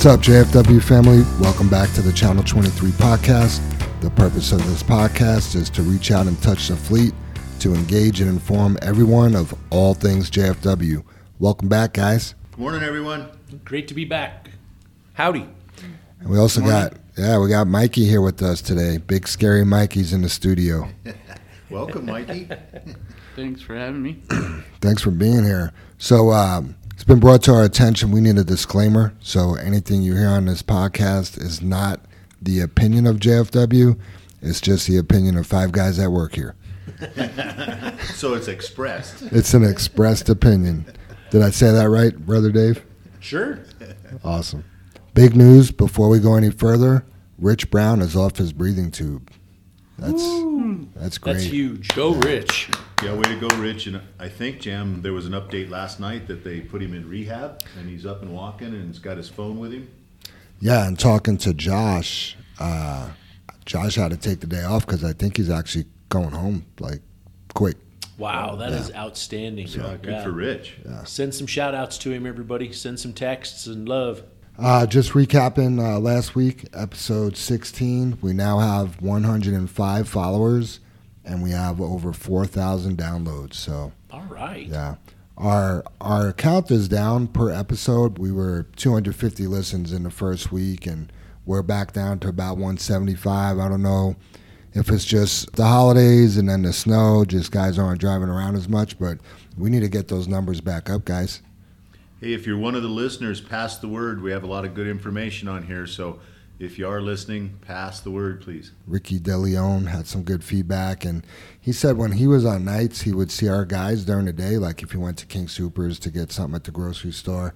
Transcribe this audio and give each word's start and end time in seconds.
What's 0.00 0.06
up, 0.06 0.20
JFW 0.20 0.82
family? 0.82 1.24
Welcome 1.42 1.68
back 1.68 1.92
to 1.92 2.00
the 2.00 2.10
Channel 2.10 2.42
23 2.42 2.90
podcast. 2.92 3.60
The 4.00 4.08
purpose 4.08 4.50
of 4.50 4.66
this 4.66 4.82
podcast 4.82 5.54
is 5.54 5.68
to 5.68 5.82
reach 5.82 6.10
out 6.10 6.26
and 6.26 6.42
touch 6.42 6.68
the 6.68 6.76
fleet 6.76 7.12
to 7.58 7.74
engage 7.74 8.22
and 8.22 8.30
inform 8.30 8.78
everyone 8.80 9.36
of 9.36 9.52
all 9.68 9.92
things 9.92 10.30
JFW. 10.30 11.04
Welcome 11.38 11.68
back, 11.68 11.92
guys. 11.92 12.34
Good 12.52 12.60
morning, 12.60 12.82
everyone. 12.82 13.28
Great 13.62 13.88
to 13.88 13.94
be 13.94 14.06
back. 14.06 14.48
Howdy. 15.12 15.46
And 16.20 16.30
we 16.30 16.38
also 16.38 16.62
got, 16.62 16.94
yeah, 17.18 17.38
we 17.38 17.50
got 17.50 17.66
Mikey 17.66 18.06
here 18.06 18.22
with 18.22 18.40
us 18.40 18.62
today. 18.62 18.96
Big 18.96 19.28
scary 19.28 19.66
Mikey's 19.66 20.14
in 20.14 20.22
the 20.22 20.30
studio. 20.30 20.88
Welcome, 21.68 22.06
Mikey. 22.06 22.48
Thanks 23.36 23.60
for 23.60 23.74
having 23.74 24.02
me. 24.02 24.22
Thanks 24.80 25.02
for 25.02 25.10
being 25.10 25.44
here. 25.44 25.74
So, 25.98 26.30
um, 26.30 26.74
it's 27.00 27.06
been 27.06 27.18
brought 27.18 27.42
to 27.44 27.54
our 27.54 27.64
attention. 27.64 28.10
We 28.10 28.20
need 28.20 28.36
a 28.36 28.44
disclaimer. 28.44 29.14
So, 29.20 29.54
anything 29.54 30.02
you 30.02 30.16
hear 30.16 30.28
on 30.28 30.44
this 30.44 30.62
podcast 30.62 31.40
is 31.40 31.62
not 31.62 32.04
the 32.42 32.60
opinion 32.60 33.06
of 33.06 33.16
JFW. 33.16 33.98
It's 34.42 34.60
just 34.60 34.86
the 34.86 34.98
opinion 34.98 35.38
of 35.38 35.46
five 35.46 35.72
guys 35.72 35.96
that 35.96 36.10
work 36.10 36.34
here. 36.34 36.56
so 38.14 38.34
it's 38.34 38.48
expressed. 38.48 39.22
It's 39.32 39.54
an 39.54 39.64
expressed 39.64 40.28
opinion. 40.28 40.84
Did 41.30 41.40
I 41.40 41.48
say 41.48 41.72
that 41.72 41.88
right, 41.88 42.14
Brother 42.14 42.52
Dave? 42.52 42.84
Sure. 43.18 43.60
Awesome. 44.22 44.62
Big 45.14 45.34
news 45.34 45.70
before 45.70 46.10
we 46.10 46.18
go 46.18 46.34
any 46.34 46.50
further 46.50 47.06
Rich 47.38 47.70
Brown 47.70 48.02
is 48.02 48.14
off 48.14 48.36
his 48.36 48.52
breathing 48.52 48.90
tube. 48.90 49.30
That's 49.98 50.22
that's 50.96 51.16
great. 51.16 51.32
That's 51.32 51.44
huge. 51.46 51.88
Go 51.94 52.12
Rich. 52.12 52.68
Yeah, 53.02 53.14
way 53.14 53.22
to 53.22 53.40
go, 53.40 53.48
Rich. 53.56 53.86
And 53.86 54.02
I 54.18 54.28
think, 54.28 54.60
Jam, 54.60 55.00
there 55.00 55.14
was 55.14 55.24
an 55.24 55.32
update 55.32 55.70
last 55.70 56.00
night 56.00 56.26
that 56.26 56.44
they 56.44 56.60
put 56.60 56.82
him 56.82 56.92
in 56.92 57.08
rehab 57.08 57.62
and 57.78 57.88
he's 57.88 58.04
up 58.04 58.20
and 58.20 58.30
walking 58.30 58.68
and 58.68 58.88
he's 58.88 58.98
got 58.98 59.16
his 59.16 59.26
phone 59.26 59.58
with 59.58 59.72
him. 59.72 59.88
Yeah, 60.60 60.86
and 60.86 60.98
talking 60.98 61.38
to 61.38 61.54
Josh, 61.54 62.36
uh, 62.58 63.08
Josh 63.64 63.94
had 63.94 64.10
to 64.10 64.18
take 64.18 64.40
the 64.40 64.46
day 64.46 64.64
off 64.64 64.84
because 64.84 65.02
I 65.02 65.14
think 65.14 65.38
he's 65.38 65.48
actually 65.48 65.86
going 66.10 66.32
home 66.32 66.66
like 66.78 67.00
quick. 67.54 67.78
Wow, 68.18 68.56
that 68.56 68.72
is 68.72 68.92
outstanding. 68.92 69.66
Yeah, 69.68 69.96
good 69.96 70.22
for 70.22 70.32
Rich. 70.32 70.76
Send 71.06 71.34
some 71.34 71.46
shout 71.46 71.74
outs 71.74 71.96
to 71.98 72.10
him, 72.10 72.26
everybody. 72.26 72.70
Send 72.70 73.00
some 73.00 73.14
texts 73.14 73.66
and 73.66 73.88
love. 73.88 74.24
Uh, 74.58 74.84
just 74.84 75.12
recapping 75.12 75.82
uh, 75.82 75.98
last 75.98 76.34
week, 76.34 76.68
episode 76.74 77.34
16, 77.34 78.18
we 78.20 78.34
now 78.34 78.58
have 78.58 79.00
105 79.00 80.06
followers 80.06 80.80
and 81.30 81.42
we 81.42 81.50
have 81.52 81.80
over 81.80 82.12
4,000 82.12 82.98
downloads. 82.98 83.54
So, 83.54 83.92
All 84.10 84.26
right. 84.28 84.66
yeah. 84.66 84.96
Our 85.38 85.84
our 86.02 86.34
count 86.34 86.70
is 86.70 86.86
down 86.86 87.26
per 87.28 87.50
episode. 87.50 88.18
We 88.18 88.30
were 88.30 88.66
250 88.76 89.46
listens 89.46 89.90
in 89.90 90.02
the 90.02 90.10
first 90.10 90.52
week 90.52 90.86
and 90.86 91.10
we're 91.46 91.62
back 91.62 91.94
down 91.94 92.18
to 92.20 92.28
about 92.28 92.58
175. 92.58 93.58
I 93.58 93.68
don't 93.68 93.80
know 93.82 94.16
if 94.74 94.90
it's 94.90 95.06
just 95.06 95.52
the 95.56 95.64
holidays 95.64 96.36
and 96.36 96.46
then 96.48 96.62
the 96.62 96.74
snow, 96.74 97.24
just 97.24 97.52
guys 97.52 97.78
aren't 97.78 98.00
driving 98.00 98.28
around 98.28 98.54
as 98.56 98.68
much, 98.68 98.98
but 98.98 99.18
we 99.56 99.70
need 99.70 99.80
to 99.80 99.88
get 99.88 100.08
those 100.08 100.28
numbers 100.28 100.60
back 100.60 100.90
up, 100.90 101.06
guys. 101.06 101.40
Hey, 102.20 102.34
if 102.34 102.46
you're 102.46 102.58
one 102.58 102.74
of 102.74 102.82
the 102.82 102.88
listeners, 102.88 103.40
pass 103.40 103.78
the 103.78 103.88
word. 103.88 104.22
We 104.22 104.30
have 104.32 104.42
a 104.42 104.46
lot 104.46 104.66
of 104.66 104.74
good 104.74 104.86
information 104.86 105.48
on 105.48 105.62
here. 105.62 105.86
So 105.86 106.20
if 106.60 106.78
you 106.78 106.86
are 106.86 107.00
listening, 107.00 107.58
pass 107.62 108.00
the 108.00 108.10
word, 108.10 108.42
please. 108.42 108.72
Ricky 108.86 109.18
DeLeon 109.18 109.88
had 109.88 110.06
some 110.06 110.22
good 110.22 110.44
feedback, 110.44 111.06
and 111.06 111.26
he 111.58 111.72
said 111.72 111.96
when 111.96 112.12
he 112.12 112.26
was 112.26 112.44
on 112.44 112.66
nights, 112.66 113.00
he 113.00 113.12
would 113.12 113.30
see 113.30 113.48
our 113.48 113.64
guys 113.64 114.04
during 114.04 114.26
the 114.26 114.32
day, 114.32 114.58
like 114.58 114.82
if 114.82 114.92
he 114.92 114.98
went 114.98 115.16
to 115.18 115.26
King 115.26 115.48
Supers 115.48 115.98
to 116.00 116.10
get 116.10 116.30
something 116.30 116.54
at 116.54 116.64
the 116.64 116.70
grocery 116.70 117.12
store. 117.12 117.54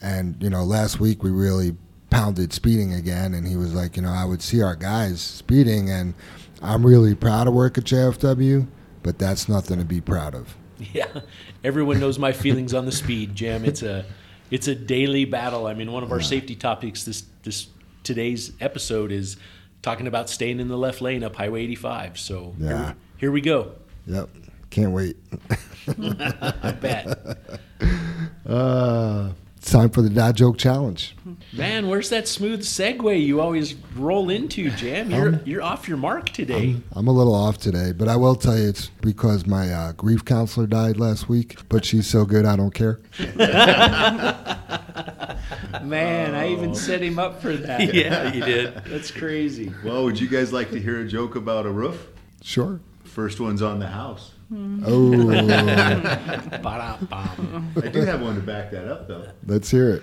And 0.00 0.42
you 0.42 0.48
know, 0.48 0.64
last 0.64 0.98
week 0.98 1.22
we 1.22 1.30
really 1.30 1.76
pounded 2.08 2.54
speeding 2.54 2.94
again, 2.94 3.34
and 3.34 3.46
he 3.46 3.54
was 3.54 3.74
like, 3.74 3.96
you 3.96 4.02
know, 4.02 4.12
I 4.12 4.24
would 4.24 4.40
see 4.40 4.62
our 4.62 4.76
guys 4.76 5.20
speeding, 5.20 5.90
and 5.90 6.14
I'm 6.62 6.86
really 6.86 7.14
proud 7.14 7.48
of 7.48 7.54
work 7.54 7.76
at 7.76 7.84
JFW, 7.84 8.66
but 9.02 9.18
that's 9.18 9.46
nothing 9.46 9.78
to 9.78 9.84
be 9.84 10.00
proud 10.00 10.34
of. 10.34 10.56
Yeah. 10.92 11.22
Everyone 11.64 11.98
knows 11.98 12.20
my 12.20 12.30
feelings 12.30 12.72
on 12.72 12.86
the 12.86 12.92
speed 12.92 13.34
jam. 13.34 13.64
It's 13.64 13.82
a 13.82 14.06
it's 14.48 14.68
a 14.68 14.76
daily 14.76 15.24
battle. 15.24 15.66
I 15.66 15.74
mean, 15.74 15.90
one 15.90 16.04
of 16.04 16.12
our 16.12 16.20
safety 16.20 16.54
topics 16.54 17.02
this 17.02 17.24
this 17.42 17.66
today's 18.12 18.52
episode 18.60 19.12
is 19.12 19.36
talking 19.82 20.06
about 20.06 20.30
staying 20.30 20.58
in 20.60 20.68
the 20.68 20.78
left 20.78 21.00
lane 21.02 21.22
up 21.22 21.36
Highway 21.36 21.62
85. 21.64 22.18
So 22.18 22.54
here, 22.58 22.66
Yeah. 22.70 22.86
we, 22.88 22.94
here 23.18 23.30
we 23.32 23.40
go. 23.42 23.72
Yep, 24.06 24.28
can't 24.70 24.92
wait. 24.92 25.16
I 25.88 26.72
bet. 26.80 27.38
Uh, 28.46 29.32
it's 29.58 29.70
time 29.70 29.90
for 29.90 30.00
the 30.00 30.08
dad 30.08 30.34
joke 30.34 30.56
challenge. 30.56 31.14
Man, 31.52 31.86
where's 31.88 32.08
that 32.08 32.26
smooth 32.26 32.62
segue 32.62 33.22
you 33.22 33.42
always 33.42 33.74
roll 33.94 34.30
into, 34.30 34.70
Jam? 34.70 35.10
You're 35.10 35.28
Um, 35.28 35.40
you're 35.44 35.62
off 35.62 35.86
your 35.86 35.98
mark 35.98 36.30
today. 36.30 36.76
I'm 36.92 37.08
a 37.08 37.12
little 37.12 37.34
off 37.34 37.58
today, 37.58 37.92
but 37.92 38.08
I 38.08 38.16
will 38.16 38.34
tell 38.36 38.56
you 38.56 38.66
it's 38.70 38.86
because 39.02 39.46
my 39.46 39.70
uh, 39.70 39.92
grief 39.92 40.24
counselor 40.24 40.66
died 40.66 40.96
last 40.98 41.28
week. 41.28 41.58
But 41.68 41.84
she's 41.84 42.06
so 42.06 42.24
good, 42.24 42.46
I 42.46 42.56
don't 42.56 42.72
care. 42.72 43.00
Man, 45.82 46.34
I 46.34 46.50
even 46.52 46.74
set 46.74 47.00
him 47.02 47.18
up 47.18 47.40
for 47.42 47.56
that. 47.56 47.94
Yeah, 47.98 48.32
you 48.32 48.44
did. 48.44 48.74
That's 48.86 49.10
crazy. 49.10 49.72
Well, 49.84 50.04
would 50.04 50.18
you 50.20 50.28
guys 50.28 50.52
like 50.52 50.70
to 50.72 50.80
hear 50.80 51.00
a 51.00 51.06
joke 51.08 51.36
about 51.36 51.64
a 51.66 51.70
roof? 51.70 52.06
Sure. 52.42 52.80
First 53.04 53.40
one's 53.40 53.62
on 53.62 53.78
the 53.78 53.86
house. 53.88 54.32
Oh, 54.52 55.30
I 55.30 55.44
do 57.92 58.00
have 58.00 58.22
one 58.22 58.36
to 58.36 58.40
back 58.42 58.70
that 58.70 58.88
up, 58.90 59.06
though. 59.08 59.28
let's 59.46 59.70
hear 59.70 59.90
it. 59.90 60.02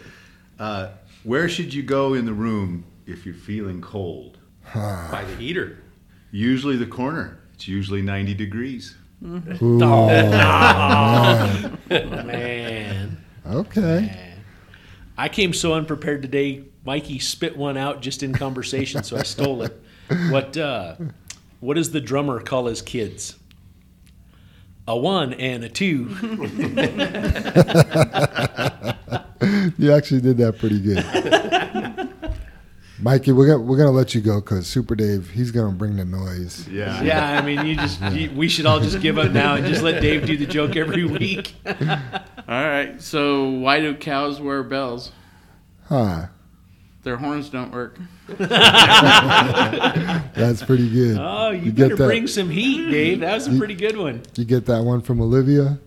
Uh, 0.59 0.89
where 1.23 1.49
should 1.49 1.73
you 1.73 1.81
go 1.83 2.13
in 2.13 2.25
the 2.25 2.33
room 2.33 2.85
if 3.05 3.25
you're 3.25 3.35
feeling 3.35 3.81
cold? 3.81 4.37
By 4.73 5.23
the 5.27 5.35
heater. 5.35 5.79
Usually 6.31 6.77
the 6.77 6.85
corner. 6.85 7.39
It's 7.53 7.67
usually 7.67 8.01
90 8.01 8.33
degrees. 8.33 8.95
Ooh, 9.23 9.79
Man. 11.89 13.17
okay. 13.47 14.34
I 15.17 15.29
came 15.29 15.53
so 15.53 15.73
unprepared 15.73 16.21
today. 16.21 16.63
Mikey 16.85 17.19
spit 17.19 17.57
one 17.57 17.77
out 17.77 18.01
just 18.01 18.23
in 18.23 18.33
conversation, 18.33 19.03
so 19.03 19.17
I 19.17 19.23
stole 19.23 19.63
it. 19.63 19.81
What 20.29 20.55
uh, 20.57 20.95
what 21.59 21.75
does 21.75 21.91
the 21.91 22.01
drummer 22.01 22.39
call 22.39 22.67
his 22.67 22.81
kids? 22.81 23.37
A 24.87 24.95
one 24.95 25.33
and 25.33 25.63
a 25.63 25.69
two. 25.69 26.15
You 29.77 29.91
actually 29.91 30.21
did 30.21 30.37
that 30.37 30.57
pretty 30.57 30.79
good. 30.79 31.03
Mikey, 33.01 33.33
we're 33.33 33.47
gonna 33.47 33.59
we're 33.59 33.77
gonna 33.77 33.91
let 33.91 34.15
you 34.15 34.21
go 34.21 34.39
because 34.39 34.67
Super 34.67 34.95
Dave 34.95 35.29
he's 35.29 35.51
gonna 35.51 35.73
bring 35.73 35.97
the 35.97 36.05
noise. 36.05 36.65
Yeah. 36.69 37.01
Yeah, 37.03 37.39
I 37.39 37.41
mean, 37.45 37.65
you 37.65 37.75
just 37.75 38.01
you, 38.13 38.31
we 38.31 38.47
should 38.47 38.65
all 38.65 38.79
just 38.79 39.01
give 39.01 39.17
up 39.17 39.31
now 39.31 39.55
and 39.55 39.65
just 39.65 39.81
let 39.81 40.01
Dave 40.01 40.25
do 40.25 40.37
the 40.37 40.45
joke 40.45 40.77
every 40.77 41.03
week. 41.03 41.55
All 41.65 41.73
right. 42.47 43.01
So 43.01 43.49
why 43.49 43.81
do 43.81 43.93
cows 43.95 44.39
wear 44.39 44.63
bells? 44.63 45.11
Huh? 45.87 46.27
Their 47.03 47.17
horns 47.17 47.49
don't 47.49 47.71
work. 47.73 47.99
That's 48.27 48.47
pretty 50.63 50.89
good. 50.89 51.17
Oh, 51.19 51.49
you, 51.51 51.63
You 51.63 51.71
get 51.71 51.83
better 51.83 51.95
that? 51.97 52.05
bring 52.07 52.27
some 52.27 52.49
heat, 52.49 52.89
Dave. 52.89 53.19
That 53.19 53.33
was 53.35 53.47
a 53.47 53.57
pretty 53.57 53.75
good 53.75 53.97
one. 53.97 54.23
You 54.35 54.45
get 54.45 54.65
that 54.67 54.83
one 54.83 55.01
from 55.01 55.19
Olivia? 55.21 55.79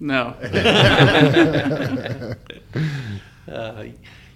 No. 0.00 0.34
Uh, 3.48 3.84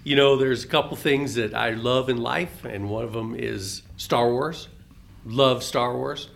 you 0.03 0.15
know, 0.15 0.35
there's 0.35 0.63
a 0.63 0.67
couple 0.67 0.97
things 0.97 1.35
that 1.35 1.53
I 1.53 1.71
love 1.71 2.09
in 2.09 2.17
life, 2.17 2.65
and 2.65 2.89
one 2.89 3.03
of 3.03 3.13
them 3.13 3.35
is 3.37 3.81
Star 3.97 4.29
Wars. 4.31 4.67
Love 5.25 5.63
Star 5.63 5.95
Wars, 5.95 6.29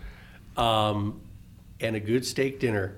um, 0.56 1.20
and 1.80 1.96
a 1.96 2.00
good 2.00 2.24
steak 2.24 2.60
dinner. 2.60 2.96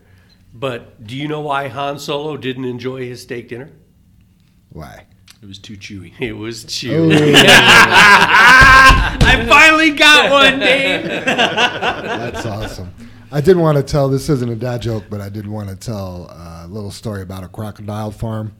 But 0.53 1.07
do 1.07 1.17
you 1.17 1.29
know 1.29 1.41
why 1.41 1.69
Han 1.69 1.99
Solo 1.99 2.37
didn't 2.37 2.67
enjoy 2.67 3.07
his 3.07 3.23
steak 3.23 3.49
dinner? 3.49 3.71
Why? 4.71 5.07
It 5.41 5.47
was 5.47 5.59
too 5.59 5.77
chewy. 5.77 6.13
It 6.21 6.33
was 6.35 6.65
Oh, 6.65 6.69
chewy. 6.69 7.33
I 8.11 9.47
finally 9.49 9.91
got 9.93 10.31
one, 10.53 10.59
Dave. 10.59 11.05
that's 11.05 12.45
awesome. 12.45 12.93
I 13.31 13.41
did 13.41 13.57
want 13.57 13.77
to 13.77 13.83
tell 13.83 14.09
this 14.09 14.29
isn't 14.29 14.49
a 14.51 14.57
dad 14.57 14.83
joke, 14.83 15.05
but 15.11 15.21
I 15.21 15.29
did 15.29 15.47
want 15.47 15.69
to 15.69 15.77
tell 15.77 16.27
a 16.31 16.67
little 16.69 16.91
story 16.91 17.23
about 17.23 17.45
a 17.45 17.49
crocodile 17.49 18.11
farm. 18.11 18.53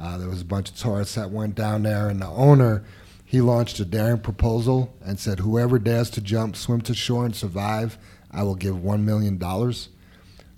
Uh, 0.00 0.16
there 0.18 0.28
was 0.28 0.40
a 0.40 0.46
bunch 0.46 0.70
of 0.70 0.76
tourists 0.76 1.14
that 1.14 1.30
went 1.30 1.54
down 1.54 1.82
there, 1.82 2.08
and 2.08 2.22
the 2.22 2.28
owner 2.28 2.82
he 3.24 3.40
launched 3.40 3.78
a 3.78 3.84
daring 3.84 4.18
proposal 4.18 4.92
and 5.04 5.18
said, 5.18 5.40
"Whoever 5.40 5.78
dares 5.78 6.10
to 6.10 6.20
jump, 6.20 6.56
swim 6.56 6.80
to 6.82 6.94
shore, 6.94 7.24
and 7.26 7.34
survive, 7.34 7.98
I 8.30 8.42
will 8.42 8.56
give 8.56 8.82
one 8.82 9.04
million 9.04 9.38
dollars." 9.38 9.88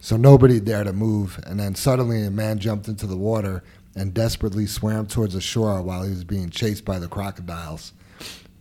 So 0.00 0.16
nobody 0.16 0.58
dared 0.58 0.86
to 0.86 0.92
move, 0.92 1.38
and 1.46 1.60
then 1.60 1.74
suddenly 1.74 2.22
a 2.22 2.30
man 2.30 2.58
jumped 2.58 2.88
into 2.88 3.06
the 3.06 3.16
water 3.16 3.62
and 3.94 4.14
desperately 4.14 4.66
swam 4.66 5.06
towards 5.06 5.34
the 5.34 5.40
shore 5.40 5.82
while 5.82 6.02
he 6.02 6.10
was 6.10 6.24
being 6.24 6.50
chased 6.50 6.84
by 6.84 6.98
the 6.98 7.08
crocodiles. 7.08 7.92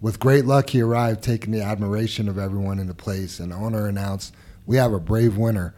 With 0.01 0.19
great 0.19 0.45
luck, 0.45 0.72
he 0.72 0.81
arrived, 0.81 1.24
taking 1.24 1.51
the 1.51 1.62
admiration 1.62 2.28
of 2.28 2.38
everyone 2.38 2.80
in 2.80 2.88
the 2.88 2.94
place, 2.94 3.39
and 3.39 3.51
the 3.51 3.56
owner 3.56 3.88
announced, 3.88 4.33
We 4.66 4.78
have 4.78 4.94
a 4.94 5.00
brave 5.00 5.38
winner. 5.38 5.74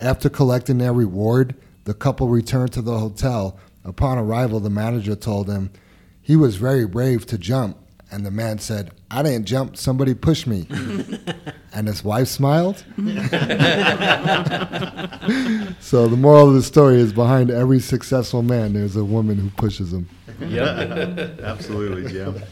After 0.00 0.28
collecting 0.28 0.78
their 0.78 0.92
reward, 0.92 1.54
the 1.84 1.94
couple 1.94 2.28
returned 2.28 2.72
to 2.72 2.82
the 2.82 2.98
hotel. 2.98 3.58
Upon 3.88 4.18
arrival, 4.18 4.60
the 4.60 4.70
manager 4.70 5.16
told 5.16 5.48
him 5.48 5.70
he 6.20 6.36
was 6.36 6.56
very 6.56 6.86
brave 6.86 7.24
to 7.26 7.38
jump. 7.38 7.78
And 8.10 8.24
the 8.24 8.30
man 8.30 8.58
said, 8.58 8.92
I 9.10 9.22
didn't 9.22 9.46
jump, 9.46 9.76
somebody 9.76 10.14
pushed 10.14 10.46
me. 10.46 10.66
and 11.72 11.86
his 11.86 12.02
wife 12.04 12.28
smiled. 12.28 12.76
so 15.80 16.06
the 16.06 16.16
moral 16.18 16.48
of 16.48 16.54
the 16.54 16.62
story 16.62 17.00
is 17.00 17.12
behind 17.12 17.50
every 17.50 17.80
successful 17.80 18.42
man, 18.42 18.72
there's 18.74 18.96
a 18.96 19.04
woman 19.04 19.36
who 19.36 19.50
pushes 19.50 19.92
him. 19.92 20.08
Yep. 20.40 21.40
Absolutely, 21.42 22.10
Jim. 22.10 22.42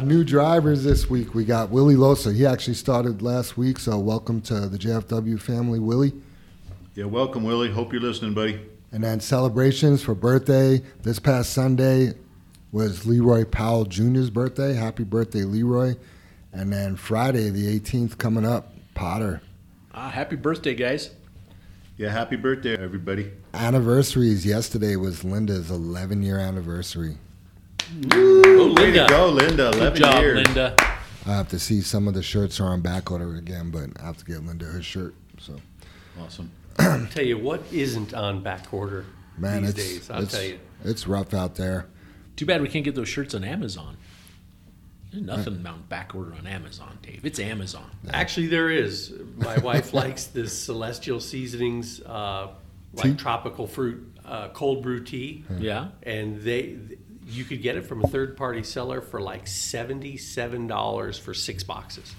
New 0.00 0.22
drivers 0.24 0.84
this 0.84 1.08
week. 1.10 1.34
We 1.34 1.44
got 1.44 1.70
Willie 1.70 1.96
Losa. 1.96 2.34
He 2.34 2.46
actually 2.46 2.74
started 2.74 3.22
last 3.22 3.56
week, 3.56 3.78
so 3.78 3.98
welcome 3.98 4.40
to 4.42 4.68
the 4.68 4.78
JFW 4.78 5.40
family, 5.40 5.78
Willie. 5.78 6.12
Yeah, 6.94 7.06
welcome, 7.06 7.44
Willie. 7.44 7.70
Hope 7.70 7.92
you're 7.92 8.02
listening, 8.02 8.34
buddy. 8.34 8.60
And 8.92 9.04
then 9.04 9.20
celebrations 9.20 10.02
for 10.02 10.14
birthday. 10.14 10.82
This 11.02 11.18
past 11.18 11.52
Sunday 11.52 12.14
was 12.72 13.06
Leroy 13.06 13.44
Powell 13.44 13.84
Jr.'s 13.84 14.30
birthday. 14.30 14.74
Happy 14.74 15.04
birthday, 15.04 15.42
Leroy. 15.44 15.94
And 16.52 16.72
then 16.72 16.96
Friday, 16.96 17.50
the 17.50 17.78
18th, 17.78 18.18
coming 18.18 18.44
up, 18.44 18.72
Potter. 18.94 19.40
Ah, 19.94 20.10
happy 20.10 20.36
birthday, 20.36 20.74
guys. 20.74 21.10
Yeah, 21.96 22.10
happy 22.10 22.36
birthday, 22.36 22.76
everybody. 22.76 23.30
Anniversaries. 23.54 24.44
Yesterday 24.44 24.96
was 24.96 25.22
Linda's 25.22 25.70
11 25.70 26.22
year 26.22 26.38
anniversary. 26.38 27.16
Oh, 28.12 28.72
Way 28.76 28.84
Linda. 28.86 29.06
to 29.06 29.12
go, 29.12 29.28
Linda. 29.28 29.70
Good 29.70 29.74
11 29.80 30.02
job, 30.02 30.20
years. 30.22 30.46
Linda. 30.46 30.74
I 31.26 31.30
have 31.36 31.48
to 31.50 31.58
see 31.58 31.80
some 31.82 32.08
of 32.08 32.14
the 32.14 32.22
shirts 32.22 32.58
are 32.60 32.66
on 32.66 32.80
back 32.80 33.10
order 33.10 33.34
again, 33.36 33.70
but 33.70 33.90
I 34.02 34.06
have 34.06 34.16
to 34.16 34.24
get 34.24 34.44
Linda 34.44 34.64
her 34.64 34.82
shirt. 34.82 35.14
So, 35.38 35.56
Awesome. 36.20 36.50
I'll 36.80 37.06
tell 37.10 37.24
you 37.24 37.38
what 37.38 37.62
isn't 37.72 38.14
on 38.14 38.42
back 38.42 38.72
order 38.72 39.04
man, 39.38 39.62
these 39.62 39.70
it's, 39.70 39.78
days. 39.88 40.10
I'll 40.10 40.22
it's, 40.22 40.32
tell 40.32 40.42
you. 40.42 40.58
it's 40.84 41.06
rough 41.06 41.34
out 41.34 41.56
there. 41.56 41.86
Too 42.36 42.46
bad 42.46 42.62
we 42.62 42.68
can't 42.68 42.84
get 42.84 42.94
those 42.94 43.08
shirts 43.08 43.34
on 43.34 43.44
Amazon. 43.44 43.96
There's 45.12 45.24
nothing 45.24 45.66
on 45.66 45.82
back 45.88 46.14
order 46.14 46.34
on 46.34 46.46
Amazon, 46.46 46.98
Dave. 47.02 47.24
It's 47.24 47.40
Amazon. 47.40 47.90
Actually, 48.12 48.46
there 48.46 48.70
is. 48.70 49.12
My 49.36 49.58
wife 49.62 49.92
likes 49.92 50.26
this 50.26 50.56
Celestial 50.56 51.18
Seasonings, 51.18 52.00
uh, 52.02 52.48
like 52.94 53.18
tropical 53.18 53.66
fruit 53.66 54.16
uh, 54.24 54.48
cold 54.50 54.82
brew 54.82 55.02
tea, 55.02 55.44
Yeah. 55.58 55.88
and 56.04 56.40
they 56.42 56.78
you 57.26 57.44
could 57.44 57.62
get 57.62 57.76
it 57.76 57.86
from 57.86 58.04
a 58.04 58.08
third 58.08 58.36
party 58.36 58.62
seller 58.62 59.00
for 59.00 59.20
like 59.20 59.46
seventy 59.48 60.16
seven 60.16 60.66
dollars 60.68 61.18
for 61.18 61.34
six 61.34 61.64
boxes, 61.64 62.14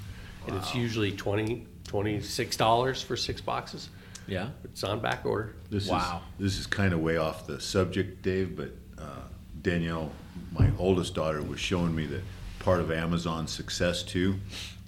and 0.48 0.56
it's 0.58 0.76
usually 0.76 1.12
20 1.12 1.68
26 1.86 2.58
dollars 2.58 3.02
for 3.02 3.16
six 3.18 3.42
boxes. 3.42 3.90
Yeah. 4.28 4.50
It's 4.64 4.84
on 4.84 5.00
back 5.00 5.26
order. 5.26 5.56
This 5.70 5.88
Wow. 5.88 6.22
Is, 6.40 6.44
this 6.46 6.60
is 6.60 6.68
kind 6.68 6.94
of 6.94 7.00
way 7.00 7.18
off 7.18 7.48
the 7.48 7.60
subject, 7.60 8.22
Dave, 8.22 8.56
but 8.56 8.72
uh, 8.98 9.22
Danielle, 9.62 10.12
my 10.52 10.70
oldest 10.78 11.16
daughter, 11.16 11.42
was 11.42 11.60
showing 11.60 11.96
me 11.96 12.06
that 12.08 12.22
part 12.60 12.80
of 12.80 12.92
Amazon's 12.92 13.52
success 13.52 14.04
too 14.04 14.36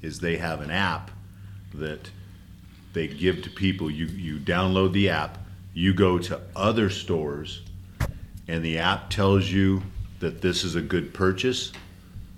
is 0.02 0.20
they 0.20 0.38
have 0.38 0.62
an 0.62 0.70
app 0.70 1.12
that 1.74 2.10
they 2.94 3.08
give 3.08 3.42
to 3.44 3.50
people. 3.50 3.90
You 3.90 4.06
you 4.06 4.38
download 4.38 4.94
the 4.94 5.10
app, 5.10 5.40
you 5.74 5.94
go 5.94 6.20
to 6.20 6.40
other 6.56 6.90
stores, 6.90 7.62
and 8.48 8.64
the 8.64 8.78
app 8.78 9.10
tells 9.10 9.50
you 9.50 9.82
that 10.20 10.42
this 10.42 10.64
is 10.64 10.76
a 10.76 10.82
good 10.82 11.14
purchase. 11.14 11.72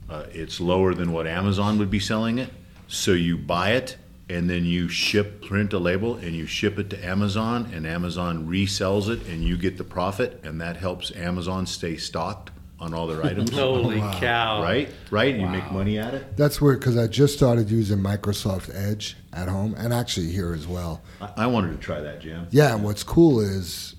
Uh, 0.09 0.24
it's 0.31 0.59
lower 0.62 0.94
than 0.94 1.12
what 1.12 1.27
Amazon 1.27 1.77
would 1.80 1.89
be 1.89 2.00
selling 2.00 2.38
it, 2.38 2.50
so 2.88 3.12
you 3.12 3.38
buy 3.38 3.71
it 3.71 3.97
and 4.30 4.50
then 4.50 4.66
you 4.66 4.89
ship, 4.89 5.44
print 5.45 5.74
a 5.74 5.80
label, 5.80 6.16
and 6.16 6.36
you 6.36 6.45
ship 6.45 6.80
it 6.80 6.89
to 6.89 7.06
Amazon, 7.06 7.72
and 7.74 7.86
Amazon 7.86 8.48
resells 8.48 9.10
it, 9.10 9.25
and 9.27 9.44
you 9.44 9.57
get 9.57 9.77
the 9.77 9.83
profit, 9.83 10.42
and 10.44 10.60
that 10.62 10.77
helps 10.77 11.16
Amazon 11.16 11.66
stay 11.66 11.95
stocked 11.95 12.51
on 12.80 12.94
all 12.94 13.07
their 13.07 13.25
items. 13.25 13.51
Holy 13.54 14.00
cow! 14.00 14.62
Right, 14.62 14.89
right. 15.12 15.36
You 15.36 15.48
make 15.48 15.72
money 15.72 15.98
at 15.98 16.13
it. 16.13 16.38
That's 16.38 16.60
weird 16.60 16.80
because 16.80 16.98
I 16.98 17.07
just 17.07 17.36
started 17.36 17.69
using 17.69 18.00
Microsoft 18.00 18.74
Edge 18.74 19.16
at 19.33 19.48
home 19.48 19.75
and 19.77 19.94
actually 19.94 20.31
here 20.31 20.54
as 20.54 20.68
well. 20.68 21.01
I, 21.21 21.31
I 21.38 21.48
wanted 21.48 21.71
to 21.71 21.78
try 21.78 22.01
that, 22.01 22.21
Jim. 22.21 22.48
Yeah, 22.51 22.75
and 22.75 22.83
what's 22.83 23.04
cool 23.04 23.39
is 23.39 23.95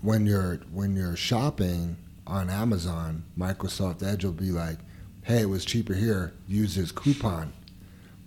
when 0.00 0.26
you're 0.26 0.56
when 0.72 0.96
you're 0.96 1.16
shopping 1.16 1.96
on 2.26 2.48
Amazon, 2.48 3.24
Microsoft 3.36 4.02
Edge 4.02 4.24
will 4.24 4.32
be 4.32 4.50
like, 4.50 4.78
"Hey, 5.22 5.42
it 5.42 5.48
was 5.48 5.64
cheaper 5.64 5.94
here. 5.94 6.32
Use 6.46 6.76
this 6.76 6.92
coupon," 6.92 7.52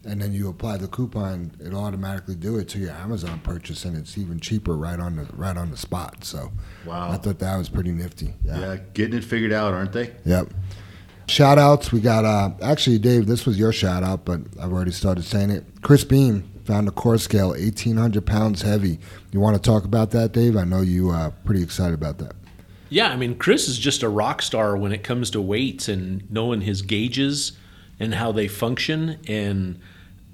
and 0.05 0.21
then 0.21 0.33
you 0.33 0.49
apply 0.49 0.77
the 0.77 0.87
coupon. 0.87 1.51
It'll 1.65 1.83
automatically 1.83 2.35
do 2.35 2.57
it 2.57 2.69
to 2.69 2.79
your 2.79 2.91
Amazon 2.91 3.39
purchase, 3.43 3.85
and 3.85 3.97
it's 3.97 4.17
even 4.17 4.39
cheaper 4.39 4.75
right 4.77 4.99
on 4.99 5.15
the 5.15 5.27
right 5.33 5.57
on 5.57 5.71
the 5.71 5.77
spot. 5.77 6.23
So 6.23 6.51
Wow. 6.85 7.11
I 7.11 7.17
thought 7.17 7.39
that 7.39 7.57
was 7.57 7.69
pretty 7.69 7.91
nifty. 7.91 8.33
Yeah, 8.43 8.77
getting 8.93 9.17
it 9.17 9.23
figured 9.23 9.51
out, 9.53 9.73
aren't 9.73 9.93
they? 9.93 10.13
Yep. 10.25 10.53
Shout 11.27 11.57
outs. 11.57 11.91
We 11.91 12.01
got, 12.01 12.23
uh, 12.23 12.51
actually, 12.61 12.99
Dave, 12.99 13.25
this 13.25 13.47
was 13.47 13.57
your 13.57 13.71
shout 13.71 14.03
out, 14.03 14.25
but 14.25 14.41
I've 14.61 14.71
already 14.71 14.91
started 14.91 15.23
saying 15.23 15.49
it. 15.49 15.65
Chris 15.81 16.03
Beam 16.03 16.47
found 16.65 16.87
a 16.87 16.91
core 16.91 17.17
scale, 17.17 17.49
1,800 17.49 18.23
pounds 18.25 18.61
heavy. 18.61 18.99
You 19.31 19.39
want 19.39 19.55
to 19.55 19.61
talk 19.61 19.85
about 19.85 20.11
that, 20.11 20.33
Dave? 20.33 20.55
I 20.55 20.65
know 20.65 20.81
you 20.81 21.09
uh, 21.09 21.31
pretty 21.43 21.63
excited 21.63 21.95
about 21.95 22.19
that. 22.19 22.33
Yeah, 22.89 23.09
I 23.09 23.15
mean, 23.15 23.35
Chris 23.37 23.67
is 23.67 23.79
just 23.79 24.03
a 24.03 24.09
rock 24.09 24.43
star 24.43 24.77
when 24.77 24.91
it 24.91 25.03
comes 25.03 25.31
to 25.31 25.41
weights 25.41 25.87
and 25.89 26.29
knowing 26.31 26.61
his 26.61 26.83
gauges 26.83 27.53
and 27.99 28.13
how 28.13 28.31
they 28.31 28.47
function, 28.47 29.19
and 29.27 29.79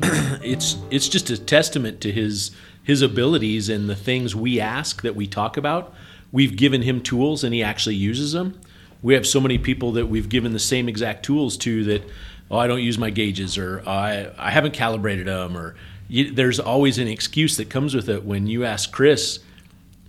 it's 0.44 0.77
it's 0.89 1.07
just 1.07 1.30
a 1.30 1.38
testament 1.38 2.01
to 2.01 2.12
his 2.12 2.51
his 2.83 3.01
abilities 3.01 3.69
and 3.69 3.89
the 3.89 3.95
things 3.95 4.36
we 4.36 4.59
ask 4.59 5.01
that 5.01 5.15
we 5.15 5.27
talk 5.27 5.57
about. 5.57 5.94
We've 6.31 6.56
given 6.56 6.81
him 6.81 7.01
tools, 7.01 7.44
and 7.44 7.53
he 7.53 7.62
actually 7.62 7.95
uses 7.95 8.31
them. 8.31 8.59
We 9.01 9.13
have 9.13 9.27
so 9.27 9.39
many 9.39 9.57
people 9.57 9.92
that 9.94 10.07
we've 10.07 10.30
given 10.30 10.53
the 10.53 10.59
same 10.59 10.88
exact 10.88 11.24
tools 11.24 11.57
to 11.57 11.83
that. 11.86 12.03
Oh, 12.50 12.57
I 12.57 12.68
don't 12.68 12.81
use 12.81 12.98
my 12.98 13.09
gauges, 13.09 13.57
or 13.57 13.83
oh, 13.86 13.92
I 13.92 14.31
I 14.38 14.51
haven't 14.51 14.74
calibrated 14.74 15.27
them, 15.27 15.56
or 15.57 15.75
you, 16.07 16.31
there's 16.31 16.59
always 16.59 16.98
an 16.98 17.07
excuse 17.07 17.58
that 17.58 17.70
comes 17.70 17.96
with 17.96 18.10
it. 18.10 18.25
When 18.25 18.48
you 18.48 18.65
ask 18.65 18.91
Chris, 18.91 19.39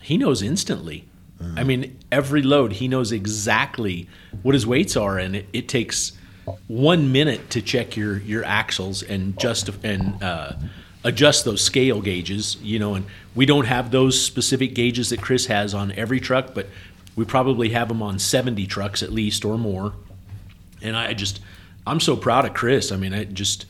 he 0.01 0.17
knows 0.17 0.43
instantly. 0.43 1.07
Mm-hmm. 1.41 1.59
I 1.59 1.65
mean, 1.65 1.99
every 2.11 2.43
load, 2.43 2.75
he 2.75 2.89
knows 2.89 3.13
exactly 3.13 4.09
what 4.43 4.55
his 4.55 4.67
weights 4.67 4.97
are, 4.97 5.19
and 5.19 5.37
it, 5.37 5.49
it 5.53 5.69
takes 5.69 6.13
one 6.69 7.13
minute 7.13 7.51
to 7.51 7.63
check 7.63 7.97
your 7.97 8.19
your 8.19 8.45
axles 8.45 9.03
and 9.03 9.39
just 9.39 9.69
and 9.85 10.23
uh, 10.23 10.53
adjust 11.05 11.45
those 11.45 11.63
scale 11.63 12.01
gauges. 12.01 12.57
You 12.63 12.79
know, 12.79 12.95
and 12.95 13.07
we 13.35 13.47
don't 13.47 13.67
have 13.67 13.91
those 13.91 14.21
specific 14.21 14.75
gauges 14.75 15.11
that 15.11 15.21
Chris 15.23 15.47
has 15.47 15.75
on 15.75 15.93
every 15.93 16.21
truck, 16.21 16.55
but 16.55 16.67
we 17.15 17.25
probably 17.25 17.71
have 17.71 17.89
them 17.89 18.03
on 18.03 18.19
seventy 18.19 18.67
trucks 18.67 19.03
at 19.03 19.13
least 19.13 19.45
or 19.45 19.59
more. 19.59 19.93
And 20.81 20.97
I 20.97 21.13
just, 21.15 21.41
I'm 21.87 22.01
so 22.01 22.17
proud 22.17 22.45
of 22.45 22.55
Chris. 22.55 22.91
I 22.91 22.97
mean, 22.97 23.15
I 23.15 23.23
just, 23.23 23.67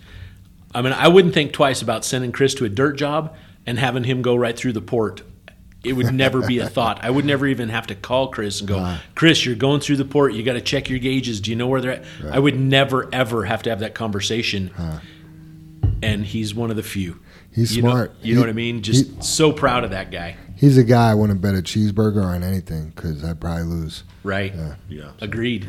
I 0.75 0.81
mean, 0.81 0.95
I 0.95 1.09
wouldn't 1.09 1.35
think 1.35 1.53
twice 1.53 1.83
about 1.83 2.07
sending 2.07 2.33
Chris 2.33 2.55
to 2.55 2.65
a 2.65 2.71
dirt 2.71 2.97
job 2.97 3.37
and 3.67 3.79
having 3.79 4.05
him 4.05 4.23
go 4.23 4.35
right 4.35 4.57
through 4.57 4.73
the 4.73 4.81
port. 4.81 5.23
It 5.85 5.95
would 5.95 6.15
never 6.15 6.47
be 6.47 6.59
a 6.59 6.69
thought. 6.69 7.01
I 7.03 7.11
would 7.11 7.25
never 7.25 7.47
even 7.47 7.69
have 7.69 7.89
to 7.89 7.95
call 7.97 8.29
Chris 8.29 8.61
and 8.61 8.69
go, 8.69 8.97
Chris, 9.17 9.45
you're 9.45 9.57
going 9.57 9.81
through 9.81 9.97
the 9.97 10.05
port. 10.05 10.33
You 10.33 10.43
got 10.45 10.53
to 10.53 10.61
check 10.61 10.89
your 10.89 10.99
gauges. 11.01 11.41
Do 11.41 11.51
you 11.51 11.57
know 11.57 11.67
where 11.67 11.81
they're 11.81 11.91
at? 11.93 12.05
I 12.31 12.39
would 12.39 12.59
never, 12.59 13.09
ever 13.13 13.45
have 13.45 13.63
to 13.65 13.71
have 13.71 13.81
that 13.81 13.95
conversation. 13.95 14.71
And 16.03 16.25
he's 16.25 16.55
one 16.55 16.71
of 16.71 16.77
the 16.77 16.83
few. 16.83 17.19
He's 17.53 17.77
you 17.77 17.83
know- 17.83 17.91
smart. 17.91 18.15
you 18.23 18.35
know 18.35 18.41
what 18.41 18.49
I 18.49 18.55
mean? 18.55 18.83
Just 18.83 19.11
he- 19.11 19.23
so 19.23 19.53
proud 19.53 19.85
of 19.85 19.91
that 19.91 20.11
guy. 20.11 20.37
He's 20.57 20.79
a 20.79 20.85
guy 20.85 21.11
I 21.11 21.15
wouldn't 21.15 21.41
bet 21.41 21.55
a 21.55 21.59
cheeseburger 21.63 22.25
on 22.25 22.43
anything 22.45 22.93
because 22.95 23.25
I'd 23.25 23.41
probably 23.41 23.65
lose. 23.65 24.05
Right. 24.23 24.55
Yeah. 24.89 25.11
Agreed. 25.21 25.69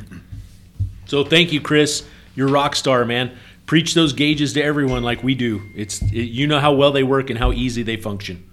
So 1.07 1.23
thank 1.23 1.51
you, 1.51 1.59
Chris. 1.61 2.03
You're 2.35 2.47
a 2.47 2.51
rock 2.51 2.75
star, 2.75 3.03
man. 3.05 3.35
Preach 3.65 3.93
those 3.95 4.13
gauges 4.13 4.53
to 4.53 4.63
everyone 4.63 5.03
like 5.03 5.23
we 5.23 5.33
do. 5.35 5.61
It's 5.75 6.01
it, 6.03 6.11
you 6.29 6.45
know 6.47 6.59
how 6.59 6.73
well 6.73 6.91
they 6.91 7.03
work 7.03 7.29
and 7.29 7.39
how 7.39 7.51
easy 7.51 7.81
they 7.83 7.95
function. 7.97 8.43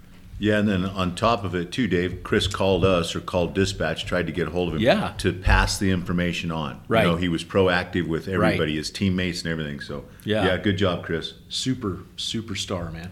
Yeah, 0.42 0.58
and 0.58 0.66
then 0.66 0.84
on 0.86 1.14
top 1.14 1.44
of 1.44 1.54
it 1.54 1.70
too, 1.70 1.86
Dave, 1.86 2.22
Chris 2.24 2.46
called 2.46 2.82
us 2.84 3.14
or 3.14 3.20
called 3.20 3.54
dispatch, 3.54 4.06
tried 4.06 4.26
to 4.26 4.32
get 4.32 4.48
a 4.48 4.50
hold 4.50 4.68
of 4.70 4.74
him 4.76 4.80
Yeah. 4.80 5.12
to 5.18 5.34
pass 5.34 5.78
the 5.78 5.90
information 5.90 6.50
on. 6.50 6.80
Right. 6.88 7.04
You 7.04 7.10
know, 7.12 7.16
he 7.16 7.28
was 7.28 7.44
proactive 7.44 8.08
with 8.08 8.26
everybody, 8.26 8.58
Right. 8.58 8.68
his 8.70 8.90
teammates 8.90 9.42
and 9.42 9.50
everything. 9.52 9.80
So 9.80 10.04
Yeah. 10.24 10.46
yeah, 10.46 10.56
good 10.56 10.78
job, 10.78 11.04
Chris. 11.04 11.34
Super 11.50 11.98
superstar, 12.16 12.90
man. 12.92 13.10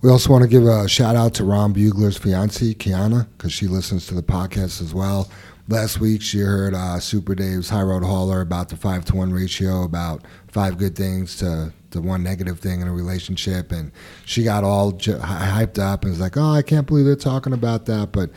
We 0.00 0.10
also 0.10 0.30
want 0.30 0.42
to 0.42 0.48
give 0.48 0.64
a 0.66 0.88
shout 0.88 1.14
out 1.14 1.32
to 1.34 1.44
Ron 1.44 1.72
Bugler's 1.72 2.16
fiance, 2.16 2.74
Kiana, 2.74 3.28
because 3.38 3.52
she 3.52 3.68
listens 3.68 4.08
to 4.08 4.14
the 4.14 4.22
podcast 4.22 4.82
as 4.82 4.92
well. 4.92 5.30
Last 5.68 6.00
week, 6.00 6.22
she 6.22 6.40
heard 6.40 6.74
uh, 6.74 6.98
Super 6.98 7.36
Dave's 7.36 7.68
High 7.70 7.82
Road 7.82 8.02
Hauler 8.02 8.40
about 8.40 8.68
the 8.68 8.76
five 8.76 9.04
to 9.06 9.14
one 9.16 9.32
ratio, 9.32 9.84
about 9.84 10.22
five 10.52 10.78
good 10.78 10.94
things 10.94 11.36
to 11.38 11.72
the 11.90 12.00
one 12.00 12.22
negative 12.22 12.60
thing 12.60 12.80
in 12.80 12.88
a 12.88 12.92
relationship, 12.92 13.72
and 13.72 13.90
she 14.24 14.44
got 14.44 14.64
all 14.64 14.92
hyped 14.92 15.78
up 15.78 16.02
and 16.02 16.12
was 16.12 16.20
like, 16.20 16.36
"Oh, 16.36 16.52
I 16.52 16.62
can't 16.62 16.86
believe 16.86 17.04
they're 17.04 17.16
talking 17.16 17.52
about 17.52 17.86
that." 17.86 18.12
But 18.12 18.30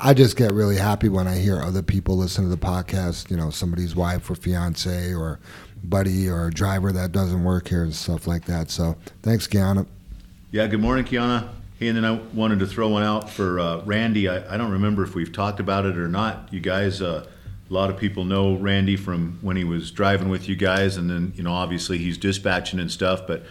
I 0.00 0.14
just 0.14 0.36
get 0.36 0.52
really 0.52 0.76
happy 0.76 1.08
when 1.08 1.26
I 1.26 1.38
hear 1.38 1.60
other 1.60 1.82
people 1.82 2.16
listen 2.16 2.44
to 2.44 2.50
the 2.50 2.56
podcast. 2.56 3.30
You 3.30 3.36
know, 3.36 3.50
somebody's 3.50 3.94
wife 3.94 4.30
or 4.30 4.34
fiance 4.34 5.14
or 5.14 5.38
buddy 5.84 6.28
or 6.28 6.50
driver 6.50 6.92
that 6.92 7.12
doesn't 7.12 7.44
work 7.44 7.68
here 7.68 7.82
and 7.82 7.94
stuff 7.94 8.26
like 8.26 8.44
that. 8.46 8.70
So 8.70 8.96
thanks, 9.22 9.46
Kiana. 9.46 9.86
Yeah, 10.50 10.66
good 10.66 10.80
morning, 10.80 11.04
Kiana. 11.04 11.48
Hey, 11.78 11.88
and 11.88 11.96
then 11.96 12.04
I 12.04 12.12
wanted 12.34 12.58
to 12.60 12.66
throw 12.66 12.88
one 12.88 13.04
out 13.04 13.30
for 13.30 13.60
uh, 13.60 13.82
Randy. 13.84 14.28
I, 14.28 14.54
I 14.54 14.56
don't 14.56 14.72
remember 14.72 15.04
if 15.04 15.14
we've 15.14 15.32
talked 15.32 15.60
about 15.60 15.86
it 15.86 15.96
or 15.96 16.08
not. 16.08 16.48
You 16.52 16.58
guys, 16.58 17.00
uh, 17.00 17.26
a 17.70 17.74
lot 17.74 17.90
of 17.90 17.98
people 17.98 18.24
know 18.24 18.54
Randy 18.54 18.96
from 18.96 19.38
when 19.42 19.56
he 19.56 19.64
was 19.64 19.90
driving 19.90 20.28
with 20.28 20.48
you 20.48 20.56
guys, 20.56 20.96
and 20.96 21.10
then 21.10 21.32
you 21.36 21.42
know 21.42 21.52
obviously 21.52 21.98
he's 21.98 22.16
dispatching 22.16 22.80
and 22.80 22.90
stuff. 22.90 23.26
But 23.26 23.44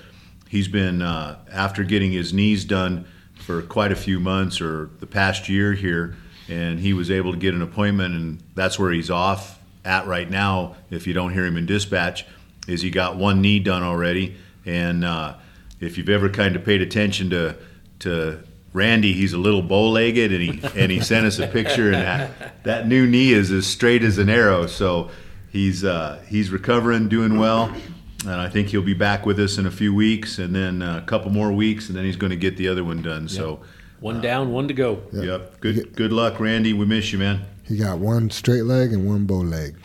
he's 0.50 0.68
been 0.68 1.02
uh, 1.02 1.38
after 1.52 1.84
getting 1.84 2.12
his 2.12 2.34
knees 2.34 2.66
done 2.66 3.06
for 3.36 3.62
quite 3.62 3.92
a 3.92 3.96
few 3.96 4.20
months 4.20 4.60
or 4.60 4.90
the 5.00 5.06
past 5.06 5.48
year 5.48 5.74
here, 5.74 6.16
and 6.50 6.80
he 6.80 6.94
was 6.94 7.12
able 7.12 7.32
to 7.32 7.38
get 7.38 7.54
an 7.54 7.62
appointment, 7.62 8.16
and 8.16 8.44
that's 8.56 8.80
where 8.80 8.92
he's 8.92 9.12
off 9.12 9.60
at 9.86 10.08
right 10.08 10.30
now. 10.30 10.76
If 10.90 11.06
you 11.06 11.14
don't 11.14 11.34
hear 11.34 11.46
him 11.46 11.58
in 11.58 11.66
dispatch, 11.66 12.26
is 12.68 12.82
he 12.82 12.90
got 12.90 13.18
one 13.18 13.42
knee 13.42 13.60
done 13.60 13.84
already, 13.84 14.36
and 14.66 15.06
uh, 15.06 15.36
if 15.80 15.98
you've 15.98 16.10
ever 16.10 16.30
kind 16.30 16.56
of 16.56 16.66
paid 16.66 16.82
attention 16.82 17.30
to 17.30 17.56
to 18.00 18.44
Randy, 18.74 19.14
he's 19.14 19.34
a 19.34 19.38
little 19.38 19.62
bow-legged, 19.62 20.32
and 20.32 20.42
he 20.42 20.62
and 20.80 20.92
he 20.92 21.00
sent 21.00 21.26
us 21.26 21.40
a 21.40 21.48
picture, 21.48 21.92
and 21.92 21.96
that 21.96 22.64
that 22.64 22.88
new 22.88 23.08
knee 23.08 23.32
is 23.32 23.52
as 23.52 23.66
straight 23.66 24.04
as 24.04 24.18
an 24.18 24.30
arrow. 24.30 24.68
So 24.68 25.10
he's 25.50 25.84
uh, 25.84 26.22
he's 26.28 26.52
recovering, 26.52 27.08
doing 27.10 27.40
well, 27.40 27.74
and 28.22 28.36
I 28.36 28.50
think 28.50 28.68
he'll 28.70 28.82
be 28.84 28.94
back 28.94 29.26
with 29.26 29.40
us 29.40 29.58
in 29.58 29.66
a 29.66 29.72
few 29.72 29.94
weeks, 29.96 30.38
and 30.38 30.54
then 30.56 30.82
uh, 30.82 30.98
a 30.98 31.06
couple 31.08 31.32
more 31.32 31.52
weeks, 31.52 31.88
and 31.90 31.98
then 31.98 32.06
he's 32.06 32.18
going 32.18 32.30
to 32.32 32.36
get 32.38 32.58
the 32.58 32.68
other 32.68 32.84
one 32.84 33.02
done. 33.02 33.28
So, 33.28 33.62
One 34.00 34.22
down, 34.22 34.52
one 34.52 34.68
to 34.68 34.74
go. 34.74 35.02
yep, 35.12 35.60
good 35.60 35.96
good 35.96 36.12
luck, 36.14 36.40
Randy. 36.40 36.74
We 36.74 36.86
miss 36.86 37.12
you, 37.12 37.18
man. 37.20 37.46
He 37.64 37.78
got 37.78 37.98
one 38.00 38.30
straight 38.30 38.64
leg 38.64 38.94
and 38.94 39.08
one 39.08 39.26
bow 39.26 39.40
leg. 39.40 39.76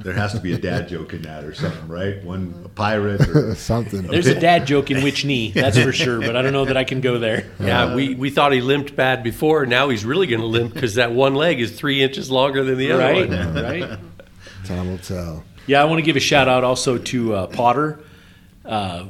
There 0.00 0.12
has 0.14 0.32
to 0.32 0.40
be 0.40 0.52
a 0.54 0.58
dad 0.58 0.88
joke 0.88 1.12
in 1.12 1.22
that 1.22 1.44
or 1.44 1.52
something, 1.54 1.86
right? 1.88 2.22
One 2.24 2.62
a 2.64 2.68
pirate. 2.68 3.20
Or, 3.28 3.54
Something. 3.56 4.02
There's 4.06 4.26
a 4.26 4.38
dad 4.40 4.66
joke 4.66 4.90
in 4.90 5.02
which 5.02 5.24
knee, 5.24 5.50
that's 5.50 5.78
for 5.78 5.92
sure, 5.92 6.20
but 6.20 6.34
I 6.36 6.42
don't 6.42 6.52
know 6.52 6.64
that 6.64 6.76
I 6.76 6.84
can 6.84 7.00
go 7.00 7.18
there. 7.18 7.50
Yeah, 7.60 7.94
we, 7.94 8.14
we 8.14 8.30
thought 8.30 8.52
he 8.52 8.60
limped 8.60 8.96
bad 8.96 9.22
before. 9.22 9.66
Now 9.66 9.88
he's 9.88 10.04
really 10.04 10.26
going 10.26 10.40
to 10.40 10.46
limp 10.46 10.72
because 10.72 10.94
that 10.94 11.12
one 11.12 11.34
leg 11.34 11.60
is 11.60 11.72
three 11.72 12.02
inches 12.02 12.30
longer 12.30 12.64
than 12.64 12.78
the 12.78 12.92
other 12.92 13.02
Right? 13.02 13.28
one. 13.28 13.54
Right? 13.54 13.98
Time 14.64 14.88
will 14.88 14.98
tell. 14.98 15.44
Yeah, 15.66 15.82
I 15.82 15.84
want 15.84 15.98
to 15.98 16.02
give 16.02 16.16
a 16.16 16.20
shout 16.20 16.48
out 16.48 16.64
also 16.64 16.96
to 16.98 17.34
uh, 17.34 17.46
Potter. 17.48 18.00
Uh, 18.64 19.06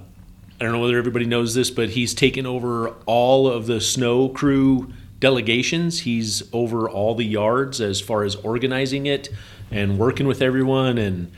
I 0.61 0.65
don't 0.65 0.73
know 0.73 0.81
whether 0.81 0.99
everybody 0.99 1.25
knows 1.27 1.55
this, 1.55 1.71
but 1.71 1.91
he's 1.91 2.15
taken 2.15 2.45
over 2.47 2.89
all 3.07 3.47
of 3.49 3.67
the 3.67 3.81
snow 3.81 4.29
crew 4.29 4.93
delegations. 5.21 6.01
He's 6.01 6.43
over 6.53 6.89
all 6.91 7.15
the 7.15 7.25
yards 7.25 7.81
as 7.81 8.01
far 8.01 8.25
as 8.25 8.35
organizing 8.37 9.07
it 9.07 9.29
and 9.71 9.99
working 9.99 10.27
with 10.27 10.43
everyone. 10.43 10.99
And 10.99 11.33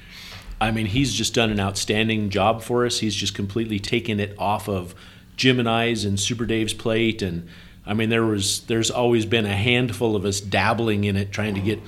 I 0.60 0.70
mean, 0.70 0.86
he's 0.86 1.12
just 1.12 1.34
done 1.34 1.50
an 1.50 1.60
outstanding 1.60 2.30
job 2.30 2.62
for 2.62 2.86
us. 2.86 2.98
He's 2.98 3.14
just 3.14 3.34
completely 3.34 3.78
taken 3.78 4.20
it 4.20 4.34
off 4.38 4.68
of 4.68 4.94
Jim 5.36 5.58
and 5.58 5.68
I's 5.68 6.04
and 6.04 6.18
Super 6.18 6.46
Dave's 6.46 6.74
plate. 6.74 7.22
And 7.22 7.48
I 7.86 7.94
mean, 7.94 8.08
there 8.08 8.24
was 8.24 8.60
there's 8.62 8.90
always 8.90 9.26
been 9.26 9.46
a 9.46 9.56
handful 9.56 10.16
of 10.16 10.24
us 10.24 10.40
dabbling 10.40 11.04
in 11.04 11.16
it, 11.16 11.32
trying 11.32 11.54
to 11.54 11.60
get 11.60 11.80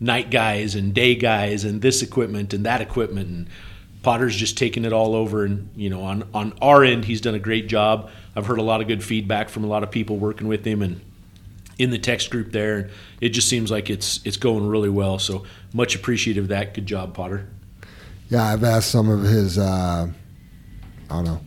night 0.00 0.30
guys 0.30 0.74
and 0.74 0.94
day 0.94 1.14
guys 1.14 1.64
and 1.64 1.82
this 1.82 2.02
equipment 2.02 2.54
and 2.54 2.64
that 2.64 2.80
equipment 2.80 3.28
and 3.28 3.48
Potter's 4.02 4.36
just 4.36 4.56
taken 4.56 4.84
it 4.84 4.92
all 4.92 5.16
over 5.16 5.44
and 5.44 5.68
you 5.74 5.90
know 5.90 6.02
on 6.02 6.22
on 6.32 6.56
our 6.62 6.84
end 6.84 7.04
he's 7.04 7.20
done 7.20 7.34
a 7.34 7.40
great 7.40 7.66
job. 7.66 8.10
I've 8.36 8.46
heard 8.46 8.58
a 8.58 8.62
lot 8.62 8.80
of 8.80 8.86
good 8.86 9.02
feedback 9.02 9.48
from 9.48 9.64
a 9.64 9.66
lot 9.66 9.82
of 9.82 9.90
people 9.90 10.16
working 10.16 10.46
with 10.46 10.64
him 10.64 10.82
and 10.82 11.00
in 11.78 11.90
the 11.90 11.98
text 11.98 12.30
group 12.30 12.52
there. 12.52 12.90
It 13.20 13.30
just 13.30 13.48
seems 13.48 13.70
like 13.70 13.88
it's 13.88 14.20
it's 14.24 14.36
going 14.36 14.66
really 14.66 14.90
well. 14.90 15.18
So 15.18 15.44
much 15.72 15.94
appreciative 15.94 16.44
of 16.44 16.48
that. 16.48 16.74
Good 16.74 16.86
job, 16.86 17.14
Potter. 17.14 17.48
Yeah, 18.28 18.44
I've 18.44 18.64
asked 18.64 18.90
some 18.90 19.08
of 19.08 19.22
his, 19.22 19.56
uh, 19.56 20.06
I 21.08 21.14
don't 21.14 21.24
know, 21.24 21.40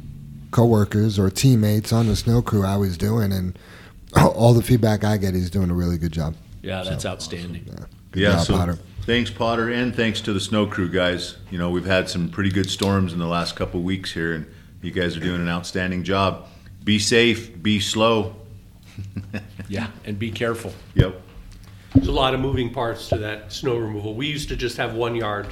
coworkers 0.50 1.20
or 1.20 1.30
teammates 1.30 1.94
on 1.94 2.08
the 2.08 2.16
snow 2.16 2.42
crew 2.42 2.64
how 2.64 2.82
he's 2.82 2.98
doing, 2.98 3.32
and 3.32 3.58
all 4.16 4.54
the 4.54 4.64
feedback 4.64 5.04
I 5.04 5.18
get, 5.18 5.36
he's 5.36 5.50
doing 5.50 5.70
a 5.70 5.76
really 5.76 5.98
good 5.98 6.12
job. 6.12 6.36
Yeah, 6.62 6.84
that's 6.84 7.06
outstanding. 7.06 7.66
Good 8.12 8.20
yeah, 8.20 8.32
job, 8.34 8.46
so 8.46 8.58
Potter. 8.58 8.80
thanks, 9.04 9.30
Potter, 9.30 9.70
and 9.70 9.96
thanks 9.96 10.22
to 10.22 10.34
the 10.34 10.40
snow 10.40 10.66
crew 10.66 10.90
guys. 10.90 11.38
You 11.50 11.58
know, 11.58 11.70
we've 11.70 11.86
had 11.86 12.10
some 12.10 12.30
pretty 12.30 12.50
good 12.52 12.70
storms 12.70 13.14
in 13.14 13.20
the 13.20 13.28
last 13.28 13.56
couple 13.56 13.80
of 13.80 13.86
weeks 13.86 14.12
here, 14.12 14.34
and 14.34 14.46
you 14.82 14.92
guys 14.92 15.16
are 15.16 15.22
doing 15.22 15.42
an 15.42 15.50
outstanding 15.50 16.04
job. 16.04 16.48
Be 16.84 16.98
safe, 16.98 17.62
be 17.62 17.80
slow. 17.80 18.36
Yeah, 19.70 19.88
and 20.04 20.20
be 20.20 20.32
careful. 20.32 20.74
Yep. 20.96 21.22
There's 21.96 22.08
a 22.08 22.12
lot 22.12 22.34
of 22.34 22.42
moving 22.42 22.74
parts 22.74 23.08
to 23.10 23.18
that 23.20 23.54
snow 23.54 23.78
removal. 23.78 24.14
We 24.16 24.28
used 24.28 24.50
to 24.50 24.58
just 24.58 24.76
have 24.78 24.96
one 24.96 25.16
yard 25.16 25.48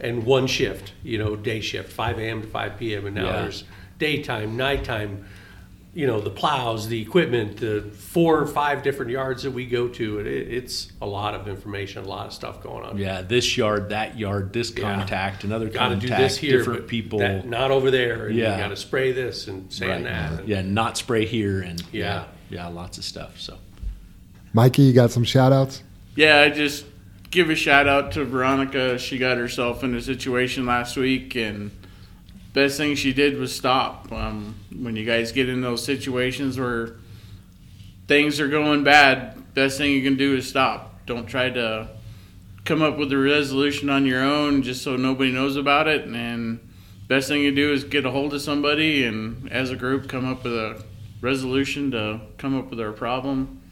and 0.00 0.24
one 0.24 0.46
shift, 0.46 0.92
you 1.02 1.18
know, 1.18 1.34
day 1.34 1.60
shift, 1.60 1.92
5 1.92 2.18
a.m. 2.20 2.42
to 2.42 2.46
5 2.48 2.78
p.m. 2.78 3.06
And 3.06 3.16
now 3.16 3.26
Yeah. 3.26 3.42
there's 3.42 3.64
daytime, 3.98 4.56
nighttime, 4.56 5.24
you 5.92 6.06
know, 6.06 6.20
the 6.20 6.30
plows, 6.30 6.86
the 6.88 7.00
equipment, 7.02 7.56
the 7.56 7.82
four 7.96 8.38
or 8.40 8.46
five 8.46 8.84
different 8.84 9.10
yards 9.10 9.42
that 9.42 9.50
we 9.50 9.66
go 9.66 9.88
to. 9.88 10.20
It, 10.20 10.26
it's 10.28 10.92
a 11.02 11.06
lot 11.06 11.34
of 11.34 11.48
information, 11.48 12.04
a 12.04 12.08
lot 12.08 12.26
of 12.26 12.32
stuff 12.32 12.62
going 12.62 12.84
on. 12.84 12.96
Yeah, 12.98 13.22
this 13.22 13.56
yard, 13.56 13.88
that 13.88 14.16
yard, 14.18 14.52
this 14.52 14.72
Yeah. 14.76 14.82
contact, 14.82 15.42
another 15.42 15.66
Got 15.66 15.72
to 15.72 15.78
contact, 15.94 16.00
do 16.02 16.08
this 16.22 16.36
here, 16.36 16.58
different 16.58 16.80
but 16.82 16.88
people. 16.88 17.18
that- 17.20 17.48
not 17.48 17.72
over 17.72 17.90
there. 17.90 18.26
And 18.28 18.36
Yeah. 18.36 18.56
you 18.56 18.62
got 18.62 18.68
to 18.68 18.76
spray 18.76 19.10
this 19.10 19.48
and 19.48 19.72
saying 19.72 19.90
Right. 19.90 20.04
that. 20.04 20.40
And 20.40 20.48
Yeah, 20.48 20.62
not 20.62 20.96
spray 20.96 21.24
here 21.26 21.60
and 21.60 21.82
yeah, 21.92 22.24
Yeah. 22.54 22.68
yeah, 22.68 22.74
lots 22.74 22.98
of 22.98 23.04
stuff. 23.04 23.38
So 23.40 23.58
Mikey, 24.52 24.82
you 24.82 24.92
got 24.92 25.10
some 25.10 25.24
shout 25.24 25.52
outs? 25.52 25.82
Yeah, 26.14 26.40
I 26.40 26.48
just 26.48 26.86
give 27.30 27.50
a 27.50 27.56
shout 27.56 27.88
out 27.88 28.12
to 28.12 28.24
Veronica. 28.24 28.98
She 28.98 29.18
got 29.18 29.36
herself 29.36 29.82
in 29.82 29.94
a 29.94 30.00
situation 30.00 30.64
last 30.64 30.96
week, 30.96 31.34
and 31.34 31.72
best 32.52 32.76
thing 32.76 32.94
she 32.94 33.12
did 33.12 33.36
was 33.36 33.54
stop. 33.54 34.12
Um, 34.12 34.54
when 34.72 34.94
you 34.94 35.04
guys 35.04 35.32
get 35.32 35.48
in 35.48 35.60
those 35.60 35.84
situations 35.84 36.58
where 36.58 36.94
things 38.06 38.38
are 38.38 38.48
going 38.48 38.84
bad, 38.84 39.54
best 39.54 39.76
thing 39.76 39.90
you 39.90 40.02
can 40.02 40.16
do 40.16 40.36
is 40.36 40.48
stop. 40.48 41.04
Don't 41.06 41.26
try 41.26 41.50
to 41.50 41.88
come 42.64 42.80
up 42.80 42.96
with 42.96 43.12
a 43.12 43.18
resolution 43.18 43.90
on 43.90 44.06
your 44.06 44.22
own 44.22 44.62
just 44.62 44.82
so 44.82 44.96
nobody 44.96 45.32
knows 45.32 45.56
about 45.56 45.88
it. 45.88 46.06
And 46.06 46.60
best 47.08 47.26
thing 47.28 47.42
you 47.42 47.52
do 47.52 47.72
is 47.72 47.82
get 47.82 48.06
a 48.06 48.10
hold 48.12 48.32
of 48.32 48.40
somebody 48.40 49.04
and, 49.04 49.50
as 49.50 49.70
a 49.70 49.76
group, 49.76 50.08
come 50.08 50.24
up 50.24 50.44
with 50.44 50.54
a 50.54 50.82
resolution 51.24 51.90
to 51.90 52.20
come 52.36 52.56
up 52.56 52.68
with 52.70 52.78
our 52.78 52.92
problem. 52.92 53.62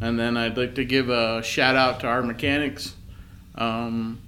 And 0.00 0.18
then 0.18 0.36
I'd 0.36 0.56
like 0.56 0.74
to 0.76 0.84
give 0.84 1.10
a 1.10 1.42
shout 1.42 1.76
out 1.76 2.00
to 2.00 2.06
our 2.08 2.22
mechanics. 2.22 2.96
Um, 3.54 4.20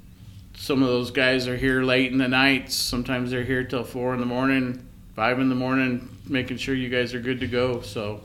some 0.54 0.82
of 0.82 0.88
those 0.88 1.10
guys 1.10 1.48
are 1.48 1.56
here 1.56 1.82
late 1.82 2.12
in 2.12 2.18
the 2.18 2.28
nights. 2.28 2.76
Sometimes 2.76 3.30
they're 3.30 3.42
here 3.42 3.64
till 3.64 3.82
four 3.82 4.12
in 4.14 4.20
the 4.20 4.26
morning, 4.26 4.86
five 5.16 5.40
in 5.40 5.48
the 5.48 5.54
morning, 5.54 6.08
making 6.28 6.58
sure 6.58 6.74
you 6.74 6.90
guys 6.90 7.14
are 7.14 7.20
good 7.20 7.40
to 7.40 7.48
go. 7.48 7.80
So, 7.80 8.20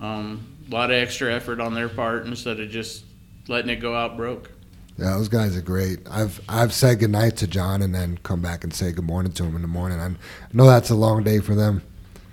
um, 0.00 0.46
a 0.70 0.74
lot 0.74 0.90
of 0.90 0.96
extra 0.96 1.34
effort 1.34 1.60
on 1.60 1.74
their 1.74 1.88
part 1.88 2.26
instead 2.26 2.60
of 2.60 2.70
just 2.70 3.04
letting 3.48 3.70
it 3.70 3.76
go 3.76 3.94
out 3.94 4.16
broke. 4.16 4.50
Yeah, 4.98 5.10
those 5.10 5.28
guys 5.28 5.56
are 5.56 5.62
great. 5.62 5.98
I've 6.10 6.40
I've 6.48 6.72
said 6.72 7.00
goodnight 7.00 7.36
to 7.38 7.46
John 7.46 7.82
and 7.82 7.94
then 7.94 8.18
come 8.22 8.40
back 8.40 8.64
and 8.64 8.72
say 8.72 8.92
good 8.92 9.04
morning 9.04 9.32
to 9.32 9.44
him 9.44 9.54
in 9.54 9.62
the 9.62 9.68
morning. 9.68 10.00
I 10.00 10.14
know 10.54 10.66
that's 10.66 10.90
a 10.90 10.94
long 10.94 11.22
day 11.22 11.40
for 11.40 11.54
them. 11.54 11.82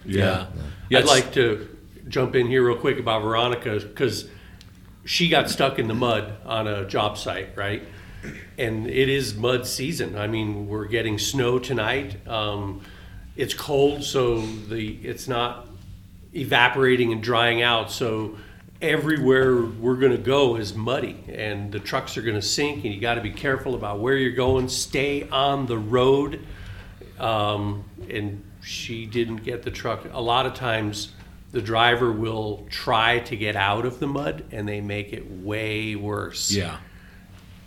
Yeah, 0.06 0.48
yeah. 0.90 1.00
I'd 1.00 1.06
like 1.06 1.34
to 1.34 1.70
jump 2.08 2.36
in 2.36 2.48
here 2.48 2.66
real 2.66 2.78
quick 2.78 3.00
about 3.00 3.22
Veronica 3.22 3.80
because 3.80 4.28
she 5.06 5.30
got 5.30 5.50
stuck 5.50 5.80
in 5.80 5.88
the 5.88 5.94
mud 5.94 6.34
on 6.46 6.68
a 6.68 6.86
job 6.86 7.18
site, 7.18 7.56
right? 7.58 7.84
And 8.58 8.88
it 8.88 9.10
is 9.10 9.36
mud 9.36 9.68
season. 9.68 10.18
I 10.18 10.28
mean, 10.28 10.68
we're 10.68 10.86
getting 10.86 11.20
snow 11.20 11.60
tonight. 11.60 12.26
Um, 12.28 12.82
it's 13.36 13.54
cold, 13.54 14.04
so 14.04 14.42
the 14.42 14.92
it's 15.04 15.28
not 15.28 15.68
evaporating 16.34 17.12
and 17.12 17.22
drying 17.22 17.62
out. 17.62 17.92
So 17.92 18.38
everywhere 18.82 19.64
we're 19.64 19.96
going 19.96 20.12
to 20.12 20.18
go 20.18 20.56
is 20.56 20.74
muddy, 20.74 21.24
and 21.28 21.72
the 21.72 21.80
trucks 21.80 22.18
are 22.18 22.22
going 22.22 22.36
to 22.36 22.42
sink. 22.42 22.86
And 22.86 22.94
you 22.94 23.02
got 23.02 23.16
to 23.16 23.22
be 23.22 23.32
careful 23.32 23.76
about 23.76 24.00
where 24.00 24.16
you're 24.16 24.32
going. 24.32 24.70
Stay 24.70 25.28
on 25.30 25.66
the 25.66 25.78
road 25.78 26.46
um, 27.20 27.84
and 28.10 28.44
she 28.64 29.06
didn't 29.06 29.38
get 29.44 29.64
the 29.64 29.72
truck. 29.72 30.06
A 30.14 30.22
lot 30.22 30.46
of 30.46 30.54
times, 30.54 31.10
the 31.52 31.62
driver 31.62 32.12
will 32.12 32.66
try 32.70 33.20
to 33.20 33.36
get 33.36 33.56
out 33.56 33.86
of 33.86 34.00
the 34.00 34.08
mud, 34.08 34.46
and 34.52 34.68
they 34.68 34.82
make 34.82 35.14
it 35.14 35.30
way 35.30 35.96
worse. 35.96 36.52
yeah, 36.52 36.78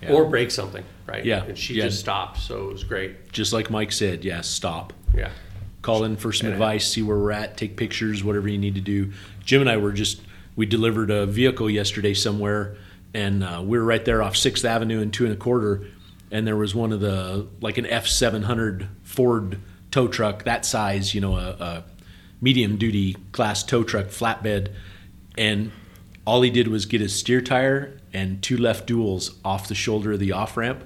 Yeah. 0.02 0.12
Or 0.12 0.24
break 0.24 0.50
something, 0.50 0.84
right? 1.06 1.24
Yeah, 1.24 1.44
And 1.44 1.56
she 1.56 1.74
yeah. 1.74 1.84
just 1.84 2.00
stopped, 2.00 2.38
so 2.38 2.68
it 2.68 2.72
was 2.72 2.84
great. 2.84 3.30
just 3.32 3.52
like 3.52 3.70
Mike 3.70 3.92
said. 3.92 4.24
Yeah, 4.24 4.40
stop. 4.40 4.92
Yeah. 5.14 5.30
call 5.82 6.02
in 6.02 6.16
for 6.16 6.32
some 6.32 6.48
Yeah. 6.48 6.54
advice, 6.54 6.88
see 6.88 7.00
where 7.02 7.16
we're 7.16 7.30
at, 7.30 7.56
take 7.56 7.76
pictures, 7.76 8.24
whatever 8.24 8.48
you 8.48 8.58
need 8.58 8.74
to 8.74 8.80
do. 8.80 9.12
Jim 9.44 9.60
and 9.60 9.70
I 9.70 9.76
were 9.76 9.92
just 9.92 10.20
we 10.56 10.66
delivered 10.66 11.10
a 11.12 11.26
vehicle 11.26 11.70
yesterday 11.70 12.12
somewhere, 12.12 12.74
and 13.14 13.44
uh, 13.44 13.62
we 13.64 13.78
were 13.78 13.84
right 13.84 14.04
there 14.04 14.20
off 14.20 14.36
Sixth 14.36 14.64
Avenue 14.64 15.00
and 15.00 15.12
two 15.12 15.24
and 15.26 15.32
a 15.32 15.36
quarter, 15.36 15.84
and 16.32 16.44
there 16.44 16.56
was 16.56 16.74
one 16.74 16.90
of 16.92 16.98
the 17.00 17.46
like 17.60 17.78
an 17.78 17.86
F 17.86 18.08
seven 18.08 18.42
hundred 18.42 18.88
Ford 19.04 19.60
tow 19.96 20.06
truck 20.06 20.44
that 20.44 20.66
size, 20.66 21.14
you 21.14 21.22
know, 21.22 21.36
a, 21.36 21.56
a 21.58 21.84
medium 22.42 22.76
duty 22.76 23.14
class 23.32 23.62
tow 23.62 23.82
truck 23.82 24.08
flatbed, 24.08 24.70
and 25.38 25.72
all 26.26 26.42
he 26.42 26.50
did 26.50 26.68
was 26.68 26.84
get 26.84 27.00
his 27.00 27.18
steer 27.18 27.40
tire 27.40 27.98
and 28.12 28.42
two 28.42 28.58
left 28.58 28.86
duals 28.86 29.34
off 29.42 29.68
the 29.68 29.74
shoulder 29.74 30.12
of 30.12 30.20
the 30.20 30.32
off 30.32 30.58
ramp 30.58 30.84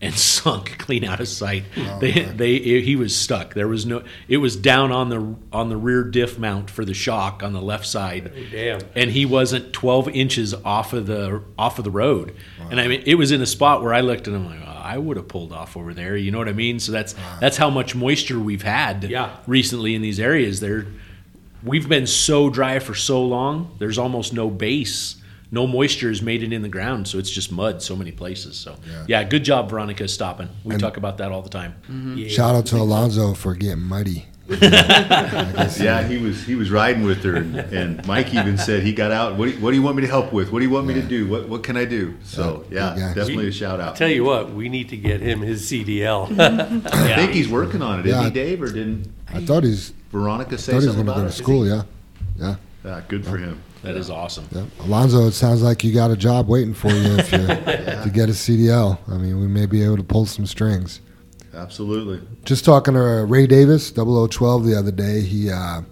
and 0.00 0.14
sunk 0.18 0.78
clean 0.78 1.02
out 1.02 1.18
of 1.18 1.26
sight. 1.26 1.64
Oh, 1.76 1.98
they, 1.98 2.12
they, 2.12 2.58
he 2.82 2.94
was 2.94 3.16
stuck. 3.16 3.54
There 3.54 3.66
was 3.66 3.84
no. 3.84 4.04
It 4.28 4.36
was 4.36 4.54
down 4.54 4.92
on 4.92 5.08
the 5.08 5.34
on 5.52 5.68
the 5.68 5.76
rear 5.76 6.04
diff 6.04 6.38
mount 6.38 6.70
for 6.70 6.84
the 6.84 6.94
shock 6.94 7.42
on 7.42 7.52
the 7.52 7.60
left 7.60 7.84
side, 7.84 8.30
oh, 8.32 8.50
Damn. 8.52 8.80
and 8.94 9.10
he 9.10 9.26
wasn't 9.26 9.72
12 9.72 10.10
inches 10.10 10.54
off 10.54 10.92
of 10.92 11.06
the 11.06 11.42
off 11.58 11.78
of 11.78 11.84
the 11.84 11.90
road. 11.90 12.36
And 12.70 12.80
I 12.80 12.86
mean, 12.86 13.02
it 13.06 13.16
was 13.16 13.32
in 13.32 13.42
a 13.42 13.46
spot 13.46 13.82
where 13.82 13.92
I 13.92 14.02
looked 14.02 14.28
and 14.28 14.36
I'm 14.36 14.46
like, 14.46 14.60
oh, 14.64 14.75
I 14.86 14.98
would 14.98 15.16
have 15.16 15.28
pulled 15.28 15.52
off 15.52 15.76
over 15.76 15.92
there. 15.92 16.16
You 16.16 16.30
know 16.30 16.38
what 16.38 16.48
I 16.48 16.52
mean? 16.52 16.78
So 16.78 16.92
that's 16.92 17.14
uh-huh. 17.14 17.38
that's 17.40 17.56
how 17.56 17.70
much 17.70 17.94
moisture 17.94 18.38
we've 18.38 18.62
had 18.62 19.04
Yeah. 19.04 19.36
recently 19.46 19.94
in 19.94 20.02
these 20.02 20.20
areas. 20.20 20.60
There, 20.60 20.86
we've 21.62 21.88
been 21.88 22.06
so 22.06 22.48
dry 22.50 22.78
for 22.78 22.94
so 22.94 23.22
long. 23.22 23.74
There's 23.78 23.98
almost 23.98 24.32
no 24.32 24.48
base. 24.48 25.16
No 25.50 25.66
moisture 25.66 26.10
is 26.10 26.22
made 26.22 26.42
it 26.42 26.52
in 26.52 26.62
the 26.62 26.68
ground, 26.68 27.06
so 27.06 27.18
it's 27.18 27.30
just 27.30 27.52
mud 27.52 27.80
so 27.80 27.94
many 27.94 28.10
places. 28.10 28.56
So, 28.56 28.76
yeah, 29.06 29.22
good 29.22 29.44
job, 29.44 29.70
Veronica, 29.70 30.08
stopping. 30.08 30.48
We 30.64 30.76
talk 30.76 30.96
about 30.96 31.18
that 31.18 31.30
all 31.30 31.40
the 31.42 31.48
time. 31.48 31.74
Yeah. 32.16 32.28
Shout 32.28 32.56
out 32.56 32.66
to 32.66 32.76
Alonzo 32.76 33.32
for 33.32 33.54
getting 33.54 33.82
muddy. 33.82 34.26
Yeah, 35.78 36.06
he 36.06 36.18
was 36.18 36.42
he 36.44 36.54
was 36.54 36.70
riding 36.70 37.02
with 37.04 37.22
her, 37.24 37.36
and, 37.36 37.56
and 37.56 38.06
Mike 38.06 38.32
even 38.34 38.56
said 38.58 38.82
he 38.82 38.92
got 38.92 39.10
out. 39.10 39.36
What 39.36 39.46
do, 39.46 39.50
you, 39.52 39.60
what 39.60 39.70
do 39.70 39.76
you 39.76 39.82
want 39.82 39.96
me 39.96 40.02
to 40.02 40.08
help 40.08 40.32
with? 40.32 40.50
What 40.52 40.60
do 40.60 40.64
you 40.64 40.70
want 40.70 40.86
me 40.86 40.94
to 40.94 41.02
do? 41.02 41.26
What 41.28 41.48
what 41.48 41.62
can 41.62 41.76
I 41.76 41.84
do? 41.84 42.14
So 42.24 42.64
Yeah, 42.70 42.76
yeah, 42.78 42.94
good 42.94 43.00
guy. 43.00 43.14
definitely 43.14 43.48
a 43.48 43.52
shout 43.52 43.80
out. 43.80 43.96
Tell 43.96 44.08
you 44.08 44.24
what, 44.24 44.50
we 44.52 44.68
need 44.68 44.88
to 44.90 44.96
get 44.96 45.20
him 45.20 45.40
his 45.40 45.62
CDL. 45.70 46.38
I 46.92 47.16
think 47.16 47.32
he's 47.32 47.48
working 47.48 47.82
on 47.82 48.00
it, 48.00 48.06
isn't 48.06 48.24
he, 48.24 48.30
Dave? 48.30 48.62
Or 48.62 48.66
didn't 48.66 49.08
I 49.32 49.44
thought 49.44 49.64
he's 49.64 49.92
Veronica 50.12 50.56
say 50.58 50.72
thought 50.72 50.80
he 50.82 50.86
was 50.88 50.96
something 50.96 51.06
going 51.06 51.16
to 51.18 51.22
go 51.24 51.28
to 51.28 51.34
it? 51.34 51.36
school. 51.36 51.66
Yeah, 51.66 51.82
yeah, 52.38 52.56
Yeah, 52.84 53.00
good 53.08 53.24
for 53.26 53.36
him. 53.38 53.60
That 53.82 53.96
is 53.96 54.10
awesome. 54.10 54.46
yeah. 54.50 54.64
Alonzo, 54.80 55.26
it 55.26 55.32
sounds 55.32 55.62
like 55.62 55.84
you 55.84 55.92
got 55.92 56.10
a 56.10 56.16
job 56.16 56.48
waiting 56.48 56.74
for 56.74 56.88
you 56.88 57.16
if 57.18 57.30
you 57.30 57.38
to 57.46 58.10
get 58.12 58.28
a 58.28 58.32
CDL. 58.32 58.98
I 59.08 59.16
mean, 59.16 59.40
we 59.40 59.46
may 59.46 59.66
be 59.66 59.84
able 59.84 59.96
to 59.96 60.02
pull 60.02 60.26
some 60.26 60.46
strings. 60.46 61.00
Absolutely. 61.56 62.20
just 62.44 62.64
talking 62.64 62.94
to 62.94 63.24
Ray 63.24 63.46
Davis, 63.46 63.90
0012, 63.90 64.64
the 64.64 64.78
other 64.78 64.92
day. 64.92 65.22
He 65.22 65.50
uh, 65.50 65.82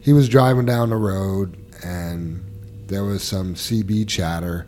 he 0.00 0.12
was 0.12 0.28
driving 0.28 0.66
down 0.66 0.90
the 0.90 0.96
road 0.96 1.56
and 1.84 2.44
there 2.86 3.04
was 3.04 3.22
some 3.22 3.54
CB 3.54 4.08
chatter, 4.08 4.66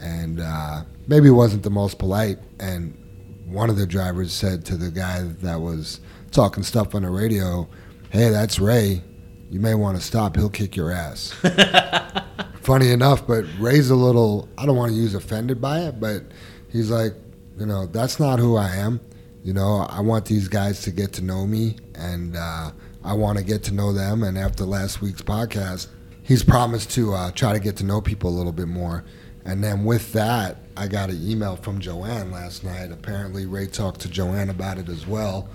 and 0.00 0.40
uh, 0.40 0.82
maybe 1.06 1.28
it 1.28 1.32
wasn't 1.32 1.62
the 1.62 1.70
most 1.70 1.98
polite. 1.98 2.38
And 2.58 2.98
one 3.46 3.70
of 3.70 3.76
the 3.76 3.86
drivers 3.86 4.32
said 4.32 4.64
to 4.66 4.76
the 4.76 4.90
guy 4.90 5.22
that 5.22 5.60
was 5.60 6.00
talking 6.32 6.62
stuff 6.64 6.94
on 6.94 7.02
the 7.02 7.10
radio, 7.10 7.68
"Hey, 8.10 8.28
that's 8.30 8.58
Ray. 8.58 9.02
You 9.50 9.60
may 9.60 9.74
want 9.74 9.96
to 9.96 10.02
stop. 10.02 10.36
He'll 10.36 10.50
kick 10.50 10.74
your 10.76 10.90
ass." 10.90 11.32
Funny 12.60 12.90
enough, 12.90 13.26
but 13.26 13.44
Ray's 13.58 13.90
a 13.90 13.94
little. 13.94 14.48
I 14.58 14.66
don't 14.66 14.76
want 14.76 14.92
to 14.92 14.96
use 14.96 15.14
offended 15.14 15.60
by 15.60 15.80
it, 15.80 16.00
but 16.00 16.24
he's 16.70 16.90
like, 16.90 17.12
you 17.58 17.66
know, 17.66 17.86
that's 17.86 18.18
not 18.18 18.38
who 18.38 18.56
I 18.56 18.70
am. 18.74 19.00
You 19.44 19.52
know, 19.52 19.86
I 19.90 20.00
want 20.00 20.24
these 20.24 20.48
guys 20.48 20.80
to 20.82 20.90
get 20.90 21.12
to 21.12 21.22
know 21.22 21.46
me, 21.46 21.76
and 21.94 22.34
uh, 22.34 22.70
I 23.04 23.12
want 23.12 23.36
to 23.36 23.44
get 23.44 23.62
to 23.64 23.74
know 23.74 23.92
them. 23.92 24.22
And 24.22 24.38
after 24.38 24.64
last 24.64 25.02
week's 25.02 25.20
podcast, 25.20 25.88
he's 26.22 26.42
promised 26.42 26.90
to 26.92 27.12
uh, 27.12 27.30
try 27.30 27.52
to 27.52 27.60
get 27.60 27.76
to 27.76 27.84
know 27.84 28.00
people 28.00 28.30
a 28.30 28.34
little 28.34 28.52
bit 28.52 28.68
more. 28.68 29.04
And 29.44 29.62
then 29.62 29.84
with 29.84 30.14
that, 30.14 30.56
I 30.78 30.88
got 30.88 31.10
an 31.10 31.20
email 31.22 31.56
from 31.56 31.78
Joanne 31.78 32.32
last 32.32 32.64
night. 32.64 32.90
Apparently, 32.90 33.44
Ray 33.44 33.66
talked 33.66 34.00
to 34.00 34.08
Joanne 34.08 34.48
about 34.48 34.78
it 34.78 34.88
as 34.88 35.06
well. 35.06 35.50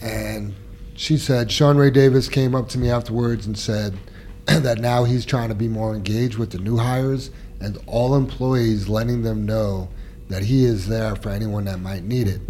And 0.00 0.54
she 0.94 1.18
said, 1.18 1.50
Sean 1.50 1.76
Ray 1.76 1.90
Davis 1.90 2.28
came 2.28 2.54
up 2.54 2.68
to 2.68 2.78
me 2.78 2.90
afterwards 2.90 3.44
and 3.44 3.58
said 3.58 3.98
that 4.46 4.78
now 4.78 5.02
he's 5.02 5.26
trying 5.26 5.48
to 5.48 5.56
be 5.56 5.66
more 5.66 5.96
engaged 5.96 6.38
with 6.38 6.52
the 6.52 6.58
new 6.58 6.76
hires 6.76 7.32
and 7.58 7.76
all 7.88 8.14
employees, 8.14 8.88
letting 8.88 9.22
them 9.22 9.44
know 9.44 9.88
that 10.28 10.44
he 10.44 10.64
is 10.64 10.86
there 10.86 11.16
for 11.16 11.30
anyone 11.30 11.64
that 11.64 11.80
might 11.80 12.04
need 12.04 12.28
it. 12.28 12.40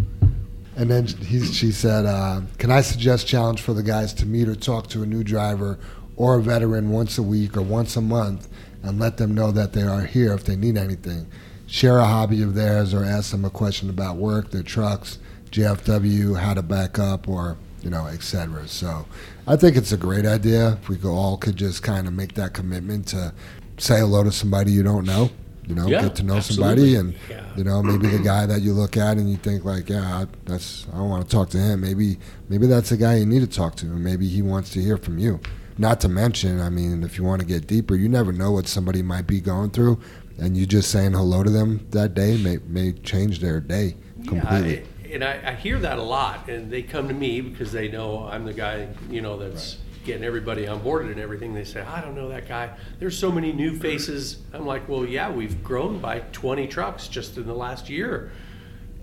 And 0.81 0.90
then 0.90 1.07
he, 1.07 1.45
she 1.45 1.73
said, 1.73 2.07
uh, 2.07 2.40
Can 2.57 2.71
I 2.71 2.81
suggest 2.81 3.27
challenge 3.27 3.61
for 3.61 3.75
the 3.75 3.83
guys 3.83 4.14
to 4.14 4.25
meet 4.25 4.49
or 4.49 4.55
talk 4.55 4.87
to 4.88 5.03
a 5.03 5.07
new 5.07 5.23
driver 5.23 5.79
or 6.16 6.37
a 6.37 6.43
veteran 6.43 6.88
once 6.88 7.19
a 7.19 7.23
week 7.23 7.55
or 7.55 7.61
once 7.61 7.97
a 7.97 8.01
month 8.01 8.49
and 8.83 8.99
let 8.99 9.19
them 9.19 9.35
know 9.35 9.53
that 9.53 9.75
they 9.75 9.83
are 9.83 10.07
here 10.07 10.33
if 10.33 10.45
they 10.45 10.57
need 10.57 10.79
anything? 10.79 11.27
Share 11.66 11.99
a 11.99 12.07
hobby 12.07 12.40
of 12.40 12.55
theirs 12.55 12.95
or 12.95 13.05
ask 13.05 13.31
them 13.31 13.45
a 13.45 13.51
question 13.51 13.90
about 13.90 14.16
work, 14.16 14.53
their 14.53 14.62
trucks, 14.62 15.19
JFW, 15.51 16.40
how 16.40 16.55
to 16.55 16.62
back 16.62 16.99
up, 16.99 17.29
or, 17.29 17.59
you 17.83 17.90
know, 17.90 18.07
etc." 18.07 18.66
So 18.66 19.05
I 19.47 19.57
think 19.57 19.77
it's 19.77 19.93
a 19.93 19.99
great 19.99 20.25
idea. 20.25 20.79
If 20.81 20.88
we 20.88 20.97
all 21.07 21.37
could 21.37 21.57
just 21.57 21.83
kind 21.83 22.07
of 22.09 22.14
make 22.14 22.37
that 22.37 22.55
commitment 22.55 23.07
to 23.09 23.35
say 23.77 23.99
hello 23.99 24.25
to 24.25 24.33
somebody 24.33 24.73
you 24.73 24.83
don't 24.83 25.05
know, 25.05 25.29
you 25.70 25.76
know, 25.76 25.87
Yeah, 25.88 26.02
get 26.02 26.16
to 26.16 26.22
know 26.24 26.37
absolutely. 26.37 26.92
somebody 26.92 26.94
and 26.96 27.14
Yeah. 27.30 27.42
you 27.56 27.64
know 27.64 27.83
maybe 27.83 28.09
the 28.09 28.18
guy 28.22 28.44
that 28.46 28.61
you 28.61 28.72
look 28.72 28.96
at 28.96 29.16
and 29.18 29.30
you 29.30 29.37
think 29.37 29.64
like 29.64 29.88
yeah 29.88 30.22
I- 30.22 30.26
that's 30.44 30.87
i 30.92 30.96
don't 30.96 31.09
want 31.09 31.24
to 31.24 31.30
talk 31.37 31.48
to 31.50 31.59
him 31.59 31.80
maybe 31.80 32.18
maybe 32.48 32.66
that's 32.66 32.90
the 32.90 32.96
guy 32.96 33.14
you 33.16 33.26
need 33.26 33.40
to 33.40 33.46
talk 33.46 33.76
to 33.76 33.87
and 33.87 34.02
maybe 34.02 34.26
he 34.28 34.42
wants 34.42 34.70
to 34.70 34.83
hear 34.83 34.96
from 34.96 35.18
you 35.18 35.38
not 35.78 36.00
to 36.00 36.09
mention 36.09 36.61
i 36.61 36.68
mean 36.68 37.02
if 37.04 37.16
you 37.16 37.24
want 37.24 37.40
to 37.40 37.46
get 37.46 37.66
deeper 37.68 37.94
you 37.94 38.09
never 38.09 38.33
know 38.33 38.50
what 38.50 38.66
somebody 38.66 39.00
might 39.02 39.26
be 39.28 39.40
going 39.40 39.70
through 39.70 39.98
and 40.38 40.56
you 40.56 40.66
just 40.66 40.90
saying 40.90 41.12
hello 41.12 41.42
to 41.42 41.50
them 41.50 41.87
that 41.90 42.14
day 42.14 42.37
may, 42.42 42.59
may 42.66 42.92
change 42.92 43.38
their 43.40 43.61
day 43.61 43.96
completely 44.26 44.74
Yeah, 44.74 44.80
I- 44.80 45.14
and 45.14 45.24
I, 45.24 45.40
I 45.46 45.54
hear 45.54 45.76
that 45.80 45.98
a 45.98 46.02
lot, 46.04 46.48
and 46.48 46.70
they 46.70 46.83
come 46.83 47.09
to 47.09 47.14
me 47.14 47.40
because 47.40 47.72
they 47.72 47.88
know 47.88 48.28
I'm 48.30 48.44
the 48.44 48.52
guy, 48.52 48.87
you 49.11 49.20
know, 49.20 49.37
that's 49.37 49.76
getting 50.11 50.25
everybody 50.25 50.66
on 50.66 50.83
board 50.83 51.07
and 51.07 51.20
everything. 51.20 51.55
They 51.55 51.62
say, 51.62 51.83
I 51.83 52.01
don't 52.01 52.16
know 52.16 52.31
that 52.31 52.49
guy. 52.49 52.70
There's 52.99 53.16
so 53.16 53.31
many 53.31 53.53
new 53.53 53.77
faces. 53.77 54.38
I'm 54.53 54.66
like, 54.66 54.88
well, 54.88 55.07
yeah, 55.07 55.31
we've 55.31 55.62
grown 55.62 56.01
by 56.01 56.18
20 56.33 56.66
trucks 56.66 57.07
just 57.07 57.37
in 57.37 57.46
the 57.46 57.55
last 57.55 57.88
year. 57.88 58.33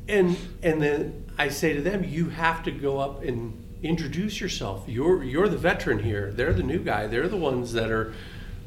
And 0.10 0.38
and 0.62 0.82
then 0.82 1.26
I 1.38 1.48
say 1.48 1.74
to 1.74 1.82
them, 1.82 2.04
you 2.04 2.28
have 2.28 2.62
to 2.64 2.72
go 2.72 3.00
up 3.00 3.24
and 3.24 3.64
introduce 3.84 4.42
yourself. 4.42 4.84
You're 4.86 5.24
you're 5.24 5.48
the 5.48 5.58
veteran 5.58 6.00
here. 6.00 6.32
They're 6.34 6.54
the 6.54 6.64
new 6.64 6.80
guy. 6.80 7.08
They're 7.08 7.30
the 7.30 7.38
ones 7.38 7.72
that 7.74 7.90
are 7.90 8.14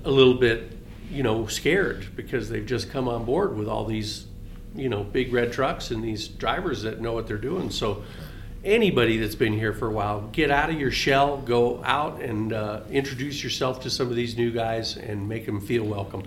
a 0.04 0.10
little 0.10 0.34
bit, 0.34 0.72
you 1.10 1.22
know, 1.22 1.46
scared 1.46 2.16
because 2.16 2.48
they've 2.48 2.64
just 2.64 2.90
come 2.90 3.06
on 3.06 3.24
board 3.26 3.54
with 3.54 3.68
all 3.68 3.84
these, 3.84 4.24
you 4.74 4.88
know, 4.88 5.04
big 5.04 5.30
red 5.30 5.52
trucks 5.52 5.90
and 5.90 6.02
these 6.02 6.26
drivers 6.26 6.82
that 6.82 7.02
know 7.02 7.12
what 7.12 7.26
they're 7.26 7.36
doing. 7.36 7.70
So 7.70 8.02
anybody 8.64 9.16
that's 9.16 9.34
been 9.34 9.52
here 9.52 9.72
for 9.72 9.86
a 9.86 9.90
while, 9.90 10.22
get 10.32 10.50
out 10.50 10.70
of 10.70 10.78
your 10.78 10.90
shell, 10.90 11.38
go 11.38 11.82
out 11.84 12.20
and 12.20 12.52
uh, 12.52 12.82
introduce 12.90 13.42
yourself 13.42 13.80
to 13.82 13.90
some 13.90 14.08
of 14.08 14.16
these 14.16 14.36
new 14.36 14.50
guys 14.50 14.96
and 14.96 15.28
make 15.28 15.46
them 15.46 15.60
feel 15.60 15.84
welcome. 15.84 16.22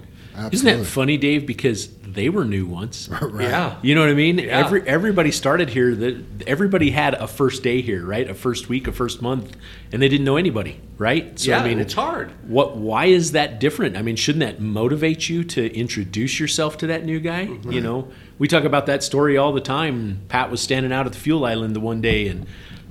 Isn't 0.51 0.65
that 0.65 0.85
funny, 0.85 1.17
Dave? 1.17 1.45
Because 1.45 1.89
they 2.13 2.29
were 2.29 2.45
new 2.45 2.65
once. 2.65 3.09
Right. 3.23 3.49
Yeah. 3.49 3.77
You 3.81 3.95
know 3.95 4.01
what 4.01 4.09
I 4.09 4.13
mean? 4.13 4.37
Yeah. 4.37 4.59
Every 4.59 4.87
everybody 4.87 5.31
started 5.31 5.69
here. 5.69 5.95
That 5.95 6.23
everybody 6.45 6.91
had 6.91 7.13
a 7.15 7.27
first 7.27 7.63
day 7.63 7.81
here, 7.81 8.05
right? 8.05 8.29
A 8.29 8.33
first 8.33 8.69
week, 8.69 8.87
a 8.87 8.91
first 8.91 9.21
month, 9.21 9.55
and 9.91 10.01
they 10.01 10.09
didn't 10.09 10.25
know 10.25 10.35
anybody, 10.37 10.79
right? 10.97 11.39
So 11.39 11.51
yeah, 11.51 11.59
I 11.59 11.67
mean, 11.67 11.79
it's 11.79 11.93
hard. 11.93 12.31
What? 12.47 12.75
Why 12.77 13.05
is 13.05 13.31
that 13.31 13.59
different? 13.59 13.95
I 13.97 14.01
mean, 14.01 14.15
shouldn't 14.15 14.41
that 14.41 14.61
motivate 14.61 15.29
you 15.29 15.43
to 15.45 15.73
introduce 15.75 16.39
yourself 16.39 16.77
to 16.79 16.87
that 16.87 17.05
new 17.05 17.19
guy? 17.19 17.43
You 17.67 17.81
know, 17.81 18.11
we 18.37 18.47
talk 18.47 18.65
about 18.65 18.85
that 18.87 19.03
story 19.03 19.37
all 19.37 19.53
the 19.53 19.61
time. 19.61 20.21
Pat 20.27 20.51
was 20.51 20.61
standing 20.61 20.91
out 20.91 21.05
at 21.05 21.13
the 21.13 21.19
fuel 21.19 21.45
island 21.45 21.75
the 21.75 21.79
one 21.79 22.01
day, 22.01 22.27
and 22.27 22.45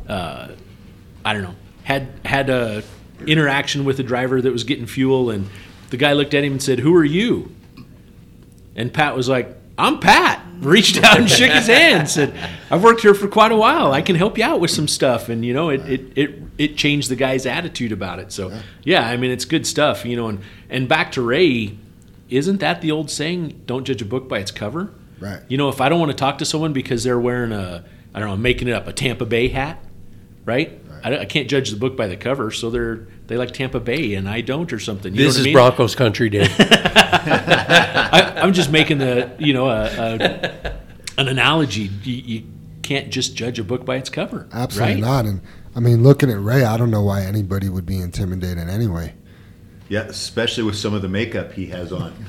uh, 0.08 0.48
I 1.24 1.32
don't 1.34 1.42
know, 1.42 1.54
had 1.84 2.08
had 2.24 2.48
a 2.50 2.82
interaction 3.26 3.84
with 3.84 4.00
a 4.00 4.02
driver 4.02 4.40
that 4.40 4.52
was 4.52 4.64
getting 4.64 4.86
fuel, 4.86 5.30
and 5.30 5.48
the 5.92 5.96
guy 5.96 6.12
looked 6.12 6.34
at 6.34 6.42
him 6.42 6.52
and 6.52 6.62
said, 6.62 6.80
"Who 6.80 6.92
are 6.96 7.04
you?" 7.04 7.54
And 8.74 8.92
Pat 8.92 9.14
was 9.14 9.28
like, 9.28 9.54
I'm 9.78 10.00
Pat. 10.00 10.44
Reached 10.60 11.02
out 11.02 11.18
and 11.18 11.28
shook 11.28 11.50
his 11.50 11.66
hand. 11.66 12.08
Said, 12.08 12.34
I've 12.70 12.84
worked 12.84 13.00
here 13.00 13.14
for 13.14 13.26
quite 13.26 13.50
a 13.50 13.56
while. 13.56 13.92
I 13.92 14.00
can 14.00 14.14
help 14.14 14.38
you 14.38 14.44
out 14.44 14.60
with 14.60 14.70
some 14.70 14.86
stuff. 14.86 15.28
And 15.28 15.44
you 15.44 15.52
know, 15.52 15.70
it 15.70 15.80
it, 15.88 16.12
it, 16.16 16.42
it 16.56 16.76
changed 16.76 17.08
the 17.08 17.16
guy's 17.16 17.46
attitude 17.46 17.90
about 17.90 18.18
it. 18.18 18.30
So 18.32 18.56
yeah, 18.84 19.06
I 19.06 19.16
mean 19.16 19.30
it's 19.30 19.44
good 19.44 19.66
stuff, 19.66 20.04
you 20.04 20.16
know, 20.16 20.28
and, 20.28 20.40
and 20.70 20.88
back 20.88 21.12
to 21.12 21.22
Ray, 21.22 21.76
isn't 22.28 22.60
that 22.60 22.80
the 22.80 22.92
old 22.92 23.10
saying, 23.10 23.62
don't 23.66 23.84
judge 23.84 24.02
a 24.02 24.04
book 24.04 24.28
by 24.28 24.38
its 24.38 24.52
cover? 24.52 24.94
Right. 25.18 25.40
You 25.48 25.56
know, 25.58 25.68
if 25.68 25.80
I 25.80 25.88
don't 25.88 25.98
want 25.98 26.12
to 26.12 26.16
talk 26.16 26.38
to 26.38 26.44
someone 26.44 26.72
because 26.72 27.02
they're 27.02 27.20
wearing 27.20 27.52
a 27.52 27.84
I 28.14 28.20
don't 28.20 28.28
know, 28.28 28.34
I'm 28.34 28.42
making 28.42 28.68
it 28.68 28.74
up, 28.74 28.86
a 28.86 28.92
Tampa 28.92 29.26
Bay 29.26 29.48
hat, 29.48 29.84
right? 30.44 30.80
I, 31.02 31.18
I 31.18 31.24
can't 31.24 31.48
judge 31.48 31.70
the 31.70 31.76
book 31.76 31.96
by 31.96 32.06
the 32.06 32.16
cover, 32.16 32.50
so 32.52 32.70
they're 32.70 33.08
they 33.32 33.38
like 33.38 33.52
Tampa 33.52 33.80
Bay 33.80 34.12
and 34.14 34.28
I 34.28 34.42
don't 34.42 34.70
or 34.74 34.78
something. 34.78 35.14
You 35.14 35.24
This 35.24 35.36
know 35.36 35.40
what 35.40 35.40
is 35.40 35.44
I 35.44 35.44
mean? 35.46 35.54
Broncos 35.54 35.94
country, 35.94 36.28
Dave. 36.28 36.54
I, 36.58 38.34
I'm 38.36 38.52
just 38.52 38.70
making 38.70 38.98
the 38.98 39.30
you 39.38 39.54
know 39.54 39.68
a, 39.70 39.84
a, 39.84 40.78
an 41.16 41.28
analogy. 41.28 41.90
You, 42.02 42.14
you 42.14 42.44
can't 42.82 43.08
just 43.10 43.34
judge 43.34 43.58
a 43.58 43.64
book 43.64 43.86
by 43.86 43.96
its 43.96 44.10
cover. 44.10 44.46
absolutely 44.52 44.94
right? 44.96 45.00
not 45.00 45.24
and 45.24 45.40
i 45.76 45.80
mean 45.80 46.02
looking 46.02 46.28
at 46.30 46.38
ray 46.40 46.64
i 46.64 46.76
don't 46.76 46.90
know 46.90 47.00
why 47.04 47.22
anybody 47.22 47.68
would 47.68 47.86
be 47.86 47.96
intimidated 47.96 48.68
anyway 48.68 49.14
Yeah, 49.88 50.00
especially 50.00 50.64
with 50.64 50.74
some 50.76 50.92
of 50.92 51.00
the 51.00 51.08
makeup 51.08 51.52
he 51.52 51.66
has 51.66 51.92
on. 51.92 52.12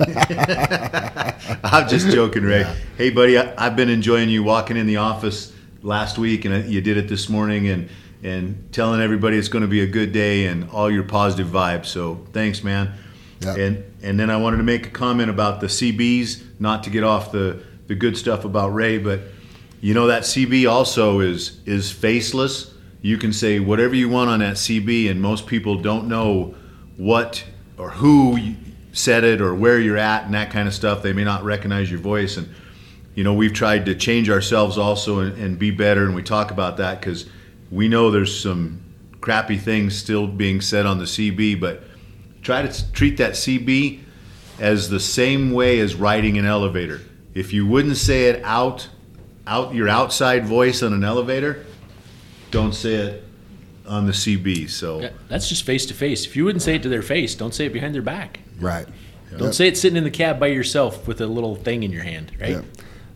I'm 1.64 1.88
just 1.90 2.10
joking, 2.10 2.44
Ray. 2.44 2.66
Hey, 2.98 3.10
buddy, 3.10 3.38
I, 3.38 3.54
I've 3.58 3.76
been 3.76 3.90
enjoying 3.90 4.30
you 4.30 4.44
walking 4.44 4.78
in 4.78 4.86
the 4.86 4.98
office 4.98 5.52
last 5.82 6.18
week, 6.18 6.46
and 6.46 6.72
you 6.72 6.82
did 6.82 6.98
it 6.98 7.08
this 7.08 7.30
morning, 7.30 7.68
and 7.68 7.90
and 8.24 8.72
telling 8.72 9.02
everybody 9.02 9.38
it's 9.38 9.50
going 9.50 9.64
to 9.64 9.68
be 9.68 9.82
a 9.82 9.88
good 9.88 10.12
day 10.12 10.48
and 10.48 10.70
all 10.72 10.90
your 10.90 11.04
positive 11.04 11.48
vibes. 11.48 11.88
So 11.88 12.26
thanks, 12.32 12.64
man. 12.64 12.94
Yeah. 13.42 13.56
And 13.56 13.84
and 14.02 14.20
then 14.20 14.30
I 14.30 14.38
wanted 14.38 14.58
to 14.58 14.64
make 14.64 14.88
a 14.88 14.90
comment 14.90 15.30
about 15.30 15.60
the 15.60 15.68
CBs, 15.68 16.42
not 16.60 16.84
to 16.84 16.90
get 16.90 17.04
off 17.04 17.32
the 17.32 17.62
the 17.88 17.96
good 17.96 18.18
stuff 18.18 18.46
about 18.46 18.74
Ray, 18.74 18.98
but 18.98 19.20
You 19.82 19.94
know 19.94 20.08
that 20.08 20.24
CB 20.24 20.70
also 20.70 21.20
is 21.20 21.60
is 21.66 21.92
faceless. 21.92 22.74
You 23.02 23.18
can 23.18 23.34
say 23.34 23.60
whatever 23.60 23.96
you 23.96 24.08
want 24.08 24.30
on 24.30 24.40
that 24.40 24.56
CB, 24.56 25.12
and 25.12 25.22
most 25.22 25.46
people 25.46 25.82
don't 25.82 26.08
know 26.08 26.56
what 26.96 27.44
or 27.78 27.90
who 27.90 28.38
said 28.94 29.26
it 29.26 29.42
or 29.42 29.54
where 29.54 29.80
you're 29.82 29.98
at 29.98 30.24
and 30.24 30.34
that 30.36 30.52
kind 30.52 30.70
of 30.70 30.74
stuff. 30.74 31.04
They 31.04 31.12
may 31.12 31.26
not 31.26 31.44
recognize 31.44 31.92
your 31.92 32.00
voice, 32.00 32.38
and 32.38 32.48
you 33.14 33.26
know 33.26 33.34
we've 33.34 33.52
tried 33.52 33.86
to 33.88 33.96
change 33.96 34.30
ourselves 34.30 34.78
also 34.78 35.20
and, 35.20 35.38
and 35.38 35.60
be 35.60 35.70
better, 35.70 36.06
and 36.06 36.16
we 36.16 36.24
talk 36.24 36.50
about 36.50 36.78
that 36.78 37.02
because 37.02 37.26
we 37.74 37.88
know 37.88 38.12
there's 38.12 38.40
some 38.40 38.80
crappy 39.20 39.58
things 39.58 39.98
still 39.98 40.28
being 40.28 40.62
said 40.62 40.86
on 40.86 41.00
the 41.00 41.06
CB, 41.06 41.60
but 41.60 41.82
try 42.44 42.62
to 42.62 42.92
treat 42.92 43.18
that 43.18 43.32
CB 43.32 44.00
as 44.60 44.90
the 44.90 45.00
same 45.00 45.52
way 45.52 45.80
as 45.80 45.96
riding 45.96 46.38
an 46.38 46.46
elevator. 46.46 47.02
If 47.34 47.52
you 47.52 47.66
wouldn't 47.66 47.98
say 47.98 48.26
it 48.26 48.44
out, 48.44 48.90
out 49.48 49.74
your 49.74 49.90
outside 49.90 50.46
voice 50.46 50.84
on 50.84 50.94
an 50.94 51.04
elevator, 51.04 51.66
don't 52.52 52.74
say 52.76 52.94
it 52.94 53.24
on 53.88 54.06
the 54.06 54.12
CB. 54.12 54.70
So 54.70 55.02
Yeah, 55.02 55.10
that's 55.28 55.50
just 55.50 55.66
face 55.66 55.88
to 55.88 55.96
face. 55.96 56.28
If 56.28 56.36
you 56.36 56.46
wouldn't 56.46 56.62
say 56.62 56.76
it 56.76 56.84
to 56.84 56.90
their 56.90 57.02
face, 57.02 57.34
don't 57.34 57.56
say 57.56 57.66
it 57.66 57.74
behind 57.74 57.96
their 57.96 58.04
back. 58.04 58.42
Right. 58.60 58.88
Don't 59.36 59.54
say 59.54 59.68
it 59.68 59.80
sitting 59.80 59.98
in 59.98 60.04
the 60.04 60.12
cab 60.12 60.40
by 60.40 60.46
yourself 60.48 61.08
with 61.08 61.20
a 61.20 61.26
little 61.26 61.56
thing 61.56 61.82
in 61.82 61.92
your 61.92 62.04
hand, 62.04 62.32
right? 62.40 62.52
Yep. 62.52 62.66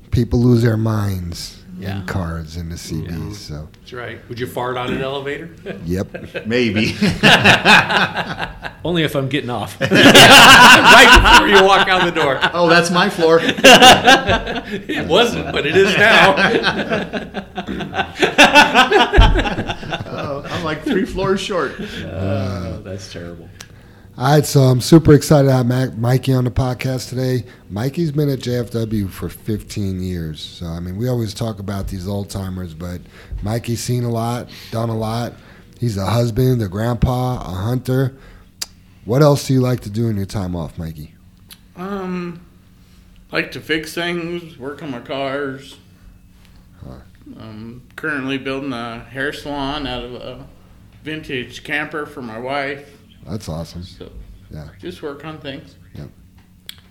People 0.10 0.40
lose 0.40 0.64
their 0.64 0.76
minds 0.78 1.57
Yeah. 1.80 2.00
in 2.00 2.06
cars 2.08 2.58
in 2.58 2.70
the 2.70 2.76
CBs. 2.76 3.36
So, 3.36 3.70
That's 3.80 3.94
right. 3.94 4.28
Would 4.30 4.40
you 4.40 4.48
fart 4.48 4.78
on 4.78 4.92
an 4.92 5.02
elevator? 5.02 5.50
yep. 5.86 6.08
maybe. 6.48 6.96
Only 8.84 9.04
if 9.04 9.16
I'm 9.16 9.30
getting 9.30 9.50
off. 9.50 9.80
right 9.82 11.40
before 11.40 11.48
you 11.48 11.64
walk 11.64 11.88
out 11.88 12.06
the 12.06 12.12
door. 12.12 12.40
oh, 12.54 12.68
that's 12.70 12.90
my 12.90 13.10
floor. 13.10 13.40
It 13.44 15.08
wasn't, 15.08 15.52
but 15.52 15.66
it 15.66 15.76
is 15.76 15.96
now. 15.98 16.36
Oh, 20.10 20.44
I'm 20.50 20.64
like 20.64 20.84
three 20.84 21.06
floors 21.06 21.40
short. 21.42 21.76
oh, 21.80 22.82
that's 22.84 23.12
terrible. 23.12 23.50
All 24.20 24.34
right, 24.34 24.44
so 24.44 24.62
I'm 24.62 24.82
super 24.82 25.14
excited 25.14 25.48
to 25.48 25.54
have 25.54 25.68
Mac, 25.68 25.96
Mikey 25.96 26.34
on 26.34 26.44
the 26.44 26.50
podcast 26.50 27.10
today. 27.10 27.44
Mikey's 27.70 28.12
been 28.12 28.30
at 28.30 28.40
JFW 28.40 29.12
for 29.12 29.30
15 29.30 30.02
years. 30.02 30.42
So, 30.42 30.66
I 30.66 30.80
mean, 30.80 30.98
we 30.98 31.08
always 31.08 31.36
talk 31.36 31.60
about 31.60 31.90
these 31.90 32.08
old 32.08 32.32
timers, 32.32 32.74
but 32.74 33.00
Mikey's 33.44 33.80
seen 33.80 34.04
a 34.06 34.10
lot, 34.10 34.50
done 34.72 34.90
a 34.90 34.98
lot. 34.98 35.34
He's 35.80 35.98
a 35.98 36.08
husband, 36.08 36.64
a 36.64 36.68
grandpa, 36.68 37.36
a 37.42 37.54
hunter. 37.62 38.18
What 39.06 39.22
else 39.22 39.46
do 39.46 39.54
you 39.54 39.62
like 39.62 39.82
to 39.82 39.90
do 39.92 40.08
in 40.08 40.18
your 40.18 40.26
time 40.26 40.56
off, 40.56 40.80
Mikey? 40.80 41.14
Um, 41.76 42.44
like 43.32 43.52
to 43.52 43.62
fix 43.62 43.94
things, 43.94 44.58
work 44.58 44.82
on 44.82 44.90
my 44.90 45.02
cars. 45.02 45.78
I'm 47.40 47.84
currently 47.96 48.40
building 48.40 48.74
a 48.74 48.98
hair 48.98 49.32
salon 49.32 49.86
out 49.86 50.04
of 50.04 50.16
a 50.16 50.48
vintage 51.04 51.64
camper 51.64 52.08
for 52.08 52.24
my 52.24 52.40
wife. 52.40 52.97
That's 53.28 53.50
awesome. 53.50 53.84
So 53.84 54.12
Yeah. 54.52 54.68
just 54.80 55.02
work 55.02 55.26
on 55.26 55.40
things. 55.40 55.76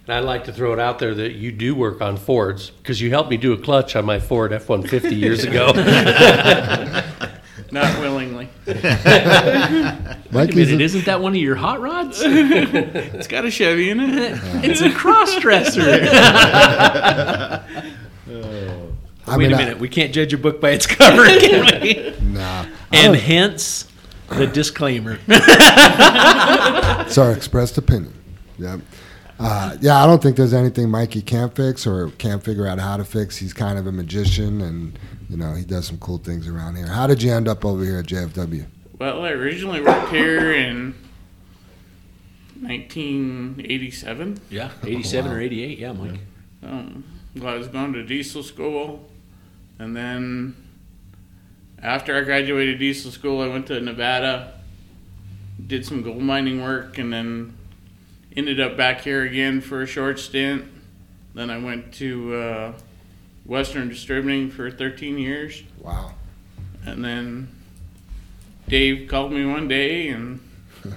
And 0.08 0.14
I'd 0.14 0.20
like 0.24 0.44
to 0.44 0.52
throw 0.52 0.72
it 0.72 0.78
out 0.78 1.00
there 1.00 1.16
that 1.16 1.32
you 1.32 1.50
do 1.50 1.74
work 1.74 2.00
on 2.00 2.16
Fords 2.16 2.70
because 2.70 3.00
you 3.00 3.10
helped 3.10 3.28
me 3.28 3.36
do 3.36 3.52
a 3.52 3.58
clutch 3.58 3.96
on 3.96 4.04
my 4.04 4.20
Ford 4.20 4.52
F 4.52 4.68
150 4.68 5.16
years 5.20 5.42
ago. 5.42 5.72
Not 7.72 7.98
willingly. 7.98 8.48
Wait 8.66 8.84
a 8.84 10.16
minute, 10.32 10.80
a- 10.80 10.80
isn't 10.80 11.06
that 11.06 11.20
one 11.20 11.32
of 11.32 11.38
your 11.40 11.56
hot 11.56 11.80
rods? 11.80 12.20
It's 12.22 13.26
got 13.26 13.44
a 13.44 13.50
Chevy 13.50 13.90
in 13.90 13.98
it. 13.98 14.38
it's 14.64 14.80
a 14.80 14.92
cross 14.92 15.36
dresser. 15.40 15.80
I 15.82 17.64
Wait 19.36 19.38
mean, 19.38 19.52
a 19.52 19.56
I- 19.56 19.58
minute, 19.58 19.80
we 19.80 19.88
can't 19.88 20.14
judge 20.14 20.32
a 20.32 20.38
book 20.38 20.60
by 20.60 20.70
its 20.70 20.86
cover, 20.86 21.26
can 21.26 21.80
we? 21.82 22.14
Nah. 22.20 22.66
And 22.92 23.16
hence 23.16 23.88
the 24.28 24.46
disclaimer. 24.46 25.18
It's 27.06 27.18
our 27.18 27.30
expressed 27.32 27.78
opinion. 27.78 28.12
Yep. 28.58 28.80
Uh, 29.38 29.76
yeah, 29.80 30.02
I 30.02 30.06
don't 30.06 30.20
think 30.22 30.36
there's 30.36 30.54
anything 30.54 30.90
Mikey 30.90 31.22
can't 31.22 31.54
fix 31.54 31.86
or 31.86 32.10
can't 32.12 32.42
figure 32.42 32.66
out 32.66 32.80
how 32.80 32.96
to 32.96 33.04
fix. 33.04 33.36
He's 33.36 33.52
kind 33.52 33.78
of 33.78 33.86
a 33.86 33.92
magician, 33.92 34.60
and 34.60 34.98
you 35.28 35.36
know 35.36 35.54
he 35.54 35.64
does 35.64 35.86
some 35.86 35.98
cool 35.98 36.18
things 36.18 36.48
around 36.48 36.76
here. 36.76 36.86
How 36.86 37.06
did 37.06 37.22
you 37.22 37.32
end 37.32 37.46
up 37.48 37.64
over 37.64 37.84
here 37.84 37.98
at 37.98 38.06
JFW? 38.06 38.66
Well, 38.98 39.24
I 39.24 39.30
originally 39.30 39.82
worked 39.82 40.08
here 40.10 40.52
in 40.52 40.94
1987. 42.60 44.40
Yeah, 44.50 44.70
87 44.82 45.30
or 45.30 45.40
88, 45.40 45.78
yeah, 45.78 45.92
Mike. 45.92 46.20
Um, 46.62 47.04
well, 47.36 47.54
I 47.54 47.58
was 47.58 47.68
going 47.68 47.92
to 47.92 48.02
diesel 48.04 48.42
school, 48.42 49.08
and 49.78 49.94
then 49.94 50.56
after 51.82 52.16
I 52.16 52.22
graduated 52.22 52.78
diesel 52.78 53.10
school, 53.10 53.40
I 53.40 53.48
went 53.48 53.66
to 53.68 53.80
Nevada, 53.80 54.54
did 55.64 55.84
some 55.86 56.02
gold 56.02 56.22
mining 56.22 56.62
work, 56.62 56.98
and 56.98 57.12
then 57.12 57.56
ended 58.36 58.60
up 58.60 58.76
back 58.76 59.02
here 59.02 59.22
again 59.22 59.60
for 59.60 59.82
a 59.82 59.86
short 59.86 60.18
stint. 60.18 60.64
Then 61.34 61.50
I 61.50 61.58
went 61.58 61.92
to 61.94 62.34
uh, 62.34 62.72
Western 63.44 63.88
Distributing 63.88 64.50
for 64.50 64.70
13 64.70 65.18
years, 65.18 65.62
Wow. 65.80 66.14
and 66.84 67.04
then 67.04 67.48
Dave 68.68 69.08
called 69.08 69.32
me 69.32 69.44
one 69.46 69.68
day 69.68 70.08
and 70.08 70.40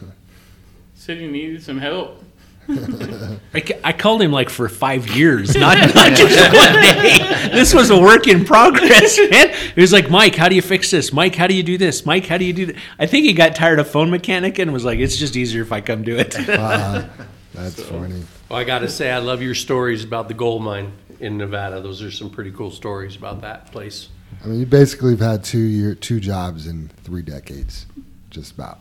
said 0.96 1.18
he 1.18 1.28
needed 1.28 1.62
some 1.64 1.78
help. 1.80 2.24
I, 3.54 3.80
I 3.84 3.94
called 3.94 4.22
him 4.22 4.32
like 4.32 4.50
for 4.50 4.70
five 4.70 5.08
years, 5.16 5.56
not, 5.56 5.78
not 5.96 6.14
just 6.16 6.54
one 6.54 6.74
day. 6.74 7.50
This 7.52 7.74
was 7.74 7.90
a 7.90 8.00
work 8.00 8.28
in 8.28 8.46
progress, 8.46 9.18
man. 9.32 9.54
He 9.74 9.82
was 9.82 9.92
like, 9.92 10.10
Mike, 10.12 10.36
how 10.36 10.50
do 10.50 10.56
you 10.56 10.62
fix 10.62 10.92
this? 10.92 11.12
Mike, 11.12 11.34
how 11.34 11.48
do 11.48 11.56
you 11.56 11.64
do 11.64 11.78
this? 11.78 12.06
Mike, 12.06 12.28
how 12.28 12.38
do 12.38 12.46
you 12.46 12.54
do 12.54 12.68
that? 12.68 12.76
I 13.00 13.08
think 13.08 13.26
he 13.26 13.34
got 13.34 13.56
tired 13.56 13.80
of 13.80 13.90
phone 13.90 14.12
mechanic 14.12 14.60
and 14.60 14.72
was 14.72 14.86
like, 14.86 15.00
it's 15.00 15.18
just 15.18 15.36
easier 15.36 15.64
if 15.64 15.72
I 15.72 15.82
come 15.82 16.04
do 16.04 16.16
it. 16.18 16.36
Uh, 16.48 17.08
that's 17.54 17.82
funny. 17.82 18.24
well, 18.50 18.60
I 18.60 18.64
got 18.64 18.80
to 18.80 18.90
say, 18.90 19.12
I 19.12 19.18
love 19.18 19.42
your 19.42 19.56
stories 19.56 20.04
about 20.04 20.28
the 20.28 20.36
gold 20.36 20.62
mine 20.62 20.92
in 21.20 21.38
Nevada. 21.38 21.82
Those 21.82 22.04
are 22.04 22.12
some 22.12 22.30
pretty 22.30 22.52
cool 22.52 22.70
stories 22.70 23.16
about 23.16 23.42
that 23.42 23.72
place. 23.72 24.10
I 24.44 24.48
mean, 24.48 24.60
you 24.60 24.66
basically 24.68 25.12
have 25.12 25.20
had 25.20 25.44
two 25.44 25.58
year 25.58 25.96
two 25.96 26.20
jobs 26.20 26.68
in 26.68 26.90
three 27.04 27.24
decades, 27.24 27.88
just 28.30 28.54
about. 28.54 28.80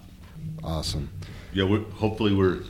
Awesome. 0.63 1.09
Yeah, 1.53 1.65
we're, 1.65 1.81
hopefully 1.81 2.35
we're 2.35 2.61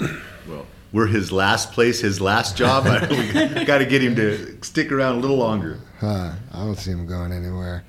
well. 0.48 0.66
We're 0.92 1.06
his 1.06 1.30
last 1.30 1.72
place, 1.72 2.00
his 2.00 2.20
last 2.20 2.56
job. 2.56 2.84
we 3.10 3.64
got 3.64 3.78
to 3.78 3.86
get 3.86 4.02
him 4.02 4.16
to 4.16 4.62
stick 4.62 4.90
around 4.90 5.16
a 5.16 5.18
little 5.20 5.36
longer. 5.36 5.78
Uh, 6.00 6.34
I 6.52 6.58
don't 6.64 6.76
see 6.76 6.90
him 6.90 7.06
going 7.06 7.32
anywhere. 7.32 7.84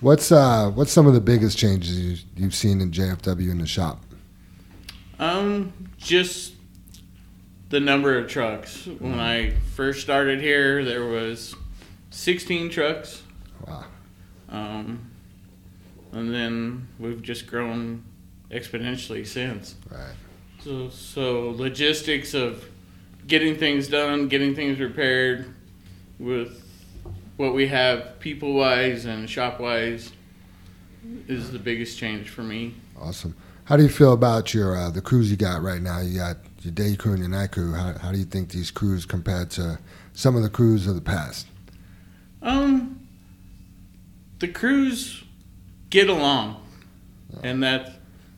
What's 0.00 0.30
uh, 0.30 0.70
what's 0.70 0.92
some 0.92 1.06
of 1.06 1.14
the 1.14 1.20
biggest 1.20 1.56
changes 1.56 1.98
you, 1.98 2.16
you've 2.36 2.54
seen 2.54 2.80
in 2.80 2.90
JFW 2.90 3.50
in 3.50 3.58
the 3.58 3.66
shop? 3.66 4.02
Um, 5.18 5.72
just 5.96 6.54
the 7.70 7.80
number 7.80 8.18
of 8.18 8.28
trucks. 8.28 8.86
When 8.86 9.18
I 9.18 9.50
first 9.74 10.02
started 10.02 10.40
here, 10.40 10.84
there 10.84 11.06
was 11.06 11.54
16 12.10 12.70
trucks. 12.70 13.22
Wow. 13.66 13.84
Um, 14.50 15.10
and 16.12 16.32
then 16.32 16.88
we've 16.98 17.22
just 17.22 17.46
grown 17.46 18.04
exponentially 18.50 19.26
since. 19.26 19.74
Right. 19.90 20.14
So, 20.64 20.88
so 20.88 21.50
logistics 21.50 22.32
of 22.32 22.64
getting 23.26 23.54
things 23.54 23.86
done, 23.86 24.28
getting 24.28 24.54
things 24.54 24.80
repaired, 24.80 25.54
with 26.18 26.64
what 27.36 27.52
we 27.52 27.66
have 27.66 28.18
people 28.18 28.54
wise 28.54 29.04
and 29.04 29.28
shop 29.28 29.60
wise, 29.60 30.10
is 31.28 31.52
the 31.52 31.58
biggest 31.58 31.98
change 31.98 32.30
for 32.30 32.42
me. 32.42 32.76
Awesome. 32.98 33.36
How 33.64 33.76
do 33.76 33.82
you 33.82 33.90
feel 33.90 34.14
about 34.14 34.54
your 34.54 34.74
uh, 34.74 34.88
the 34.88 35.02
crews 35.02 35.30
you 35.30 35.36
got 35.36 35.60
right 35.60 35.82
now? 35.82 36.00
You 36.00 36.16
got 36.16 36.38
your 36.62 36.72
day 36.72 36.96
crew 36.96 37.12
and 37.12 37.20
your 37.20 37.28
night 37.28 37.52
crew. 37.52 37.74
How, 37.74 37.98
how 37.98 38.10
do 38.10 38.16
you 38.16 38.24
think 38.24 38.48
these 38.48 38.70
crews 38.70 39.04
compared 39.04 39.50
to 39.50 39.78
some 40.14 40.34
of 40.34 40.42
the 40.42 40.48
crews 40.48 40.86
of 40.86 40.94
the 40.94 41.02
past? 41.02 41.46
Um, 42.40 43.06
the 44.38 44.48
crews 44.48 45.24
get 45.90 46.08
along, 46.08 46.62
and 47.42 47.62
that 47.62 47.93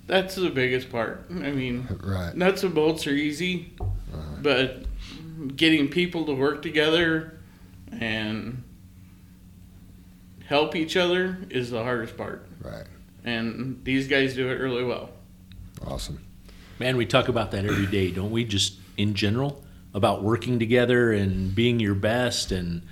that's 0.07 0.35
the 0.35 0.51
biggest 0.51 0.91
part. 0.91 1.27
I 1.31 1.51
mean, 1.51 1.87
Right. 2.03 2.37
nuts 2.37 2.63
and 2.63 2.75
bolts 2.75 3.07
are 3.07 3.11
easy, 3.15 3.73
but 4.43 4.85
getting 5.57 5.89
people 5.89 6.25
to 6.27 6.33
work 6.33 6.63
together 6.63 7.39
and 7.93 8.63
help 10.47 10.77
each 10.77 10.97
other 10.97 11.39
is 11.51 11.71
the 11.71 11.83
hardest 11.83 12.17
part. 12.17 12.47
Right. 12.63 12.85
And 13.25 13.81
these 13.85 14.07
guys 14.09 14.35
do 14.35 14.49
it 14.49 14.61
really 14.61 14.85
well. 14.85 15.11
Awesome. 15.85 16.21
Man, 16.79 16.97
we 16.97 17.07
talk 17.07 17.29
about 17.29 17.51
that 17.53 17.65
every 17.65 17.87
day, 17.87 18.11
don't 18.11 18.31
we? 18.31 18.45
Just 18.45 18.75
in 18.97 19.15
general, 19.15 19.65
about 19.95 20.23
working 20.23 20.59
together 20.59 21.13
and 21.13 21.55
being 21.55 21.81
your 21.81 21.95
best 21.95 22.53
and 22.53 22.83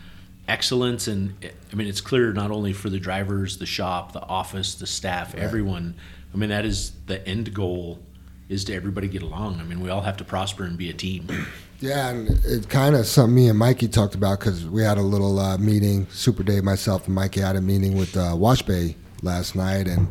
excellence. 0.49 1.07
And 1.07 1.35
I 1.73 1.77
mean, 1.77 1.87
it's 1.87 2.01
clear 2.01 2.33
not 2.33 2.51
only 2.51 2.73
for 2.73 2.91
the 2.91 2.99
drivers, 2.99 3.59
the 3.59 3.67
shop, 3.67 4.13
the 4.13 4.23
office, 4.23 4.75
the 4.75 4.87
staff, 4.87 5.35
everyone. 5.35 5.95
I 6.35 6.37
mean, 6.37 6.51
that 6.51 6.65
is 6.65 6.93
the 7.07 7.27
end 7.27 7.55
goal 7.55 8.01
is 8.49 8.65
to 8.65 8.75
everybody 8.75 9.09
get 9.09 9.23
along. 9.23 9.61
I 9.61 9.63
mean, 9.63 9.81
we 9.81 9.89
all 9.89 10.01
have 10.01 10.17
to 10.19 10.25
prosper 10.25 10.65
and 10.65 10.77
be 10.77 10.91
a 10.91 10.93
team. 10.93 11.29
Yeah, 11.81 12.09
and 12.09 12.29
it 12.45 12.69
kind 12.69 12.95
of 12.97 13.07
something 13.07 13.35
me 13.35 13.49
and 13.49 13.59
Mikey 13.59 13.89
talked 13.89 14.15
about 14.15 14.41
because 14.41 14.67
we 14.67 14.83
had 14.83 14.99
a 14.99 15.03
little 15.03 15.39
uh, 15.39 15.59
meeting. 15.59 16.07
Super 16.11 16.43
Dave, 16.43 16.65
myself, 16.65 17.07
and 17.07 17.15
Mikey 17.15 17.41
had 17.41 17.57
a 17.57 17.61
meeting 17.61 17.97
with 17.97 18.17
uh, 18.17 18.35
Wash 18.37 18.63
Bay 18.63 18.97
last 19.23 19.55
night, 19.55 19.87
and 19.87 20.09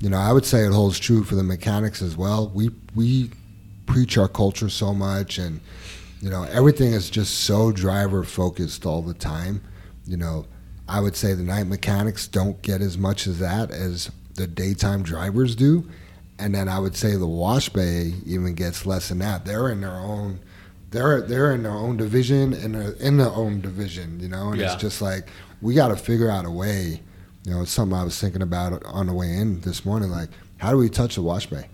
you 0.00 0.08
know 0.08 0.18
I 0.18 0.32
would 0.32 0.44
say 0.44 0.64
it 0.64 0.72
holds 0.72 0.98
true 0.98 1.24
for 1.24 1.34
the 1.34 1.42
mechanics 1.42 2.02
as 2.02 2.16
well. 2.16 2.48
We 2.54 2.70
we 2.94 3.30
preach 3.86 4.18
our 4.18 4.28
culture 4.28 4.68
so 4.68 4.94
much, 4.94 5.38
and 5.38 5.60
you 6.20 6.30
know 6.30 6.44
everything 6.44 6.92
is 6.92 7.10
just 7.10 7.40
so 7.40 7.72
driver 7.72 8.22
focused 8.22 8.86
all 8.86 9.02
the 9.02 9.14
time. 9.14 9.62
You 10.06 10.16
know, 10.16 10.46
I 10.88 11.00
would 11.00 11.16
say 11.16 11.34
the 11.34 11.42
night 11.42 11.66
mechanics 11.66 12.28
don't 12.28 12.60
get 12.62 12.80
as 12.82 12.96
much 12.96 13.26
as 13.26 13.38
that 13.40 13.70
as 13.70 14.10
the 14.36 14.46
daytime 14.46 15.02
drivers 15.02 15.54
do, 15.56 15.88
and 16.38 16.54
then 16.54 16.68
I 16.68 16.78
would 16.78 16.94
say 16.96 17.16
the 17.16 17.26
Wash 17.26 17.68
Bay 17.70 18.12
even 18.26 18.54
gets 18.54 18.86
less 18.86 19.08
than 19.08 19.18
that. 19.20 19.44
They're 19.44 19.70
in 19.70 19.80
their 19.80 19.96
own 19.96 20.40
they're 20.90 21.20
they're 21.20 21.52
in 21.52 21.62
their 21.64 21.72
own 21.72 21.96
division 21.96 22.52
and 22.54 22.74
they're 22.74 22.92
in 22.92 23.16
their 23.16 23.30
own 23.30 23.60
division, 23.60 24.20
you 24.20 24.28
know. 24.28 24.50
And 24.52 24.60
Yeah. 24.60 24.72
it's 24.72 24.80
just 24.80 25.02
like 25.02 25.28
we 25.60 25.74
got 25.74 25.88
to 25.88 25.96
figure 25.96 26.30
out 26.30 26.44
a 26.46 26.50
way. 26.50 27.02
You 27.44 27.52
know, 27.54 27.62
it's 27.62 27.70
something 27.72 27.96
I 27.96 28.04
was 28.04 28.18
thinking 28.20 28.42
about 28.42 28.84
on 28.86 29.06
the 29.06 29.12
way 29.12 29.26
in 29.36 29.60
this 29.60 29.84
morning. 29.84 30.10
Like, 30.10 30.28
how 30.58 30.70
do 30.70 30.76
we 30.78 30.88
touch 30.88 31.14
the 31.16 31.22
wash 31.22 31.46
bay? 31.46 31.66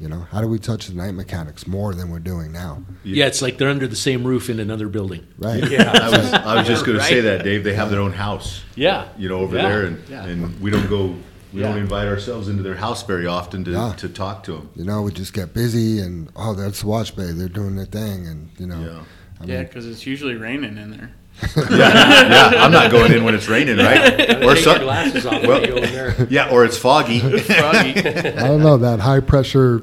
You 0.00 0.08
know, 0.08 0.20
how 0.30 0.40
do 0.40 0.46
we 0.48 0.58
touch 0.60 0.86
the 0.86 0.94
night 0.94 1.12
mechanics 1.14 1.66
more 1.66 1.92
than 1.94 2.10
we're 2.10 2.20
doing 2.20 2.52
now? 2.52 2.82
Yeah, 3.04 3.26
it's 3.26 3.42
like 3.42 3.58
they're 3.58 3.68
under 3.68 3.88
the 3.88 3.96
same 3.96 4.24
roof 4.24 4.48
in 4.48 4.60
another 4.60 4.86
building. 4.88 5.26
Right? 5.38 5.68
Yeah. 5.68 5.90
I 5.92 6.08
was, 6.10 6.32
I 6.34 6.54
was 6.56 6.66
just 6.68 6.84
going 6.86 6.98
to 6.98 7.04
say 7.04 7.20
that, 7.20 7.42
Dave. 7.44 7.64
They 7.64 7.74
have 7.74 7.90
their 7.90 8.00
own 8.00 8.12
house, 8.12 8.62
Yeah, 8.76 9.08
you 9.18 9.28
know, 9.28 9.38
over 9.38 9.56
Yeah. 9.56 9.68
there, 9.68 9.84
and, 9.86 10.08
Yeah. 10.08 10.24
and 10.24 10.60
we 10.60 10.70
don't 10.70 10.88
go, 10.88 11.16
we 11.52 11.60
don't 11.60 11.78
invite 11.78 12.08
ourselves 12.08 12.48
into 12.48 12.62
their 12.62 12.74
house 12.76 13.02
very 13.04 13.26
often 13.26 13.64
to, 13.64 13.70
Yeah. 13.72 13.94
to 13.98 14.08
talk 14.08 14.42
to 14.44 14.52
them. 14.52 14.70
You 14.76 14.84
know, 14.84 15.02
we 15.02 15.12
just 15.12 15.32
get 15.32 15.54
busy 15.54 16.00
and 16.00 16.30
oh, 16.36 16.54
that's 16.54 16.80
the 16.82 16.86
wash 16.88 17.10
bay. 17.10 17.32
They're 17.32 17.48
doing 17.48 17.76
their 17.76 17.86
thing, 17.86 18.26
and 18.26 18.50
you 18.58 18.66
know, 18.66 18.80
Yeah. 18.80 19.00
I 19.40 19.44
Yeah, 19.46 19.56
mean, 19.58 19.66
because 19.66 19.86
it's 19.86 20.04
usually 20.06 20.34
raining 20.34 20.76
in 20.76 20.90
there. 20.90 21.10
yeah, 21.70 22.50
yeah, 22.52 22.64
I'm 22.64 22.72
not 22.72 22.90
going 22.90 23.12
in 23.12 23.22
when 23.22 23.34
it's 23.36 23.46
raining, 23.48 23.76
right? 23.78 24.42
Or 24.42 24.54
Take 24.56 24.64
your 24.64 24.78
glasses 24.80 25.24
off 25.24 25.42
Well- 25.44 25.60
when 25.60 25.62
you 25.62 25.68
go 25.68 25.76
in 25.76 25.92
there. 25.92 26.26
yeah, 26.30 26.50
or 26.50 26.64
it's 26.64 26.76
foggy. 26.76 27.20
Froggy. 27.20 28.00
I 28.00 28.48
don't 28.48 28.60
know 28.62 28.76
that 28.78 28.98
high 29.00 29.20
pressure 29.20 29.82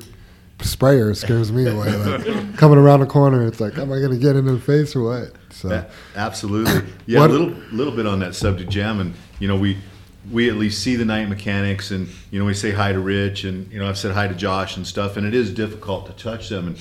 sprayer 0.62 1.14
scares 1.14 1.52
me 1.52 1.66
away. 1.68 1.96
Like 1.96 2.58
coming 2.58 2.78
around 2.78 3.00
the 3.02 3.06
corner, 3.06 3.46
it's 3.48 3.60
like, 3.62 3.78
am 3.78 3.92
I 3.92 4.00
going 4.00 4.12
to 4.12 4.18
get 4.18 4.36
into 4.36 4.52
the 4.54 4.60
face 4.60 4.96
or 4.96 5.04
what? 5.04 5.32
So 5.52 5.70
A- 5.72 5.88
Absolutely. 6.18 6.82
Yeah, 7.06 7.20
What- 7.22 7.30
a 7.30 7.34
little 7.34 7.54
little 7.72 7.96
bit 7.96 8.06
on 8.06 8.20
that 8.20 8.36
subject, 8.36 8.70
Jam, 8.70 9.00
and 9.00 9.14
you 9.40 9.48
know 9.48 9.56
we 9.56 9.78
we 10.32 10.50
at 10.50 10.56
least 10.56 10.82
see 10.82 10.96
the 10.96 11.06
night 11.06 11.30
mechanics, 11.30 11.92
and 11.92 12.10
you 12.32 12.40
know 12.40 12.46
we 12.46 12.54
say 12.54 12.72
hi 12.72 12.92
to 12.92 13.00
Rich, 13.00 13.44
and 13.44 13.72
you 13.72 13.80
know 13.80 13.88
I've 13.88 13.98
said 13.98 14.14
hi 14.14 14.28
to 14.28 14.36
Josh 14.36 14.78
and 14.78 14.86
stuff, 14.86 15.18
and 15.18 15.26
it 15.26 15.34
is 15.34 15.54
difficult 15.54 16.08
to 16.08 16.14
touch 16.14 16.50
them. 16.50 16.68
And 16.68 16.78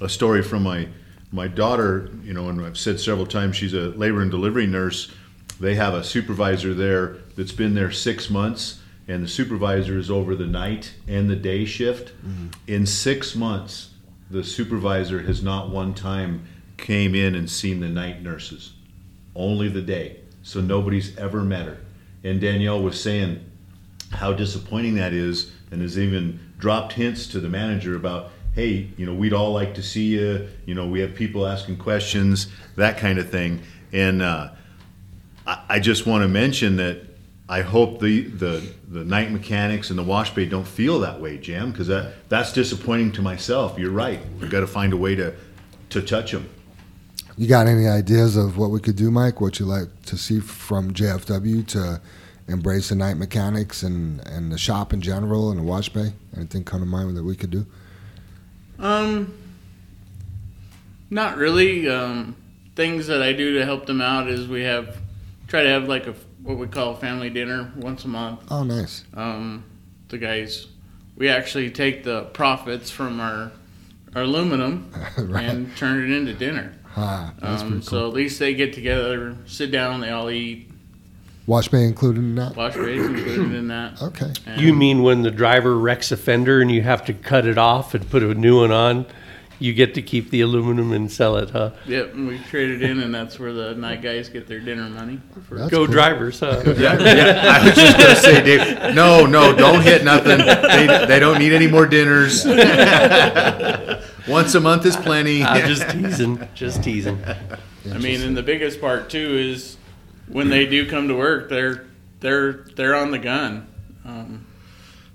a 0.00 0.08
story 0.08 0.42
from 0.42 0.62
my 0.62 0.88
my 1.32 1.48
daughter, 1.48 2.10
you 2.22 2.32
know, 2.32 2.48
and 2.48 2.64
I've 2.64 2.78
said 2.78 3.00
several 3.00 3.26
times, 3.26 3.56
she's 3.56 3.74
a 3.74 3.88
labor 3.90 4.22
and 4.22 4.30
delivery 4.30 4.66
nurse. 4.66 5.12
They 5.58 5.74
have 5.74 5.94
a 5.94 6.04
supervisor 6.04 6.74
there 6.74 7.18
that's 7.36 7.52
been 7.52 7.74
there 7.74 7.90
six 7.90 8.30
months, 8.30 8.80
and 9.08 9.22
the 9.22 9.28
supervisor 9.28 9.98
is 9.98 10.10
over 10.10 10.34
the 10.36 10.46
night 10.46 10.94
and 11.08 11.28
the 11.28 11.36
day 11.36 11.64
shift. 11.64 12.12
Mm-hmm. 12.24 12.48
In 12.66 12.86
six 12.86 13.34
months, 13.34 13.90
the 14.30 14.44
supervisor 14.44 15.22
has 15.22 15.42
not 15.42 15.70
one 15.70 15.94
time 15.94 16.46
came 16.76 17.14
in 17.14 17.34
and 17.34 17.48
seen 17.48 17.80
the 17.80 17.88
night 17.88 18.22
nurses 18.22 18.72
only 19.34 19.68
the 19.68 19.82
day. 19.82 20.20
So 20.42 20.60
nobody's 20.60 21.16
ever 21.16 21.42
met 21.42 21.66
her. 21.66 21.78
And 22.24 22.40
Danielle 22.40 22.82
was 22.82 23.00
saying 23.00 23.44
how 24.10 24.32
disappointing 24.32 24.94
that 24.94 25.12
is, 25.12 25.52
and 25.70 25.82
has 25.82 25.98
even 25.98 26.40
dropped 26.58 26.94
hints 26.94 27.26
to 27.28 27.40
the 27.40 27.48
manager 27.48 27.96
about, 27.96 28.30
hey, 28.54 28.88
you 28.96 29.04
know, 29.04 29.14
we'd 29.14 29.32
all 29.32 29.52
like 29.52 29.74
to 29.74 29.82
see 29.82 30.04
you. 30.04 30.48
You 30.66 30.74
know, 30.74 30.86
we 30.86 31.00
have 31.00 31.14
people 31.14 31.46
asking 31.46 31.76
questions, 31.76 32.48
that 32.76 32.96
kind 32.96 33.18
of 33.18 33.28
thing. 33.28 33.60
And 33.92 34.22
uh, 34.22 34.50
I, 35.46 35.64
I 35.68 35.78
just 35.80 36.06
want 36.06 36.22
to 36.22 36.28
mention 36.28 36.76
that 36.76 37.02
I 37.48 37.60
hope 37.60 38.00
the, 38.00 38.22
the 38.22 38.66
the 38.88 39.04
night 39.04 39.30
mechanics 39.30 39.90
and 39.90 39.98
the 39.98 40.02
wash 40.02 40.30
bay 40.30 40.46
don't 40.46 40.66
feel 40.66 41.00
that 41.00 41.20
way, 41.20 41.36
Jam, 41.36 41.72
because 41.72 41.88
that 41.88 42.28
that's 42.30 42.52
disappointing 42.52 43.12
to 43.12 43.22
myself. 43.22 43.78
You're 43.78 43.90
right. 43.90 44.20
We've 44.40 44.50
got 44.50 44.60
to 44.60 44.66
find 44.66 44.92
a 44.92 44.96
way 44.96 45.14
to 45.16 45.34
to 45.90 46.00
touch 46.00 46.32
them. 46.32 46.48
You 47.36 47.48
got 47.48 47.66
any 47.66 47.86
ideas 47.88 48.36
of 48.36 48.56
what 48.58 48.70
we 48.70 48.80
could 48.80 48.96
do, 48.96 49.10
Mike? 49.10 49.40
What 49.40 49.58
you 49.58 49.66
like 49.66 49.88
to 50.06 50.16
see 50.16 50.38
from 50.40 50.92
JFW 50.94 51.66
to 51.68 52.00
embrace 52.46 52.90
the 52.90 52.94
night 52.94 53.14
mechanics 53.16 53.82
and, 53.82 54.20
and 54.28 54.52
the 54.52 54.58
shop 54.58 54.92
in 54.92 55.00
general 55.00 55.50
and 55.50 55.58
the 55.58 55.64
wash 55.64 55.88
bay? 55.88 56.12
Anything 56.36 56.62
come 56.64 56.80
to 56.80 56.86
mind 56.86 57.16
that 57.16 57.24
we 57.24 57.34
could 57.34 57.50
do? 57.50 57.66
Um, 58.78 59.34
not 61.10 61.36
really. 61.36 61.88
Um, 61.88 62.36
things 62.76 63.06
that 63.08 63.22
I 63.22 63.32
do 63.32 63.58
to 63.58 63.64
help 63.64 63.86
them 63.86 64.00
out 64.00 64.28
is 64.28 64.46
we 64.48 64.62
have 64.62 64.98
try 65.48 65.62
to 65.62 65.68
have 65.68 65.88
like 65.88 66.06
a 66.06 66.14
what 66.42 66.58
we 66.58 66.66
call 66.66 66.92
a 66.92 66.96
family 66.96 67.30
dinner 67.30 67.72
once 67.76 68.04
a 68.04 68.08
month. 68.08 68.40
Oh, 68.50 68.62
nice. 68.64 69.04
Um, 69.14 69.64
the 70.08 70.18
guys, 70.18 70.66
we 71.16 71.28
actually 71.28 71.70
take 71.70 72.04
the 72.04 72.24
profits 72.26 72.90
from 72.90 73.18
our 73.20 73.50
our 74.14 74.22
aluminum 74.22 74.92
Right. 75.18 75.44
and 75.46 75.76
turn 75.76 76.04
it 76.04 76.14
into 76.16 76.32
dinner. 76.34 76.72
Ah, 76.96 77.32
that's 77.40 77.62
Um, 77.62 77.68
pretty 77.70 77.84
So 77.86 78.06
at 78.08 78.14
least 78.14 78.38
they 78.38 78.54
get 78.54 78.72
together, 78.72 79.36
sit 79.46 79.70
down, 79.70 80.00
they 80.00 80.10
all 80.10 80.30
eat. 80.30 80.70
Wash 81.46 81.68
bay 81.68 81.84
included 81.84 82.20
in 82.20 82.34
that? 82.36 82.56
Wash 82.56 82.74
bays 82.74 83.04
included 83.04 83.52
in 83.54 83.68
that. 83.68 83.98
Okay. 84.02 84.32
And 84.46 84.60
You 84.60 84.72
mean 84.74 85.02
when 85.02 85.22
the 85.22 85.30
driver 85.30 85.76
wrecks 85.76 86.10
a 86.12 86.16
fender 86.16 86.60
and 86.62 86.70
you 86.70 86.82
have 86.82 87.04
to 87.06 87.12
cut 87.12 87.46
it 87.46 87.58
off 87.58 87.94
and 87.94 88.08
put 88.08 88.22
a 88.22 88.32
new 88.34 88.60
one 88.60 88.70
on? 88.72 89.06
You 89.58 89.72
get 89.72 89.94
to 89.94 90.02
keep 90.02 90.30
the 90.30 90.40
aluminum 90.40 90.92
and 90.92 91.10
sell 91.10 91.36
it, 91.36 91.50
huh? 91.50 91.70
Yep, 91.86 92.14
and 92.14 92.26
we 92.26 92.38
trade 92.38 92.70
it 92.70 92.82
in, 92.82 93.00
and 93.00 93.14
that's 93.14 93.38
where 93.38 93.52
the 93.52 93.74
night 93.74 94.02
guys 94.02 94.28
get 94.28 94.46
their 94.48 94.60
dinner 94.60 94.88
money. 94.88 95.20
For, 95.48 95.56
That's 95.56 95.70
Go 95.70 95.78
cool. 95.78 95.86
drivers, 95.86 96.40
huh? 96.40 96.62
Yeah, 96.76 96.98
yeah. 96.98 97.58
I 97.60 97.64
was 97.64 97.74
just 97.74 97.98
gonna 97.98 98.16
say, 98.16 98.42
Dave. 98.42 98.94
No, 98.94 99.26
no, 99.26 99.54
don't 99.54 99.82
hit 99.82 100.04
nothing. 100.04 100.38
They, 100.38 101.06
they 101.06 101.18
don't 101.20 101.38
need 101.38 101.52
any 101.52 101.66
more 101.68 101.86
dinners. 101.86 102.44
Once 104.28 104.54
a 104.54 104.60
month 104.60 104.86
is 104.86 104.96
plenty. 104.96 105.42
I'm 105.44 105.68
just 105.68 105.88
teasing, 105.90 106.48
just 106.54 106.82
teasing. 106.82 107.22
I 107.92 107.98
mean, 107.98 108.22
and 108.22 108.36
the 108.36 108.42
biggest 108.42 108.80
part 108.80 109.10
too 109.10 109.36
is 109.38 109.76
when 110.28 110.48
they 110.48 110.66
do 110.66 110.88
come 110.88 111.08
to 111.08 111.14
work, 111.14 111.48
they're 111.48 111.86
they're 112.20 112.52
they're 112.74 112.94
on 112.96 113.10
the 113.10 113.18
gun. 113.18 113.68
Um, 114.04 114.46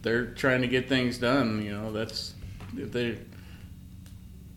they're 0.02 0.28
trying 0.28 0.62
to 0.62 0.68
get 0.68 0.88
things 0.88 1.18
done. 1.18 1.62
You 1.64 1.74
know, 1.74 1.92
that's 1.92 2.36
they 2.74 3.18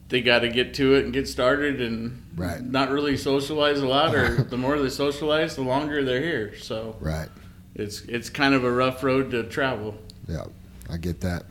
they 0.08 0.20
got 0.20 0.40
to 0.40 0.48
get 0.48 0.74
to 0.74 0.94
it 0.94 1.04
and 1.04 1.12
get 1.12 1.28
started 1.28 1.80
and 1.80 2.22
Right. 2.36 2.62
not 2.62 2.90
really 2.90 3.16
socialize 3.16 3.80
a 3.80 3.86
lot. 3.86 4.14
Or 4.14 4.28
the 4.50 4.56
more 4.56 4.78
they 4.78 4.88
socialize, 4.88 5.56
the 5.56 5.62
longer 5.62 6.04
they're 6.04 6.20
here. 6.20 6.54
So 6.58 6.96
Right. 7.00 7.28
it's 7.74 8.02
it's 8.02 8.28
kind 8.30 8.54
of 8.54 8.64
a 8.64 8.70
rough 8.70 9.02
road 9.02 9.30
to 9.32 9.42
travel. 9.44 9.94
Yeah, 10.28 10.44
I 10.90 10.96
get 10.98 11.20
that. 11.22 11.44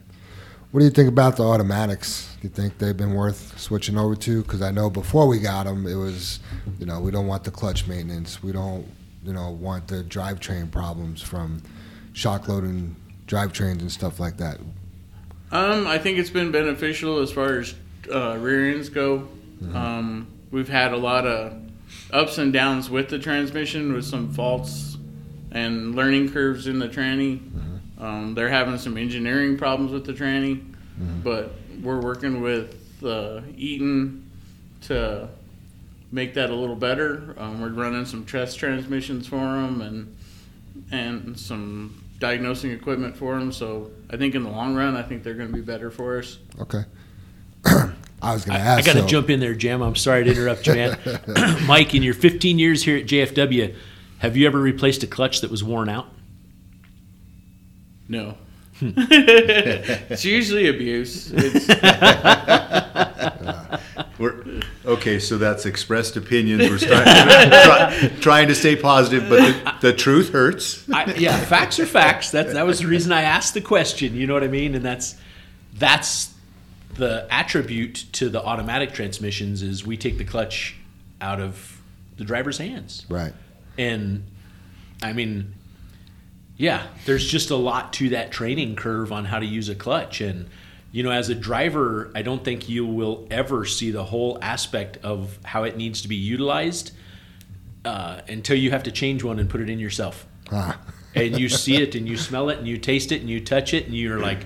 What 0.72 0.80
do 0.80 0.86
you 0.86 0.92
think 0.92 1.10
about 1.10 1.36
the 1.36 1.44
automatics? 1.44 2.30
Do 2.42 2.48
you 2.48 2.54
think 2.54 2.78
they've 2.78 2.96
been 2.96 3.14
worth 3.14 3.60
switching 3.60 3.98
over 3.98 4.16
to? 4.16 4.42
Because 4.42 4.62
I 4.62 4.72
know 4.72 4.90
before 4.90 5.28
we 5.28 5.40
got 5.40 5.66
them, 5.66 5.86
it 5.86 5.96
was, 5.96 6.40
you 6.80 6.86
know, 6.86 7.02
we 7.02 7.12
don't 7.12 7.28
want 7.28 7.44
the 7.44 7.52
clutch 7.52 7.88
maintenance. 7.88 8.42
We 8.42 8.54
don't, 8.54 8.86
you 9.26 9.34
know, 9.34 9.50
want 9.52 9.88
the 9.90 10.02
drivetrain 10.04 10.72
problems 10.72 11.22
from 11.22 11.62
shock 12.14 12.48
loading 12.48 12.96
drivetrains 13.28 13.82
and 13.82 13.92
stuff 13.92 14.18
like 14.20 14.38
that. 14.38 14.60
Um, 15.52 15.86
I 15.88 15.98
think 15.98 16.18
it's 16.18 16.30
been 16.30 16.52
beneficial 16.52 17.20
as 17.20 17.32
far 17.34 17.60
as 17.60 17.76
uh, 18.12 18.38
rear 18.38 18.72
ends 18.74 18.90
go. 18.90 19.28
Um, 19.74 20.28
we've 20.50 20.70
had 20.70 20.92
a 20.94 20.98
lot 20.98 21.28
of 21.28 21.54
ups 22.12 22.38
and 22.38 22.52
downs 22.52 22.90
with 22.90 23.10
the 23.10 23.20
transmission, 23.20 23.94
with 23.94 24.06
some 24.06 24.34
faults 24.34 24.98
and 25.52 25.96
learning 25.96 26.32
curves 26.32 26.68
in 26.68 26.80
the 26.80 26.88
tranny. 26.88 27.40
Um, 28.00 28.34
they're 28.34 28.50
having 28.50 28.78
some 28.80 28.98
engineering 28.98 29.58
problems 29.58 29.92
with 29.92 30.06
the 30.06 30.14
tranny, 30.14 30.64
but 31.24 31.54
we're 31.84 32.02
working 32.02 32.42
with 32.42 33.04
uh, 33.04 33.42
Eaton 33.56 34.30
to 34.82 35.30
make 36.12 36.34
that 36.34 36.50
a 36.50 36.56
little 36.56 36.76
better. 36.76 37.36
Um, 37.38 37.62
we're 37.62 37.70
running 37.70 38.06
some 38.06 38.26
test 38.26 38.58
transmissions 38.60 39.28
for 39.28 39.38
them 39.38 39.82
and 39.82 40.16
and 40.92 41.40
some 41.40 42.04
diagnosing 42.20 42.72
equipment 42.72 43.16
for 43.16 43.38
them. 43.38 43.52
So 43.52 43.92
I 44.10 44.18
think 44.18 44.36
in 44.36 44.44
the 44.44 44.50
long 44.50 44.76
run, 44.76 44.96
I 44.96 45.04
think 45.04 45.24
they're 45.24 45.34
going 45.34 45.50
to 45.50 45.54
be 45.54 45.62
better 45.62 45.92
for 45.92 46.20
us. 46.20 46.38
Okay. 46.60 46.84
I 48.22 48.34
was 48.34 48.46
going 48.46 48.60
to 48.60 48.64
ask. 48.64 48.84
I 48.84 48.86
got 48.86 48.94
to 48.94 49.02
so- 49.02 49.08
jump 49.08 49.30
in 49.30 49.40
there, 49.40 49.54
Jam. 49.54 49.82
I'm 49.82 49.96
sorry 49.96 50.24
to 50.24 50.32
interrupt 50.32 50.68
you, 50.68 50.76
man. 50.76 50.98
Mike, 51.66 51.96
in 51.96 52.04
your 52.04 52.14
15 52.14 52.60
years 52.60 52.84
here 52.84 52.98
at 52.98 53.06
JFW, 53.06 53.76
have 54.20 54.38
you 54.38 54.46
ever 54.46 54.60
replaced 54.60 55.04
a 55.04 55.08
clutch 55.08 55.42
that 55.42 55.50
was 55.50 55.64
worn 55.64 55.90
out? 55.90 56.08
No. 58.08 58.38
it's 58.82 60.26
usually 60.26 60.68
abuse. 60.68 61.32
It's, 61.34 61.68
We're, 64.18 64.62
okay, 64.86 65.20
so 65.20 65.38
that's 65.38 65.66
expressed 65.66 66.18
opinions. 66.18 66.70
We're 66.70 66.78
trying, 66.78 67.50
try, 67.50 68.12
trying 68.20 68.48
to 68.50 68.56
stay 68.56 68.76
positive, 68.76 69.28
but 69.30 69.40
the, 69.40 69.92
the 69.92 69.94
truth 69.94 70.32
hurts. 70.32 70.88
I, 70.92 71.06
yeah, 71.14 71.40
facts 71.40 71.80
are 71.80 71.86
facts. 71.86 72.32
That 72.32 72.54
that 72.54 72.66
was 72.66 72.80
the 72.80 72.88
reason 72.88 73.12
I 73.12 73.24
asked 73.24 73.54
the 73.56 73.62
question. 73.62 74.16
You 74.16 74.28
know 74.28 74.34
what 74.34 74.44
I 74.44 74.48
mean? 74.48 74.76
And 74.76 74.86
that's 74.86 75.16
that's 75.74 76.34
the 76.96 77.28
attribute 77.30 78.06
to 78.14 78.30
the 78.30 78.44
automatic 78.44 78.94
transmissions 78.94 79.62
is 79.62 79.86
we 79.86 79.98
take 79.98 80.18
the 80.18 80.24
clutch 80.24 80.76
out 81.20 81.40
of 81.40 81.82
the 82.18 82.24
driver's 82.24 82.58
hands. 82.58 83.06
Right. 83.10 83.34
And 83.78 84.24
I 85.02 85.14
mean, 85.14 85.54
yeah, 86.58 86.88
there's 87.06 87.28
just 87.28 87.50
a 87.50 87.56
lot 87.56 87.94
to 87.94 88.10
that 88.10 88.32
training 88.32 88.76
curve 88.76 89.12
on 89.12 89.26
how 89.26 89.40
to 89.40 89.46
use 89.46 89.70
a 89.70 89.76
clutch. 89.76 90.22
And, 90.22 90.48
you 90.92 91.02
know, 91.04 91.12
as 91.12 91.30
a 91.30 91.36
driver, 91.36 92.12
I 92.14 92.22
don't 92.22 92.44
think 92.44 92.70
you 92.70 92.86
will 92.86 93.28
ever 93.32 93.66
see 93.66 93.92
the 93.92 94.04
whole 94.04 94.38
aspect 94.42 94.98
of 95.04 95.40
how 95.44 95.64
it 95.64 95.78
needs 95.78 96.02
to 96.04 96.08
be 96.08 96.16
utilized 96.16 96.92
uh, 97.84 98.22
until 98.28 98.58
you 98.58 98.72
have 98.72 98.84
to 98.84 98.92
change 98.92 99.24
one 99.24 99.40
and 99.40 99.50
put 99.50 99.62
it 99.62 99.70
in 99.70 99.80
yourself. 99.80 100.28
Ah. 100.52 100.80
and 101.16 101.40
you 101.40 101.50
see 101.50 101.82
it 101.82 101.96
and 101.96 102.08
you 102.08 102.16
smell 102.16 102.50
it 102.50 102.60
and 102.60 102.68
you 102.68 102.78
taste 102.78 103.12
it 103.12 103.22
and 103.22 103.30
you 103.30 103.40
touch 103.40 103.74
it 103.74 103.86
and 103.86 103.96
you're 103.96 104.20
like, 104.20 104.46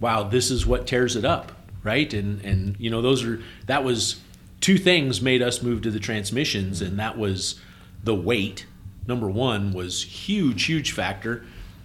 wow, 0.00 0.22
this 0.22 0.50
is 0.50 0.66
what 0.66 0.86
tears 0.86 1.16
it 1.16 1.24
up. 1.24 1.52
Right. 1.86 2.12
And, 2.12 2.44
and, 2.44 2.76
you 2.80 2.90
know, 2.90 3.00
those 3.00 3.22
are, 3.24 3.40
that 3.66 3.84
was 3.84 4.20
two 4.60 4.76
things 4.76 5.22
made 5.22 5.40
us 5.40 5.62
move 5.62 5.82
to 5.82 5.90
the 5.92 6.00
transmissions. 6.00 6.82
And 6.82 6.98
that 6.98 7.16
was 7.16 7.60
the 8.02 8.14
weight 8.14 8.66
number 9.06 9.28
one 9.30 9.72
was 9.72 10.02
huge, 10.02 10.64
huge 10.64 10.90
factor. 10.90 11.44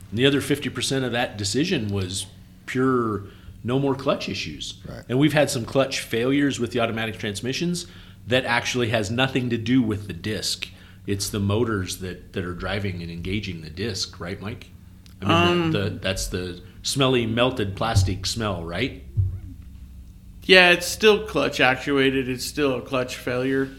And 0.10 0.18
the 0.18 0.26
other 0.26 0.42
50% 0.42 1.04
of 1.04 1.12
that 1.12 1.38
decision 1.38 1.90
was 1.90 2.26
pure 2.66 3.26
no 3.64 3.78
more 3.78 3.94
clutch 3.94 4.28
issues. 4.28 4.74
Right. 4.90 5.04
And 5.08 5.20
we've 5.20 5.34
had 5.34 5.52
some 5.52 5.66
clutch 5.66 6.00
failures 6.00 6.60
with 6.60 6.72
the 6.72 6.80
automatic 6.80 7.20
transmissions 7.20 7.86
that 8.26 8.44
actually 8.46 8.90
has 8.90 9.12
nothing 9.12 9.52
to 9.52 9.58
do 9.58 9.84
with 9.84 10.08
the 10.08 10.14
disc. 10.14 10.68
It's 11.06 11.30
the 11.30 11.40
motors 11.40 11.98
that, 11.98 12.34
that 12.34 12.44
are 12.44 12.54
driving 12.54 13.04
and 13.04 13.12
engaging 13.12 13.62
the 13.62 13.70
disc, 13.70 14.20
right, 14.20 14.42
Mike? 14.42 14.68
I 15.22 15.26
mean, 15.26 15.32
Um, 15.32 15.72
the, 15.72 15.80
the, 15.80 15.90
that's 15.90 16.28
the 16.28 16.62
smelly 16.82 17.28
melted 17.28 17.76
plastic 17.76 18.26
smell, 18.26 18.64
right? 18.64 19.04
Yeah, 20.52 20.72
it's 20.72 20.86
still 20.86 21.26
clutch 21.26 21.62
actuated. 21.62 22.28
It's 22.28 22.44
still 22.44 22.76
a 22.76 22.82
clutch 22.82 23.16
failure. 23.16 23.70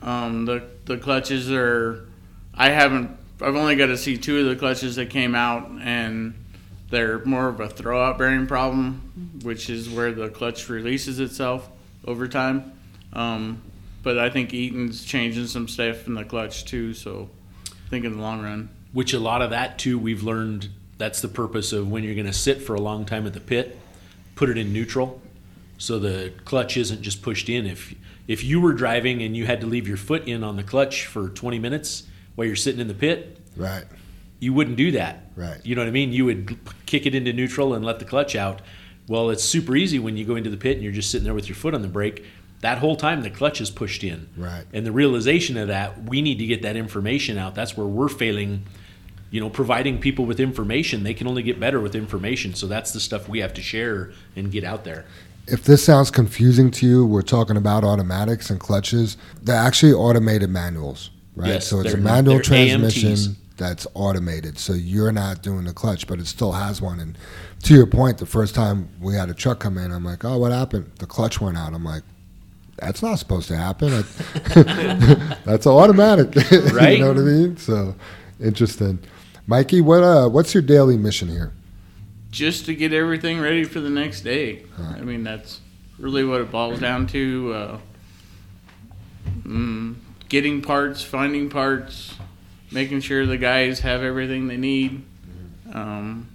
Um, 0.00 0.46
the 0.46 0.64
the 0.86 0.96
clutches 0.96 1.52
are. 1.52 2.08
I 2.54 2.70
haven't. 2.70 3.10
I've 3.42 3.56
only 3.56 3.76
got 3.76 3.88
to 3.88 3.98
see 3.98 4.16
two 4.16 4.40
of 4.40 4.46
the 4.46 4.56
clutches 4.56 4.96
that 4.96 5.10
came 5.10 5.34
out, 5.34 5.68
and 5.82 6.32
they're 6.88 7.22
more 7.26 7.48
of 7.48 7.60
a 7.60 7.68
throwout 7.68 8.16
bearing 8.16 8.46
problem, 8.46 9.38
which 9.42 9.68
is 9.68 9.90
where 9.90 10.12
the 10.12 10.30
clutch 10.30 10.70
releases 10.70 11.20
itself 11.20 11.68
over 12.06 12.26
time. 12.26 12.72
Um, 13.12 13.60
but 14.02 14.18
I 14.18 14.30
think 14.30 14.54
Eaton's 14.54 15.04
changing 15.04 15.48
some 15.48 15.68
stuff 15.68 16.06
in 16.06 16.14
the 16.14 16.24
clutch 16.24 16.64
too. 16.64 16.94
So, 16.94 17.28
I 17.68 17.90
think 17.90 18.06
in 18.06 18.16
the 18.16 18.22
long 18.22 18.42
run, 18.42 18.70
which 18.94 19.12
a 19.12 19.20
lot 19.20 19.42
of 19.42 19.50
that 19.50 19.78
too 19.78 19.98
we've 19.98 20.22
learned 20.22 20.70
that's 20.96 21.20
the 21.20 21.28
purpose 21.28 21.74
of 21.74 21.90
when 21.90 22.02
you're 22.02 22.14
going 22.14 22.24
to 22.24 22.32
sit 22.32 22.62
for 22.62 22.74
a 22.74 22.80
long 22.80 23.04
time 23.04 23.26
at 23.26 23.34
the 23.34 23.40
pit 23.40 23.78
put 24.36 24.48
it 24.48 24.56
in 24.56 24.72
neutral 24.72 25.20
so 25.78 25.98
the 25.98 26.32
clutch 26.44 26.76
isn't 26.76 27.02
just 27.02 27.22
pushed 27.22 27.48
in. 27.48 27.66
If 27.66 27.94
if 28.26 28.42
you 28.42 28.60
were 28.60 28.72
driving 28.72 29.22
and 29.22 29.36
you 29.36 29.44
had 29.46 29.60
to 29.60 29.66
leave 29.66 29.86
your 29.86 29.96
foot 29.96 30.26
in 30.26 30.42
on 30.42 30.56
the 30.56 30.62
clutch 30.62 31.06
for 31.06 31.28
20 31.28 31.58
minutes 31.58 32.04
while 32.34 32.46
you're 32.46 32.56
sitting 32.56 32.80
in 32.80 32.88
the 32.88 32.94
pit 32.94 33.38
Right. 33.56 33.84
you 34.40 34.52
wouldn't 34.54 34.76
do 34.76 34.92
that. 34.92 35.30
Right. 35.36 35.60
you 35.64 35.74
know 35.74 35.82
what 35.82 35.88
i 35.88 35.92
mean? 35.92 36.12
You 36.12 36.24
would 36.26 36.58
kick 36.86 37.06
it 37.06 37.14
into 37.14 37.32
neutral 37.32 37.74
and 37.74 37.84
let 37.84 37.98
the 37.98 38.04
clutch 38.04 38.34
out. 38.34 38.62
Well 39.08 39.30
it's 39.30 39.44
super 39.44 39.76
easy 39.76 39.98
when 39.98 40.16
you 40.16 40.24
go 40.24 40.36
into 40.36 40.48
the 40.50 40.56
pit 40.56 40.74
and 40.74 40.82
you're 40.82 40.92
just 40.92 41.10
sitting 41.10 41.24
there 41.24 41.34
with 41.34 41.48
your 41.48 41.56
foot 41.56 41.74
on 41.74 41.82
the 41.82 41.88
brake. 41.88 42.24
That 42.60 42.78
whole 42.78 42.96
time 42.96 43.22
the 43.22 43.30
clutch 43.30 43.60
is 43.60 43.70
pushed 43.70 44.02
in. 44.04 44.28
Right. 44.36 44.64
and 44.72 44.86
the 44.86 44.92
realization 44.92 45.56
of 45.58 45.68
that 45.68 46.04
we 46.04 46.22
need 46.22 46.38
to 46.38 46.46
get 46.46 46.62
that 46.62 46.76
information 46.76 47.36
out. 47.36 47.54
That's 47.54 47.76
where 47.76 47.86
we're 47.86 48.08
failing 48.08 48.64
you 49.30 49.40
know 49.40 49.50
providing 49.50 49.98
people 49.98 50.24
with 50.24 50.40
information. 50.40 51.02
They 51.02 51.14
can 51.14 51.26
only 51.26 51.42
get 51.42 51.60
better 51.60 51.80
with 51.80 51.94
information. 51.94 52.54
So 52.54 52.66
that's 52.68 52.92
the 52.92 53.00
stuff 53.00 53.28
we 53.28 53.40
have 53.40 53.52
to 53.54 53.62
share 53.62 54.12
and 54.36 54.50
get 54.50 54.64
out 54.64 54.84
there 54.84 55.04
If 55.46 55.64
this 55.64 55.84
sounds 55.84 56.10
confusing 56.10 56.70
to 56.72 56.86
you, 56.86 57.04
we're 57.06 57.22
talking 57.22 57.56
about 57.56 57.84
automatics 57.84 58.48
and 58.50 58.58
clutches. 58.58 59.16
They're 59.42 59.56
actually 59.56 59.92
automated 59.92 60.48
manuals, 60.50 61.10
right? 61.36 61.48
Yes, 61.48 61.66
so 61.68 61.80
it's 61.80 61.92
a 61.92 61.98
manual 61.98 62.40
transmission 62.40 63.10
AMTs. 63.10 63.34
that's 63.58 63.86
automated. 63.94 64.58
So 64.58 64.72
you're 64.72 65.12
not 65.12 65.42
doing 65.42 65.64
the 65.64 65.74
clutch, 65.74 66.06
but 66.06 66.18
it 66.18 66.26
still 66.26 66.52
has 66.52 66.80
one. 66.80 66.98
And 66.98 67.18
to 67.64 67.74
your 67.74 67.86
point, 67.86 68.18
the 68.18 68.26
first 68.26 68.54
time 68.54 68.88
we 69.00 69.14
had 69.14 69.28
a 69.28 69.34
truck 69.34 69.60
come 69.60 69.76
in, 69.76 69.92
I'm 69.92 70.04
like, 70.04 70.24
oh, 70.24 70.38
what 70.38 70.50
happened? 70.50 70.90
The 70.98 71.06
clutch 71.06 71.40
went 71.40 71.58
out. 71.58 71.74
I'm 71.74 71.84
like, 71.84 72.04
that's 72.78 73.02
not 73.02 73.18
supposed 73.18 73.48
to 73.48 73.56
happen. 73.56 73.90
that's 75.44 75.66
automatic. 75.66 76.34
Right. 76.72 76.92
you 76.98 77.04
know 77.04 77.08
what 77.08 77.18
I 77.18 77.20
mean? 77.20 77.56
So 77.58 77.94
interesting. 78.40 78.98
Mikey, 79.46 79.82
what 79.82 80.02
uh, 80.02 80.28
what's 80.28 80.54
your 80.54 80.62
daily 80.62 80.96
mission 80.96 81.28
here? 81.28 81.52
Just 82.34 82.66
to 82.66 82.74
get 82.74 82.92
everything 82.92 83.38
ready 83.40 83.62
for 83.62 83.78
the 83.78 83.88
next 83.88 84.22
day. 84.22 84.64
I 84.76 85.02
mean, 85.02 85.22
that's 85.22 85.60
really 85.98 86.24
what 86.24 86.40
it 86.40 86.50
boils 86.50 86.80
down 86.80 87.06
to. 87.08 87.52
Uh, 87.54 87.78
mm, 89.44 89.94
getting 90.28 90.60
parts, 90.60 91.00
finding 91.04 91.48
parts, 91.48 92.14
making 92.72 93.02
sure 93.02 93.24
the 93.24 93.38
guys 93.38 93.80
have 93.80 94.02
everything 94.02 94.48
they 94.48 94.56
need. 94.56 95.04
Um, 95.72 96.28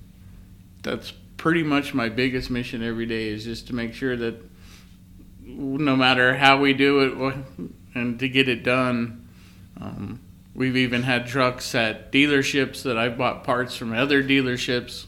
that's 0.84 1.12
pretty 1.36 1.64
much 1.64 1.94
my 1.94 2.08
biggest 2.08 2.50
mission 2.50 2.82
every 2.82 3.06
day 3.06 3.28
is 3.28 3.44
just 3.44 3.68
to 3.68 3.76
make 3.76 3.94
sure 3.94 4.16
that 4.16 4.42
no 5.42 5.98
matter 5.98 6.38
how 6.38 6.60
we 6.60 6.72
do 6.74 7.28
it 7.28 7.72
and 7.94 8.18
to 8.20 8.30
get 8.30 8.48
it 8.48 8.64
done. 8.64 9.28
Um, 9.82 10.22
we've 10.56 10.78
even 10.78 11.04
had 11.04 11.28
trucks 11.28 11.76
at 11.76 12.10
dealerships 12.10 12.84
that 12.84 12.98
I've 12.98 13.18
bought 13.18 13.44
parts 13.44 13.76
from 13.76 13.92
other 13.92 14.24
dealerships 14.24 15.08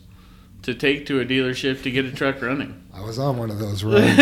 to 0.63 0.73
take 0.73 1.05
to 1.07 1.19
a 1.19 1.25
dealership 1.25 1.83
to 1.83 1.91
get 1.91 2.05
a 2.05 2.11
truck 2.11 2.41
running. 2.41 2.83
I 2.93 3.01
was 3.01 3.17
on 3.17 3.37
one 3.37 3.49
of 3.49 3.59
those 3.59 3.83
runs. 3.85 4.17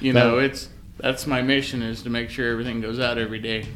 You 0.00 0.12
know, 0.12 0.38
it's 0.38 0.68
that's 0.98 1.26
my 1.26 1.42
mission 1.42 1.82
is 1.82 2.02
to 2.02 2.10
make 2.10 2.30
sure 2.30 2.50
everything 2.50 2.80
goes 2.80 2.98
out 2.98 3.18
every 3.18 3.38
day. 3.38 3.66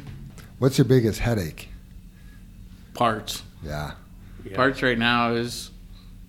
What's 0.59 0.77
your 0.77 0.85
biggest 0.85 1.19
headache? 1.19 1.69
Parts. 2.93 3.43
Yeah. 3.63 3.91
Parts 4.53 4.81
right 4.81 4.97
now 4.97 5.33
is 5.33 5.71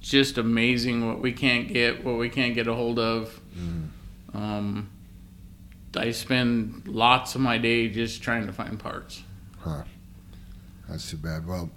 just 0.00 0.38
amazing 0.38 1.06
what 1.06 1.20
we 1.20 1.32
can't 1.32 1.68
get, 1.68 2.04
what 2.04 2.18
we 2.18 2.28
can't 2.28 2.54
get 2.54 2.66
a 2.66 2.74
hold 2.74 2.98
of. 2.98 3.40
Um, 4.34 4.90
I 5.96 6.10
spend 6.10 6.86
lots 6.86 7.34
of 7.34 7.40
my 7.40 7.58
day 7.58 7.88
just 7.88 8.22
trying 8.22 8.46
to 8.46 8.52
find 8.52 8.78
parts. 8.78 9.22
Huh. 9.58 9.82
That's 10.88 11.10
too 11.10 11.16
bad. 11.16 11.46
Well, 11.46 11.70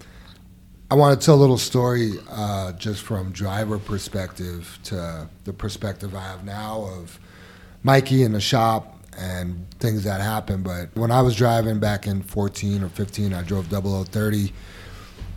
I 0.91 0.93
want 0.95 1.17
to 1.17 1.25
tell 1.25 1.35
a 1.35 1.37
little 1.37 1.57
story 1.57 2.15
uh, 2.29 2.73
just 2.73 3.03
from 3.03 3.31
driver 3.31 3.79
perspective 3.79 4.77
to 4.83 5.29
the 5.45 5.53
perspective 5.53 6.13
I 6.13 6.23
have 6.23 6.43
now 6.43 6.81
of 6.81 7.17
Mikey 7.81 8.23
in 8.23 8.33
the 8.33 8.41
shop 8.41 8.99
and 9.17 9.65
things 9.79 10.03
that 10.03 10.19
happened. 10.19 10.65
But 10.65 10.89
when 10.93 11.09
I 11.09 11.21
was 11.21 11.33
driving 11.33 11.79
back 11.79 12.07
in 12.07 12.21
14 12.21 12.83
or 12.83 12.89
15, 12.89 13.33
I 13.33 13.41
drove 13.41 13.67
0030. 13.67 14.51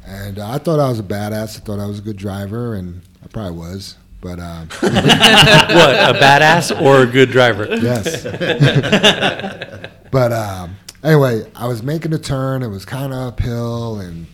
And 0.04 0.40
uh, 0.40 0.50
I 0.50 0.58
thought 0.58 0.80
I 0.80 0.88
was 0.88 0.98
a 0.98 1.04
badass. 1.04 1.56
I 1.56 1.60
thought 1.60 1.78
I 1.78 1.86
was 1.86 2.00
a 2.00 2.02
good 2.02 2.16
driver, 2.16 2.74
and 2.74 3.02
I 3.22 3.28
probably 3.28 3.56
was. 3.56 3.94
But 4.20 4.40
um, 4.40 4.66
what 4.80 4.92
a 4.92 6.18
badass 6.20 6.82
or 6.82 7.02
a 7.02 7.06
good 7.06 7.30
driver? 7.30 7.68
yes. 7.76 8.24
but 10.10 10.32
um, 10.32 10.74
anyway, 11.04 11.48
I 11.54 11.68
was 11.68 11.84
making 11.84 12.12
a 12.12 12.18
turn. 12.18 12.64
It 12.64 12.68
was 12.68 12.84
kind 12.84 13.12
of 13.12 13.20
uphill, 13.20 14.00
and 14.00 14.26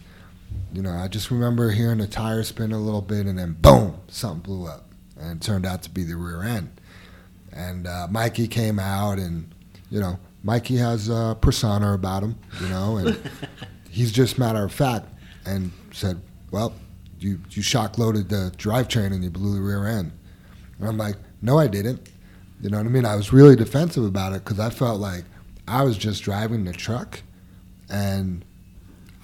you 0.72 0.82
know, 0.82 0.92
I 0.92 1.08
just 1.08 1.30
remember 1.30 1.70
hearing 1.70 1.98
the 1.98 2.06
tire 2.06 2.42
spin 2.42 2.72
a 2.72 2.78
little 2.78 3.02
bit, 3.02 3.26
and 3.26 3.38
then 3.38 3.56
boom, 3.60 3.98
something 4.08 4.40
blew 4.40 4.66
up, 4.66 4.86
and 5.18 5.40
it 5.40 5.44
turned 5.44 5.66
out 5.66 5.82
to 5.82 5.90
be 5.90 6.04
the 6.04 6.16
rear 6.16 6.42
end. 6.42 6.80
And 7.52 7.86
uh, 7.86 8.06
Mikey 8.10 8.46
came 8.46 8.78
out, 8.78 9.18
and 9.18 9.52
you 9.90 10.00
know, 10.00 10.18
Mikey 10.42 10.76
has 10.76 11.08
a 11.08 11.36
persona 11.40 11.92
about 11.92 12.22
him, 12.22 12.38
you 12.60 12.68
know, 12.68 12.96
and 12.98 13.20
he's 13.90 14.12
just 14.12 14.38
matter 14.38 14.64
of 14.64 14.72
fact, 14.72 15.06
and 15.44 15.72
said, 15.92 16.20
"Well, 16.50 16.72
you 17.18 17.40
you 17.50 17.62
shock 17.62 17.98
loaded 17.98 18.28
the 18.28 18.52
drivetrain 18.56 19.12
and 19.12 19.24
you 19.24 19.30
blew 19.30 19.54
the 19.54 19.60
rear 19.60 19.86
end." 19.86 20.12
And 20.78 20.88
I'm 20.88 20.96
like, 20.96 21.16
"No, 21.42 21.58
I 21.58 21.66
didn't." 21.66 22.08
You 22.62 22.70
know 22.70 22.76
what 22.76 22.86
I 22.86 22.90
mean? 22.90 23.06
I 23.06 23.16
was 23.16 23.32
really 23.32 23.56
defensive 23.56 24.04
about 24.04 24.34
it 24.34 24.44
because 24.44 24.60
I 24.60 24.70
felt 24.70 25.00
like 25.00 25.24
I 25.66 25.82
was 25.82 25.96
just 25.96 26.22
driving 26.22 26.64
the 26.64 26.72
truck, 26.72 27.20
and 27.88 28.44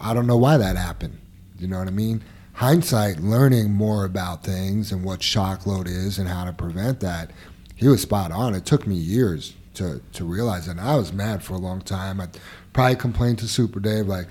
I 0.00 0.12
don't 0.12 0.26
know 0.26 0.36
why 0.36 0.56
that 0.56 0.76
happened. 0.76 1.18
You 1.58 1.68
know 1.68 1.78
what 1.78 1.88
I 1.88 1.92
mean? 1.92 2.22
Hindsight, 2.54 3.20
learning 3.20 3.72
more 3.72 4.04
about 4.04 4.42
things 4.42 4.92
and 4.92 5.04
what 5.04 5.22
shock 5.22 5.66
load 5.66 5.86
is 5.86 6.18
and 6.18 6.28
how 6.28 6.44
to 6.44 6.52
prevent 6.52 7.00
that, 7.00 7.30
he 7.74 7.86
was 7.86 8.00
spot 8.00 8.32
on. 8.32 8.54
It 8.54 8.64
took 8.64 8.86
me 8.86 8.94
years 8.94 9.54
to, 9.74 10.00
to 10.14 10.24
realize. 10.24 10.66
And 10.66 10.80
I 10.80 10.96
was 10.96 11.12
mad 11.12 11.42
for 11.42 11.54
a 11.54 11.58
long 11.58 11.82
time. 11.82 12.20
I 12.20 12.28
probably 12.72 12.96
complained 12.96 13.38
to 13.40 13.48
Super 13.48 13.78
Dave, 13.78 14.06
like, 14.06 14.26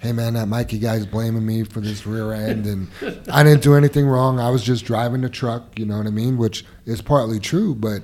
hey 0.00 0.12
man, 0.12 0.34
that 0.34 0.46
Mikey 0.46 0.78
guy's 0.78 1.06
blaming 1.06 1.46
me 1.46 1.64
for 1.64 1.80
this 1.80 2.06
rear 2.06 2.32
end. 2.32 2.66
And 2.66 2.88
I 3.30 3.42
didn't 3.42 3.62
do 3.62 3.74
anything 3.74 4.06
wrong. 4.06 4.38
I 4.40 4.50
was 4.50 4.62
just 4.62 4.84
driving 4.84 5.20
the 5.20 5.28
truck, 5.28 5.78
you 5.78 5.86
know 5.86 5.98
what 5.98 6.06
I 6.06 6.10
mean? 6.10 6.36
Which 6.36 6.64
is 6.86 7.00
partly 7.00 7.40
true, 7.40 7.74
but 7.74 8.02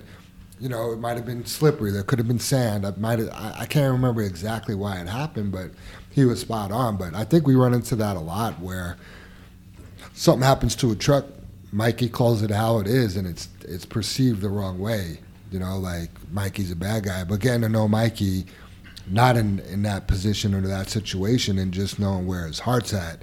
you 0.60 0.68
know, 0.68 0.92
it 0.92 0.98
might 0.98 1.16
have 1.16 1.26
been 1.26 1.44
slippery. 1.46 1.90
There 1.90 2.02
could 2.02 2.18
have 2.18 2.28
been 2.28 2.38
sand. 2.38 2.86
I 2.86 2.92
might 2.96 3.20
I, 3.20 3.54
I 3.60 3.66
can't 3.66 3.92
remember 3.92 4.22
exactly 4.22 4.74
why 4.74 5.00
it 5.00 5.08
happened, 5.08 5.52
but 5.52 5.70
he 6.10 6.24
was 6.24 6.40
spot 6.40 6.70
on. 6.70 6.96
But 6.96 7.14
I 7.14 7.24
think 7.24 7.46
we 7.46 7.54
run 7.54 7.74
into 7.74 7.96
that 7.96 8.16
a 8.16 8.20
lot 8.20 8.60
where 8.60 8.96
something 10.14 10.44
happens 10.44 10.76
to 10.76 10.92
a 10.92 10.96
truck, 10.96 11.26
Mikey 11.72 12.08
calls 12.08 12.42
it 12.42 12.50
how 12.50 12.78
it 12.78 12.86
is, 12.86 13.16
and 13.16 13.26
it's 13.26 13.48
it's 13.62 13.84
perceived 13.84 14.40
the 14.40 14.48
wrong 14.48 14.78
way. 14.78 15.18
you 15.50 15.58
know, 15.60 15.78
like 15.78 16.10
Mikey's 16.32 16.70
a 16.72 16.76
bad 16.76 17.04
guy. 17.04 17.24
But 17.24 17.40
getting 17.40 17.62
to 17.62 17.68
know 17.68 17.86
Mikey, 17.88 18.46
not 19.08 19.36
in 19.36 19.60
in 19.60 19.82
that 19.82 20.06
position 20.08 20.54
or 20.54 20.60
that 20.62 20.88
situation, 20.88 21.58
and 21.58 21.72
just 21.72 21.98
knowing 21.98 22.26
where 22.26 22.46
his 22.46 22.60
heart's 22.60 22.92
at. 22.94 23.22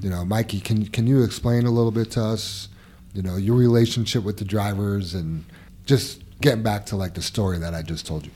You 0.00 0.10
know, 0.10 0.24
Mikey, 0.24 0.60
can 0.60 0.86
can 0.86 1.06
you 1.06 1.22
explain 1.22 1.66
a 1.66 1.70
little 1.70 1.90
bit 1.90 2.10
to 2.12 2.22
us? 2.22 2.68
You 3.12 3.22
know, 3.22 3.36
your 3.36 3.56
relationship 3.56 4.24
with 4.24 4.38
the 4.38 4.44
drivers 4.44 5.14
and 5.14 5.44
just 5.84 6.22
getting 6.40 6.62
back 6.62 6.86
to 6.86 6.96
like 6.96 7.14
the 7.14 7.22
story 7.22 7.58
that 7.58 7.74
I 7.74 7.82
just 7.82 8.06
told 8.06 8.24
you. 8.24 8.32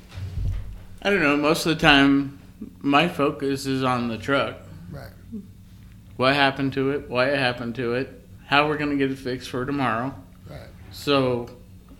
I 1.02 1.10
don't 1.10 1.20
know. 1.20 1.36
Most 1.36 1.66
of 1.66 1.76
the 1.76 1.80
time, 1.80 2.38
my 2.80 3.08
focus 3.08 3.66
is 3.66 3.82
on 3.82 4.08
the 4.08 4.18
truck. 4.18 4.56
Right. 4.90 5.10
What 6.16 6.34
happened 6.34 6.72
to 6.74 6.90
it? 6.90 7.08
Why 7.08 7.30
it 7.30 7.38
happened 7.38 7.74
to 7.76 7.94
it? 7.94 8.22
How 8.46 8.68
we're 8.68 8.78
gonna 8.78 8.96
get 8.96 9.10
it 9.10 9.18
fixed 9.18 9.50
for 9.50 9.64
tomorrow. 9.64 10.14
Right. 10.48 10.68
So, 10.92 11.48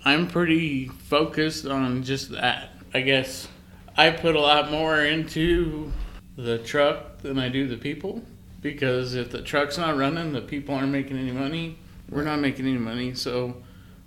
I'm 0.05 0.29
pretty 0.29 0.89
focused 0.89 1.67
on 1.67 2.03
just 2.03 2.31
that. 2.33 2.71
I 2.93 3.01
guess 3.01 3.49
I 3.97 4.11
put 4.11 4.37
a 4.37 4.41
lot 4.41 4.71
more 4.71 5.01
into 5.05 5.91
the 6.37 6.59
truck 6.59 7.19
than 7.19 7.39
I 7.39 7.49
do 7.49 7.67
the 7.67 7.77
people 7.77 8.23
because 8.61 9.15
if 9.15 9.31
the 9.31 9.43
truck's 9.43 9.79
not 9.79 9.97
running, 9.97 10.33
the 10.33 10.41
people 10.41 10.75
aren't 10.75 10.93
making 10.93 11.19
any 11.19 11.33
money. 11.33 11.79
We're 12.11 12.25
not 12.25 12.41
making 12.41 12.67
any 12.67 12.79
money. 12.79 13.15
So, 13.15 13.57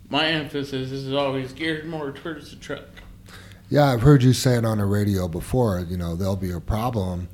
my 0.10 0.28
emphasis 0.28 0.92
is 0.92 1.14
always 1.14 1.54
geared 1.54 1.86
more 1.86 2.12
towards 2.12 2.50
the 2.52 2.56
truck. 2.56 2.86
Yeah, 3.70 3.86
I've 3.86 4.02
heard 4.02 4.24
you 4.24 4.34
say 4.34 4.56
it 4.56 4.66
on 4.66 4.78
the 4.78 4.86
radio 4.86 5.28
before. 5.28 5.86
You 5.88 5.98
know, 5.98 6.16
there'll 6.16 6.38
be 6.38 6.52
a 6.52 6.62
problem, 6.62 7.28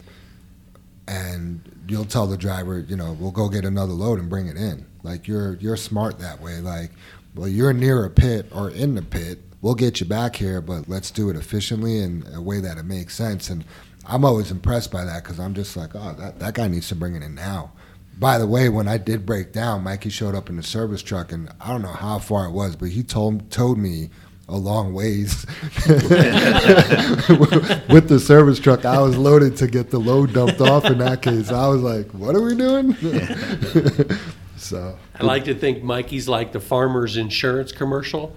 and 1.07 1.61
you'll 1.87 2.05
tell 2.05 2.25
the 2.25 2.37
driver, 2.37 2.79
you 2.79 2.95
know, 2.95 3.15
we'll 3.19 3.31
go 3.31 3.49
get 3.49 3.65
another 3.65 3.93
load 3.93 4.19
and 4.19 4.29
bring 4.29 4.47
it 4.47 4.57
in. 4.57 4.85
Like 5.03 5.27
you're 5.27 5.55
you're 5.55 5.77
smart 5.77 6.19
that 6.19 6.41
way. 6.41 6.59
Like, 6.59 6.91
well, 7.35 7.47
you're 7.47 7.73
near 7.73 8.05
a 8.05 8.09
pit 8.09 8.47
or 8.51 8.71
in 8.71 8.95
the 8.95 9.01
pit. 9.01 9.39
We'll 9.61 9.75
get 9.75 9.99
you 9.99 10.05
back 10.05 10.35
here, 10.35 10.59
but 10.59 10.89
let's 10.89 11.11
do 11.11 11.29
it 11.29 11.35
efficiently 11.35 11.99
and 11.99 12.25
a 12.35 12.41
way 12.41 12.59
that 12.59 12.77
it 12.77 12.83
makes 12.83 13.15
sense. 13.15 13.49
And 13.49 13.63
I'm 14.05 14.25
always 14.25 14.51
impressed 14.51 14.91
by 14.91 15.05
that 15.05 15.23
because 15.23 15.39
I'm 15.39 15.53
just 15.53 15.77
like, 15.77 15.95
oh, 15.95 16.15
that 16.17 16.39
that 16.39 16.53
guy 16.55 16.67
needs 16.67 16.87
to 16.89 16.95
bring 16.95 17.15
it 17.15 17.21
in 17.21 17.35
now. 17.35 17.71
By 18.17 18.37
the 18.37 18.47
way, 18.47 18.69
when 18.69 18.87
I 18.87 18.97
did 18.97 19.25
break 19.25 19.51
down, 19.51 19.83
Mikey 19.83 20.09
showed 20.09 20.35
up 20.35 20.49
in 20.49 20.55
the 20.55 20.63
service 20.63 21.01
truck, 21.01 21.31
and 21.31 21.49
I 21.59 21.69
don't 21.69 21.81
know 21.81 21.89
how 21.89 22.19
far 22.19 22.45
it 22.45 22.51
was, 22.51 22.75
but 22.75 22.89
he 22.89 23.03
told 23.03 23.51
told 23.51 23.77
me 23.77 24.09
a 24.49 24.57
long 24.57 24.93
ways 24.93 25.45
with 27.89 28.07
the 28.07 28.19
service 28.23 28.59
truck. 28.59 28.85
I 28.85 28.99
was 29.01 29.17
loaded 29.17 29.55
to 29.57 29.67
get 29.67 29.89
the 29.89 29.99
load 29.99 30.33
dumped 30.33 30.61
off. 30.61 30.85
In 30.85 30.97
that 30.99 31.21
case, 31.21 31.51
I 31.51 31.67
was 31.67 31.81
like, 31.81 32.11
"What 32.11 32.35
are 32.35 32.41
we 32.41 32.55
doing?" 32.55 32.93
so 34.57 34.97
I 35.19 35.23
like 35.23 35.45
to 35.45 35.55
think 35.55 35.81
Mikey's 35.83 36.27
like 36.27 36.51
the 36.51 36.59
farmer's 36.59 37.17
insurance 37.17 37.71
commercial. 37.71 38.35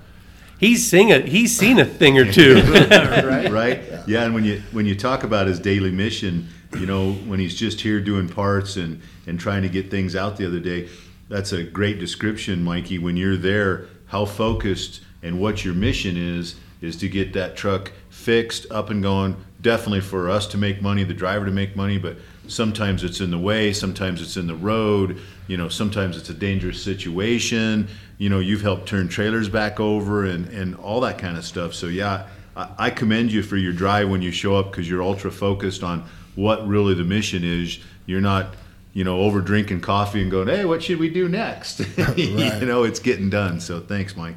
He's 0.58 0.88
seen 0.88 1.12
a, 1.12 1.20
he's 1.20 1.56
seen 1.56 1.78
a 1.78 1.84
thing 1.84 2.18
or 2.18 2.30
two. 2.30 2.62
right? 2.62 3.50
Right. 3.50 3.82
Yeah, 4.06 4.24
and 4.24 4.34
when 4.34 4.44
you 4.44 4.62
when 4.72 4.86
you 4.86 4.94
talk 4.94 5.22
about 5.24 5.48
his 5.48 5.60
daily 5.60 5.90
mission, 5.90 6.48
you 6.78 6.86
know, 6.86 7.12
when 7.12 7.38
he's 7.38 7.54
just 7.54 7.80
here 7.80 8.00
doing 8.00 8.28
parts 8.28 8.76
and 8.76 9.00
and 9.26 9.40
trying 9.40 9.62
to 9.62 9.68
get 9.68 9.90
things 9.90 10.14
out 10.14 10.36
the 10.36 10.46
other 10.46 10.60
day, 10.60 10.88
that's 11.28 11.52
a 11.52 11.64
great 11.64 11.98
description, 11.98 12.62
Mikey. 12.62 12.98
When 12.98 13.16
you're 13.16 13.36
there, 13.36 13.86
how 14.06 14.24
focused 14.24 15.00
and 15.22 15.40
what 15.40 15.64
your 15.64 15.74
mission 15.74 16.16
is 16.16 16.56
is 16.80 16.96
to 16.96 17.08
get 17.08 17.32
that 17.32 17.56
truck 17.56 17.92
fixed, 18.10 18.70
up 18.70 18.90
and 18.90 19.02
going. 19.02 19.36
Definitely 19.60 20.02
for 20.02 20.30
us 20.30 20.46
to 20.48 20.58
make 20.58 20.82
money, 20.82 21.02
the 21.02 21.14
driver 21.14 21.46
to 21.46 21.50
make 21.50 21.74
money, 21.74 21.98
but 21.98 22.18
sometimes 22.46 23.02
it's 23.02 23.20
in 23.20 23.30
the 23.30 23.38
way, 23.38 23.72
sometimes 23.72 24.20
it's 24.22 24.36
in 24.36 24.46
the 24.46 24.54
road. 24.54 25.20
You 25.48 25.56
know, 25.56 25.68
sometimes 25.68 26.16
it's 26.16 26.28
a 26.28 26.34
dangerous 26.34 26.82
situation. 26.82 27.88
You 28.18 28.28
know, 28.28 28.38
you've 28.38 28.62
helped 28.62 28.86
turn 28.86 29.08
trailers 29.08 29.48
back 29.48 29.80
over 29.80 30.24
and 30.24 30.48
and 30.48 30.76
all 30.76 31.00
that 31.00 31.18
kind 31.18 31.36
of 31.36 31.44
stuff. 31.44 31.74
So 31.74 31.86
yeah, 31.86 32.28
I, 32.56 32.68
I 32.78 32.90
commend 32.90 33.32
you 33.32 33.42
for 33.42 33.56
your 33.56 33.72
drive 33.72 34.08
when 34.08 34.22
you 34.22 34.30
show 34.30 34.56
up 34.56 34.70
because 34.70 34.88
you're 34.88 35.02
ultra 35.02 35.30
focused 35.30 35.82
on 35.82 36.04
what 36.36 36.66
really 36.66 36.94
the 36.94 37.04
mission 37.04 37.42
is. 37.42 37.78
You're 38.06 38.20
not 38.20 38.54
you 38.96 39.04
know, 39.04 39.20
over 39.20 39.42
drinking 39.42 39.82
coffee 39.82 40.22
and 40.22 40.30
going, 40.30 40.48
hey, 40.48 40.64
what 40.64 40.82
should 40.82 40.98
we 40.98 41.10
do 41.10 41.28
next? 41.28 41.80
you 42.16 42.64
know, 42.64 42.82
it's 42.82 42.98
getting 42.98 43.28
done. 43.28 43.60
So 43.60 43.78
thanks, 43.78 44.16
Mike. 44.16 44.36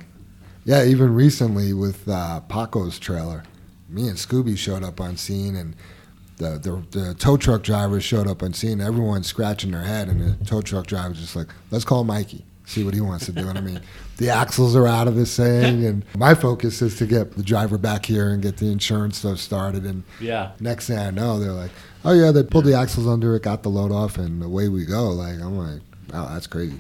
Yeah, 0.66 0.84
even 0.84 1.14
recently 1.14 1.72
with 1.72 2.10
uh, 2.10 2.42
Paco's 2.42 3.00
trailer, 3.00 3.44
me 3.88 4.10
and 4.10 4.18
Scooby 4.18 4.58
showed 4.58 4.84
up 4.84 5.00
on 5.00 5.16
scene, 5.16 5.56
and 5.56 5.78
the, 6.38 6.60
the 6.60 7.00
the 7.00 7.14
tow 7.14 7.38
truck 7.38 7.64
driver 7.64 8.02
showed 8.02 8.28
up 8.28 8.44
on 8.44 8.52
scene. 8.52 8.82
Everyone's 8.82 9.28
scratching 9.28 9.72
their 9.72 9.84
head, 9.84 10.10
and 10.10 10.20
the 10.20 10.46
tow 10.46 10.62
truck 10.62 10.88
driver's 10.88 11.22
just 11.22 11.38
like, 11.38 11.48
"Let's 11.72 11.86
call 11.86 12.04
Mikey, 12.04 12.46
see 12.70 12.84
what 12.84 12.94
he 12.94 13.02
wants 13.02 13.26
to 13.26 13.32
do." 13.32 13.48
And 13.48 13.58
I 13.58 13.62
mean, 13.62 13.82
the 14.18 14.30
axles 14.30 14.76
are 14.76 14.88
out 14.88 15.08
of 15.08 15.16
this 15.16 15.36
thing, 15.36 15.86
and 15.86 16.06
my 16.18 16.34
focus 16.36 16.82
is 16.82 16.96
to 16.98 17.06
get 17.06 17.36
the 17.36 17.44
driver 17.44 17.78
back 17.78 18.06
here 18.06 18.30
and 18.30 18.42
get 18.42 18.58
the 18.58 18.72
insurance 18.72 19.18
stuff 19.18 19.40
started. 19.40 19.84
And 19.86 20.04
Yeah. 20.20 20.52
next 20.60 20.88
thing 20.88 20.98
I 21.00 21.12
know, 21.12 21.40
they're 21.40 21.52
like, 21.52 21.72
"Oh 22.06 22.14
yeah, 22.14 22.32
they 22.32 22.44
pulled 22.44 22.66
the 22.66 22.74
axles 22.76 23.08
under 23.08 23.36
it, 23.36 23.44
got 23.44 23.64
the 23.64 23.70
load 23.70 23.92
off, 23.92 24.18
and 24.18 24.44
away 24.44 24.70
we 24.70 24.86
go." 24.86 25.10
Like 25.10 25.40
I'm 25.42 25.58
like, 25.58 25.82
"Wow, 26.14 26.30
that's 26.34 26.48
crazy." 26.48 26.80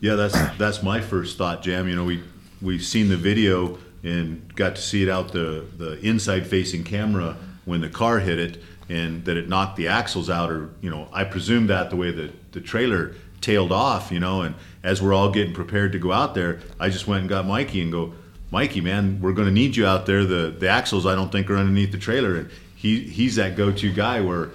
Yeah, 0.00 0.14
that's 0.14 0.36
that's 0.58 0.82
my 0.82 1.00
first 1.00 1.38
thought, 1.38 1.62
Jam. 1.62 1.88
You 1.88 1.96
know, 1.96 2.04
we 2.04 2.22
we've 2.62 2.84
seen 2.84 3.08
the 3.08 3.16
video 3.16 3.78
and 4.04 4.54
got 4.54 4.76
to 4.76 4.82
see 4.82 5.02
it 5.02 5.08
out 5.08 5.32
the 5.32 5.64
the 5.76 5.98
inside 6.06 6.46
facing 6.46 6.84
camera 6.84 7.36
when 7.64 7.80
the 7.80 7.88
car 7.88 8.20
hit 8.20 8.38
it 8.38 8.62
and 8.88 9.24
that 9.24 9.36
it 9.36 9.48
knocked 9.48 9.76
the 9.76 9.88
axles 9.88 10.30
out 10.30 10.50
or 10.50 10.70
you 10.80 10.88
know 10.90 11.08
I 11.12 11.24
presume 11.24 11.66
that 11.66 11.90
the 11.90 11.96
way 11.96 12.10
that 12.12 12.52
the 12.52 12.60
trailer 12.60 13.14
tailed 13.40 13.72
off 13.72 14.10
you 14.12 14.20
know 14.20 14.42
and 14.42 14.54
as 14.88 15.02
we're 15.02 15.14
all 15.14 15.30
getting 15.30 15.52
prepared 15.52 15.92
to 15.92 15.98
go 15.98 16.12
out 16.12 16.34
there 16.34 16.60
I 16.80 16.88
just 16.88 17.06
went 17.06 17.20
and 17.20 17.28
got 17.28 17.46
Mikey 17.46 17.82
and 17.82 17.92
go 17.92 18.14
Mikey 18.50 18.80
man 18.80 19.20
we're 19.20 19.32
going 19.32 19.48
to 19.48 19.52
need 19.52 19.76
you 19.76 19.86
out 19.86 20.06
there. 20.06 20.24
The 20.24 20.54
the 20.58 20.68
axles 20.68 21.06
I 21.06 21.14
don't 21.14 21.30
think 21.30 21.50
are 21.50 21.56
underneath 21.56 21.92
the 21.92 21.98
trailer. 21.98 22.36
And 22.36 22.50
he 22.74 23.00
he's 23.00 23.36
that 23.36 23.56
go-to 23.56 23.92
guy 23.92 24.20
where 24.20 24.50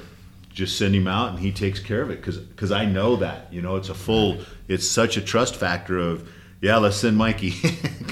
just 0.53 0.77
send 0.77 0.95
him 0.95 1.07
out 1.07 1.31
and 1.31 1.39
he 1.39 1.51
takes 1.51 1.79
care 1.79 2.01
of 2.01 2.09
it 2.09 2.17
because 2.17 2.37
because 2.37 2.71
I 2.71 2.85
know 2.85 3.15
that 3.17 3.51
you 3.51 3.61
know 3.61 3.75
it's 3.75 3.89
a 3.89 3.93
full 3.93 4.39
it's 4.67 4.87
such 4.87 5.17
a 5.17 5.21
trust 5.21 5.55
factor 5.55 5.97
of 5.97 6.27
yeah 6.61 6.77
let's 6.77 6.97
send 6.97 7.17
Mikey. 7.17 7.53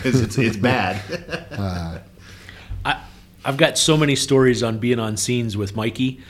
Because 0.01 0.19
it's 0.21 0.37
it's 0.37 0.57
bad. 0.57 0.99
Uh, 1.51 1.99
I, 2.83 3.03
I've 3.45 3.57
got 3.57 3.77
so 3.77 3.95
many 3.95 4.15
stories 4.15 4.63
on 4.63 4.79
being 4.79 4.99
on 4.99 5.15
scenes 5.15 5.55
with 5.55 5.75
Mikey 5.75 6.21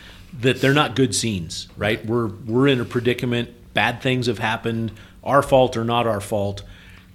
that 0.41 0.59
they're 0.59 0.73
not 0.73 0.93
good 0.93 1.15
scenes, 1.15 1.69
right? 1.77 2.05
We're 2.05 2.27
we're 2.27 2.67
in 2.67 2.81
a 2.81 2.85
predicament. 2.85 3.49
Bad 3.73 4.01
things 4.01 4.27
have 4.27 4.39
happened, 4.39 4.91
our 5.23 5.41
fault 5.41 5.77
or 5.77 5.83
not 5.83 6.07
our 6.07 6.21
fault. 6.21 6.63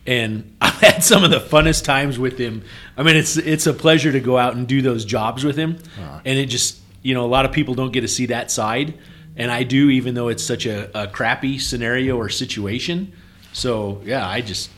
And 0.07 0.57
I've 0.61 0.81
had 0.81 1.05
some 1.05 1.25
of 1.25 1.31
the 1.31 1.41
funnest 1.41 1.85
times 1.85 2.19
with 2.19 2.39
him. 2.39 2.63
I 2.97 3.03
mean, 3.03 3.17
it's 3.17 3.37
it's 3.37 3.67
a 3.67 3.75
pleasure 3.75 4.13
to 4.13 4.21
go 4.21 4.39
out 4.39 4.55
and 4.55 4.67
do 4.67 4.83
those 4.83 5.05
jobs 5.05 5.45
with 5.45 5.57
him. 5.57 5.79
Uh-huh. 5.99 6.21
And 6.25 6.39
it 6.39 6.47
just, 6.47 6.81
you 7.03 7.15
know, 7.15 7.25
a 7.25 7.29
lot 7.29 7.45
of 7.45 7.53
people 7.53 7.75
don't 7.75 7.93
get 7.93 8.03
to 8.03 8.09
see 8.09 8.27
that 8.27 8.51
side, 8.51 8.95
and 9.37 9.51
I 9.51 9.63
do, 9.63 9.91
even 9.91 10.15
though 10.15 10.29
it's 10.29 10.43
such 10.43 10.67
a, 10.67 10.91
a 10.99 11.09
crappy 11.09 11.59
scenario 11.59 12.17
or 12.17 12.29
situation. 12.29 13.13
So 13.53 14.01
yeah, 14.05 14.29
I 14.29 14.41
just 14.41 14.71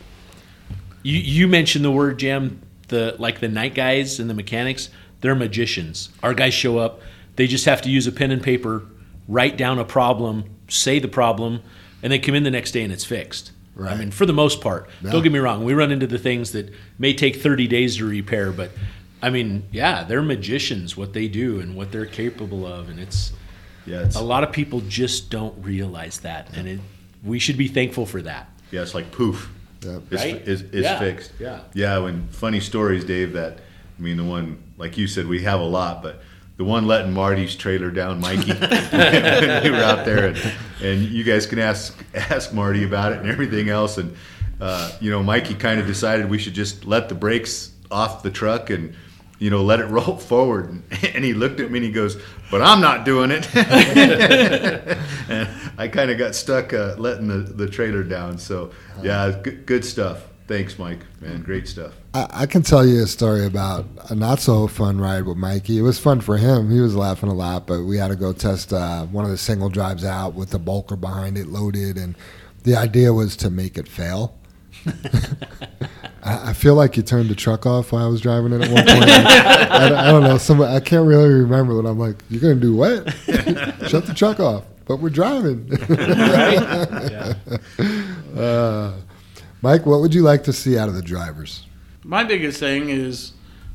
you 1.03 1.19
you 1.19 1.49
mentioned 1.49 1.85
the 1.85 1.91
word 1.91 2.19
jam 2.19 2.61
the 2.89 3.17
like 3.19 3.41
the 3.41 3.49
night 3.49 3.75
guys 3.75 4.21
and 4.21 4.29
the 4.29 4.35
mechanics 4.35 4.91
they're 5.21 5.35
magicians 5.35 6.11
our 6.23 6.35
guys 6.35 6.55
show 6.55 6.79
up 6.79 7.01
they 7.37 7.47
just 7.47 7.65
have 7.65 7.83
to 7.83 7.91
use 7.91 8.07
a 8.07 8.13
pen 8.13 8.31
and 8.31 8.43
paper 8.43 8.85
write 9.27 9.57
down 9.57 9.79
a 9.79 9.85
problem 9.85 10.45
say 10.69 10.99
the 10.99 11.09
problem 11.09 11.63
and 12.03 12.13
they 12.13 12.19
come 12.19 12.35
in 12.35 12.43
the 12.43 12.51
next 12.51 12.73
day 12.73 12.83
and 12.83 12.93
it's 12.93 13.05
fixed 13.05 13.53
Right. 13.75 13.93
i 13.93 13.97
mean 13.97 14.11
for 14.11 14.27
the 14.27 14.33
most 14.33 14.61
part 14.61 14.89
Yeah. 15.03 15.13
don't 15.13 15.23
get 15.23 15.33
me 15.33 15.39
wrong 15.39 15.65
we 15.65 15.73
run 15.75 15.93
into 15.93 16.07
the 16.07 16.19
things 16.19 16.53
that 16.53 16.73
may 16.99 17.13
take 17.15 17.37
30 17.37 17.67
days 17.69 17.97
to 17.99 18.05
repair 18.09 18.51
but 18.53 18.71
i 19.23 19.31
mean 19.31 19.65
yeah 19.71 20.03
they're 20.05 20.23
magicians 20.23 20.97
what 20.97 21.13
they 21.13 21.29
do 21.29 21.61
and 21.61 21.77
what 21.77 21.93
they're 21.93 22.07
capable 22.07 22.67
of 22.67 22.89
and 22.89 22.99
it's 22.99 23.33
yeah 23.87 24.01
it's 24.03 24.17
a 24.17 24.21
lot 24.21 24.43
of 24.43 24.51
people 24.53 24.81
just 24.89 25.31
don't 25.31 25.55
realize 25.65 26.19
that 26.21 26.57
and 26.57 26.67
it 26.69 26.81
we 27.25 27.39
should 27.39 27.57
be 27.57 27.69
thankful 27.69 28.05
for 28.07 28.23
that 28.23 28.49
Yeah, 28.71 28.83
it's 28.83 28.95
like 28.95 29.11
poof. 29.13 29.51
Yep. 29.85 30.03
It's, 30.11 30.23
Right? 30.25 30.35
it's, 30.47 30.61
it's 30.63 30.75
Yeah. 30.75 30.99
fixed. 30.99 31.33
Yeah. 31.41 31.61
Yeah, 31.75 31.99
when 31.99 32.29
funny 32.31 32.61
stories, 32.61 33.05
Dave, 33.05 33.33
that, 33.33 33.59
I 33.99 34.03
mean, 34.03 34.17
the 34.19 34.25
one, 34.25 34.59
like 34.77 34.99
you 34.99 35.07
said, 35.09 35.27
we 35.27 35.43
have 35.43 35.59
a 35.61 35.65
lot, 35.65 36.03
but 36.03 36.21
the 36.59 36.65
one 36.65 36.87
letting 36.87 37.13
Marty's 37.13 37.55
trailer 37.55 37.91
down, 37.91 38.21
Mikey, 38.21 38.53
we 38.53 39.71
were 39.71 39.83
out 39.83 40.05
there, 40.05 40.27
and, 40.27 40.53
and 40.83 41.03
you 41.03 41.23
guys 41.23 41.47
can 41.47 41.61
ask, 41.61 41.97
ask 42.15 42.53
Marty 42.53 42.85
about 42.85 43.13
it 43.13 43.21
and 43.21 43.31
everything 43.31 43.69
else. 43.69 43.97
And, 43.97 44.17
uh, 44.61 44.91
you 45.01 45.09
know, 45.09 45.23
Mikey 45.23 45.55
kind 45.55 45.79
of 45.79 45.87
decided 45.87 46.29
we 46.29 46.39
should 46.39 46.55
just 46.55 46.85
let 46.85 47.09
the 47.09 47.15
brakes 47.15 47.71
off 47.93 48.25
the 48.25 48.31
truck 48.31 48.71
and, 48.71 48.93
you 49.39 49.51
know, 49.51 49.63
let 49.63 49.79
it 49.79 49.85
roll 49.89 50.17
forward. 50.17 50.71
And, 50.71 50.83
and 51.15 51.25
he 51.25 51.33
looked 51.33 51.61
at 51.61 51.71
me 51.71 51.79
and 51.79 51.87
he 51.87 51.93
goes, 51.93 52.21
but 52.51 52.61
I'm 52.61 52.81
not 52.81 53.05
doing 53.05 53.31
it. 53.31 53.49
and 53.57 55.49
I 55.79 55.87
kind 55.87 56.11
of 56.11 56.19
got 56.19 56.35
stuck 56.35 56.75
uh, 56.75 56.97
letting 56.99 57.29
the, 57.29 57.39
the 57.39 57.69
trailer 57.69 58.03
down. 58.03 58.37
So, 58.37 58.73
yeah, 59.01 59.31
good, 59.45 59.65
good 59.65 59.85
stuff. 59.85 60.27
Thanks, 60.49 60.79
Mike. 60.79 61.01
Man, 61.21 61.43
great 61.43 61.69
stuff. 61.69 61.93
I, 62.15 62.27
I 62.33 62.47
can 62.47 62.63
tell 62.63 62.85
you 62.87 63.03
a 63.03 63.07
story 63.07 63.45
about 63.45 63.85
a 64.09 64.15
not 64.15 64.41
so 64.41 64.67
fun 64.67 64.99
ride 64.99 65.27
with 65.27 65.37
Mikey. 65.37 65.79
It 65.79 65.83
was 65.83 65.99
fun 65.99 66.21
for 66.23 66.39
him. 66.39 66.71
He 66.71 66.81
was 66.81 66.97
laughing 66.97 67.29
a 67.29 67.35
lot, 67.35 67.67
but 67.67 67.83
we 67.85 67.99
had 67.99 68.09
to 68.09 68.17
go 68.17 68.33
test 68.33 68.73
uh, 68.73 69.05
one 69.05 69.27
of 69.27 69.31
the 69.31 69.37
single 69.37 69.69
drives 69.69 70.05
out 70.07 70.33
with 70.35 70.49
the 70.51 70.59
bulker 70.59 70.99
behind 70.99 71.37
it 71.37 71.49
loaded, 71.49 71.99
and 71.99 72.17
the 72.65 72.75
idea 72.77 73.13
was 73.13 73.37
to 73.37 73.51
make 73.51 73.77
it 73.77 73.87
fail. 73.89 74.35
I, 76.23 76.51
I 76.51 76.53
feel 76.55 76.75
like 76.75 76.97
you 76.97 77.03
turned 77.03 77.29
the 77.29 77.35
truck 77.35 77.67
off 77.67 77.93
while 77.93 78.05
I 78.05 78.09
was 78.09 78.21
driving 78.23 78.53
it 78.55 78.63
at 78.63 78.71
one 78.71 78.87
point. 78.87 79.03
I, 79.11 79.89
don't- 79.89 79.99
I 79.99 80.11
don't 80.11 80.23
know. 80.23 80.39
Some 80.39 80.63
I 80.63 80.81
can't 80.81 81.07
really 81.07 81.29
remember, 81.29 81.81
but 81.83 81.89
I'm 81.89 81.99
like, 81.99 82.17
"You're 82.31 82.41
gonna 82.41 82.55
do 82.57 82.75
what? 82.75 83.13
Shut 83.89 84.07
the 84.07 84.15
truck 84.17 84.41
off." 84.41 84.65
But 84.87 84.97
we're 85.01 85.11
driving. 85.11 85.69
Yeah. 85.89 87.35
Uh, 88.37 88.93
Mike, 89.61 89.87
what 89.87 90.01
would 90.01 90.15
you 90.15 90.23
like 90.23 90.45
to 90.45 90.53
see 90.53 90.79
out 90.79 90.89
of 90.89 90.95
the 90.95 91.03
drivers? 91.03 91.67
My 92.05 92.25
biggest 92.25 92.61
thing 92.61 92.91
is 92.91 93.33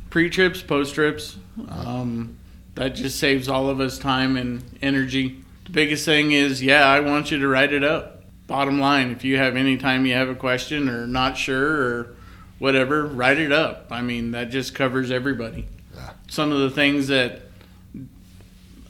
pre 0.09 0.29
trips, 0.29 0.61
post 0.61 0.95
trips. 0.95 1.37
Um, 1.69 2.37
that 2.75 2.95
just 2.95 3.19
saves 3.19 3.47
all 3.47 3.69
of 3.69 3.79
us 3.79 3.99
time 3.99 4.37
and 4.37 4.63
energy. 4.81 5.43
The 5.65 5.71
biggest 5.71 6.05
thing 6.05 6.31
is, 6.31 6.63
yeah, 6.63 6.85
I 6.87 6.99
want 7.01 7.31
you 7.31 7.39
to 7.39 7.47
write 7.47 7.73
it 7.73 7.83
up. 7.83 8.23
Bottom 8.47 8.79
line, 8.79 9.11
if 9.11 9.23
you 9.23 9.37
have 9.37 9.55
any 9.55 9.77
time 9.77 10.05
you 10.05 10.13
have 10.13 10.29
a 10.29 10.35
question 10.35 10.89
or 10.89 11.05
not 11.05 11.37
sure 11.37 11.81
or 11.81 12.15
whatever, 12.59 13.05
write 13.05 13.37
it 13.37 13.51
up. 13.51 13.87
I 13.91 14.01
mean, 14.01 14.31
that 14.31 14.49
just 14.49 14.73
covers 14.73 15.11
everybody. 15.11 15.67
Yeah. 15.95 16.11
Some 16.29 16.51
of 16.51 16.59
the 16.59 16.69
things 16.69 17.07
that 17.07 17.41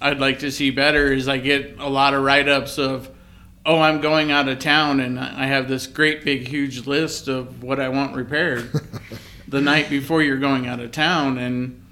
I'd 0.01 0.19
like 0.19 0.39
to 0.39 0.51
see 0.51 0.69
better 0.69 1.11
is 1.11 1.27
I 1.27 1.37
get 1.37 1.77
a 1.79 1.89
lot 1.89 2.13
of 2.13 2.23
write 2.23 2.47
ups 2.47 2.77
of, 2.77 3.09
oh, 3.65 3.79
I'm 3.79 4.01
going 4.01 4.31
out 4.31 4.47
of 4.49 4.59
town 4.59 4.99
and 4.99 5.19
I 5.19 5.45
have 5.45 5.67
this 5.67 5.87
great 5.87 6.23
big 6.25 6.47
huge 6.47 6.85
list 6.85 7.27
of 7.27 7.63
what 7.63 7.79
I 7.79 7.89
want 7.89 8.15
repaired 8.15 8.69
the 9.47 9.61
night 9.61 9.89
before 9.89 10.21
you're 10.21 10.37
going 10.39 10.67
out 10.67 10.79
of 10.79 10.91
town. 10.91 11.37
And 11.37 11.83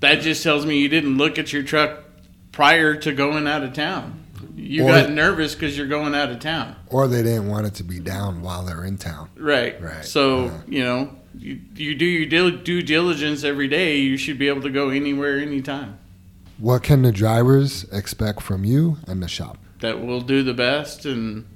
that 0.00 0.20
just 0.22 0.42
tells 0.42 0.64
me 0.64 0.78
you 0.78 0.88
didn't 0.88 1.16
look 1.18 1.38
at 1.38 1.52
your 1.52 1.62
truck 1.62 2.04
prior 2.52 2.94
to 2.96 3.12
going 3.12 3.46
out 3.46 3.62
of 3.62 3.72
town. 3.74 4.20
You 4.56 4.84
Or- 4.84 4.88
got 4.88 5.10
nervous 5.10 5.54
because 5.54 5.76
you're 5.76 5.86
going 5.86 6.14
out 6.14 6.30
of 6.30 6.38
town. 6.38 6.76
Or 6.88 7.08
they 7.08 7.22
didn't 7.22 7.48
want 7.48 7.66
it 7.66 7.74
to 7.74 7.84
be 7.84 7.98
down 8.00 8.40
while 8.40 8.64
they're 8.64 8.84
in 8.84 8.96
town. 8.98 9.28
Right. 9.36 9.80
Right. 9.82 10.04
So, 10.04 10.46
Uh-huh. 10.46 10.56
you 10.68 10.84
know, 10.84 11.10
you, 11.36 11.60
you 11.74 11.94
do 11.94 12.04
your 12.04 12.26
dil- 12.26 12.62
due 12.62 12.80
diligence 12.82 13.42
every 13.44 13.68
day. 13.68 13.98
You 13.98 14.16
should 14.16 14.38
be 14.38 14.48
able 14.48 14.62
to 14.62 14.70
go 14.70 14.90
anywhere, 14.90 15.38
anytime. 15.38 15.98
What 16.58 16.82
can 16.84 17.02
the 17.02 17.10
drivers 17.10 17.84
expect 17.92 18.40
from 18.42 18.64
you 18.64 18.98
and 19.08 19.20
the 19.22 19.28
shop? 19.28 19.58
That 19.80 20.00
we'll 20.00 20.20
do 20.20 20.42
the 20.42 20.54
best 20.54 21.04
and 21.04 21.46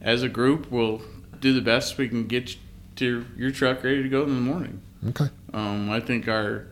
as 0.00 0.22
a 0.22 0.28
group 0.28 0.70
we'll 0.70 1.02
do 1.40 1.52
the 1.52 1.60
best 1.60 1.96
we 1.98 2.08
can 2.08 2.26
get 2.26 2.56
to 2.96 3.24
your 3.36 3.50
truck 3.50 3.82
ready 3.82 4.02
to 4.02 4.08
go 4.08 4.22
in 4.22 4.34
the 4.34 4.40
morning. 4.40 4.80
Okay. 5.08 5.28
um, 5.52 5.90
i 5.90 6.00
think 6.00 6.28
our 6.28 6.66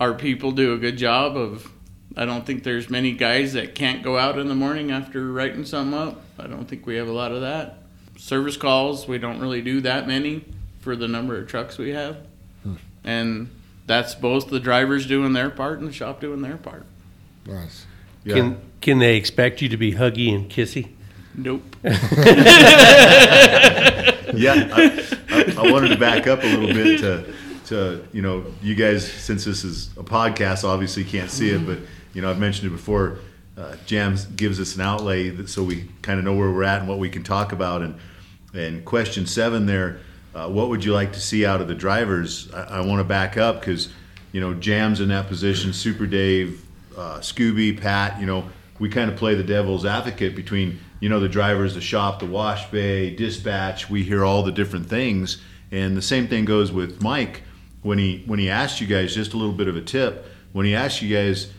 our 0.00 0.12
people 0.14 0.52
do 0.52 0.74
a 0.74 0.78
good 0.78 0.96
job 0.98 1.36
of 1.36 1.70
i 2.16 2.24
don't 2.24 2.44
think 2.44 2.62
there's 2.62 2.90
many 2.90 3.12
guys 3.12 3.52
that 3.54 3.74
can't 3.74 4.02
go 4.02 4.18
out 4.18 4.38
in 4.38 4.48
the 4.48 4.54
morning 4.54 4.90
after 4.90 5.30
writing 5.32 5.64
something 5.64 5.98
up. 5.98 6.20
I 6.38 6.46
don't 6.48 6.66
think 6.66 6.84
we 6.86 6.96
have 6.96 7.06
a 7.08 7.12
lot 7.12 7.30
of 7.32 7.40
that. 7.42 7.78
Service 8.18 8.56
calls 8.56 9.06
we 9.08 9.18
don't 9.18 9.40
really 9.40 9.62
do 9.62 9.80
that 9.82 10.06
many 10.08 10.44
for 10.80 10.96
the 10.96 11.06
number 11.08 11.36
of 11.38 11.46
trucks 11.48 11.78
we 11.78 11.90
have. 11.90 12.16
And 13.04 13.50
that's 13.86 14.14
both 14.14 14.48
the 14.48 14.58
drivers 14.60 15.06
doing 15.06 15.32
their 15.34 15.50
part 15.50 15.78
and 15.78 15.86
the 15.88 15.92
shop 15.92 16.20
doing 16.20 16.40
their 16.42 16.56
part. 16.56 16.84
Nice. 17.46 17.86
Yeah. 18.24 18.34
Can 18.34 18.60
can 18.80 18.98
they 18.98 19.16
expect 19.16 19.62
you 19.62 19.68
to 19.68 19.76
be 19.76 19.92
huggy 19.92 20.34
and 20.34 20.50
kissy? 20.50 20.90
nope 21.36 21.62
yeah, 24.36 24.68
I, 24.72 25.14
I, 25.30 25.66
I 25.66 25.70
wanted 25.70 25.88
to 25.88 25.98
back 25.98 26.26
up 26.26 26.42
a 26.42 26.46
little 26.46 26.74
bit 26.74 27.00
to, 27.00 27.34
to 27.66 28.06
you 28.12 28.22
know, 28.22 28.44
you 28.62 28.74
guys, 28.74 29.10
since 29.10 29.44
this 29.44 29.64
is 29.64 29.88
a 29.96 30.02
podcast, 30.02 30.64
obviously 30.64 31.04
can't 31.04 31.30
see 31.30 31.50
it, 31.50 31.66
but 31.66 31.78
you 32.12 32.22
know, 32.22 32.30
I've 32.30 32.38
mentioned 32.38 32.68
it 32.68 32.76
before. 32.76 33.18
Uh, 33.56 33.76
Jams 33.86 34.26
gives 34.26 34.58
us 34.58 34.74
an 34.74 34.80
outlay 34.80 35.30
that, 35.30 35.48
so 35.48 35.62
we 35.62 35.88
kind 36.02 36.18
of 36.18 36.24
know 36.24 36.34
where 36.34 36.50
we're 36.50 36.64
at 36.64 36.80
and 36.80 36.88
what 36.88 36.98
we 36.98 37.08
can 37.08 37.22
talk 37.22 37.52
about. 37.52 37.82
And 37.82 37.96
and 38.52 38.84
question 38.84 39.26
seven 39.26 39.66
there, 39.66 40.00
uh, 40.34 40.48
what 40.48 40.68
would 40.68 40.84
you 40.84 40.92
like 40.92 41.12
to 41.12 41.20
see 41.20 41.46
out 41.46 41.60
of 41.60 41.68
the 41.68 41.74
drivers? 41.74 42.52
I, 42.52 42.78
I 42.78 42.80
want 42.80 43.00
to 43.00 43.04
back 43.04 43.36
up 43.36 43.60
because 43.60 43.90
you 44.32 44.40
know, 44.40 44.54
Jams 44.54 45.00
in 45.00 45.08
that 45.10 45.28
position, 45.28 45.72
Super 45.72 46.06
Dave, 46.06 46.63
uh, 46.96 47.18
Scooby, 47.18 47.80
Pat, 47.80 48.20
you 48.20 48.26
know, 48.26 48.48
we 48.78 48.88
kind 48.88 49.10
of 49.10 49.16
play 49.16 49.34
the 49.34 49.44
devil's 49.44 49.84
advocate 49.84 50.34
between, 50.34 50.80
you 51.00 51.08
know, 51.08 51.20
the 51.20 51.28
drivers, 51.28 51.74
the 51.74 51.80
shop, 51.80 52.18
the 52.20 52.26
wash 52.26 52.70
bay, 52.70 53.14
dispatch. 53.14 53.88
We 53.88 54.02
hear 54.02 54.24
all 54.24 54.42
the 54.42 54.52
different 54.52 54.86
things. 54.86 55.40
And 55.70 55.96
the 55.96 56.02
same 56.02 56.28
thing 56.28 56.44
goes 56.44 56.72
with 56.72 57.02
Mike 57.02 57.42
when 57.82 57.98
he 57.98 58.22
when 58.26 58.38
he 58.38 58.50
asked 58.50 58.80
you 58.80 58.86
guys 58.86 59.14
just 59.14 59.32
a 59.32 59.36
little 59.36 59.54
bit 59.54 59.68
of 59.68 59.76
a 59.76 59.80
tip. 59.80 60.26
When 60.52 60.66
he 60.66 60.74
asked 60.74 61.02
you 61.02 61.14
guys, 61.14 61.52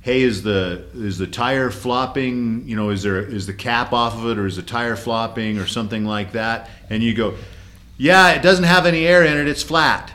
hey, 0.00 0.22
is 0.22 0.42
the 0.42 0.84
is 0.94 1.18
the 1.18 1.26
tire 1.26 1.70
flopping? 1.70 2.68
You 2.68 2.76
know, 2.76 2.90
is 2.90 3.02
there 3.02 3.20
is 3.20 3.46
the 3.46 3.54
cap 3.54 3.92
off 3.92 4.14
of 4.14 4.26
it, 4.26 4.38
or 4.38 4.46
is 4.46 4.56
the 4.56 4.62
tire 4.62 4.96
flopping, 4.96 5.58
or 5.58 5.66
something 5.66 6.04
like 6.04 6.32
that? 6.32 6.70
And 6.90 7.02
you 7.02 7.14
go, 7.14 7.34
yeah, 7.96 8.32
it 8.32 8.42
doesn't 8.42 8.64
have 8.64 8.86
any 8.86 9.06
air 9.06 9.24
in 9.24 9.36
it. 9.38 9.48
It's 9.48 9.62
flat. 9.62 10.12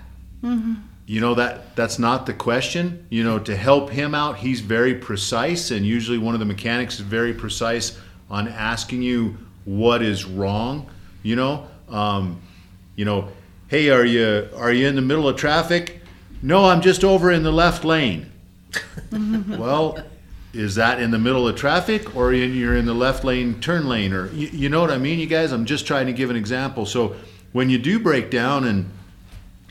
You 1.09 1.21
know 1.21 1.33
that 1.33 1.75
that's 1.75 1.97
not 1.97 2.27
the 2.27 2.35
question. 2.35 3.07
You 3.09 3.23
know, 3.23 3.39
to 3.39 3.55
help 3.55 3.89
him 3.89 4.13
out, 4.13 4.37
he's 4.37 4.61
very 4.61 4.93
precise, 4.93 5.71
and 5.71 5.83
usually 5.83 6.19
one 6.19 6.35
of 6.35 6.39
the 6.39 6.45
mechanics 6.45 6.99
is 6.99 6.99
very 6.99 7.33
precise 7.33 7.97
on 8.29 8.47
asking 8.47 9.01
you 9.01 9.35
what 9.65 10.03
is 10.03 10.25
wrong. 10.25 10.87
You 11.23 11.35
know, 11.35 11.67
um, 11.89 12.39
you 12.95 13.05
know, 13.05 13.27
hey, 13.69 13.89
are 13.89 14.05
you 14.05 14.49
are 14.55 14.71
you 14.71 14.85
in 14.85 14.95
the 14.95 15.01
middle 15.01 15.27
of 15.27 15.35
traffic? 15.35 15.99
No, 16.43 16.65
I'm 16.65 16.79
just 16.79 17.03
over 17.03 17.31
in 17.31 17.41
the 17.41 17.51
left 17.51 17.83
lane. 17.83 18.31
well, 19.57 19.97
is 20.53 20.75
that 20.75 21.01
in 21.01 21.09
the 21.09 21.17
middle 21.17 21.47
of 21.47 21.55
traffic 21.55 22.15
or 22.15 22.33
in, 22.33 22.55
you're 22.55 22.75
in 22.75 22.85
the 22.85 22.93
left 22.93 23.23
lane 23.23 23.59
turn 23.59 23.89
lane 23.89 24.13
or 24.13 24.31
you, 24.31 24.49
you 24.49 24.69
know 24.69 24.79
what 24.79 24.91
I 24.91 24.99
mean, 24.99 25.17
you 25.17 25.25
guys? 25.25 25.53
I'm 25.53 25.65
just 25.65 25.87
trying 25.87 26.05
to 26.05 26.13
give 26.13 26.29
an 26.29 26.35
example. 26.35 26.85
So 26.85 27.15
when 27.51 27.71
you 27.71 27.79
do 27.79 27.97
break 27.97 28.29
down 28.29 28.63
and 28.65 28.91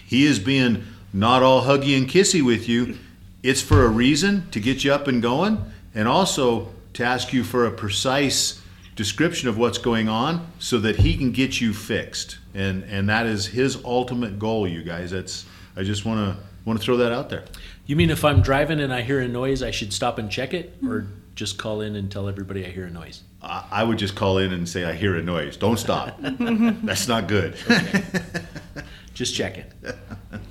he 0.05 0.27
is 0.27 0.41
being 0.41 0.85
not 1.13 1.43
all 1.43 1.63
huggy 1.63 1.97
and 1.97 2.09
kissy 2.09 2.45
with 2.45 2.69
you, 2.69 2.99
it's 3.43 3.63
for 3.63 3.85
a 3.85 3.89
reason 3.89 4.51
to 4.51 4.61
get 4.61 4.85
you 4.85 4.93
up 4.93 5.07
and 5.07 5.23
going 5.23 5.65
and 5.95 6.09
also 6.09 6.69
to 6.95 7.05
ask 7.05 7.33
you 7.33 7.45
for 7.45 7.67
a 7.67 7.71
precise 7.71 8.61
description 8.97 9.49
of 9.49 9.57
what's 9.57 9.79
going 9.79 10.09
on 10.09 10.45
so 10.59 10.79
that 10.79 10.97
he 10.97 11.17
can 11.17 11.31
get 11.31 11.61
you 11.61 11.73
fixed. 11.73 12.39
And 12.55 12.83
and 12.85 13.09
that 13.09 13.27
is 13.27 13.47
his 13.47 13.83
ultimate 13.85 14.39
goal, 14.39 14.67
you 14.67 14.83
guys. 14.83 15.13
That's 15.13 15.47
I 15.77 15.85
just 15.85 16.05
want 16.05 16.37
to 16.37 16.43
want 16.65 16.79
to 16.81 16.85
throw 16.85 16.97
that 16.99 17.13
out 17.13 17.31
there. 17.31 17.45
You 17.87 17.97
mean 17.97 18.11
if 18.11 18.25
I'm 18.25 18.43
driving 18.43 18.81
and 18.81 18.93
I 18.93 19.03
hear 19.03 19.21
a 19.21 19.29
noise, 19.29 19.63
I 19.63 19.71
should 19.71 19.93
stop 19.93 20.19
and 20.19 20.31
check 20.31 20.53
it, 20.53 20.77
or 20.87 21.07
just 21.37 21.57
call 21.57 21.81
in 21.81 21.95
and 21.95 22.11
tell 22.11 22.29
everybody 22.29 22.67
I 22.67 22.71
hear 22.71 22.87
a 22.87 22.91
noise? 22.91 23.23
I 23.41 23.65
I 23.71 23.85
would 23.85 23.99
just 23.99 24.17
call 24.17 24.39
in 24.39 24.53
and 24.53 24.69
say 24.69 24.85
I 24.85 24.93
hear 24.93 25.17
a 25.17 25.23
noise. 25.23 25.57
Don't 25.57 25.79
stop. 25.79 26.19
That's 26.21 27.07
not 27.07 27.29
good. 27.29 27.57
Just 29.15 29.35
checking. 29.35 29.65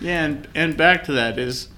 Yeah, 0.00 0.24
and, 0.24 0.48
and 0.54 0.76
back 0.76 1.04
to 1.04 1.12
that 1.12 1.38
is 1.38 1.68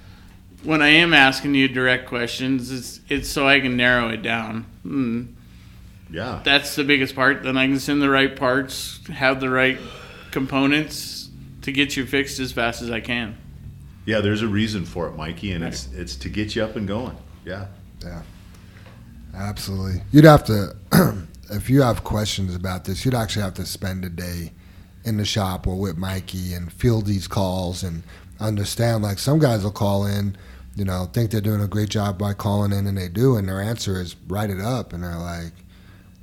when 0.63 0.81
I 0.81 0.89
am 0.89 1.13
asking 1.13 1.55
you 1.55 1.67
direct 1.67 2.07
questions, 2.07 2.71
it's 2.71 2.99
it's 3.09 3.29
so 3.29 3.47
I 3.47 3.59
can 3.59 3.77
narrow 3.77 4.09
it 4.09 4.21
down. 4.21 4.65
Mm, 4.85 5.33
yeah. 6.09 6.41
that's 6.43 6.75
the 6.75 6.83
biggest 6.83 7.15
part. 7.15 7.43
Then 7.43 7.57
I 7.57 7.67
can 7.67 7.79
send 7.79 8.01
the 8.01 8.09
right 8.09 8.35
parts, 8.35 8.99
have 9.07 9.39
the 9.39 9.49
right 9.49 9.79
components 10.31 11.29
to 11.61 11.71
get 11.71 11.95
you 11.95 12.05
fixed 12.05 12.39
as 12.39 12.51
fast 12.51 12.81
as 12.81 12.91
I 12.91 12.99
can. 12.99 13.37
Yeah, 14.05 14.21
there's 14.21 14.41
a 14.41 14.47
reason 14.47 14.85
for 14.85 15.07
it, 15.07 15.15
Mikey, 15.15 15.51
and 15.51 15.63
it's 15.63 15.87
it's 15.93 16.15
to 16.17 16.29
get 16.29 16.55
you 16.55 16.63
up 16.63 16.75
and 16.75 16.87
going. 16.87 17.15
Yeah. 17.45 17.67
Yeah, 18.03 18.21
absolutely. 19.33 20.01
You'd 20.11 20.25
have 20.25 20.43
to, 20.45 20.75
if 21.51 21.69
you 21.69 21.81
have 21.81 22.03
questions 22.03 22.55
about 22.55 22.85
this, 22.85 23.03
you'd 23.03 23.13
actually 23.13 23.41
have 23.43 23.55
to 23.55 23.65
spend 23.65 24.05
a 24.05 24.09
day 24.09 24.53
in 25.03 25.17
the 25.17 25.25
shop 25.25 25.67
or 25.67 25.75
with 25.75 25.97
Mikey 25.97 26.53
and 26.53 26.71
field 26.71 27.05
these 27.05 27.27
calls 27.27 27.83
and 27.83 28.03
understand. 28.39 29.03
Like 29.03 29.19
some 29.19 29.39
guys 29.39 29.63
will 29.63 29.71
call 29.71 30.05
in, 30.05 30.37
you 30.75 30.85
know, 30.85 31.09
think 31.11 31.31
they're 31.31 31.41
doing 31.41 31.61
a 31.61 31.67
great 31.67 31.89
job 31.89 32.17
by 32.17 32.33
calling 32.33 32.71
in, 32.71 32.87
and 32.87 32.97
they 32.97 33.09
do, 33.09 33.35
and 33.35 33.47
their 33.47 33.61
answer 33.61 33.99
is 33.99 34.15
write 34.27 34.49
it 34.49 34.61
up, 34.61 34.93
and 34.93 35.03
they're 35.03 35.17
like, 35.17 35.53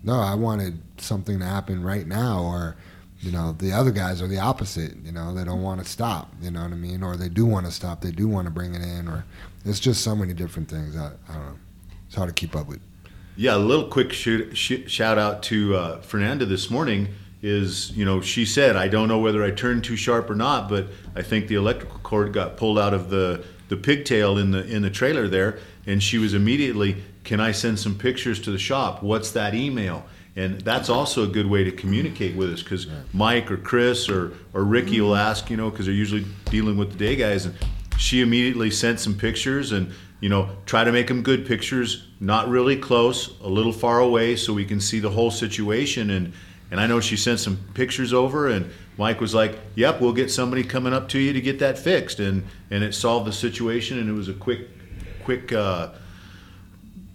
no, 0.03 0.15
I 0.15 0.35
wanted 0.35 0.81
something 0.99 1.39
to 1.41 1.45
happen 1.45 1.83
right 1.83 2.07
now, 2.07 2.43
or 2.43 2.77
you 3.21 3.33
know, 3.33 3.53
the 3.59 3.73
other 3.73 3.91
guys 3.91 4.21
are 4.21 4.29
the 4.29 4.39
opposite. 4.39 4.95
You 5.05 5.13
know, 5.13 5.35
they 5.35 5.45
don't 5.45 5.63
want 5.63 5.83
to 5.83 5.89
stop. 5.89 6.33
You 6.41 6.51
know 6.51 6.63
what 6.63 6.73
I 6.73 6.77
mean? 6.77 7.03
Or 7.03 7.17
they 7.17 7.29
do 7.29 7.47
want 7.47 7.67
to 7.67 7.73
stop. 7.73 8.01
They 8.03 8.11
do 8.11 8.29
want 8.29 8.47
to 8.47 8.51
bring 8.51 8.75
it 8.75 8.83
in. 8.83 9.09
Or 9.09 9.25
it's 9.65 9.81
just 9.81 10.03
so 10.03 10.15
many 10.15 10.35
different 10.35 10.69
things. 10.69 10.97
I, 10.97 11.13
I 11.29 11.33
don't 11.35 11.47
know. 11.47 11.57
It's 12.07 12.15
hard 12.15 12.29
to 12.29 12.35
keep 12.35 12.55
up 12.55 12.69
with. 12.69 12.81
Yeah, 13.37 13.57
a 13.57 13.59
little 13.59 13.89
quick 13.89 14.13
shoot, 14.13 14.57
sh- 14.57 14.87
shout 14.87 15.19
out 15.19 15.43
to 15.45 15.77
uh, 15.77 16.01
Fernanda 16.01 16.47
this 16.47 16.71
morning. 16.71 17.09
Is 17.43 17.91
you 17.93 18.05
know 18.05 18.21
she 18.23 18.47
said 18.47 18.77
I 18.77 18.89
don't 18.89 19.09
know 19.09 19.19
whether 19.19 19.45
I 19.45 19.51
turned 19.51 19.85
too 19.85 19.97
sharp 19.97 20.31
or 20.31 20.35
not, 20.35 20.69
but 20.69 20.89
I 21.15 21.23
think 21.23 21.49
the 21.49 21.55
electrical 21.57 21.99
cord 21.99 22.33
got 22.33 22.57
pulled 22.57 22.79
out 22.79 22.95
of 22.95 23.11
the 23.11 23.45
the 23.69 23.77
pigtail 23.77 24.39
in 24.39 24.53
the 24.53 24.67
in 24.67 24.83
the 24.83 24.91
trailer 24.91 25.29
there, 25.29 25.59
and 25.87 26.03
she 26.03 26.19
was 26.19 26.35
immediately, 26.35 27.03
can 27.25 27.41
I 27.41 27.53
send 27.53 27.79
some 27.79 27.97
pictures 27.97 28.41
to 28.41 28.51
the 28.51 28.59
shop? 28.59 29.03
What's 29.03 29.31
that 29.33 29.55
email? 29.55 30.05
And 30.35 30.61
that's 30.61 30.91
also 30.91 31.25
a 31.25 31.27
good 31.27 31.47
way 31.47 31.65
to 31.65 31.73
communicate 31.73 32.37
with 32.37 32.53
us 32.53 32.63
because 32.63 32.87
Mike 33.15 33.51
or 33.51 33.57
Chris 33.57 34.09
or, 34.09 34.35
or 34.53 34.65
Ricky 34.65 35.01
will 35.01 35.17
ask, 35.17 35.49
you 35.49 35.57
know, 35.57 35.71
because 35.71 35.87
they're 35.87 35.95
usually 35.95 36.27
dealing 36.51 36.77
with 36.77 36.93
the 36.93 36.99
day 36.99 37.17
guys. 37.17 37.47
And 37.47 37.55
she 37.97 38.21
immediately 38.21 38.71
sent 38.71 39.01
some 39.01 39.15
pictures 39.15 39.73
and, 39.73 39.91
you 40.21 40.29
know, 40.29 40.51
try 40.67 40.85
to 40.85 40.93
make 40.93 41.07
them 41.07 41.23
good 41.23 41.47
pictures, 41.47 42.07
not 42.21 42.49
really 42.49 42.77
close, 42.77 43.41
a 43.41 43.49
little 43.49 43.73
far 43.73 44.01
away 44.01 44.37
so 44.37 44.53
we 44.53 44.67
can 44.67 44.79
see 44.79 45.01
the 45.01 45.11
whole 45.11 45.31
situation. 45.31 46.11
And, 46.11 46.35
and 46.77 46.83
I 46.83 46.87
know 46.87 47.01
she 47.01 47.17
sent 47.17 47.41
some 47.41 47.59
pictures 47.73 48.13
over, 48.13 48.49
and 48.49 48.71
Mike 48.99 49.19
was 49.19 49.35
like, 49.35 49.59
"Yep, 49.77 50.03
we'll 50.03 50.13
get 50.13 50.31
somebody 50.31 50.63
coming 50.63 50.93
up 50.93 51.09
to 51.09 51.19
you 51.19 51.33
to 51.33 51.41
get 51.41 51.59
that 51.61 51.79
fixed," 51.79 52.21
and 52.21 52.45
and 52.71 52.85
it 52.85 52.95
solved 52.95 53.27
the 53.27 53.33
situation, 53.33 53.99
and 53.99 54.11
it 54.11 54.13
was 54.13 54.29
a 54.29 54.35
quick, 54.35 54.69
quick. 55.25 55.53
Uh, 55.55 55.89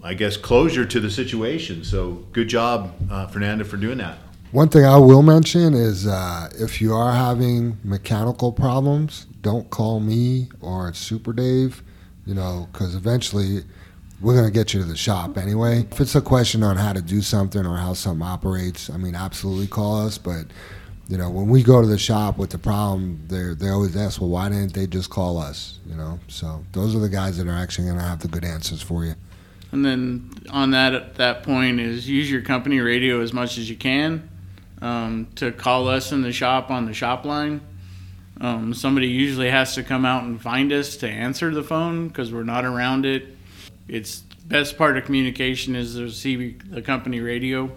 I 0.04 0.16
guess 0.16 0.36
closure 0.36 0.84
to 0.84 1.00
the 1.00 1.12
situation. 1.12 1.84
So 1.84 2.26
good 2.32 2.48
job, 2.48 2.96
uh, 3.12 3.28
Fernanda, 3.28 3.64
for 3.64 3.78
doing 3.78 4.00
that. 4.00 4.18
One 4.52 4.68
thing 4.68 4.84
I 4.84 4.98
will 4.98 5.22
mention 5.22 5.76
is 5.76 6.08
uh, 6.08 6.50
if 6.60 6.82
you 6.82 6.96
are 6.96 7.14
having 7.14 7.78
mechanical 7.84 8.52
problems, 8.52 9.28
don't 9.44 9.70
call 9.70 10.00
me 10.00 10.50
or 10.60 10.92
Super 10.94 11.34
Dave, 11.34 11.84
you 12.26 12.34
know, 12.34 12.68
because 12.72 12.96
eventually 12.96 13.62
we're 14.22 14.34
going 14.34 14.46
to 14.46 14.52
get 14.52 14.74
you 14.74 14.82
to 14.82 14.86
the 14.86 14.96
shop 14.96 15.38
anyway. 15.38 15.88
If 15.92 16.00
it's 16.00 16.16
a 16.16 16.22
question 16.22 16.64
on 16.64 16.78
how 16.78 16.94
to 16.94 17.02
do 17.02 17.22
something 17.22 17.66
or 17.66 17.78
how 17.78 17.94
something 17.94 18.26
operates, 18.26 18.90
I 18.90 18.98
mean, 18.98 19.16
absolutely 19.16 19.68
call 19.68 20.06
us. 20.06 20.18
But, 20.18 20.46
you 21.08 21.18
know, 21.18 21.30
when 21.30 21.48
we 21.48 21.64
go 21.64 21.82
to 21.82 21.88
the 21.88 21.98
shop 21.98 22.38
with 22.38 22.52
the 22.52 22.60
problem, 22.60 23.24
they 23.28 23.54
they 23.54 23.70
always 23.70 23.96
ask, 23.96 24.22
well, 24.22 24.30
why 24.30 24.50
didn't 24.50 24.74
they 24.74 24.88
just 24.88 25.10
call 25.10 25.38
us? 25.38 25.80
You 25.88 25.96
know, 25.96 26.20
so 26.28 26.64
those 26.72 26.96
are 26.96 27.00
the 27.00 27.10
guys 27.10 27.38
that 27.38 27.48
are 27.48 27.58
actually 27.58 27.86
going 27.86 27.98
to 27.98 28.04
have 28.04 28.20
the 28.20 28.28
good 28.28 28.46
answers 28.46 28.82
for 28.82 29.06
you. 29.06 29.16
And 29.72 29.86
then 29.86 30.30
on 30.50 30.72
that 30.72 30.94
at 30.94 31.16
that 31.16 31.44
point 31.44 31.80
is 31.80 32.08
use 32.08 32.30
your 32.30 32.42
company 32.42 32.80
radio 32.80 33.22
as 33.22 33.32
much 33.32 33.58
as 33.58 33.70
you 33.70 33.78
can 33.78 34.30
um, 34.82 35.28
to 35.36 35.52
call 35.52 35.88
us 35.88 36.12
in 36.12 36.22
the 36.22 36.34
shop 36.34 36.70
on 36.70 36.86
the 36.86 36.94
shop 36.94 37.26
line. 37.26 37.62
Um, 38.42 38.74
somebody 38.74 39.08
usually 39.08 39.50
has 39.50 39.76
to 39.76 39.84
come 39.84 40.04
out 40.04 40.24
and 40.24 40.42
find 40.42 40.74
us 40.74 40.98
to 40.98 41.10
answer 41.10 41.54
the 41.54 41.64
phone 41.64 42.08
because 42.08 42.34
we're 42.34 42.44
not 42.44 42.66
around 42.66 43.06
it. 43.06 43.38
It's 43.92 44.22
best 44.46 44.78
part 44.78 44.98
of 44.98 45.04
communication 45.04 45.76
is 45.76 45.96
to 45.96 46.10
see 46.10 46.54
the 46.70 46.82
company 46.82 47.20
radio. 47.20 47.70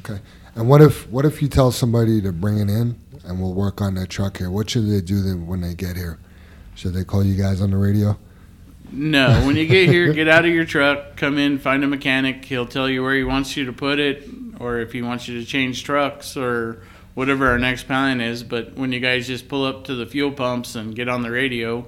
Okay. 0.00 0.20
And 0.56 0.68
what 0.68 0.82
if 0.82 1.08
what 1.08 1.24
if 1.24 1.40
you 1.40 1.46
tell 1.46 1.70
somebody 1.70 2.20
to 2.20 2.32
bring 2.32 2.58
it 2.58 2.68
in 2.68 2.98
and 3.24 3.40
we'll 3.40 3.54
work 3.54 3.80
on 3.80 3.94
their 3.94 4.06
truck 4.06 4.38
here? 4.38 4.50
What 4.50 4.68
should 4.68 4.90
they 4.90 5.00
do 5.00 5.22
then 5.22 5.46
when 5.46 5.60
they 5.60 5.74
get 5.74 5.96
here? 5.96 6.18
Should 6.74 6.94
they 6.94 7.04
call 7.04 7.24
you 7.24 7.40
guys 7.40 7.60
on 7.60 7.70
the 7.70 7.76
radio? 7.76 8.18
No, 8.90 9.46
when 9.46 9.54
you 9.54 9.66
get 9.66 9.88
here, 9.88 10.12
get 10.14 10.26
out 10.26 10.44
of 10.44 10.50
your 10.50 10.64
truck, 10.64 11.16
come 11.16 11.38
in, 11.38 11.60
find 11.60 11.84
a 11.84 11.86
mechanic. 11.86 12.44
He'll 12.44 12.66
tell 12.66 12.88
you 12.88 13.02
where 13.02 13.14
he 13.14 13.24
wants 13.24 13.56
you 13.56 13.64
to 13.66 13.72
put 13.72 14.00
it, 14.00 14.28
or 14.58 14.80
if 14.80 14.92
he 14.92 15.00
wants 15.00 15.28
you 15.28 15.38
to 15.38 15.46
change 15.46 15.84
trucks, 15.84 16.36
or 16.36 16.82
whatever 17.14 17.48
our 17.48 17.58
next 17.58 17.84
plan 17.84 18.20
is. 18.20 18.42
But 18.42 18.74
when 18.74 18.92
you 18.92 18.98
guys 19.00 19.28
just 19.28 19.48
pull 19.48 19.64
up 19.64 19.84
to 19.84 19.94
the 19.94 20.06
fuel 20.06 20.32
pumps 20.32 20.74
and 20.74 20.94
get 20.94 21.08
on 21.08 21.22
the 21.22 21.30
radio, 21.30 21.86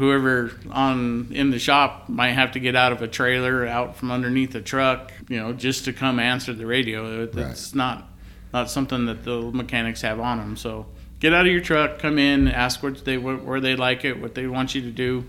whoever 0.00 0.50
on 0.70 1.28
in 1.30 1.50
the 1.50 1.58
shop 1.58 2.08
might 2.08 2.30
have 2.30 2.52
to 2.52 2.58
get 2.60 2.74
out 2.74 2.90
of 2.90 3.02
a 3.02 3.06
trailer, 3.08 3.66
out 3.66 3.96
from 3.96 4.10
underneath 4.10 4.54
a 4.54 4.60
truck, 4.62 5.12
you 5.28 5.36
know, 5.38 5.52
just 5.52 5.84
to 5.84 5.92
come 5.92 6.18
answer 6.18 6.52
the 6.54 6.66
radio. 6.66 7.22
It's 7.24 7.36
Right. 7.36 7.70
not 7.76 8.06
not 8.52 8.68
something 8.70 9.06
that 9.06 9.22
the 9.22 9.42
mechanics 9.52 10.00
have 10.00 10.18
on 10.18 10.38
them. 10.38 10.56
So 10.56 10.86
get 11.20 11.32
out 11.32 11.46
of 11.46 11.52
your 11.52 11.60
truck, 11.60 11.98
come 12.00 12.18
in, 12.18 12.48
ask 12.48 12.82
what 12.82 13.04
they 13.04 13.18
where 13.18 13.60
they 13.60 13.76
like 13.76 14.04
it, 14.04 14.20
what 14.20 14.34
they 14.34 14.46
want 14.48 14.74
you 14.74 14.80
to 14.80 14.90
do, 14.90 15.24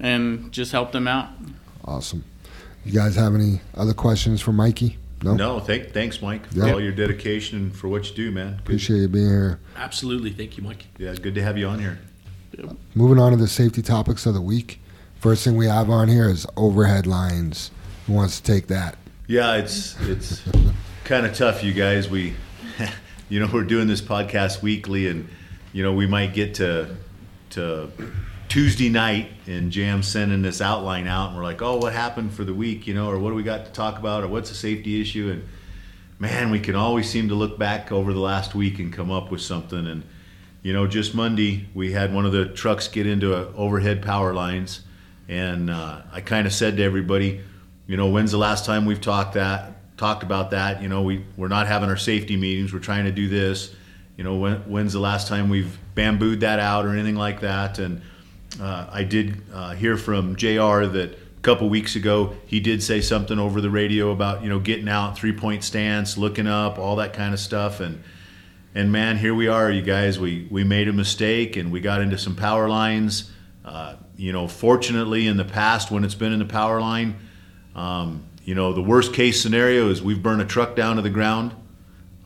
and 0.00 0.50
just 0.50 0.72
help 0.72 0.90
them 0.92 1.06
out. 1.06 1.28
Awesome. 1.84 2.24
You 2.84 2.92
guys 2.92 3.14
have 3.16 3.34
any 3.34 3.60
other 3.76 3.92
questions 3.94 4.40
for 4.40 4.52
Mikey? 4.52 4.96
No. 5.22 5.34
No, 5.34 5.60
thank, 5.60 5.92
thanks, 5.92 6.20
Mike, 6.22 6.46
for 6.52 6.58
Yeah. 6.66 6.72
all 6.72 6.80
your 6.80 6.92
dedication 6.92 7.58
and 7.58 7.76
for 7.76 7.88
what 7.88 8.08
you 8.08 8.14
do, 8.16 8.30
man. 8.30 8.52
Good, 8.52 8.60
Appreciate 8.60 8.98
you 8.98 9.08
being 9.08 9.28
here. 9.28 9.60
Absolutely. 9.76 10.30
Thank 10.30 10.56
you, 10.56 10.62
Mike. 10.62 10.86
yeah, 10.98 11.14
good 11.14 11.34
to 11.36 11.42
have 11.42 11.56
you 11.58 11.68
on 11.68 11.78
here. 11.80 11.98
Moving 12.94 13.18
on 13.18 13.32
to 13.32 13.36
the 13.36 13.48
safety 13.48 13.82
topics 13.82 14.26
of 14.26 14.34
the 14.34 14.40
week. 14.40 14.80
First 15.20 15.44
thing 15.44 15.56
we 15.56 15.66
have 15.66 15.90
on 15.90 16.08
here 16.08 16.28
is 16.28 16.46
overhead 16.56 17.06
lines. 17.06 17.70
Who 18.06 18.12
wants 18.14 18.40
to 18.40 18.52
take 18.52 18.68
that? 18.68 18.96
Yeah, 19.26 19.56
it's 19.56 19.98
it's 20.02 20.42
kind 21.04 21.26
of 21.26 21.34
tough, 21.34 21.64
you 21.64 21.72
guys. 21.72 22.08
We, 22.08 22.34
you 23.28 23.40
know, 23.40 23.48
we're 23.52 23.64
doing 23.64 23.88
this 23.88 24.00
podcast 24.00 24.62
weekly, 24.62 25.08
and 25.08 25.28
you 25.72 25.82
know, 25.82 25.92
we 25.92 26.06
might 26.06 26.32
get 26.32 26.54
to 26.54 26.96
to 27.50 27.90
Tuesday 28.48 28.88
night, 28.88 29.28
and 29.46 29.72
Jam 29.72 30.02
sending 30.02 30.42
this 30.42 30.60
outline 30.60 31.08
out, 31.08 31.28
and 31.28 31.36
we're 31.36 31.44
like, 31.44 31.62
oh, 31.62 31.78
what 31.78 31.92
happened 31.92 32.32
for 32.32 32.44
the 32.44 32.54
week, 32.54 32.86
you 32.86 32.94
know, 32.94 33.10
or 33.10 33.18
what 33.18 33.30
do 33.30 33.36
we 33.36 33.42
got 33.42 33.66
to 33.66 33.72
talk 33.72 33.98
about, 33.98 34.22
or 34.22 34.28
what's 34.28 34.50
a 34.50 34.54
safety 34.54 35.00
issue, 35.00 35.30
and 35.30 35.48
man, 36.18 36.50
we 36.50 36.60
can 36.60 36.76
always 36.76 37.10
seem 37.10 37.28
to 37.28 37.34
look 37.34 37.58
back 37.58 37.90
over 37.90 38.12
the 38.12 38.20
last 38.20 38.54
week 38.54 38.78
and 38.78 38.92
come 38.92 39.10
up 39.10 39.30
with 39.30 39.40
something, 39.40 39.86
and 39.86 40.04
you 40.66 40.72
know, 40.72 40.88
just 40.88 41.14
Monday 41.14 41.64
we 41.74 41.92
had 41.92 42.12
one 42.12 42.26
of 42.26 42.32
the 42.32 42.46
trucks 42.46 42.88
get 42.88 43.06
into 43.06 43.32
overhead 43.54 44.02
power 44.02 44.34
lines, 44.34 44.80
and 45.28 45.70
uh, 45.70 46.02
I 46.12 46.20
kind 46.20 46.44
of 46.44 46.52
said 46.52 46.78
to 46.78 46.82
everybody, 46.82 47.40
you 47.86 47.96
know, 47.96 48.08
when's 48.08 48.32
the 48.32 48.38
last 48.38 48.64
time 48.64 48.84
we've 48.84 49.00
talked 49.00 49.34
that 49.34 49.96
talked 49.96 50.24
about 50.24 50.50
that? 50.50 50.82
You 50.82 50.88
know, 50.88 51.02
we 51.02 51.24
we're 51.36 51.46
not 51.46 51.68
having 51.68 51.88
our 51.88 51.96
safety 51.96 52.36
meetings. 52.36 52.72
We're 52.72 52.80
trying 52.80 53.04
to 53.04 53.12
do 53.12 53.28
this. 53.28 53.76
You 54.16 54.24
know, 54.24 54.34
when, 54.34 54.56
when's 54.68 54.92
the 54.92 54.98
last 54.98 55.28
time 55.28 55.50
we've 55.50 55.78
bambooed 55.94 56.40
that 56.40 56.58
out 56.58 56.84
or 56.84 56.90
anything 56.90 57.14
like 57.14 57.42
that? 57.42 57.78
And 57.78 58.02
uh, 58.60 58.88
I 58.90 59.04
did 59.04 59.40
uh, 59.54 59.74
hear 59.74 59.96
from 59.96 60.34
Jr. 60.34 60.86
that 60.86 61.16
a 61.16 61.40
couple 61.42 61.68
weeks 61.68 61.94
ago 61.94 62.34
he 62.44 62.58
did 62.58 62.82
say 62.82 63.00
something 63.00 63.38
over 63.38 63.60
the 63.60 63.70
radio 63.70 64.10
about 64.10 64.42
you 64.42 64.48
know 64.48 64.58
getting 64.58 64.88
out, 64.88 65.16
three 65.16 65.32
point 65.32 65.62
stance, 65.62 66.18
looking 66.18 66.48
up, 66.48 66.76
all 66.76 66.96
that 66.96 67.12
kind 67.12 67.32
of 67.32 67.38
stuff, 67.38 67.78
and 67.78 68.02
and 68.76 68.92
man, 68.92 69.16
here 69.16 69.34
we 69.34 69.48
are, 69.48 69.70
you 69.70 69.80
guys. 69.80 70.20
We 70.20 70.46
we 70.50 70.62
made 70.62 70.86
a 70.86 70.92
mistake 70.92 71.56
and 71.56 71.72
we 71.72 71.80
got 71.80 72.02
into 72.02 72.18
some 72.18 72.36
power 72.36 72.68
lines. 72.68 73.30
Uh, 73.64 73.96
you 74.18 74.32
know, 74.32 74.46
fortunately, 74.46 75.26
in 75.26 75.38
the 75.38 75.46
past, 75.46 75.90
when 75.90 76.04
it's 76.04 76.14
been 76.14 76.30
in 76.30 76.40
the 76.40 76.44
power 76.44 76.78
line, 76.78 77.16
um, 77.74 78.26
you 78.44 78.54
know, 78.54 78.74
the 78.74 78.82
worst 78.82 79.14
case 79.14 79.40
scenario 79.40 79.88
is 79.88 80.02
we've 80.02 80.22
burned 80.22 80.42
a 80.42 80.44
truck 80.44 80.76
down 80.76 80.96
to 80.96 81.02
the 81.02 81.08
ground. 81.08 81.54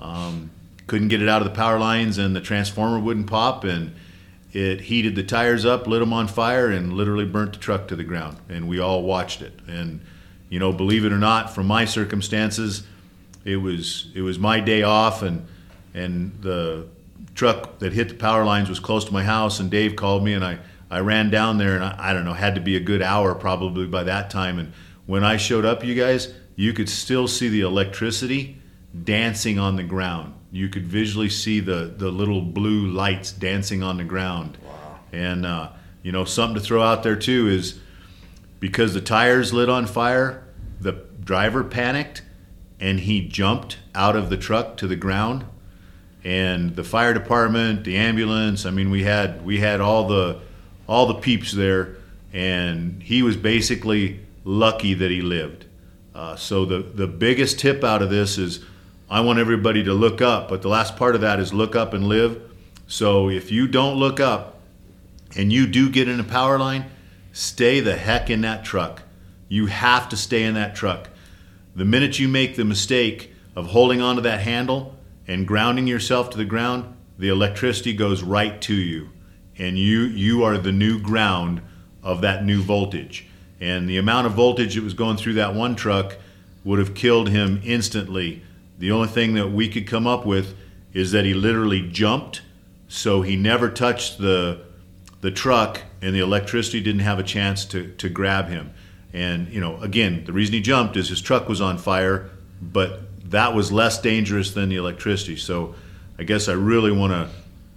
Um, 0.01 0.51
couldn't 0.89 1.07
get 1.07 1.23
it 1.23 1.29
out 1.29 1.41
of 1.41 1.47
the 1.47 1.55
power 1.55 1.79
lines, 1.79 2.19
and 2.19 2.35
the 2.35 2.41
transformer 2.41 2.99
wouldn't 2.99 3.29
pop, 3.29 3.63
and 3.63 3.95
it 4.53 4.81
heated 4.81 5.15
the 5.15 5.23
tires 5.23 5.65
up, 5.65 5.87
lit 5.87 6.01
them 6.01 6.13
on 6.13 6.27
fire, 6.27 6.69
and 6.69 6.95
literally 6.95 7.27
burnt 7.27 7.53
the 7.53 7.61
truck 7.61 7.87
to 7.89 7.97
the 7.97 8.03
ground. 8.03 8.39
And 8.49 8.67
we 8.67 8.81
all 8.81 9.05
watched 9.05 9.41
it. 9.41 9.53
And 9.69 10.01
you 10.49 10.59
know, 10.59 10.73
believe 10.73 11.05
it 11.05 11.13
or 11.13 11.19
not, 11.19 11.55
from 11.55 11.69
my 11.69 11.85
circumstances, 11.85 12.83
it 13.45 13.59
was 13.59 14.09
it 14.17 14.23
was 14.23 14.37
my 14.37 14.59
day 14.59 14.83
off, 14.83 15.23
and 15.23 15.47
and 15.95 16.37
the 16.41 16.87
truck 17.35 17.79
that 17.79 17.93
hit 17.93 18.09
the 18.09 18.15
power 18.15 18.45
lines 18.45 18.69
was 18.69 18.81
close 18.81 19.05
to 19.05 19.13
my 19.13 19.23
house. 19.23 19.61
And 19.61 19.71
Dave 19.71 19.97
called 19.97 20.25
me, 20.25 20.33
and 20.33 20.45
I 20.45 20.59
I 20.91 21.01
ran 21.01 21.31
down 21.31 21.59
there, 21.59 21.75
and 21.75 21.85
I, 21.85 21.97
I 21.99 22.13
don't 22.13 22.25
know, 22.25 22.33
had 22.33 22.57
to 22.57 22.61
be 22.61 22.77
a 22.77 22.81
good 22.81 23.03
hour 23.03 23.35
probably 23.35 23.87
by 23.87 24.05
that 24.05 24.31
time. 24.31 24.59
And 24.59 24.73
when 25.07 25.23
I 25.25 25.37
showed 25.37 25.65
up, 25.65 25.85
you 25.85 25.95
guys, 25.95 26.35
you 26.57 26.73
could 26.73 26.89
still 26.89 27.29
see 27.29 27.49
the 27.49 27.61
electricity 27.61 28.59
dancing 29.05 29.59
on 29.59 29.77
the 29.77 29.85
ground. 29.85 30.35
You 30.53 30.69
could 30.69 30.87
visually 30.87 31.29
see 31.29 31.61
the 31.61 31.95
the 31.97 32.11
little 32.11 32.43
blue 32.43 32.89
lights 32.89 33.33
dancing 33.33 33.83
on 33.83 33.97
the 33.97 34.05
ground. 34.05 34.59
wow. 34.65 34.99
And 35.13 35.47
uh, 35.47 35.71
you 36.03 36.13
know, 36.13 36.25
something 36.25 36.57
to 36.57 36.61
throw 36.61 36.83
out 36.83 37.03
there 37.03 37.17
too 37.17 37.49
is 37.49 37.79
because 38.59 38.95
the 38.95 39.01
tires 39.01 39.53
lit 39.53 39.69
on 39.69 39.87
fire, 39.87 40.45
the 40.81 40.93
driver 41.23 41.63
panicked 41.63 42.23
and 42.81 43.01
he 43.01 43.21
jumped 43.21 43.79
out 43.95 44.17
of 44.17 44.31
the 44.31 44.37
truck 44.37 44.77
to 44.79 44.87
the 44.87 44.97
ground. 44.97 45.45
And 46.23 46.77
the 46.77 46.85
fire 46.85 47.15
department, 47.15 47.85
the 47.85 47.97
ambulance, 47.97 48.67
I 48.67 48.71
mean 48.71 48.91
we 48.91 49.05
had 49.05 49.45
we 49.45 49.61
had 49.61 49.81
all 49.81 50.07
the 50.07 50.41
all 50.87 51.07
the 51.07 51.15
peeps 51.15 51.53
there 51.53 51.97
and 52.33 53.03
he 53.03 53.23
was 53.23 53.37
basically 53.37 54.21
lucky 54.45 54.95
that 54.95 55.11
he 55.11 55.21
lived. 55.21 55.65
Uh, 56.15 56.37
so 56.37 56.65
the 56.65 56.79
the 56.79 57.07
biggest 57.07 57.59
tip 57.59 57.83
out 57.83 58.03
of 58.03 58.11
this 58.11 58.39
is 58.39 58.65
I 59.09 59.21
want 59.21 59.39
everybody 59.39 59.83
to 59.85 59.93
look 59.93 60.21
up, 60.21 60.49
but 60.49 60.63
the 60.63 60.69
last 60.69 60.97
part 60.97 61.15
of 61.15 61.21
that 61.23 61.41
is 61.41 61.53
look 61.53 61.75
up 61.75 61.95
and 61.95 62.07
live. 62.07 62.41
So 62.87 63.29
if 63.29 63.51
you 63.51 63.67
don't 63.67 63.97
look 63.97 64.21
up 64.21 64.61
and 65.37 65.53
you 65.53 65.67
do 65.67 65.91
get 65.91 66.09
in 66.09 66.21
a 66.21 66.25
power 66.25 66.59
line, 66.59 66.91
stay 67.33 67.81
the 67.81 67.97
heck 67.97 68.31
in 68.31 68.43
that 68.43 68.65
truck. 68.65 69.03
You 69.49 69.67
have 69.67 70.09
to 70.11 70.17
stay 70.17 70.45
in 70.45 70.55
that 70.55 70.77
truck. 70.77 71.09
The 71.75 71.85
minute 71.85 72.19
you 72.19 72.29
make 72.29 72.57
the 72.57 72.65
mistake 72.65 73.33
of 73.57 73.67
holding 73.67 74.01
onto 74.01 74.23
that 74.23 74.41
handle 74.41 74.97
and 75.31 75.47
grounding 75.47 75.87
yourself 75.87 76.29
to 76.31 76.37
the 76.37 76.45
ground, 76.45 76.93
the 77.17 77.29
electricity 77.29 77.93
goes 77.93 78.21
right 78.21 78.61
to 78.63 78.75
you. 78.75 79.11
And 79.57 79.79
you 79.79 80.01
you 80.01 80.43
are 80.43 80.59
the 80.59 80.73
new 80.73 80.99
ground 80.99 81.63
of 82.03 82.21
that 82.23 82.45
new 82.45 82.61
voltage. 82.61 83.27
And 83.61 83.89
the 83.89 83.97
amount 83.97 84.27
of 84.27 84.33
voltage 84.33 84.75
that 84.75 84.83
was 84.83 84.95
going 84.95 85.19
through 85.19 85.35
that 85.35 85.55
one 85.55 85.77
truck 85.77 86.17
would 86.65 86.81
have 86.81 86.95
killed 86.95 87.29
him 87.29 87.61
instantly. 87.65 88.43
The 88.79 88.91
only 88.91 89.07
thing 89.07 89.35
that 89.35 89.53
we 89.53 89.69
could 89.69 89.87
come 89.87 90.07
up 90.07 90.27
with 90.27 90.57
is 90.93 91.13
that 91.13 91.25
he 91.25 91.33
literally 91.33 91.89
jumped, 91.89 92.43
so 92.89 93.23
he 93.23 93.37
never 93.37 93.71
touched 93.71 94.19
the 94.19 94.63
the 95.21 95.31
truck 95.31 95.83
and 96.03 96.13
the 96.13 96.21
electricity 96.21 96.81
didn't 96.81 97.03
have 97.03 97.19
a 97.19 97.23
chance 97.23 97.65
to, 97.67 97.93
to 97.99 98.09
grab 98.09 98.49
him. 98.49 98.73
And, 99.13 99.49
you 99.49 99.61
know, 99.61 99.77
again, 99.83 100.25
the 100.25 100.33
reason 100.33 100.55
he 100.55 100.61
jumped 100.61 100.97
is 100.97 101.09
his 101.09 101.21
truck 101.21 101.49
was 101.49 101.61
on 101.61 101.79
fire, 101.79 102.31
but 102.61 103.03
that 103.31 103.55
was 103.55 103.73
less 103.73 104.01
dangerous 104.01 104.53
than 104.53 104.69
the 104.69 104.77
electricity. 104.77 105.37
So 105.37 105.75
I 106.19 106.25
guess 106.25 106.49
I 106.49 106.53
really 106.53 106.93
want 106.93 107.13
to 107.13 107.29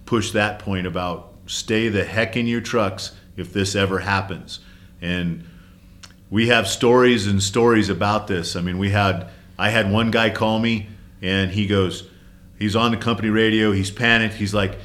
push 0.06 0.32
that 0.32 0.60
point 0.60 0.86
about 0.86 1.34
stay 1.45 1.89
the 1.89 2.04
heck 2.04 2.36
in 2.36 2.47
your 2.47 2.62
trucks 2.62 3.14
if 3.38 3.54
this 3.54 3.76
ever 3.76 3.99
happens. 3.99 4.60
And 5.01 5.45
we 6.30 6.47
have 6.47 6.68
stories 6.68 7.28
and 7.28 7.41
stories 7.41 7.89
about 7.89 8.28
this. 8.28 8.56
I 8.56 8.62
mean, 8.62 8.80
we 8.80 8.89
had, 8.89 9.30
I 9.58 9.70
had 9.70 9.91
one 9.91 10.12
guy 10.12 10.30
call 10.30 10.60
me 10.60 10.88
and 11.22 11.51
he 11.51 11.68
goes, 11.68 12.08
he's 12.58 12.76
on 12.76 12.91
the 12.91 12.97
company 12.97 13.30
radio. 13.30 13.72
He's 13.72 13.91
panicked. 13.91 14.36
He's 14.36 14.54
like, 14.54 14.78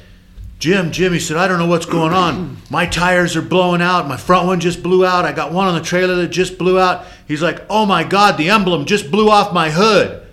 Jim, 0.59 0.91
Jim, 0.91 1.13
he 1.13 1.19
said, 1.19 1.37
I 1.37 1.47
don't 1.47 1.57
know 1.57 1.67
what's 1.67 1.85
going 1.85 2.13
on. 2.13 2.57
My 2.69 2.85
tires 2.85 3.35
are 3.37 3.41
blowing 3.41 3.81
out. 3.81 4.07
My 4.07 4.17
front 4.17 4.45
one 4.45 4.59
just 4.59 4.83
blew 4.83 5.05
out. 5.05 5.25
I 5.25 5.31
got 5.31 5.53
one 5.53 5.67
on 5.67 5.73
the 5.73 5.81
trailer 5.81 6.15
that 6.15 6.27
just 6.27 6.57
blew 6.57 6.77
out. 6.77 7.05
He's 7.27 7.41
like, 7.41 7.65
Oh 7.69 7.85
my 7.85 8.03
God, 8.03 8.37
the 8.37 8.49
emblem 8.49 8.85
just 8.85 9.09
blew 9.09 9.29
off 9.29 9.53
my 9.53 9.71
hood. 9.71 10.27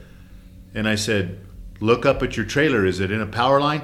And 0.77 0.87
I 0.87 0.95
said, 0.95 1.41
Look 1.81 2.07
up 2.07 2.23
at 2.23 2.37
your 2.37 2.47
trailer. 2.47 2.87
Is 2.87 3.01
it 3.01 3.11
in 3.11 3.21
a 3.21 3.27
power 3.27 3.61
line? 3.61 3.83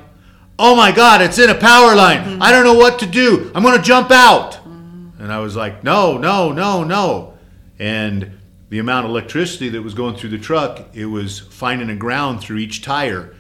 Oh 0.59 0.77
my 0.77 0.93
God, 0.93 1.21
it's 1.21 1.39
in 1.39 1.51
a 1.51 1.55
power 1.55 1.97
line. 1.97 2.41
I 2.41 2.53
don't 2.53 2.65
know 2.65 2.75
what 2.75 2.99
to 3.01 3.07
do. 3.07 3.51
I'm 3.55 3.63
going 3.63 3.77
to 3.77 3.83
jump 3.83 4.11
out. 4.11 4.65
And 4.65 5.33
I 5.33 5.41
was 5.41 5.57
like, 5.57 5.83
No, 5.83 6.19
no, 6.19 6.53
no, 6.53 6.85
no. 6.85 7.35
And 7.79 8.39
the 8.69 8.79
amount 8.79 9.07
of 9.07 9.11
electricity 9.11 9.71
that 9.71 9.83
was 9.83 9.95
going 9.95 10.17
through 10.17 10.31
the 10.31 10.39
truck, 10.39 10.95
it 10.95 11.07
was 11.07 11.41
finding 11.41 11.91
a 11.91 11.97
ground 11.97 12.41
through 12.41 12.59
each 12.59 12.83
tire 12.83 13.35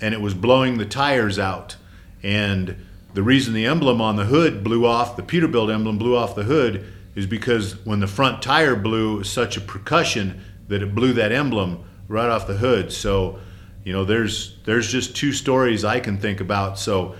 and 0.00 0.14
it 0.14 0.20
was 0.20 0.34
blowing 0.34 0.78
the 0.78 0.86
tires 0.86 1.38
out. 1.38 1.76
And 2.22 2.84
the 3.14 3.22
reason 3.22 3.54
the 3.54 3.66
emblem 3.66 4.00
on 4.00 4.16
the 4.16 4.24
hood 4.24 4.64
blew 4.64 4.86
off, 4.86 5.16
the 5.16 5.22
Peterbilt 5.22 5.72
emblem 5.72 5.98
blew 5.98 6.16
off 6.16 6.34
the 6.34 6.42
hood, 6.44 6.84
is 7.14 7.26
because 7.26 7.84
when 7.84 8.00
the 8.00 8.06
front 8.06 8.42
tire 8.42 8.74
blew, 8.74 9.14
it 9.14 9.18
was 9.18 9.30
such 9.30 9.56
a 9.56 9.60
percussion 9.60 10.42
that 10.68 10.82
it 10.82 10.94
blew 10.94 11.12
that 11.12 11.30
emblem 11.30 11.84
right 12.12 12.28
off 12.28 12.46
the 12.46 12.56
hood. 12.56 12.92
So, 12.92 13.40
you 13.84 13.92
know, 13.92 14.04
there's 14.04 14.56
there's 14.64 14.90
just 14.90 15.16
two 15.16 15.32
stories 15.32 15.84
I 15.84 15.98
can 15.98 16.18
think 16.18 16.40
about. 16.40 16.78
So, 16.78 17.16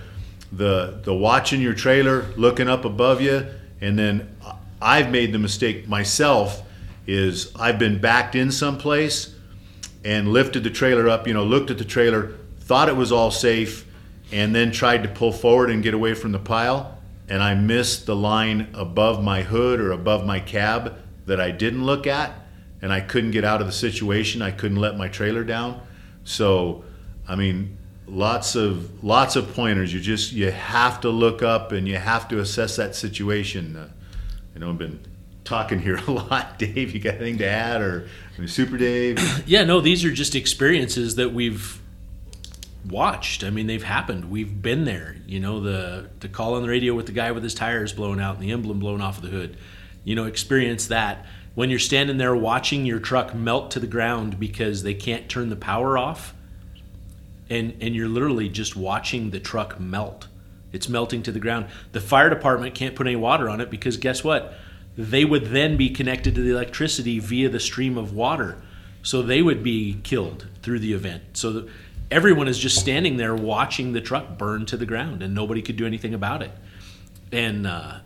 the 0.51 0.99
the 1.03 1.13
watching 1.13 1.59
your 1.59 1.73
trailer, 1.73 2.31
looking 2.37 2.69
up 2.69 2.85
above 2.85 3.21
you, 3.21 3.45
and 3.81 3.97
then 3.97 4.35
I've 4.81 5.09
made 5.09 5.33
the 5.33 5.39
mistake 5.39 5.87
myself 5.87 6.61
is 7.07 7.51
I've 7.55 7.79
been 7.79 7.99
backed 7.99 8.35
in 8.35 8.51
someplace 8.51 9.35
and 10.05 10.27
lifted 10.27 10.63
the 10.63 10.69
trailer 10.69 11.09
up, 11.09 11.27
you 11.27 11.33
know, 11.33 11.43
looked 11.43 11.71
at 11.71 11.77
the 11.77 11.85
trailer, 11.85 12.33
thought 12.59 12.89
it 12.89 12.95
was 12.95 13.11
all 13.11 13.31
safe, 13.31 13.85
and 14.31 14.53
then 14.53 14.71
tried 14.71 15.03
to 15.03 15.09
pull 15.09 15.31
forward 15.31 15.69
and 15.69 15.83
get 15.83 15.93
away 15.93 16.13
from 16.13 16.31
the 16.31 16.39
pile. 16.39 16.97
And 17.29 17.41
I 17.41 17.55
missed 17.55 18.05
the 18.05 18.15
line 18.15 18.69
above 18.73 19.23
my 19.23 19.43
hood 19.43 19.79
or 19.79 19.91
above 19.91 20.25
my 20.25 20.39
cab 20.39 20.97
that 21.25 21.39
I 21.39 21.51
didn't 21.51 21.85
look 21.85 22.05
at, 22.05 22.33
and 22.83 22.91
I 22.91 22.99
couldn't 22.99 23.31
get 23.31 23.45
out 23.45 23.61
of 23.61 23.65
the 23.65 23.73
situation. 23.73 24.41
I 24.41 24.51
couldn't 24.51 24.77
let 24.77 24.97
my 24.97 25.07
trailer 25.07 25.45
down. 25.45 25.81
So, 26.25 26.83
I 27.25 27.35
mean, 27.35 27.77
lots 28.07 28.55
of 28.55 29.01
lots 29.01 29.37
of 29.37 29.53
pointers. 29.53 29.93
You 29.93 30.01
just 30.01 30.33
you 30.33 30.51
have 30.51 30.99
to 31.01 31.09
look 31.09 31.41
up 31.41 31.71
and 31.71 31.87
you 31.87 31.95
have 31.95 32.27
to 32.27 32.39
assess 32.39 32.75
that 32.75 32.93
situation. 32.93 33.77
Uh, 33.77 33.87
you 34.53 34.59
know, 34.59 34.69
I've 34.69 34.77
been 34.77 34.99
talking 35.45 35.79
here 35.79 35.95
a 36.07 36.11
lot. 36.11 36.59
Dave, 36.59 36.91
you 36.91 36.99
got 36.99 37.15
anything 37.15 37.37
to 37.37 37.47
add, 37.47 37.81
or 37.81 38.09
I 38.35 38.39
mean, 38.39 38.49
Super 38.49 38.77
Dave? 38.77 39.17
Yeah, 39.47 39.63
no, 39.63 39.79
these 39.79 40.03
are 40.03 40.11
just 40.11 40.35
experiences 40.35 41.15
that 41.15 41.31
we've 41.33 41.81
watched. 42.89 43.45
I 43.45 43.49
mean, 43.49 43.67
they've 43.67 43.81
happened. 43.81 44.29
We've 44.29 44.61
been 44.61 44.83
there. 44.83 45.15
You 45.25 45.39
know, 45.39 45.61
the 45.61 46.09
the 46.19 46.27
call 46.27 46.55
on 46.55 46.63
the 46.63 46.69
radio 46.69 46.93
with 46.95 47.05
the 47.05 47.13
guy 47.13 47.31
with 47.31 47.43
his 47.43 47.55
tires 47.55 47.93
blown 47.93 48.19
out 48.19 48.35
and 48.35 48.43
the 48.43 48.51
emblem 48.51 48.79
blown 48.79 48.99
off 48.99 49.19
of 49.19 49.23
the 49.23 49.29
hood. 49.29 49.55
You 50.03 50.15
know, 50.15 50.25
experience 50.25 50.87
that 50.87 51.25
when 51.55 51.69
you're 51.69 51.79
standing 51.79 52.17
there 52.17 52.35
watching 52.35 52.85
your 52.85 52.99
truck 52.99 53.33
melt 53.33 53.71
to 53.71 53.79
the 53.79 53.87
ground 53.87 54.39
because 54.39 54.83
they 54.83 54.93
can't 54.93 55.29
turn 55.29 55.49
the 55.49 55.55
power 55.55 55.97
off. 55.97 56.33
And 57.49 57.77
and 57.81 57.95
you're 57.95 58.07
literally 58.07 58.49
just 58.49 58.75
watching 58.75 59.29
the 59.29 59.39
truck 59.39 59.79
melt. 59.79 60.27
It's 60.71 60.89
melting 60.89 61.23
to 61.23 61.31
the 61.31 61.39
ground. 61.39 61.67
The 61.91 62.01
fire 62.01 62.29
department 62.29 62.73
can't 62.73 62.95
put 62.95 63.05
any 63.05 63.15
water 63.15 63.47
on 63.49 63.61
it 63.61 63.69
because 63.69 63.97
guess 63.97 64.23
what? 64.23 64.55
They 64.97 65.25
would 65.25 65.47
then 65.47 65.77
be 65.77 65.89
connected 65.89 66.35
to 66.35 66.41
the 66.41 66.51
electricity 66.51 67.19
via 67.19 67.49
the 67.49 67.59
stream 67.59 67.97
of 67.97 68.13
water. 68.13 68.61
So 69.03 69.21
they 69.21 69.41
would 69.41 69.63
be 69.63 69.99
killed 70.03 70.47
through 70.61 70.79
the 70.79 70.93
event. 70.93 71.23
So 71.33 71.67
everyone 72.09 72.47
is 72.47 72.57
just 72.57 72.79
standing 72.79 73.17
there 73.17 73.35
watching 73.35 73.93
the 73.93 74.01
truck 74.01 74.37
burn 74.37 74.65
to 74.67 74.77
the 74.77 74.85
ground 74.85 75.21
and 75.21 75.35
nobody 75.35 75.61
could 75.61 75.77
do 75.77 75.85
anything 75.85 76.13
about 76.13 76.41
it. 76.41 76.51
And 77.31 77.67
uh, 77.67 77.97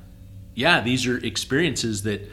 yeah, 0.56 0.82
these 0.82 1.06
are 1.08 1.18
experiences 1.18 2.04
that 2.04 2.30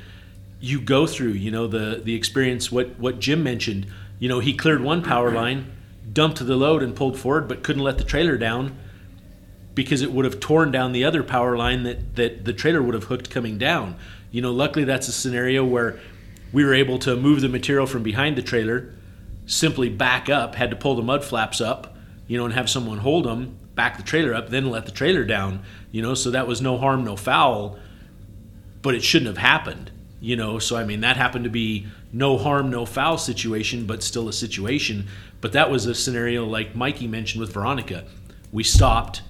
you 0.65 0.81
go 0.81 1.07
through. 1.07 1.33
You 1.33 1.51
know, 1.51 1.67
the 1.67 2.01
the 2.03 2.15
experience 2.15 2.73
what 2.73 2.99
what 2.99 3.21
Jim 3.21 3.43
mentioned. 3.43 3.87
You 4.19 4.29
know, 4.29 4.41
he 4.41 4.55
cleared 4.55 4.83
one 4.83 5.03
power 5.03 5.31
line, 5.31 5.73
dumped 6.13 6.45
the 6.45 6.57
load 6.57 6.83
and 6.83 6.95
pulled 6.95 7.19
forward, 7.19 7.49
but 7.49 7.63
couldn't 7.63 7.83
let 7.83 7.99
the 7.99 8.05
trailer 8.05 8.37
down 8.37 8.77
because 9.75 10.03
it 10.03 10.13
would 10.13 10.25
have 10.25 10.39
torn 10.41 10.71
down 10.71 10.93
the 10.93 11.05
other 11.05 11.23
power 11.23 11.57
line 11.57 11.83
that 11.83 12.17
that 12.17 12.45
the 12.45 12.53
trailer 12.53 12.83
would 12.83 12.95
have 12.95 13.05
hooked 13.05 13.31
coming 13.31 13.59
down. 13.59 13.97
You 14.31 14.43
know, 14.43 14.53
luckily 14.53 14.85
that's 14.85 15.09
a 15.09 15.13
scenario 15.13 15.65
where 15.65 16.01
we 16.53 16.65
were 16.65 16.75
able 16.75 16.99
to 17.01 17.17
move 17.17 17.41
the 17.41 17.49
material 17.49 17.87
from 17.87 18.03
behind 18.03 18.37
the 18.37 18.43
trailer, 18.43 18.95
simply 19.47 19.89
back 19.89 20.29
up, 20.29 20.55
had 20.55 20.71
to 20.71 20.77
pull 20.77 20.95
the 20.95 21.03
mud 21.03 21.25
flaps 21.25 21.61
up, 21.61 21.97
you 22.29 22.39
know, 22.39 22.45
and 22.45 22.55
have 22.55 22.71
someone 22.71 22.99
hold 22.99 23.25
them, 23.25 23.59
back 23.75 23.97
the 23.97 24.03
trailer 24.03 24.35
up, 24.35 24.51
then 24.51 24.71
let 24.71 24.87
the 24.87 24.93
trailer 24.93 25.25
down, 25.25 25.63
you 25.91 26.01
know, 26.01 26.15
so 26.15 26.31
that 26.31 26.47
was 26.47 26.63
no 26.63 26.79
harm, 26.79 27.05
no 27.05 27.17
foul, 27.17 27.77
but 28.83 28.95
it 28.95 29.03
shouldn't 29.03 29.27
have 29.27 29.39
happened, 29.39 29.91
you 30.25 30.37
know, 30.37 30.59
so 30.59 30.75
I 30.77 30.85
mean, 30.85 31.03
that 31.03 31.19
happened 31.19 31.45
to 31.45 31.51
be 31.51 31.87
no 32.11 32.39
harm, 32.39 32.71
no 32.71 32.87
foul 32.87 33.19
situation, 33.19 33.85
but 33.85 34.03
still 34.03 34.27
a 34.27 34.33
situation. 34.33 35.07
But 35.43 35.53
that 35.53 35.71
was 35.71 35.85
a 35.85 35.95
scenario 35.95 36.47
like 36.47 36.75
Mikey 36.75 37.07
mentioned 37.07 37.43
with 37.43 37.53
Veronica. 37.53 38.07
We 38.51 38.65
stopped, 38.65 39.21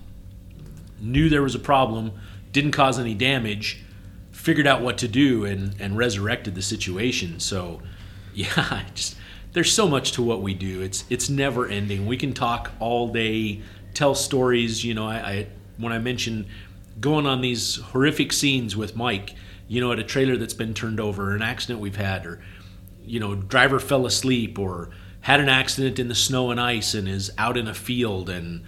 knew 1.01 1.28
there 1.28 1.42
was 1.42 1.57
a 1.57 1.59
problem, 1.59 2.12
didn't 2.53 2.70
cause 2.70 2.97
any 2.97 3.12
damage, 3.12 3.82
figured 4.30 4.68
out 4.68 4.82
what 4.82 4.97
to 4.99 5.09
do, 5.09 5.45
and, 5.45 5.74
and 5.80 5.99
resurrected 5.99 6.55
the 6.55 6.62
situation. 6.62 7.40
So, 7.40 7.82
yeah, 8.34 8.84
just 8.95 9.16
there's 9.53 9.72
so 9.72 9.88
much 9.88 10.12
to 10.12 10.22
what 10.22 10.42
we 10.42 10.55
do. 10.55 10.80
It's 10.80 11.05
it's 11.11 11.28
never 11.28 11.66
ending. 11.66 12.07
We 12.07 12.16
can 12.16 12.32
talk 12.32 12.70
all 12.78 13.09
day, 13.09 13.62
tell 13.95 14.14
stories. 14.14 14.84
You 14.84 14.95
know, 14.95 15.09
I, 15.09 15.16
I 15.16 15.47
when 15.76 15.92
I 15.92 15.99
mentioned 15.99 16.47
going 17.01 17.26
on 17.26 17.40
these 17.40 17.80
horrific 17.80 18.32
scenes 18.32 18.76
with 18.76 18.95
Mike, 18.95 19.34
you 19.69 19.81
know, 19.81 19.93
at 19.93 19.99
a 19.99 20.05
trailer 20.05 20.37
that's 20.37 20.55
been 20.55 20.75
turned 20.75 21.01
over, 21.01 21.33
or 21.33 21.35
an 21.37 21.43
accident 21.43 21.81
we've 21.81 21.97
had, 21.97 22.27
or 22.27 22.43
you 23.05 23.21
know, 23.21 23.35
driver 23.35 23.79
fell 23.81 24.07
asleep, 24.07 24.59
or 24.59 24.91
had 25.23 25.41
an 25.41 25.49
accident 25.49 25.99
in 25.99 26.09
the 26.09 26.15
snow 26.15 26.51
and 26.51 26.61
ice 26.61 26.95
and 26.95 27.09
is 27.09 27.31
out 27.39 27.57
in 27.57 27.67
a 27.69 27.75
field 27.75 28.29
and 28.29 28.62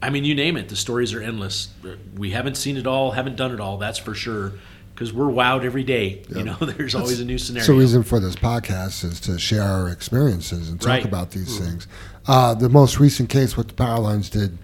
I 0.00 0.10
mean, 0.10 0.22
you 0.24 0.34
name 0.36 0.56
it. 0.56 0.68
The 0.68 0.76
stories 0.76 1.12
are 1.12 1.20
endless. 1.20 1.70
We 2.16 2.30
haven't 2.30 2.56
seen 2.56 2.76
it 2.76 2.86
all, 2.86 3.10
haven't 3.10 3.34
done 3.34 3.52
it 3.52 3.58
all. 3.58 3.78
That's 3.78 3.98
for 3.98 4.14
sure. 4.14 4.52
Because 4.94 5.12
we're 5.12 5.26
wowed 5.26 5.64
every 5.64 5.82
day. 5.82 6.22
You 6.28 6.44
know, 6.44 6.54
there's 6.60 6.94
always 6.94 7.18
a 7.18 7.24
new 7.24 7.36
scenario. 7.38 7.66
So, 7.66 7.72
the 7.72 7.78
reason 7.80 8.02
for 8.04 8.20
this 8.20 8.36
podcast 8.36 9.04
is 9.04 9.18
to 9.22 9.38
share 9.40 9.62
our 9.62 9.88
experiences 9.88 10.68
and 10.68 10.80
talk 10.80 10.88
Right. 10.88 11.04
about 11.04 11.32
these 11.32 11.58
things. 11.58 11.88
Uh, 12.28 12.54
the 12.54 12.68
most 12.68 13.00
recent 13.00 13.28
case 13.28 13.56
what 13.56 13.68
the 13.68 13.74
power 13.74 13.98
lines 13.98 14.30
did 14.30 14.58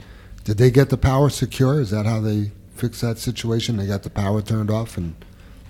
did 0.44 0.58
they 0.58 0.70
get 0.70 0.90
the 0.90 0.96
power 0.96 1.30
secure? 1.30 1.80
Is 1.80 1.90
that 1.90 2.06
how 2.06 2.20
they 2.20 2.52
fixed 2.74 3.00
that 3.00 3.18
situation? 3.18 3.76
They 3.76 3.86
got 3.86 4.02
the 4.04 4.10
power 4.10 4.40
turned 4.42 4.70
off 4.70 4.96
and 4.96 5.14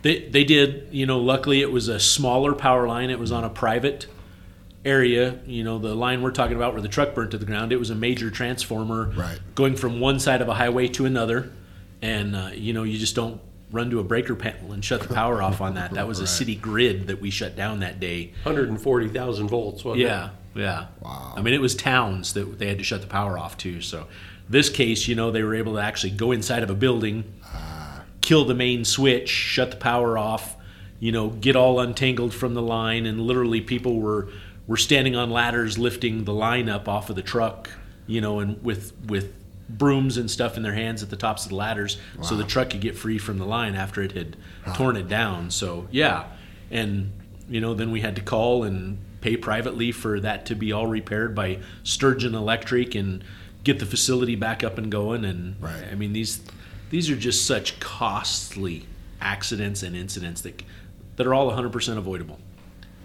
They 0.05 0.21
they 0.29 0.45
did. 0.45 0.87
You 0.93 1.07
know, 1.07 1.19
luckily 1.19 1.61
it 1.61 1.73
was 1.73 1.89
a 1.89 1.99
smaller 1.99 2.55
power 2.55 2.87
line. 2.87 3.11
It 3.11 3.19
was 3.19 3.33
on 3.33 3.43
a 3.43 3.51
private 3.51 4.07
area. 4.85 5.39
You 5.47 5.65
know, 5.65 5.79
the 5.79 5.95
line 5.95 6.23
we're 6.23 6.31
talking 6.31 6.57
about 6.57 6.73
where 6.75 6.83
the 6.83 6.89
truck 6.89 7.15
burnt 7.15 7.31
to 7.33 7.39
the 7.39 7.47
ground. 7.47 7.73
It 7.73 7.79
was 7.79 7.91
a 7.91 7.95
major 7.95 8.31
transformer, 8.31 9.13
Right. 9.17 9.39
going 9.55 9.77
from 9.77 10.01
one 10.01 10.21
side 10.21 10.43
of 10.43 10.49
a 10.49 10.55
highway 10.55 10.89
to 10.89 11.07
another, 11.07 11.51
and 12.03 12.37
uh, 12.37 12.51
you 12.55 12.73
know, 12.73 12.83
you 12.83 12.99
just 12.99 13.17
don't 13.17 13.41
run 13.73 13.91
to 13.91 13.99
a 13.99 14.05
breaker 14.05 14.37
panel 14.37 14.73
and 14.73 14.85
shut 14.85 15.01
the 15.01 15.13
power 15.13 15.43
off 15.43 15.61
on 15.61 15.75
that. 15.75 15.93
That 15.93 16.07
was 16.07 16.21
a 16.21 16.27
city 16.39 16.55
grid 16.55 17.07
that 17.09 17.21
we 17.21 17.31
shut 17.31 17.57
down 17.57 17.81
that 17.81 17.99
day. 17.99 18.33
140,000 18.45 19.49
volts, 19.49 19.85
wasn't 19.85 20.03
it? 20.03 20.05
Yeah, 20.07 20.31
yeah. 20.55 20.87
Wow. 21.01 21.35
I 21.37 21.41
mean, 21.43 21.55
it 21.55 21.61
was 21.61 21.75
towns 21.75 22.35
that 22.35 22.59
they 22.59 22.69
had 22.69 22.79
to 22.79 22.85
shut 22.85 23.01
the 23.01 23.07
power 23.09 23.37
off 23.39 23.57
to. 23.59 23.81
So, 23.81 24.07
this 24.49 24.69
case, 24.69 25.09
you 25.09 25.15
know, 25.15 25.31
they 25.31 25.43
were 25.43 25.55
able 25.55 25.73
to 25.75 25.81
actually 25.81 26.11
go 26.13 26.31
inside 26.31 26.63
of 26.63 26.69
a 26.71 26.75
building, 26.75 27.25
kill 28.25 28.47
the 28.47 28.55
main 28.55 28.87
switch, 28.87 29.29
shut 29.29 29.71
the 29.71 29.77
power 29.77 30.17
off, 30.17 30.57
you 30.99 31.13
know, 31.13 31.29
get 31.29 31.55
all 31.55 31.79
untangled 31.79 32.33
from 32.33 32.55
the 32.55 32.63
line, 32.63 33.05
and 33.05 33.21
literally 33.21 33.61
people 33.61 34.01
were 34.01 34.29
were 34.67 34.79
standing 34.79 35.15
on 35.15 35.31
ladders 35.31 35.77
lifting 35.79 36.25
the 36.25 36.33
line 36.33 36.71
up 36.71 36.89
off 36.89 37.11
of 37.11 37.17
the 37.17 37.23
truck, 37.23 37.69
you 38.07 38.23
know, 38.23 38.41
and 38.41 38.63
with 38.65 38.93
with 39.07 39.35
brooms 39.69 40.17
and 40.17 40.31
stuff 40.31 40.57
in 40.57 40.63
their 40.63 40.73
hands 40.73 41.03
at 41.03 41.11
the 41.11 41.17
tops 41.17 41.45
of 41.45 41.51
the 41.51 41.55
ladders, 41.57 41.99
so 42.23 42.35
the 42.37 42.45
truck 42.45 42.71
could 42.71 42.81
get 42.81 42.97
free 42.97 43.19
from 43.19 43.37
the 43.39 43.45
line 43.45 43.75
after 43.75 44.03
it 44.03 44.13
had 44.13 44.37
torn 44.75 44.97
it 44.97 45.07
down. 45.07 45.51
So 45.51 45.87
yeah, 45.91 46.25
and 46.71 47.13
you 47.49 47.61
know, 47.61 47.75
then 47.75 47.91
we 47.91 48.01
had 48.01 48.17
to 48.17 48.23
call 48.23 48.65
and 48.65 48.97
pay 49.21 49.37
privately 49.37 49.93
for 49.93 50.19
that 50.21 50.47
to 50.47 50.55
be 50.55 50.73
all 50.73 50.87
repaired 50.87 51.35
by 51.35 51.59
Sturgeon 51.83 52.35
Electric 52.35 52.95
and 52.95 53.23
get 53.65 53.79
the 53.81 53.87
facility 53.87 54.35
back 54.35 54.65
up 54.65 54.79
and 54.79 54.91
going. 54.91 55.27
And 55.27 55.57
Right. 55.61 55.85
I 55.93 55.95
mean, 55.95 56.15
these 56.15 56.41
these 56.95 57.11
are 57.11 57.17
just 57.17 57.45
such 57.45 57.81
costly 57.81 58.87
accidents 59.21 59.83
and 59.83 59.97
incidents 59.97 60.43
that 60.43 60.63
that 61.17 61.27
are 61.27 61.35
all 61.35 61.51
100% 61.51 61.97
avoidable. 61.99 62.39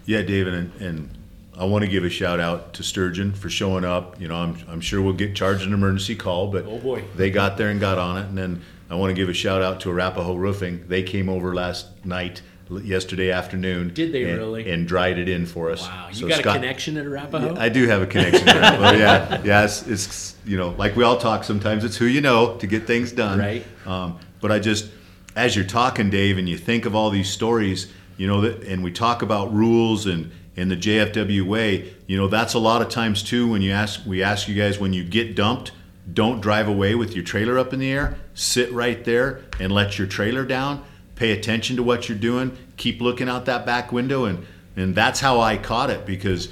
Yeah, 0.05 0.21
David, 0.21 0.53
and, 0.53 0.71
and 0.79 1.17
I 1.57 1.65
want 1.65 1.83
to 1.85 1.89
give 1.89 2.03
a 2.05 2.09
shout 2.09 2.39
out 2.39 2.73
to 2.75 2.83
Sturgeon 2.83 3.33
for 3.33 3.49
showing 3.49 3.83
up. 3.83 4.21
You 4.21 4.27
know, 4.27 4.35
I'm, 4.35 4.57
I'm 4.67 4.79
sure 4.81 5.01
we'll 5.01 5.13
get 5.13 5.35
charged 5.35 5.63
an 5.65 5.73
emergency 5.73 6.15
call, 6.15 6.51
but 6.51 6.65
Oh, 6.67 6.77
boy. 6.77 7.03
they 7.15 7.31
got 7.31 7.57
there 7.57 7.69
and 7.69 7.79
got 7.79 7.97
on 7.97 8.17
it. 8.17 8.27
And 8.27 8.37
then 8.37 8.61
I 8.91 8.95
want 8.95 9.09
to 9.09 9.15
give 9.15 9.27
a 9.27 9.33
shout 9.33 9.63
out 9.63 9.79
to 9.81 9.89
Arapahoe 9.89 10.35
Roofing. 10.35 10.85
They 10.87 11.01
came 11.01 11.27
over 11.27 11.55
last 11.55 12.05
night, 12.05 12.43
yesterday 12.69 13.31
afternoon. 13.31 13.93
Did 13.93 14.11
they 14.11 14.23
and, 14.29 14.37
really? 14.37 14.69
And 14.69 14.87
dried 14.87 15.17
it 15.17 15.27
in 15.27 15.45
for 15.45 15.71
us. 15.71 15.81
Wow, 15.87 16.07
you 16.09 16.15
So 16.15 16.27
got 16.27 16.39
Scott- 16.39 16.55
a 16.55 16.59
connection 16.59 16.97
at 16.97 17.05
Arapahoe? 17.05 17.55
I 17.57 17.69
do 17.69 17.87
have 17.87 18.01
a 18.01 18.05
connection. 18.07 18.39
to 18.41 18.45
that. 18.45 18.79
Well, 18.79 18.97
yeah, 18.97 19.41
yeah. 19.43 19.63
It's, 19.63 19.87
it's 19.87 20.35
you 20.45 20.57
know, 20.57 20.69
like 20.77 20.95
we 20.95 21.03
all 21.03 21.17
talk. 21.17 21.43
Sometimes 21.43 21.83
it's 21.83 21.97
who 21.97 22.05
you 22.05 22.21
know 22.21 22.57
to 22.57 22.67
get 22.67 22.85
things 22.85 23.11
done. 23.11 23.39
Right. 23.39 23.65
Um, 23.85 24.19
but 24.41 24.51
I 24.51 24.59
just, 24.59 24.89
as 25.35 25.55
you're 25.55 25.65
talking, 25.65 26.09
Dave, 26.09 26.37
and 26.37 26.47
you 26.47 26.57
think 26.57 26.85
of 26.85 26.95
all 26.95 27.09
these 27.09 27.29
stories, 27.29 27.91
you 28.17 28.27
know, 28.27 28.41
that, 28.41 28.63
and 28.63 28.83
we 28.83 28.91
talk 28.91 29.21
about 29.21 29.53
rules 29.53 30.05
and 30.05 30.31
and 30.55 30.69
the 30.69 30.75
JFW 30.77 31.43
way. 31.43 31.93
You 32.07 32.17
know, 32.17 32.27
that's 32.27 32.53
a 32.53 32.59
lot 32.59 32.81
of 32.81 32.89
times 32.89 33.23
too. 33.23 33.49
When 33.49 33.61
you 33.61 33.71
ask, 33.71 34.05
we 34.05 34.21
ask 34.23 34.47
you 34.47 34.55
guys 34.55 34.77
when 34.79 34.91
you 34.93 35.03
get 35.03 35.35
dumped, 35.35 35.71
don't 36.11 36.41
drive 36.41 36.67
away 36.67 36.95
with 36.95 37.15
your 37.15 37.23
trailer 37.23 37.57
up 37.57 37.71
in 37.73 37.79
the 37.79 37.89
air. 37.91 38.17
Sit 38.33 38.71
right 38.73 39.03
there 39.05 39.41
and 39.59 39.71
let 39.71 39.97
your 39.97 40.07
trailer 40.07 40.43
down. 40.45 40.83
Pay 41.19 41.31
attention 41.31 41.75
to 41.75 41.83
what 41.83 42.07
you're 42.07 42.17
doing. 42.17 42.57
Keep 42.77 43.01
looking 43.01 43.27
out 43.27 43.43
that 43.45 43.65
back 43.65 43.91
window, 43.91 44.23
and 44.23 44.45
and 44.77 44.95
that's 44.95 45.19
how 45.19 45.41
I 45.41 45.57
caught 45.57 45.89
it 45.89 46.05
because 46.05 46.47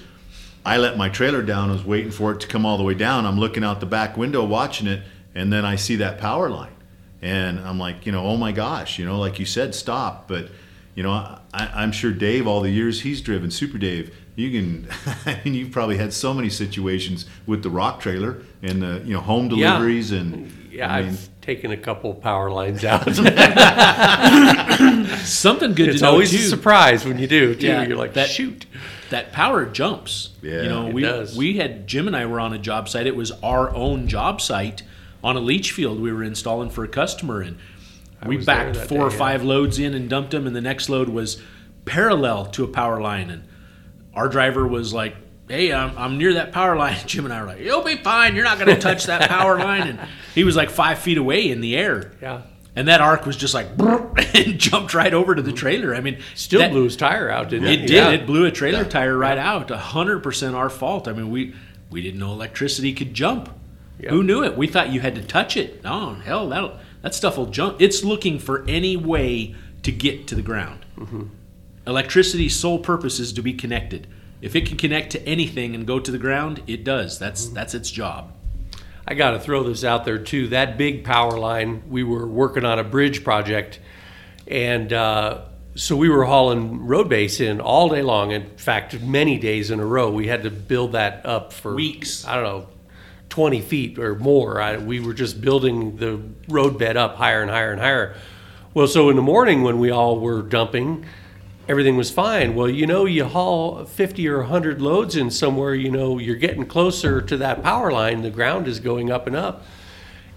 I 0.66 0.76
let 0.78 0.98
my 0.98 1.08
trailer 1.08 1.42
down. 1.42 1.70
I 1.70 1.74
was 1.74 1.86
waiting 1.86 2.12
for 2.12 2.34
it 2.34 2.42
to 2.42 2.48
come 2.48 2.66
all 2.66 2.78
the 2.78 2.84
way 2.84 2.94
down. 2.94 3.26
I'm 3.26 3.40
looking 3.40 3.64
out 3.64 3.80
the 3.80 3.86
back 3.86 4.18
window 4.18 4.44
watching 4.44 4.88
it, 4.88 5.04
and 5.34 5.54
then 5.54 5.64
I 5.64 5.78
see 5.78 5.96
that 5.96 6.20
power 6.20 6.50
line, 6.50 6.74
and 7.22 7.60
I'm 7.62 7.80
like, 7.80 8.06
you 8.06 8.12
know, 8.12 8.26
oh 8.26 8.36
my 8.36 8.52
gosh, 8.52 9.00
you 9.00 9.06
know, 9.06 9.18
like 9.18 9.40
you 9.40 9.46
said, 9.46 9.74
stop. 9.74 10.28
But 10.28 10.50
you 10.96 11.04
know, 11.04 11.12
I, 11.12 11.40
I'm 11.54 11.94
sure 11.94 12.12
Dave, 12.12 12.46
all 12.46 12.60
the 12.60 12.70
years 12.70 13.02
he's 13.02 13.22
driven, 13.22 13.50
Super 13.52 13.78
Dave, 13.78 14.14
you 14.36 14.52
can. 14.52 14.90
I 15.26 15.40
mean, 15.46 15.54
you've 15.54 15.72
probably 15.72 15.96
had 15.96 16.12
so 16.12 16.34
many 16.34 16.50
situations 16.50 17.26
with 17.46 17.64
the 17.64 17.70
rock 17.70 18.02
trailer 18.02 18.42
and 18.62 18.82
the 18.82 19.02
you 19.06 19.14
know 19.14 19.22
home 19.22 19.50
Yeah. 19.52 19.72
deliveries 19.78 20.12
and 20.12 20.52
Yeah, 20.70 20.92
I 20.94 20.98
I've 21.00 21.30
mean, 21.48 21.56
taken 21.56 21.72
a 21.72 21.78
couple 21.78 22.14
power 22.14 22.52
lines 22.52 22.84
out. 22.84 23.06
Something 25.26 25.74
good 25.74 25.90
it's 25.90 26.00
to 26.00 26.06
know 26.06 26.12
always 26.12 26.32
too. 26.32 26.38
a 26.38 26.42
surprise 26.42 27.06
when 27.06 27.20
you 27.20 27.28
do. 27.28 27.56
Too. 27.56 27.68
Yeah, 27.68 27.84
You're 27.84 27.98
like, 27.98 28.14
that- 28.14 28.30
shoot. 28.30 28.66
that 29.10 29.32
power 29.32 29.66
jumps. 29.66 30.30
Yeah, 30.42 30.62
you 30.62 30.70
know, 30.70 30.88
it 30.88 30.94
we 30.94 31.02
does. 31.02 31.38
we 31.38 31.58
had 31.58 31.88
Jim 31.88 32.08
and 32.08 32.16
I 32.16 32.26
were 32.26 32.40
on 32.40 32.54
a 32.54 32.60
job 32.60 32.90
site. 32.90 33.08
It 33.08 33.16
was 33.16 33.32
our 33.44 33.74
own 33.76 34.08
job 34.08 34.42
site 34.42 34.84
on 35.24 35.36
a 35.36 35.40
leach 35.40 35.72
field 35.72 36.00
we 36.00 36.12
were 36.12 36.24
installing 36.24 36.70
for 36.70 36.84
a 36.84 36.88
customer, 36.88 37.42
and 37.42 37.58
we 38.26 38.38
backed 38.38 38.78
four 38.78 38.98
day, 38.98 39.04
or 39.04 39.12
yeah. 39.12 39.18
five 39.18 39.44
loads 39.44 39.80
in 39.80 39.94
and 39.94 40.10
dumped 40.10 40.32
them, 40.32 40.48
and 40.48 40.56
the 40.56 40.62
next 40.62 40.90
load 40.90 41.10
was 41.10 41.42
parallel 41.86 42.46
to 42.48 42.64
a 42.64 42.68
power 42.68 43.02
line, 43.02 43.30
and 43.30 43.44
our 44.14 44.30
driver 44.30 44.68
was 44.68 44.94
like. 44.94 45.16
Hey, 45.48 45.72
I'm, 45.72 45.98
I'm 45.98 46.18
near 46.18 46.34
that 46.34 46.52
power 46.52 46.76
line. 46.76 46.98
Jim 47.06 47.26
and 47.26 47.34
I 47.34 47.42
were 47.42 47.48
like, 47.48 47.60
"You'll 47.60 47.84
be 47.84 47.96
fine. 47.96 48.36
You're 48.36 48.44
not 48.44 48.60
going 48.60 48.74
to 48.76 48.82
touch 48.82 49.06
that 49.06 49.30
power 49.30 49.58
line." 49.60 49.88
And 49.88 50.00
he 50.36 50.44
was 50.44 50.56
like 50.56 50.70
five 50.70 51.00
feet 51.00 51.18
away 51.18 51.50
in 51.50 51.62
the 51.62 51.78
air, 51.78 52.12
Yeah. 52.22 52.42
and 52.76 52.88
that 52.90 53.00
arc 53.02 53.26
was 53.26 53.38
just 53.38 53.54
like 53.54 53.68
and 54.36 54.60
jumped 54.60 54.94
right 54.94 55.14
over 55.14 55.34
to 55.36 55.42
the 55.42 55.54
trailer. 55.54 55.96
I 55.96 56.02
mean, 56.02 56.20
Still 56.36 56.60
that- 56.60 56.72
blew 56.72 56.84
his 56.84 56.98
tire 56.98 57.30
out, 57.30 57.50
didn't 57.50 57.68
it 57.70 57.74
it? 57.84 57.88
did. 57.88 57.90
Yeah. 57.92 58.10
It 58.12 58.26
blew 58.26 58.46
a 58.46 58.52
trailer 58.52 58.84
tire 58.86 59.18
right 59.18 59.38
out. 59.38 59.72
A 59.72 59.78
hundred 59.78 60.22
percent 60.24 60.56
our 60.56 60.70
fault. 60.70 61.08
I 61.08 61.14
mean, 61.14 61.32
we 61.32 61.54
we 61.90 62.02
didn't 62.02 62.20
know 62.20 62.32
electricity 62.34 62.94
could 62.94 63.14
jump. 63.14 63.50
Yeah. 64.00 64.10
Who 64.12 64.24
knew 64.24 64.44
it? 64.44 64.58
We 64.58 64.68
thought 64.68 64.90
you 64.92 65.00
had 65.00 65.16
to 65.16 65.24
touch 65.24 65.56
it. 65.58 65.82
Oh 65.86 66.16
hell, 66.16 66.50
that 66.50 66.74
that 67.04 67.16
stuff 67.16 67.38
will 67.38 67.46
jump. 67.48 67.82
It's 67.82 68.04
looking 68.04 68.38
for 68.38 68.66
any 68.68 68.98
way 68.98 69.56
to 69.84 69.92
get 69.94 70.28
to 70.28 70.36
the 70.36 70.42
ground. 70.42 70.86
Mm-hmm. 70.98 71.24
Electricity's 71.86 72.56
sole 72.56 72.80
purpose 72.80 73.20
is 73.20 73.32
to 73.34 73.42
be 73.42 73.54
connected. 73.54 74.08
If 74.42 74.56
it 74.56 74.66
can 74.68 74.78
connect 74.78 75.12
to 75.14 75.28
anything 75.28 75.74
and 75.74 75.86
go 75.88 76.00
to 76.00 76.12
the 76.12 76.18
ground, 76.18 76.62
it 76.68 76.84
does. 76.84 77.18
That's 77.18 77.48
that's 77.48 77.74
its 77.74 77.90
job. 77.90 78.34
I 79.08 79.14
got 79.14 79.32
to 79.32 79.40
throw 79.40 79.64
this 79.64 79.84
out 79.84 80.06
there 80.06 80.18
too. 80.18 80.50
That 80.50 80.78
big 80.78 81.04
power 81.04 81.40
line, 81.40 81.84
we 81.90 82.04
were 82.04 82.28
working 82.28 82.66
on 82.66 82.78
a 82.78 82.84
bridge 82.84 83.24
project, 83.24 83.80
and 84.46 84.92
uh, 84.92 85.46
so 85.76 85.96
we 85.96 86.10
were 86.10 86.26
hauling 86.26 86.86
road 86.86 87.08
base 87.08 87.40
in 87.40 87.62
all 87.62 87.90
day 87.90 88.02
long. 88.02 88.32
In 88.32 88.58
fact, 88.58 89.00
many 89.02 89.40
days 89.40 89.72
in 89.72 89.80
a 89.80 89.86
row. 89.86 90.12
We 90.12 90.28
had 90.28 90.44
to 90.44 90.52
build 90.52 90.92
that 90.92 91.26
up 91.26 91.54
for 91.54 91.74
Weeks. 91.74 92.28
I 92.28 92.36
don't 92.36 92.44
know, 92.44 92.68
twenty 93.30 93.62
feet 93.62 93.98
or 93.98 94.16
more. 94.16 94.62
I, 94.62 94.78
we 94.78 95.00
were 95.00 95.14
just 95.14 95.40
building 95.42 95.98
the 95.98 96.22
road 96.50 96.78
bed 96.78 96.98
up 96.98 97.16
higher 97.16 97.42
and 97.42 97.50
higher 97.50 97.72
and 97.72 97.82
higher. 97.82 98.16
Well, 98.74 98.88
so 98.88 99.10
in 99.10 99.16
the 99.16 99.22
morning 99.22 99.64
when 99.64 99.80
we 99.80 99.90
all 99.90 100.20
were 100.20 100.42
dumping, 100.42 101.06
everything 101.68 101.98
was 101.98 102.12
fine. 102.12 102.56
Well, 102.56 102.70
you 102.70 102.88
know, 102.88 103.06
you 103.06 103.26
haul 103.26 103.86
50 103.86 104.28
or 104.28 104.40
100 104.40 104.82
loads 104.82 105.16
in 105.16 105.30
somewhere, 105.32 105.76
you 105.76 105.92
know, 105.92 106.18
you're 106.18 106.36
getting 106.36 106.66
closer 106.66 107.22
to 107.22 107.38
that 107.38 107.64
power 107.64 107.92
line, 107.92 108.22
the 108.22 108.30
ground 108.30 108.68
is 108.68 108.80
going 108.80 109.12
up 109.12 109.28
and 109.28 109.36
up. 109.36 109.64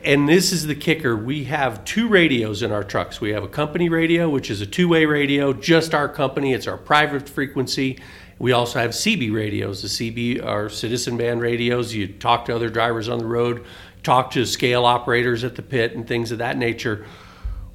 And 0.03 0.27
this 0.27 0.51
is 0.51 0.67
the 0.67 0.75
kicker. 0.75 1.15
We 1.15 1.45
have 1.45 1.85
two 1.85 2.09
radios 2.09 2.63
in 2.63 2.73
our 2.73 2.83
trucks. 2.83 3.21
We 3.21 3.31
have 3.31 3.45
a 3.45 3.49
company 3.49 3.91
radio, 3.91 4.31
which 4.31 4.51
is 4.51 4.63
a 4.63 4.67
two 4.67 4.89
way 4.89 5.05
radio, 5.05 5.53
just 5.53 5.95
our 5.95 6.09
company. 6.09 6.55
It's 6.55 6.67
our 6.67 6.79
private 6.79 7.29
frequency. 7.29 8.01
We 8.39 8.53
also 8.53 8.79
have 8.79 8.93
CB 8.93 9.35
radios. 9.35 9.83
The 9.83 9.89
CB 9.89 10.43
are 10.43 10.71
citizen 10.71 11.19
band 11.19 11.43
radios. 11.43 11.93
You 11.93 12.09
talk 12.09 12.47
to 12.47 12.55
other 12.55 12.71
drivers 12.71 13.11
on 13.11 13.19
the 13.19 13.27
road, 13.27 13.67
talk 14.03 14.31
to 14.31 14.47
scale 14.47 14.87
operators 14.87 15.45
at 15.45 15.57
the 15.57 15.63
pit, 15.63 15.95
and 15.95 16.09
things 16.09 16.33
of 16.33 16.39
that 16.39 16.57
nature. 16.57 17.05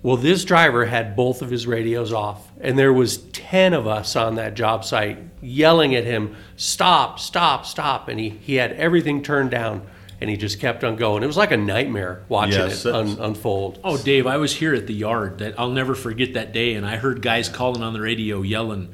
Well, 0.06 0.18
this 0.18 0.46
driver 0.46 0.86
had 0.86 1.16
both 1.16 1.42
of 1.42 1.50
his 1.50 1.66
radios 1.66 2.14
off, 2.14 2.52
and 2.62 2.78
there 2.78 2.94
was 2.94 3.18
10 3.18 3.74
of 3.74 3.88
us 3.88 4.16
on 4.16 4.36
that 4.36 4.54
job 4.54 4.86
site 4.86 5.18
yelling 5.42 5.96
at 5.96 6.04
him, 6.04 6.36
"Stop, 6.56 7.20
stop, 7.20 7.66
stop." 7.66 8.08
And 8.08 8.20
he, 8.20 8.30
he 8.30 8.54
had 8.54 8.74
everything 8.74 9.24
turned 9.24 9.50
down, 9.50 9.82
and 10.22 10.30
he 10.30 10.38
just 10.38 10.60
kept 10.60 10.84
on 10.84 10.96
going. 10.96 11.24
It 11.24 11.26
was 11.26 11.38
like 11.38 11.50
a 11.50 11.58
nightmare 11.58 12.22
watching 12.30 12.54
Yes, 12.60 12.86
it 12.86 12.94
un, 12.94 13.18
unfold. 13.20 13.80
Oh, 13.84 13.98
Dave, 13.98 14.28
I 14.28 14.38
was 14.38 14.54
here 14.54 14.76
at 14.76 14.86
the 14.86 14.94
yard. 14.94 15.40
That 15.40 15.60
I'll 15.60 15.72
never 15.72 15.96
forget 15.96 16.36
that 16.36 16.54
day, 16.54 16.76
and 16.76 16.86
I 16.86 16.98
heard 16.98 17.24
guys 17.24 17.50
calling 17.50 17.82
on 17.82 17.94
the 17.94 18.02
radio, 18.02 18.44
yelling, 18.44 18.90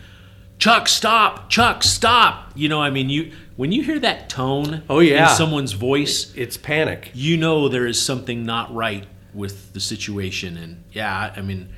"Chuck, 0.59 0.87
stop! 0.87 1.49
Chuck, 1.49 1.83
stop!" 1.83 2.53
You 2.55 2.69
know, 2.69 2.81
I 2.81 2.89
mean, 2.89 3.09
you 3.09 3.33
when 3.57 3.73
you 3.73 3.83
hear 3.83 3.99
that 3.99 4.29
tone, 4.29 4.83
Oh, 4.89 4.99
yeah. 4.99 5.29
in 5.29 5.35
someone's 5.35 5.73
voice, 5.73 6.33
It's 6.37 6.55
panic. 6.55 7.11
you 7.13 7.35
know 7.35 7.67
there 7.67 7.85
is 7.85 8.01
something 8.01 8.45
not 8.45 8.73
right 8.73 9.05
with 9.33 9.73
the 9.73 9.79
situation. 9.79 10.57
And 10.57 10.83
yeah, 10.91 11.33
I 11.35 11.41
mean, 11.41 11.69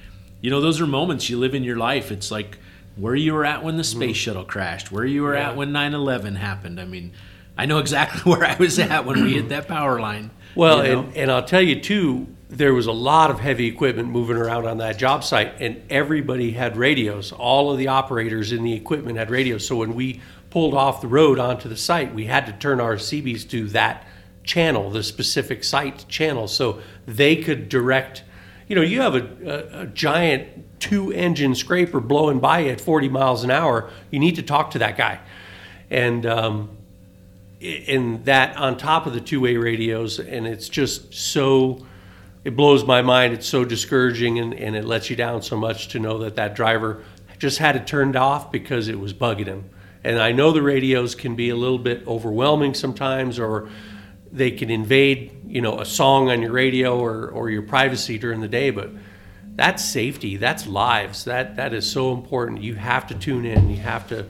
you 0.41 0.49
know, 0.49 0.61
those 0.61 0.81
are 0.81 0.87
moments 0.87 1.29
you 1.29 1.37
live 1.37 1.55
in 1.55 1.63
your 1.63 1.77
life. 1.77 2.11
It's 2.11 2.31
like 2.31 2.57
where 2.95 3.15
you 3.15 3.33
were 3.33 3.45
at 3.45 3.63
when 3.63 3.77
the 3.77 3.83
mm-hmm. 3.83 3.99
space 3.99 4.17
shuttle 4.17 4.45
crashed, 4.45 4.91
where 4.91 5.05
you 5.05 5.23
were 5.23 5.35
at 5.35 5.55
when 5.55 5.71
9/11 5.71 6.35
happened. 6.35 6.79
I 6.79 6.85
mean, 6.85 7.13
I 7.57 7.65
know 7.65 7.79
exactly 7.79 8.21
where 8.31 8.45
I 8.45 8.55
was 8.55 8.79
at 8.79 9.05
when 9.05 9.23
we 9.23 9.33
hit 9.33 9.49
that 9.49 9.67
power 9.67 9.99
line. 9.99 10.31
Well, 10.55 10.85
you 10.85 10.93
know? 10.93 10.99
and, 11.01 11.17
and 11.17 11.31
I'll 11.31 11.45
tell 11.45 11.61
you 11.61 11.79
too, 11.79 12.27
there 12.49 12.73
was 12.73 12.85
a 12.85 12.91
lot 12.91 13.31
of 13.31 13.39
heavy 13.39 13.67
equipment 13.67 14.09
moving 14.09 14.37
around 14.37 14.67
on 14.67 14.77
that 14.77 14.97
job 14.97 15.23
site, 15.23 15.53
and 15.59 15.81
everybody 15.89 16.51
had 16.51 16.77
radios. 16.77 17.31
All 17.31 17.71
of 17.71 17.77
the 17.77 17.87
operators 17.87 18.51
in 18.51 18.63
the 18.63 18.73
equipment 18.73 19.17
had 19.17 19.31
radios. 19.31 19.65
So 19.65 19.77
when 19.77 19.95
we 19.95 20.21
pulled 20.51 20.75
off 20.75 21.01
the 21.01 21.07
road 21.07 21.39
onto 21.39 21.67
the 21.67 21.77
site, 21.77 22.13
we 22.13 22.25
had 22.25 22.45
to 22.45 22.51
turn 22.53 22.79
our 22.79 22.95
CBs 22.95 23.49
to 23.49 23.67
that 23.69 24.05
channel, 24.43 24.89
the 24.89 25.03
specific 25.03 25.63
site 25.63 26.07
channel, 26.07 26.47
so 26.47 26.79
they 27.05 27.35
could 27.35 27.69
direct. 27.69 28.23
You 28.67 28.75
know, 28.75 28.81
you 28.81 29.01
have 29.01 29.15
a, 29.15 29.27
a, 29.45 29.81
a 29.81 29.85
giant 29.87 30.79
two 30.79 31.11
engine 31.11 31.55
scraper 31.55 31.99
blowing 31.99 32.39
by 32.39 32.65
at 32.65 32.81
40 32.81 33.09
miles 33.09 33.43
an 33.43 33.51
hour. 33.51 33.89
You 34.11 34.19
need 34.19 34.35
to 34.35 34.43
talk 34.43 34.71
to 34.71 34.79
that 34.79 34.97
guy. 34.97 35.19
And, 35.89 36.25
um, 36.25 36.69
and 37.63 38.25
that 38.25 38.57
on 38.57 38.77
top 38.77 39.05
of 39.05 39.13
the 39.13 39.21
two-way 39.21 39.55
radios 39.55 40.19
and 40.19 40.45
it's 40.45 40.67
just 40.67 41.13
so 41.13 41.85
it 42.43 42.55
blows 42.57 42.83
my 42.85 43.01
mind 43.01 43.33
it's 43.33 43.47
so 43.47 43.63
discouraging 43.63 44.37
and, 44.37 44.53
and 44.55 44.75
it 44.75 44.83
lets 44.83 45.09
you 45.09 45.15
down 45.15 45.41
so 45.41 45.55
much 45.55 45.87
to 45.87 45.99
know 45.99 46.17
that 46.19 46.35
that 46.35 46.55
driver 46.55 47.03
just 47.39 47.59
had 47.59 47.75
it 47.75 47.87
turned 47.87 48.17
off 48.17 48.51
because 48.51 48.89
it 48.89 48.99
was 48.99 49.13
bugging 49.13 49.45
him 49.45 49.69
and 50.03 50.19
i 50.19 50.31
know 50.31 50.51
the 50.51 50.61
radios 50.61 51.15
can 51.15 51.35
be 51.35 51.49
a 51.49 51.55
little 51.55 51.77
bit 51.77 52.05
overwhelming 52.05 52.73
sometimes 52.73 53.39
or 53.39 53.69
they 54.33 54.51
can 54.51 54.69
invade 54.69 55.31
you 55.47 55.61
know 55.61 55.79
a 55.79 55.85
song 55.85 56.29
on 56.29 56.41
your 56.41 56.51
radio 56.51 56.99
or, 56.99 57.29
or 57.29 57.49
your 57.49 57.61
privacy 57.61 58.17
during 58.17 58.41
the 58.41 58.47
day 58.47 58.71
but 58.71 58.89
that's 59.55 59.85
safety 59.85 60.35
that's 60.35 60.65
lives 60.67 61.25
that 61.25 61.55
that 61.55 61.73
is 61.73 61.89
so 61.89 62.11
important 62.13 62.61
you 62.61 62.73
have 62.73 63.07
to 63.07 63.15
tune 63.15 63.45
in 63.45 63.69
you 63.69 63.77
have 63.77 64.07
to 64.07 64.25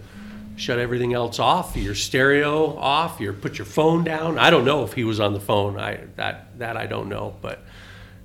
shut 0.56 0.78
everything 0.78 1.14
else 1.14 1.40
off 1.40 1.76
your 1.76 1.96
stereo 1.96 2.78
off 2.78 3.20
your 3.20 3.34
put 3.34 3.58
your 3.58 3.66
phone 3.66 4.04
down 4.04 4.38
i 4.38 4.50
don't 4.50 4.66
know 4.66 4.84
if 4.84 4.94
he 4.94 5.04
was 5.04 5.20
on 5.20 5.34
the 5.34 5.40
phone 5.40 5.80
i 5.80 5.98
that 6.18 6.58
that 6.60 6.78
i 6.78 6.86
don't 6.86 7.08
know 7.08 7.36
but 7.42 7.64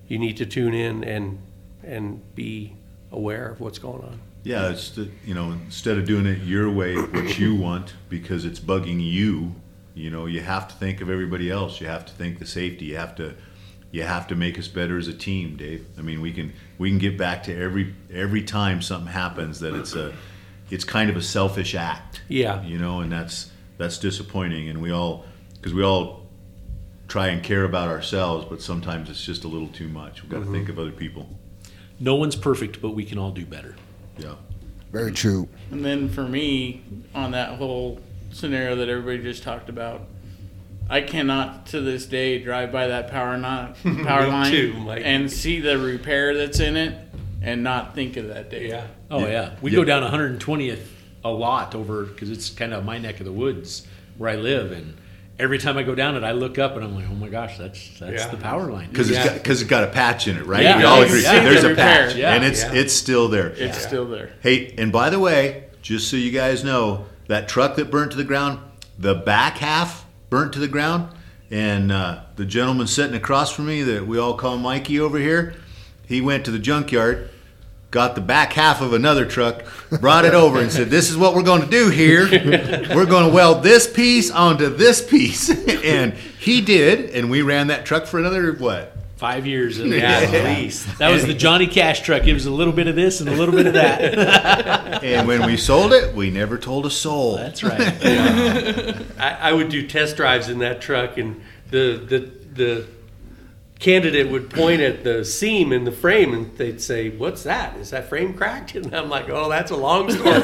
you 0.08 0.18
need 0.18 0.36
to 0.36 0.44
tune 0.44 0.74
in 0.74 1.04
and 1.04 1.38
and 1.84 2.34
be 2.34 2.74
aware 3.12 3.48
of 3.48 3.60
what's 3.60 3.78
going 3.78 4.02
on 4.02 4.20
Yeah, 4.44 4.70
it's 4.70 4.90
the, 4.90 5.10
you 5.24 5.34
know 5.34 5.52
instead 5.52 5.98
of 5.98 6.06
doing 6.06 6.26
it 6.26 6.42
your 6.42 6.70
way, 6.70 6.94
what 6.96 7.38
you 7.38 7.54
want 7.54 7.94
because 8.08 8.44
it's 8.44 8.60
bugging 8.60 9.00
you. 9.04 9.54
You 9.98 10.10
know, 10.10 10.26
you 10.26 10.40
have 10.40 10.68
to 10.68 10.74
think 10.74 11.00
of 11.00 11.10
everybody 11.10 11.50
else. 11.50 11.80
You 11.80 11.88
have 11.88 12.06
to 12.06 12.12
think 12.12 12.38
the 12.38 12.46
safety. 12.46 12.86
You 12.86 12.96
have 12.96 13.16
to 13.16 13.34
you 13.90 14.02
have 14.02 14.28
to 14.28 14.34
make 14.34 14.58
us 14.58 14.68
better 14.68 14.98
as 14.98 15.08
a 15.08 15.14
team, 15.14 15.56
Dave. 15.56 15.86
I 15.98 16.02
mean, 16.02 16.20
we 16.20 16.32
can 16.32 16.52
we 16.78 16.90
can 16.90 16.98
get 16.98 17.18
back 17.18 17.42
to 17.44 17.56
every 17.56 17.94
every 18.12 18.42
time 18.42 18.82
something 18.82 19.12
happens 19.12 19.60
that 19.60 19.74
it's 19.74 19.94
a 19.94 20.14
it's 20.70 20.84
kind 20.84 21.10
of 21.10 21.16
a 21.16 21.22
selfish 21.22 21.74
act. 21.74 22.22
Yeah. 22.28 22.62
You 22.62 22.78
know, 22.78 23.00
and 23.00 23.10
that's 23.10 23.50
that's 23.76 23.98
disappointing. 23.98 24.68
And 24.68 24.80
we 24.80 24.92
all 24.92 25.24
because 25.54 25.74
we 25.74 25.82
all 25.82 26.26
try 27.08 27.28
and 27.28 27.42
care 27.42 27.64
about 27.64 27.88
ourselves, 27.88 28.46
but 28.48 28.60
sometimes 28.60 29.08
it's 29.08 29.24
just 29.24 29.44
a 29.44 29.48
little 29.48 29.68
too 29.68 29.88
much. 29.88 30.22
We've 30.22 30.30
got 30.30 30.38
to 30.38 30.44
mm-hmm. 30.44 30.52
think 30.52 30.68
of 30.68 30.78
other 30.78 30.92
people. 30.92 31.28
no 31.98 32.14
one's 32.14 32.36
perfect, 32.36 32.82
but 32.82 32.90
we 32.90 33.04
can 33.04 33.18
all 33.18 33.30
do 33.30 33.46
better. 33.46 33.74
Yeah. 34.18 34.34
Very 34.92 35.12
true. 35.12 35.48
And 35.70 35.84
then 35.84 36.08
for 36.08 36.22
me, 36.22 36.82
on 37.14 37.32
that 37.32 37.58
whole 37.58 38.00
scenario 38.38 38.76
that 38.76 38.88
everybody 38.88 39.22
just 39.22 39.42
talked 39.42 39.68
about, 39.68 40.02
I 40.88 41.00
cannot 41.02 41.66
to 41.66 41.80
this 41.80 42.06
day 42.06 42.38
drive 42.42 42.72
by 42.72 42.86
that 42.88 43.10
power 43.10 43.36
not 43.36 43.76
power 43.82 44.26
line 44.28 44.50
too, 44.50 44.72
Mike. 44.74 45.02
and 45.04 45.30
see 45.30 45.60
the 45.60 45.78
repair 45.78 46.34
that's 46.36 46.60
in 46.60 46.76
it 46.76 46.98
and 47.42 47.62
not 47.62 47.94
think 47.94 48.16
of 48.16 48.28
that 48.28 48.50
day. 48.50 48.68
Yeah. 48.68 48.86
Oh 49.10 49.26
yeah, 49.26 49.54
we 49.60 49.70
Yeah. 49.70 49.76
go 49.76 49.84
down 49.84 50.02
120th 50.02 50.78
a 51.24 51.30
lot 51.30 51.74
over 51.74 52.04
because 52.04 52.30
it's 52.30 52.48
kind 52.50 52.72
of 52.72 52.84
my 52.84 52.98
neck 52.98 53.20
of 53.20 53.26
the 53.26 53.32
woods 53.32 53.86
where 54.16 54.30
I 54.30 54.36
live, 54.36 54.72
and 54.72 54.96
every 55.38 55.58
time 55.58 55.76
I 55.76 55.82
go 55.82 55.94
down 55.94 56.16
it, 56.16 56.24
I 56.24 56.32
look 56.32 56.58
up 56.58 56.74
and 56.76 56.84
I'm 56.84 56.94
like, 56.94 57.04
oh 57.10 57.14
my 57.14 57.28
gosh, 57.28 57.58
that's 57.58 57.98
that's 57.98 58.24
Yeah. 58.24 58.28
the 58.28 58.36
power 58.38 58.70
line. 58.72 58.88
Because 58.88 59.10
Yeah. 59.10 59.18
it's 59.20 59.28
got 59.28 59.34
because 59.42 59.60
it's 59.60 59.70
got 59.70 59.84
a 59.84 59.88
patch 59.88 60.26
in 60.26 60.36
it, 60.38 60.46
right? 60.46 60.62
Yeah. 60.62 60.78
we 60.78 60.84
all 60.84 61.02
agree. 61.02 61.22
yeah. 61.22 61.42
There's 61.44 61.62
The 61.62 61.72
a 61.72 61.76
patch. 61.76 62.14
Yeah. 62.16 62.34
and 62.34 62.44
it's 62.44 62.62
Yeah. 62.62 62.72
it's 62.74 62.94
still 62.94 63.28
there. 63.28 63.48
It's 63.48 63.78
still 63.82 64.06
there. 64.06 64.30
Hey, 64.40 64.74
and 64.78 64.90
by 64.90 65.10
the 65.10 65.18
way, 65.18 65.64
just 65.82 66.08
so 66.10 66.16
you 66.16 66.30
guys 66.32 66.64
know, 66.64 67.04
that 67.28 67.48
truck 67.48 67.76
that 67.76 67.90
burnt 67.90 68.10
to 68.10 68.16
the 68.16 68.24
ground, 68.24 68.58
the 68.98 69.14
back 69.14 69.58
half 69.58 70.04
burnt 70.30 70.52
to 70.54 70.58
the 70.58 70.68
ground, 70.68 71.08
and 71.50 71.92
uh, 71.92 72.20
the 72.36 72.44
gentleman 72.44 72.86
sitting 72.86 73.14
across 73.14 73.52
from 73.52 73.66
me 73.66 73.82
that 73.82 74.06
we 74.06 74.18
all 74.18 74.34
call 74.34 74.58
Mikey 74.58 74.98
over 75.00 75.18
here, 75.18 75.54
he 76.06 76.20
went 76.20 76.44
to 76.46 76.50
the 76.50 76.58
junkyard, 76.58 77.30
got 77.90 78.14
the 78.14 78.20
back 78.20 78.52
half 78.54 78.80
of 78.80 78.92
another 78.92 79.24
truck, 79.24 79.62
brought 80.00 80.24
it 80.24 80.34
over, 80.34 80.60
and 80.60 80.70
said, 80.70 80.90
"This 80.90 81.10
is 81.10 81.16
what 81.16 81.34
we're 81.34 81.42
going 81.42 81.62
to 81.62 81.70
do 81.70 81.88
here. 81.90 82.28
We're 82.94 83.06
going 83.06 83.28
to 83.28 83.34
weld 83.34 83.62
this 83.62 83.90
piece 83.90 84.30
onto 84.30 84.68
this 84.68 85.06
piece," 85.06 85.50
and 85.84 86.12
he 86.12 86.60
did, 86.60 87.10
and 87.10 87.30
we 87.30 87.42
ran 87.42 87.68
that 87.68 87.86
truck 87.86 88.06
for 88.06 88.18
another 88.18 88.52
what? 88.52 88.97
Five 89.18 89.46
years 89.46 89.78
at 89.80 89.86
Yeah, 89.88 90.20
least. 90.20 90.34
at 90.34 90.44
least. 90.58 90.98
That 90.98 91.10
was 91.10 91.26
the 91.26 91.34
Johnny 91.34 91.66
Cash 91.66 92.00
truck. 92.02 92.26
It 92.26 92.32
was 92.34 92.46
a 92.46 92.50
little 92.50 92.72
bit 92.72 92.86
of 92.86 92.94
this 92.96 93.20
and 93.20 93.28
a 93.28 93.34
little 93.34 93.54
bit 93.54 93.66
of 93.66 93.74
that. 93.74 95.02
And 95.04 95.28
when 95.28 95.44
we 95.46 95.56
sold 95.56 95.92
it, 95.92 96.14
we 96.14 96.30
never 96.30 96.58
told 96.58 96.84
a 96.86 96.90
soul. 96.90 97.36
That's 97.36 97.62
right. 97.62 97.80
I, 99.18 99.36
I 99.40 99.52
would 99.52 99.68
do 99.68 99.86
test 99.86 100.16
drives 100.16 100.48
in 100.48 100.58
that 100.58 100.80
truck, 100.80 101.18
and 101.18 101.40
the 101.70 102.02
the 102.04 102.30
the 102.54 102.86
candidate 103.78 104.28
would 104.28 104.50
point 104.50 104.80
at 104.80 105.04
the 105.04 105.24
seam 105.24 105.72
in 105.72 105.84
the 105.84 105.92
frame, 105.92 106.34
and 106.34 106.56
they'd 106.58 106.80
say, 106.80 107.10
"What's 107.10 107.44
that? 107.44 107.76
Is 107.76 107.90
that 107.90 108.08
frame 108.08 108.34
cracked?" 108.34 108.74
And 108.74 108.92
I'm 108.94 109.08
like, 109.08 109.28
"Oh, 109.28 109.48
that's 109.48 109.70
a 109.70 109.76
long 109.76 110.10
story." 110.10 110.40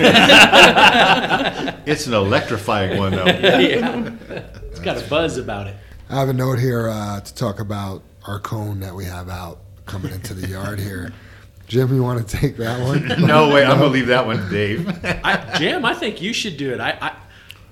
It's 1.87 2.07
an 2.07 2.15
electrifying 2.15 2.99
one, 2.99 3.13
though. 3.13 3.27
yeah. 3.27 4.15
It's 4.71 4.81
got 4.81 5.03
a 5.03 5.07
buzz 5.09 5.37
about 5.37 5.67
it. 5.67 5.75
I 6.09 6.17
have 6.21 6.29
a 6.29 6.33
note 6.33 6.59
here 6.61 6.89
uh, 6.89 7.21
to 7.21 7.35
talk 7.35 7.59
about 7.61 8.03
our 8.27 8.39
cone 8.41 8.81
that 8.81 8.95
we 8.95 9.05
have 9.05 9.29
out 9.29 9.59
coming 9.87 10.13
into 10.13 10.35
the 10.35 10.49
yard 10.49 10.81
here. 10.81 11.13
Jim, 11.67 11.95
you 11.95 12.03
want 12.03 12.27
to 12.27 12.37
take 12.37 12.57
that 12.59 12.81
one? 12.83 13.07
No 13.27 13.53
way, 13.53 13.65
I'm 13.65 13.79
gonna 13.79 13.91
leave 13.91 14.09
that 14.09 14.27
one 14.27 14.37
to 14.37 14.49
Dave. 14.51 14.87
I, 15.05 15.57
Jim, 15.59 15.85
I 15.85 15.95
think 15.95 16.21
you 16.21 16.33
should 16.33 16.57
do 16.57 16.73
it. 16.73 16.81
I, 16.81 16.99
I, 17.01 17.17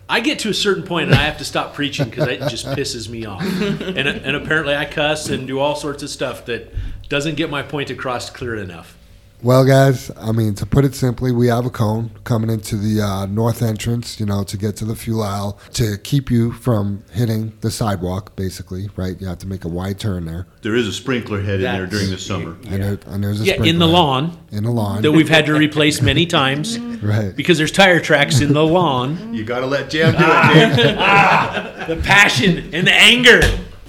I 0.09 0.21
get 0.21 0.41
to 0.41 0.51
a 0.51 0.55
certain 0.55 0.83
point 0.83 1.07
and 1.11 1.15
I 1.15 1.23
have 1.25 1.39
to 1.39 1.45
stop 1.45 1.75
preaching 1.75 2.09
because 2.09 2.29
it 2.29 2.41
just 2.49 2.67
pisses 2.67 3.09
me 3.09 3.25
off. 3.25 3.43
And, 3.43 3.99
and 3.99 4.37
apparently 4.37 4.75
I 4.75 4.85
cuss 4.85 5.29
and 5.29 5.47
do 5.47 5.59
all 5.59 5.75
sorts 5.75 6.03
of 6.03 6.11
stuff 6.11 6.47
that 6.47 6.73
doesn't 7.09 7.37
get 7.37 7.51
my 7.51 7.63
point 7.63 7.91
across 7.91 8.31
clear 8.31 8.57
enough. 8.57 8.97
Well, 9.45 9.65
guys, 9.65 10.09
I 10.21 10.31
mean, 10.31 10.55
to 10.55 10.67
put 10.67 10.85
it 10.85 10.95
simply, 10.95 11.33
we 11.33 11.49
have 11.49 11.67
a 11.67 11.71
cone 11.71 12.13
coming 12.23 12.49
into 12.49 12.77
the 12.77 13.03
uh, 13.03 13.27
north 13.27 13.61
entrance, 13.61 14.21
you 14.21 14.25
know, 14.27 14.45
to 14.45 14.57
get 14.57 14.77
to 14.77 14.85
the 14.85 14.95
fuel 14.95 15.21
aisle 15.25 15.59
to 15.73 15.99
keep 15.99 16.31
you 16.31 16.53
from 16.53 17.03
hitting 17.11 17.53
the 17.61 17.69
sidewalk, 17.73 18.37
basically, 18.37 18.89
right? 18.95 19.21
You 19.21 19.27
have 19.27 19.39
to 19.39 19.49
make 19.49 19.65
a 19.65 19.69
wide 19.69 19.99
turn 19.99 20.27
there. 20.27 20.47
There 20.63 20.77
is 20.77 20.87
a 20.87 20.93
sprinkler 20.93 21.41
head 21.41 21.57
in 21.57 21.63
there 21.63 21.73
That's- 21.73 21.91
during 21.91 22.11
the 22.11 22.19
summer. 22.19 22.57
And, 22.69 22.83
there, 22.85 22.99
and 23.07 23.25
there's 23.25 23.41
a 23.41 23.45
Yeah, 23.45 23.55
in 23.55 23.59
the 23.59 23.65
sprinkler 23.87 23.87
lawn 23.89 24.39
In 24.53 24.63
the 24.63 24.71
lawn. 24.71 25.03
that 25.03 25.11
we've 25.11 25.29
had 25.29 25.47
to 25.47 25.55
replace 25.55 26.01
many 26.01 26.25
times 26.25 26.79
right. 27.03 27.35
because 27.35 27.59
there's 27.59 27.73
tire 27.73 27.99
tracks 27.99 28.41
in 28.41 28.53
the 28.53 28.65
lawn. 28.65 29.35
You 29.35 29.43
gotta 29.43 29.67
let 29.67 29.91
Jam 29.91 30.13
do 30.13 30.19
it, 30.25 30.77
Dave. 30.77 30.97
The 31.89 31.97
passion 32.05 32.73
and 32.73 32.87
the 32.87 32.93
anger. 32.95 33.41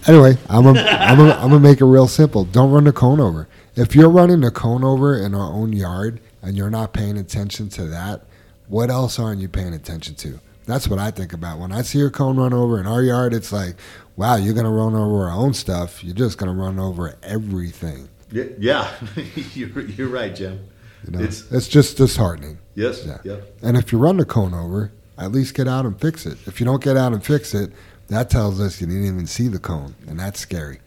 Anyway, 0.07 0.35
I'm 0.49 0.63
gonna 0.63 0.81
I'm 0.81 1.15
gonna 1.15 1.33
I'm 1.33 1.49
gonna 1.49 1.59
make 1.59 1.79
it 1.79 1.85
real 1.85 2.07
simple. 2.07 2.43
Don't 2.43 2.71
run 2.71 2.85
the 2.85 2.91
cone 2.91 3.19
over. 3.19 3.47
If 3.75 3.95
you're 3.95 4.09
running 4.09 4.43
a 4.43 4.51
cone 4.51 4.83
over 4.83 5.17
in 5.17 5.33
our 5.33 5.51
own 5.51 5.73
yard 5.73 6.19
and 6.41 6.55
you're 6.55 6.69
not 6.69 6.93
paying 6.93 7.17
attention 7.17 7.69
to 7.69 7.85
that, 7.87 8.21
what 8.67 8.89
else 8.91 9.17
aren't 9.19 9.41
you 9.41 9.47
paying 9.47 9.73
attention 9.73 10.15
to? 10.15 10.39
That's 10.65 10.87
what 10.87 10.99
I 10.99 11.11
think 11.11 11.33
about 11.33 11.59
when 11.59 11.71
I 11.71 11.81
see 11.81 12.01
a 12.01 12.09
cone 12.09 12.37
run 12.37 12.53
over 12.53 12.79
in 12.79 12.85
our 12.87 13.01
yard. 13.01 13.33
It's 13.33 13.51
like, 13.51 13.75
wow, 14.15 14.35
you're 14.35 14.53
gonna 14.53 14.71
run 14.71 14.95
over 14.95 15.25
our 15.27 15.31
own 15.31 15.53
stuff. 15.53 16.03
You're 16.03 16.15
just 16.15 16.37
gonna 16.37 16.53
run 16.53 16.79
over 16.79 17.15
everything. 17.23 18.07
Yeah, 18.31 18.45
yeah. 18.57 18.91
you're, 19.53 19.81
you're 19.81 20.07
right, 20.07 20.33
Jim. 20.33 20.59
You 21.05 21.11
know, 21.11 21.19
It's 21.23 21.51
it's 21.51 21.67
just 21.67 21.97
disheartening. 21.97 22.59
yes, 22.75 23.05
Yeah. 23.05 23.17
yep. 23.25 23.57
And 23.61 23.75
if 23.75 23.91
you 23.91 23.97
run 23.97 24.17
the 24.17 24.25
cone 24.25 24.53
over, 24.53 24.91
at 25.17 25.31
least 25.33 25.53
get 25.53 25.67
out 25.67 25.85
and 25.85 25.99
fix 25.99 26.25
it. 26.25 26.37
If 26.47 26.59
you 26.61 26.65
don't 26.65 26.81
get 26.81 26.95
out 26.95 27.11
and 27.11 27.23
fix 27.23 27.53
it, 27.53 27.71
that 28.07 28.29
tells 28.29 28.61
us 28.61 28.79
you 28.79 28.87
didn't 28.87 29.05
even 29.05 29.27
see 29.27 29.47
the 29.49 29.59
cone, 29.59 29.95
and 30.07 30.17
that's 30.19 30.39
scary. 30.39 30.79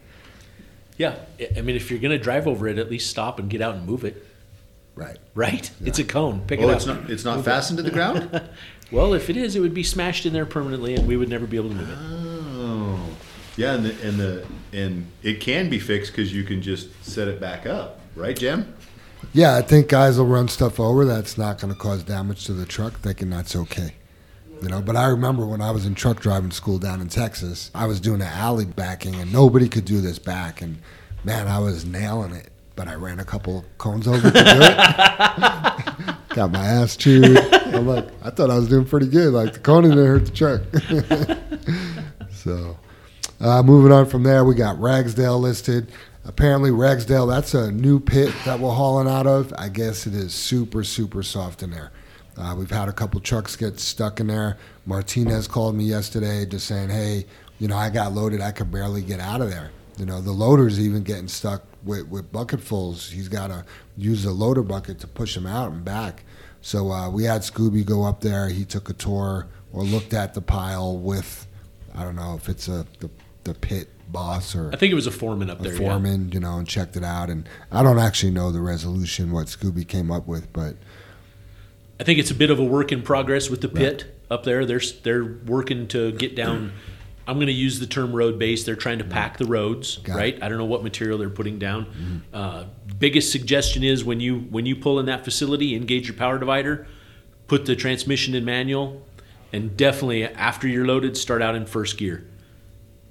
Yeah, 0.97 1.15
I 1.55 1.61
mean, 1.61 1.75
if 1.75 1.89
you're 1.91 1.99
going 1.99 2.17
to 2.17 2.23
drive 2.23 2.47
over 2.47 2.67
it, 2.67 2.77
at 2.79 2.89
least 2.89 3.09
stop 3.09 3.37
and 3.39 3.49
get 3.49 3.61
out 3.61 3.75
and 3.75 3.85
move 3.85 4.03
it. 4.03 4.25
Right. 4.95 5.17
Right? 5.35 5.69
It's 5.85 5.99
a 5.99 6.03
cone. 6.03 6.41
Pick 6.47 6.59
Oh, 6.59 6.63
it 6.63 6.71
up. 6.71 6.77
it's 6.77 6.85
not 6.87 7.09
it's 7.09 7.23
not 7.25 7.45
fastened 7.45 7.77
to 7.77 7.83
the 7.83 7.91
ground. 7.91 8.41
Well, 8.89 9.13
if 9.13 9.29
it 9.29 9.35
is, 9.35 9.57
it 9.57 9.59
would 9.59 9.73
be 9.73 9.83
smashed 9.83 10.25
in 10.25 10.31
there 10.31 10.45
permanently, 10.45 10.95
and 10.95 11.05
we 11.09 11.17
would 11.17 11.27
never 11.27 11.45
be 11.45 11.57
able 11.57 11.67
to 11.71 11.75
move 11.75 11.89
it. 11.89 11.97
Oh, 11.99 12.97
yeah, 13.57 13.73
and 13.73 13.85
the 13.85 14.07
and 14.07 14.17
the 14.17 14.45
and 14.71 15.07
it 15.23 15.41
can 15.41 15.69
be 15.69 15.77
fixed 15.77 16.13
because 16.13 16.33
you 16.33 16.43
can 16.45 16.61
just 16.61 16.87
set 17.03 17.27
it 17.27 17.41
back 17.41 17.65
up, 17.65 17.99
right, 18.15 18.33
Jim? 18.33 18.73
Yeah, 19.33 19.57
I 19.57 19.61
think 19.61 19.89
guys 19.89 20.17
will 20.17 20.25
run 20.25 20.47
stuff 20.47 20.79
over 20.79 21.03
that's 21.03 21.37
not 21.37 21.59
going 21.59 21.73
to 21.73 21.77
cause 21.77 22.01
damage 22.01 22.45
to 22.45 22.53
the 22.53 22.65
truck, 22.65 22.93
thinking 23.01 23.29
that's 23.29 23.57
okay. 23.57 23.95
You 24.61 24.69
know, 24.69 24.81
but 24.81 24.95
I 24.95 25.07
remember 25.07 25.45
when 25.45 25.61
I 25.61 25.71
was 25.71 25.85
in 25.85 25.93
truck 25.93 26.19
driving 26.19 26.51
school 26.51 26.79
down 26.79 26.99
in 26.99 27.09
Texas, 27.09 27.69
I 27.75 27.85
was 27.85 27.99
doing 27.99 28.19
the 28.19 28.25
alley 28.25 28.65
backing, 28.65 29.15
and 29.15 29.31
nobody 29.31 29.69
could 29.69 29.85
do 29.85 30.01
this 30.01 30.17
back, 30.17 30.61
and 30.61 30.79
man, 31.23 31.47
I 31.47 31.59
was 31.59 31.85
nailing 31.85 32.33
it. 32.33 32.49
But 32.75 32.87
I 32.87 32.93
ran 32.93 33.19
a 33.19 33.25
couple 33.25 33.65
cones 33.79 34.07
over 34.07 34.29
to 34.29 34.31
do 34.31 34.39
it. 34.39 36.15
Got 36.35 36.51
my 36.51 36.63
ass 36.63 36.95
chewed. 36.95 37.37
I'm 37.53 37.87
like, 37.87 38.07
I 38.23 38.29
thought 38.29 38.51
I 38.51 38.55
was 38.55 38.69
doing 38.69 38.85
pretty 38.85 39.07
good. 39.07 39.33
Like 39.33 39.53
the 39.53 39.59
cone 39.59 39.83
didn't 39.83 39.97
hurt 39.97 40.25
the 40.25 40.31
truck. 40.31 40.61
so, 42.31 42.77
uh, 43.39 43.63
moving 43.63 43.91
on 43.91 44.05
from 44.05 44.21
there, 44.21 44.45
we 44.45 44.53
got 44.53 44.79
Ragsdale 44.79 45.39
listed. 45.39 45.91
Apparently, 46.23 46.69
Ragsdale, 46.69 47.25
that's 47.25 47.53
a 47.53 47.71
new 47.71 47.99
pit 47.99 48.33
that 48.45 48.59
we're 48.59 48.73
hauling 48.73 49.07
out 49.07 49.25
of. 49.25 49.53
I 49.57 49.69
guess 49.69 50.05
it 50.05 50.13
is 50.13 50.33
super, 50.33 50.83
super 50.83 51.23
soft 51.23 51.63
in 51.63 51.71
there. 51.71 51.91
Uh, 52.37 52.55
we've 52.57 52.69
had 52.69 52.87
a 52.87 52.93
couple 52.93 53.19
trucks 53.19 53.55
get 53.55 53.79
stuck 53.79 54.19
in 54.19 54.27
there. 54.27 54.57
Martinez 54.85 55.47
called 55.47 55.75
me 55.75 55.85
yesterday 55.85 56.45
just 56.45 56.67
saying, 56.67 56.89
hey, 56.89 57.25
you 57.59 57.67
know, 57.67 57.75
I 57.75 57.89
got 57.89 58.13
loaded. 58.13 58.41
I 58.41 58.51
could 58.51 58.71
barely 58.71 59.01
get 59.01 59.19
out 59.19 59.41
of 59.41 59.49
there. 59.49 59.71
You 59.97 60.05
know, 60.05 60.21
the 60.21 60.31
loader's 60.31 60.79
even 60.79 61.01
getting 61.03 61.27
stuck 61.27 61.63
with, 61.83 62.07
with 62.07 62.31
bucketfuls. 62.31 63.09
He's 63.09 63.27
got 63.27 63.47
to 63.47 63.65
use 63.97 64.23
the 64.23 64.31
loader 64.31 64.61
bucket 64.61 64.99
to 64.99 65.07
push 65.07 65.35
him 65.35 65.47
out 65.47 65.71
and 65.71 65.83
back. 65.83 66.23
So 66.61 66.91
uh, 66.91 67.09
we 67.09 67.23
had 67.23 67.41
Scooby 67.41 67.83
go 67.83 68.03
up 68.03 68.21
there. 68.21 68.49
He 68.49 68.65
took 68.65 68.89
a 68.89 68.93
tour 68.93 69.47
or 69.73 69.83
looked 69.83 70.13
at 70.13 70.33
the 70.35 70.41
pile 70.41 70.97
with, 70.97 71.47
I 71.95 72.03
don't 72.03 72.15
know 72.15 72.35
if 72.35 72.49
it's 72.49 72.67
a 72.67 72.85
the, 72.99 73.09
the 73.43 73.53
pit 73.53 73.89
boss 74.09 74.55
or 74.55 74.71
I 74.73 74.77
think 74.77 74.91
it 74.91 74.95
was 74.95 75.07
a 75.07 75.11
foreman 75.11 75.49
up 75.49 75.59
a 75.59 75.63
there. 75.63 75.73
yeah. 75.73 75.77
foreman, 75.79 76.31
you 76.31 76.39
know, 76.39 76.57
and 76.57 76.67
checked 76.67 76.95
it 76.95 77.03
out. 77.03 77.29
And 77.29 77.47
I 77.71 77.83
don't 77.83 77.99
actually 77.99 78.31
know 78.31 78.51
the 78.51 78.61
resolution 78.61 79.31
what 79.31 79.47
Scooby 79.47 79.87
came 79.87 80.11
up 80.11 80.27
with, 80.27 80.51
but 80.53 80.75
I 81.99 82.03
think 82.03 82.19
it's 82.19 82.31
a 82.31 82.35
bit 82.35 82.51
of 82.51 82.59
a 82.59 82.63
work 82.63 82.91
in 82.91 83.01
progress 83.01 83.49
with 83.49 83.61
the 83.61 83.69
pit 83.69 84.05
up 84.29 84.43
there. 84.43 84.65
They're 84.65 84.81
they're 85.03 85.25
working 85.45 85.87
to 85.89 86.11
get 86.11 86.35
down. 86.35 86.71
I'm 87.27 87.35
going 87.35 87.47
to 87.47 87.53
use 87.53 87.79
the 87.79 87.87
term 87.87 88.13
road 88.13 88.39
base. 88.39 88.63
They're 88.63 88.75
trying 88.77 88.99
to 88.99 89.03
pack 89.03 89.37
the 89.37 89.45
roads, 89.45 89.97
Got 89.97 90.13
it. 90.13 90.17
right? 90.17 90.43
I 90.43 90.47
don't 90.47 90.57
know 90.57 90.65
what 90.65 90.81
material 90.81 91.17
they're 91.17 91.29
putting 91.29 91.59
down. 91.59 92.23
Uh, 92.33 92.65
biggest 92.99 93.31
suggestion 93.31 93.83
is 93.83 94.03
when 94.05 94.19
you 94.19 94.39
when 94.49 94.65
you 94.65 94.75
pull 94.75 94.99
in 94.99 95.07
that 95.07 95.23
facility, 95.25 95.75
engage 95.75 96.07
your 96.07 96.15
power 96.15 96.37
divider, 96.37 96.87
put 97.47 97.65
the 97.65 97.75
transmission 97.75 98.33
in 98.35 98.45
manual, 98.45 99.01
and 99.51 99.75
definitely 99.75 100.23
after 100.23 100.67
you're 100.67 100.85
loaded, 100.85 101.17
start 101.17 101.41
out 101.41 101.55
in 101.55 101.65
first 101.65 101.97
gear. 101.97 102.25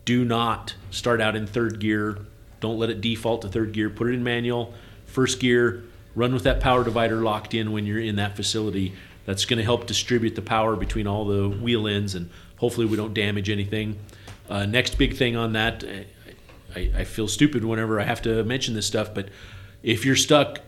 Do 0.07 0.25
not 0.25 0.77
start 0.91 1.21
out 1.21 1.35
in 1.37 1.47
third 1.47 1.81
gear. 1.81 2.19
Don't 2.61 2.79
let 2.79 2.89
it 2.89 3.01
default 3.03 3.43
to 3.43 3.49
third 3.49 3.73
gear. 3.73 3.91
Put 3.91 4.07
it 4.07 4.13
in 4.15 4.23
manual, 4.25 4.73
first 5.07 5.41
gear. 5.41 5.83
Run 6.17 6.33
with 6.33 6.43
that 6.45 6.61
power 6.61 6.83
divider 6.83 7.17
locked 7.17 7.55
in 7.55 7.71
when 7.71 7.87
you're 7.87 8.01
in 8.01 8.17
that 8.17 8.35
facility. 8.35 8.95
That's 9.27 9.45
going 9.45 9.59
to 9.59 9.65
help 9.65 9.87
distribute 9.87 10.35
the 10.35 10.43
power 10.43 10.75
between 10.75 11.07
all 11.07 11.27
the 11.27 11.49
wheel 11.49 11.87
ends, 11.87 12.15
and 12.15 12.31
hopefully 12.57 12.87
we 12.87 12.97
don't 12.97 13.15
damage 13.15 13.51
anything. 13.51 13.99
Uh, 14.49 14.65
next 14.65 14.99
big 14.99 15.17
thing 15.17 15.37
on 15.37 15.53
that, 15.53 15.85
I, 16.75 16.91
I 16.97 17.05
feel 17.05 17.29
stupid 17.29 17.65
whenever 17.65 18.01
I 18.01 18.05
have 18.05 18.23
to 18.23 18.43
mention 18.45 18.75
this 18.75 18.87
stuff, 18.87 19.13
but 19.13 19.29
if 19.83 20.05
you're 20.05 20.17
stuck, 20.17 20.61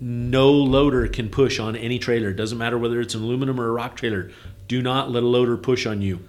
no 0.00 0.50
loader 0.50 1.06
can 1.08 1.28
push 1.28 1.58
on 1.58 1.76
any 1.76 1.98
trailer. 1.98 2.30
It 2.30 2.36
doesn't 2.36 2.56
matter 2.56 2.78
whether 2.78 3.00
it's 3.00 3.14
an 3.14 3.22
aluminum 3.22 3.60
or 3.60 3.68
a 3.68 3.72
rock 3.72 3.96
trailer. 3.96 4.30
Do 4.66 4.80
not 4.80 5.10
let 5.10 5.22
a 5.22 5.26
loader 5.26 5.56
push 5.56 5.84
on 5.84 6.00
you. 6.00 6.20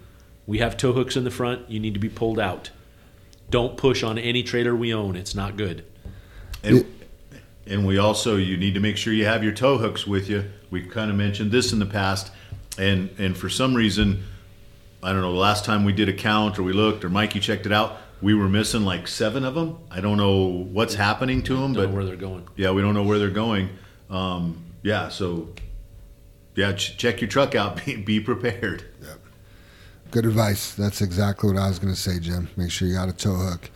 We 0.45 0.57
have 0.57 0.75
tow 0.75 0.91
hooks 0.91 1.15
in 1.15 1.23
the 1.23 1.31
front. 1.31 1.69
You 1.69 1.79
need 1.79 1.93
to 1.93 1.99
be 1.99 2.09
pulled 2.09 2.39
out. 2.39 2.71
Don't 3.49 3.77
push 3.77 4.03
on 4.03 4.17
any 4.17 4.43
trailer 4.43 4.75
we 4.75 4.93
own. 4.93 5.15
It's 5.15 5.35
not 5.35 5.55
good. 5.55 5.85
And, 6.63 6.85
and 7.67 7.85
we 7.85 7.97
also 7.97 8.35
you 8.37 8.57
need 8.57 8.73
to 8.73 8.79
make 8.79 8.97
sure 8.97 9.13
you 9.13 9.25
have 9.25 9.43
your 9.43 9.53
tow 9.53 9.77
hooks 9.77 10.05
with 10.07 10.29
you. 10.29 10.45
We've 10.69 10.89
kind 10.89 11.09
of 11.11 11.17
mentioned 11.17 11.51
this 11.51 11.71
in 11.73 11.79
the 11.79 11.85
past, 11.85 12.31
and 12.77 13.09
and 13.17 13.37
for 13.37 13.49
some 13.49 13.73
reason, 13.75 14.23
I 15.03 15.11
don't 15.11 15.21
know. 15.21 15.33
The 15.33 15.39
last 15.39 15.65
time 15.65 15.83
we 15.85 15.93
did 15.93 16.09
a 16.09 16.13
count 16.13 16.57
or 16.59 16.63
we 16.63 16.73
looked 16.73 17.03
or 17.05 17.09
Mikey 17.09 17.39
checked 17.39 17.65
it 17.65 17.71
out, 17.71 17.97
we 18.21 18.33
were 18.33 18.47
missing 18.49 18.83
like 18.83 19.07
seven 19.07 19.43
of 19.45 19.55
them. 19.55 19.77
I 19.89 20.01
don't 20.01 20.17
know 20.17 20.45
what's 20.71 20.95
happening 20.95 21.41
to 21.43 21.53
them, 21.55 21.73
Don't 21.73 21.83
but 21.83 21.89
know 21.89 21.95
where 21.95 22.05
they're 22.05 22.15
going. 22.15 22.47
yeah, 22.55 22.71
we 22.71 22.81
don't 22.81 22.93
know 22.93 23.03
where 23.03 23.19
they're 23.19 23.29
going. 23.29 23.69
Um, 24.09 24.63
yeah, 24.83 25.09
so 25.09 25.49
yeah, 26.55 26.73
ch- 26.73 26.97
check 26.97 27.21
your 27.21 27.29
truck 27.29 27.55
out. 27.55 27.83
Be, 27.85 27.95
be 27.95 28.19
prepared. 28.19 28.83
Good 30.11 30.25
advice. 30.25 30.73
That's 30.73 31.01
exactly 31.01 31.49
what 31.53 31.57
I 31.61 31.69
was 31.69 31.79
going 31.79 31.93
to 31.93 31.99
say, 31.99 32.19
Jim. 32.19 32.49
Make 32.57 32.69
sure 32.69 32.85
you 32.85 32.95
got 32.95 33.07
a 33.07 33.13
tow 33.13 33.35
hook. 33.35 33.69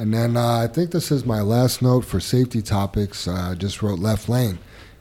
And 0.00 0.14
then 0.14 0.34
uh, 0.34 0.60
I 0.60 0.66
think 0.66 0.92
this 0.92 1.12
is 1.12 1.26
my 1.26 1.42
last 1.42 1.82
note 1.82 2.06
for 2.06 2.20
safety 2.20 2.62
topics. 2.62 3.28
Uh, 3.28 3.50
I 3.50 3.54
just 3.54 3.82
wrote 3.82 3.98
left 3.98 4.30
lane. 4.30 4.58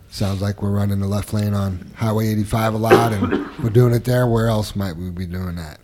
Sounds 0.09 0.41
like 0.41 0.61
we're 0.61 0.71
running 0.71 0.99
the 0.99 1.07
left 1.07 1.33
lane 1.33 1.53
on 1.53 1.89
Highway 1.95 2.27
85 2.27 2.73
a 2.73 2.77
lot, 2.77 3.13
and 3.13 3.47
we're 3.63 3.69
doing 3.69 3.93
it 3.93 4.03
there. 4.03 4.27
Where 4.27 4.47
else 4.47 4.75
might 4.75 4.97
we 4.97 5.09
be 5.09 5.25
doing 5.25 5.55
that? 5.55 5.79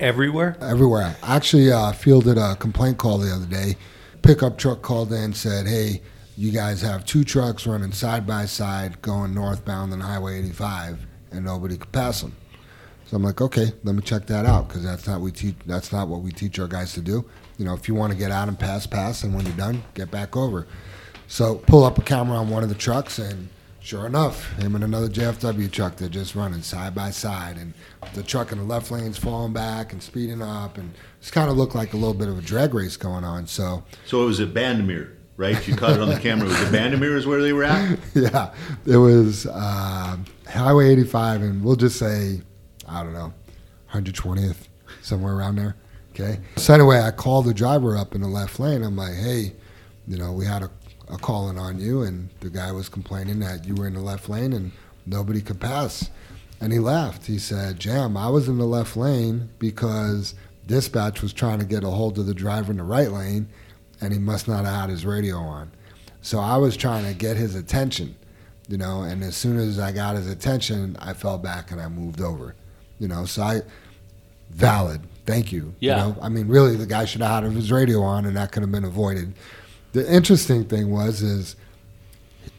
Everywhere? 0.00 0.56
Everywhere. 0.60 1.14
I 1.22 1.36
actually 1.36 1.70
uh, 1.70 1.92
fielded 1.92 2.38
a 2.38 2.56
complaint 2.56 2.98
call 2.98 3.18
the 3.18 3.32
other 3.32 3.46
day. 3.46 3.76
Pickup 4.22 4.58
truck 4.58 4.82
called 4.82 5.12
in 5.12 5.32
said, 5.32 5.68
"Hey, 5.68 6.02
you 6.36 6.50
guys 6.50 6.82
have 6.82 7.04
two 7.04 7.22
trucks 7.22 7.68
running 7.68 7.92
side 7.92 8.26
by 8.26 8.46
side 8.46 9.00
going 9.00 9.32
northbound 9.32 9.92
on 9.92 10.00
Highway 10.00 10.40
85, 10.40 11.06
and 11.30 11.44
nobody 11.44 11.76
could 11.76 11.92
pass 11.92 12.20
them." 12.20 12.34
So 13.06 13.16
I'm 13.16 13.22
like, 13.22 13.40
"Okay, 13.40 13.70
let 13.84 13.94
me 13.94 14.02
check 14.02 14.26
that 14.26 14.44
out 14.44 14.66
because 14.66 14.82
that's 14.82 15.06
not 15.06 15.20
we 15.20 15.30
teach. 15.30 15.54
That's 15.66 15.92
not 15.92 16.08
what 16.08 16.22
we 16.22 16.32
teach 16.32 16.58
our 16.58 16.66
guys 16.66 16.94
to 16.94 17.00
do. 17.00 17.24
You 17.60 17.66
know, 17.66 17.74
if 17.74 17.88
you 17.88 17.94
want 17.94 18.10
to 18.10 18.18
get 18.18 18.30
out 18.30 18.48
and 18.48 18.58
pass, 18.58 18.86
pass, 18.86 19.22
and 19.22 19.34
when 19.34 19.44
you're 19.44 19.54
done, 19.54 19.82
get 19.92 20.10
back 20.10 20.34
over." 20.34 20.66
So 21.28 21.56
pull 21.56 21.84
up 21.84 21.98
a 21.98 22.02
camera 22.02 22.38
on 22.38 22.48
one 22.48 22.62
of 22.62 22.70
the 22.70 22.74
trucks, 22.74 23.18
and 23.18 23.50
sure 23.80 24.06
enough, 24.06 24.50
him 24.56 24.74
and 24.74 24.82
another 24.82 25.08
JFW 25.08 25.70
truck, 25.70 25.96
they're 25.96 26.08
just 26.08 26.34
running 26.34 26.62
side 26.62 26.94
by 26.94 27.10
side, 27.10 27.58
and 27.58 27.74
the 28.14 28.22
truck 28.22 28.50
in 28.50 28.56
the 28.56 28.64
left 28.64 28.90
lane's 28.90 29.18
falling 29.18 29.52
back 29.52 29.92
and 29.92 30.02
speeding 30.02 30.40
up, 30.40 30.78
and 30.78 30.94
it's 31.20 31.30
kind 31.30 31.50
of 31.50 31.58
looked 31.58 31.74
like 31.74 31.92
a 31.92 31.98
little 31.98 32.14
bit 32.14 32.28
of 32.28 32.38
a 32.38 32.40
drag 32.40 32.72
race 32.72 32.96
going 32.96 33.24
on. 33.24 33.46
So 33.46 33.84
So 34.06 34.22
it 34.22 34.26
was 34.26 34.40
at 34.40 34.54
Bandimere, 34.54 35.10
right? 35.36 35.68
You 35.68 35.76
caught 35.76 35.92
it 35.92 36.00
on 36.00 36.08
the 36.08 36.18
camera. 36.18 36.46
It 36.46 36.52
was 36.52 36.62
at 36.62 36.72
Bandimere 36.72 37.14
is 37.14 37.26
where 37.26 37.42
they 37.42 37.52
were 37.52 37.64
at. 37.64 37.98
yeah, 38.14 38.54
it 38.86 38.96
was 38.96 39.46
uh, 39.46 40.16
Highway 40.48 40.90
85, 40.92 41.42
and 41.42 41.62
we'll 41.62 41.76
just 41.76 41.98
say, 41.98 42.40
I 42.88 43.02
don't 43.02 43.12
know, 43.12 43.34
120th, 43.92 44.68
somewhere 45.02 45.34
around 45.34 45.56
there. 45.56 45.76
Okay. 46.20 46.40
So 46.56 46.74
anyway, 46.74 47.00
I 47.00 47.10
called 47.10 47.46
the 47.46 47.54
driver 47.54 47.96
up 47.96 48.14
in 48.14 48.20
the 48.20 48.28
left 48.28 48.60
lane. 48.60 48.82
I'm 48.82 48.96
like, 48.96 49.14
hey, 49.14 49.52
you 50.06 50.18
know, 50.18 50.32
we 50.32 50.44
had 50.44 50.62
a, 50.62 50.70
a 51.08 51.16
calling 51.16 51.58
on 51.58 51.78
you, 51.78 52.02
and 52.02 52.28
the 52.40 52.50
guy 52.50 52.72
was 52.72 52.88
complaining 52.88 53.38
that 53.40 53.64
you 53.64 53.74
were 53.74 53.86
in 53.86 53.94
the 53.94 54.00
left 54.00 54.28
lane 54.28 54.52
and 54.52 54.72
nobody 55.06 55.40
could 55.40 55.60
pass. 55.60 56.10
And 56.60 56.72
he 56.72 56.78
laughed. 56.78 57.26
He 57.26 57.38
said, 57.38 57.80
Jam, 57.80 58.16
I 58.16 58.28
was 58.28 58.48
in 58.48 58.58
the 58.58 58.66
left 58.66 58.96
lane 58.96 59.48
because 59.58 60.34
dispatch 60.66 61.22
was 61.22 61.32
trying 61.32 61.58
to 61.58 61.64
get 61.64 61.84
a 61.84 61.90
hold 61.90 62.18
of 62.18 62.26
the 62.26 62.34
driver 62.34 62.70
in 62.70 62.76
the 62.76 62.84
right 62.84 63.10
lane, 63.10 63.48
and 64.00 64.12
he 64.12 64.18
must 64.18 64.46
not 64.46 64.66
have 64.66 64.74
had 64.74 64.90
his 64.90 65.06
radio 65.06 65.36
on. 65.36 65.70
So 66.20 66.38
I 66.38 66.58
was 66.58 66.76
trying 66.76 67.06
to 67.06 67.14
get 67.14 67.38
his 67.38 67.54
attention, 67.54 68.14
you 68.68 68.76
know, 68.76 69.02
and 69.02 69.22
as 69.22 69.36
soon 69.36 69.56
as 69.56 69.78
I 69.78 69.90
got 69.90 70.16
his 70.16 70.30
attention, 70.30 70.96
I 70.98 71.14
fell 71.14 71.38
back 71.38 71.70
and 71.70 71.80
I 71.80 71.88
moved 71.88 72.20
over, 72.20 72.54
you 72.98 73.08
know. 73.08 73.24
So 73.24 73.42
I, 73.42 73.62
valid, 74.50 75.00
thank 75.30 75.52
you. 75.52 75.74
Yeah. 75.80 76.08
You 76.08 76.12
know? 76.12 76.18
I 76.22 76.28
mean, 76.28 76.48
really, 76.48 76.76
the 76.76 76.86
guy 76.86 77.04
should 77.04 77.20
have 77.20 77.44
had 77.44 77.52
his 77.52 77.70
radio 77.70 78.02
on, 78.02 78.26
and 78.26 78.36
that 78.36 78.52
could 78.52 78.62
have 78.62 78.72
been 78.72 78.84
avoided. 78.84 79.34
The 79.92 80.10
interesting 80.12 80.64
thing 80.64 80.90
was 80.90 81.22
is 81.22 81.56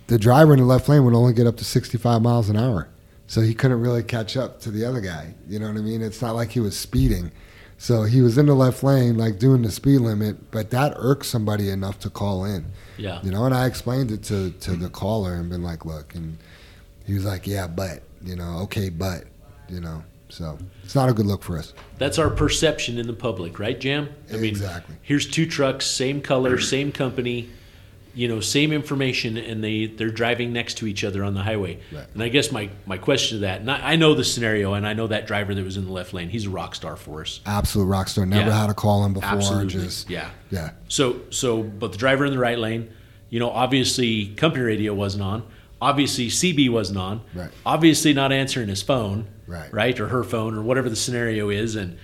the 0.07 0.17
driver 0.17 0.53
in 0.53 0.59
the 0.59 0.65
left 0.65 0.89
lane 0.89 1.05
would 1.05 1.13
only 1.13 1.33
get 1.33 1.47
up 1.47 1.57
to 1.57 1.65
65 1.65 2.21
miles 2.21 2.49
an 2.49 2.57
hour, 2.57 2.89
so 3.27 3.41
he 3.41 3.53
couldn't 3.53 3.79
really 3.79 4.03
catch 4.03 4.35
up 4.35 4.59
to 4.61 4.71
the 4.71 4.85
other 4.85 5.01
guy. 5.01 5.33
You 5.47 5.59
know 5.59 5.67
what 5.67 5.77
I 5.77 5.81
mean? 5.81 6.01
It's 6.01 6.21
not 6.21 6.35
like 6.35 6.51
he 6.51 6.59
was 6.59 6.77
speeding. 6.77 7.31
So 7.77 8.03
he 8.03 8.21
was 8.21 8.37
in 8.37 8.45
the 8.45 8.53
left 8.53 8.83
lane, 8.83 9.17
like 9.17 9.39
doing 9.39 9.63
the 9.63 9.71
speed 9.71 10.01
limit, 10.01 10.51
but 10.51 10.69
that 10.69 10.93
irked 10.97 11.25
somebody 11.25 11.69
enough 11.69 11.97
to 12.01 12.11
call 12.11 12.45
in. 12.45 12.65
Yeah. 12.97 13.19
You 13.23 13.31
know, 13.31 13.45
and 13.45 13.55
I 13.55 13.65
explained 13.65 14.11
it 14.11 14.21
to, 14.25 14.51
to 14.51 14.75
the 14.75 14.87
caller 14.87 15.33
and 15.33 15.49
been 15.49 15.63
like, 15.63 15.83
look, 15.83 16.13
and 16.13 16.37
he 17.07 17.15
was 17.15 17.25
like, 17.25 17.47
yeah, 17.47 17.65
but, 17.65 18.03
you 18.23 18.35
know, 18.35 18.59
okay, 18.63 18.89
but, 18.89 19.23
you 19.67 19.79
know, 19.79 20.03
so 20.31 20.57
it's 20.83 20.95
not 20.95 21.09
a 21.09 21.13
good 21.13 21.25
look 21.25 21.43
for 21.43 21.57
us. 21.57 21.73
That's 21.97 22.17
our 22.17 22.29
perception 22.29 22.97
in 22.97 23.07
the 23.07 23.13
public, 23.13 23.59
right, 23.59 23.79
Jam? 23.79 24.09
I 24.29 24.33
mean, 24.37 24.45
Exactly. 24.45 24.95
here's 25.01 25.27
two 25.29 25.45
trucks, 25.45 25.85
same 25.85 26.21
color, 26.21 26.59
same 26.59 26.91
company, 26.91 27.49
you 28.13 28.27
know, 28.27 28.39
same 28.41 28.73
information, 28.73 29.37
and 29.37 29.63
they 29.63 29.85
they're 29.85 30.09
driving 30.09 30.51
next 30.51 30.75
to 30.79 30.87
each 30.87 31.03
other 31.05 31.23
on 31.23 31.33
the 31.33 31.43
highway. 31.43 31.79
Right. 31.93 32.05
And 32.13 32.21
I 32.21 32.27
guess 32.27 32.51
my 32.51 32.69
my 32.85 32.97
question 32.97 33.37
to 33.37 33.41
that, 33.41 33.61
and 33.61 33.71
I, 33.71 33.91
I 33.91 33.95
know 33.95 34.13
the 34.15 34.23
scenario, 34.25 34.73
and 34.73 34.85
I 34.85 34.91
know 34.93 35.07
that 35.07 35.27
driver 35.27 35.55
that 35.55 35.63
was 35.63 35.77
in 35.77 35.85
the 35.85 35.91
left 35.93 36.13
lane. 36.13 36.27
He's 36.29 36.45
a 36.45 36.49
rock 36.49 36.75
star 36.75 36.97
for 36.97 37.21
us. 37.21 37.39
Absolute 37.45 37.85
rock 37.85 38.09
star. 38.09 38.25
Never 38.25 38.49
Yeah. 38.49 38.61
had 38.61 38.69
a 38.69 38.73
call 38.73 39.05
in 39.05 39.13
before. 39.13 39.29
Absolutely, 39.29 39.69
Just, 39.83 40.09
yeah. 40.09 40.29
yeah. 40.49 40.71
So 40.89 41.21
so, 41.29 41.63
but 41.63 41.93
the 41.93 41.97
driver 41.97 42.25
in 42.25 42.33
the 42.33 42.39
right 42.39 42.59
lane, 42.59 42.89
you 43.29 43.39
know, 43.39 43.49
obviously 43.49 44.27
company 44.35 44.63
radio 44.65 44.93
wasn't 44.93 45.23
on. 45.23 45.43
Obviously 45.81 46.27
CB 46.27 46.69
wasn't 46.69 46.99
on. 46.99 47.21
Right. 47.33 47.49
Obviously 47.65 48.13
not 48.13 48.31
answering 48.33 48.67
his 48.67 48.81
phone. 48.83 49.25
Right. 49.51 49.73
Right, 49.73 49.99
or 49.99 50.07
her 50.07 50.23
phone, 50.23 50.57
or 50.57 50.61
whatever 50.61 50.89
the 50.89 50.95
scenario 50.95 51.49
is, 51.49 51.75
and 51.75 51.97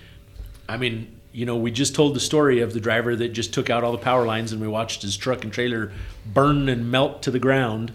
I 0.68 0.76
mean, 0.78 1.20
you 1.32 1.46
know, 1.46 1.56
we 1.56 1.72
just 1.72 1.96
told 1.96 2.16
the 2.16 2.20
story 2.20 2.62
of 2.62 2.74
the 2.74 2.80
driver 2.80 3.16
that 3.16 3.30
just 3.30 3.54
took 3.54 3.70
out 3.70 3.84
all 3.84 3.92
the 3.92 3.98
power 3.98 4.26
lines, 4.26 4.52
and 4.52 4.62
we 4.62 4.68
watched 4.68 5.02
his 5.02 5.16
truck 5.16 5.44
and 5.44 5.54
trailer 5.54 5.92
burn 6.26 6.68
and 6.68 6.92
melt 6.92 7.24
to 7.24 7.32
the 7.32 7.40
ground 7.40 7.94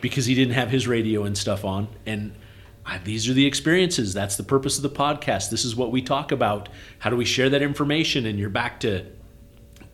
because 0.00 0.26
he 0.26 0.34
didn't 0.34 0.54
have 0.54 0.70
his 0.70 0.86
radio 0.86 1.24
and 1.24 1.36
stuff 1.36 1.64
on. 1.64 1.88
And 2.06 2.34
I, 2.84 2.98
these 2.98 3.28
are 3.28 3.32
the 3.32 3.46
experiences. 3.46 4.12
That's 4.12 4.36
the 4.36 4.42
purpose 4.42 4.76
of 4.76 4.82
the 4.82 4.90
podcast. 4.90 5.50
This 5.50 5.64
is 5.64 5.74
what 5.74 5.90
we 5.90 6.02
talk 6.02 6.30
about. 6.30 6.68
How 6.98 7.10
do 7.10 7.16
we 7.16 7.24
share 7.24 7.48
that 7.48 7.62
information? 7.62 8.26
And 8.26 8.38
you're 8.38 8.50
back 8.50 8.80
to 8.80 9.06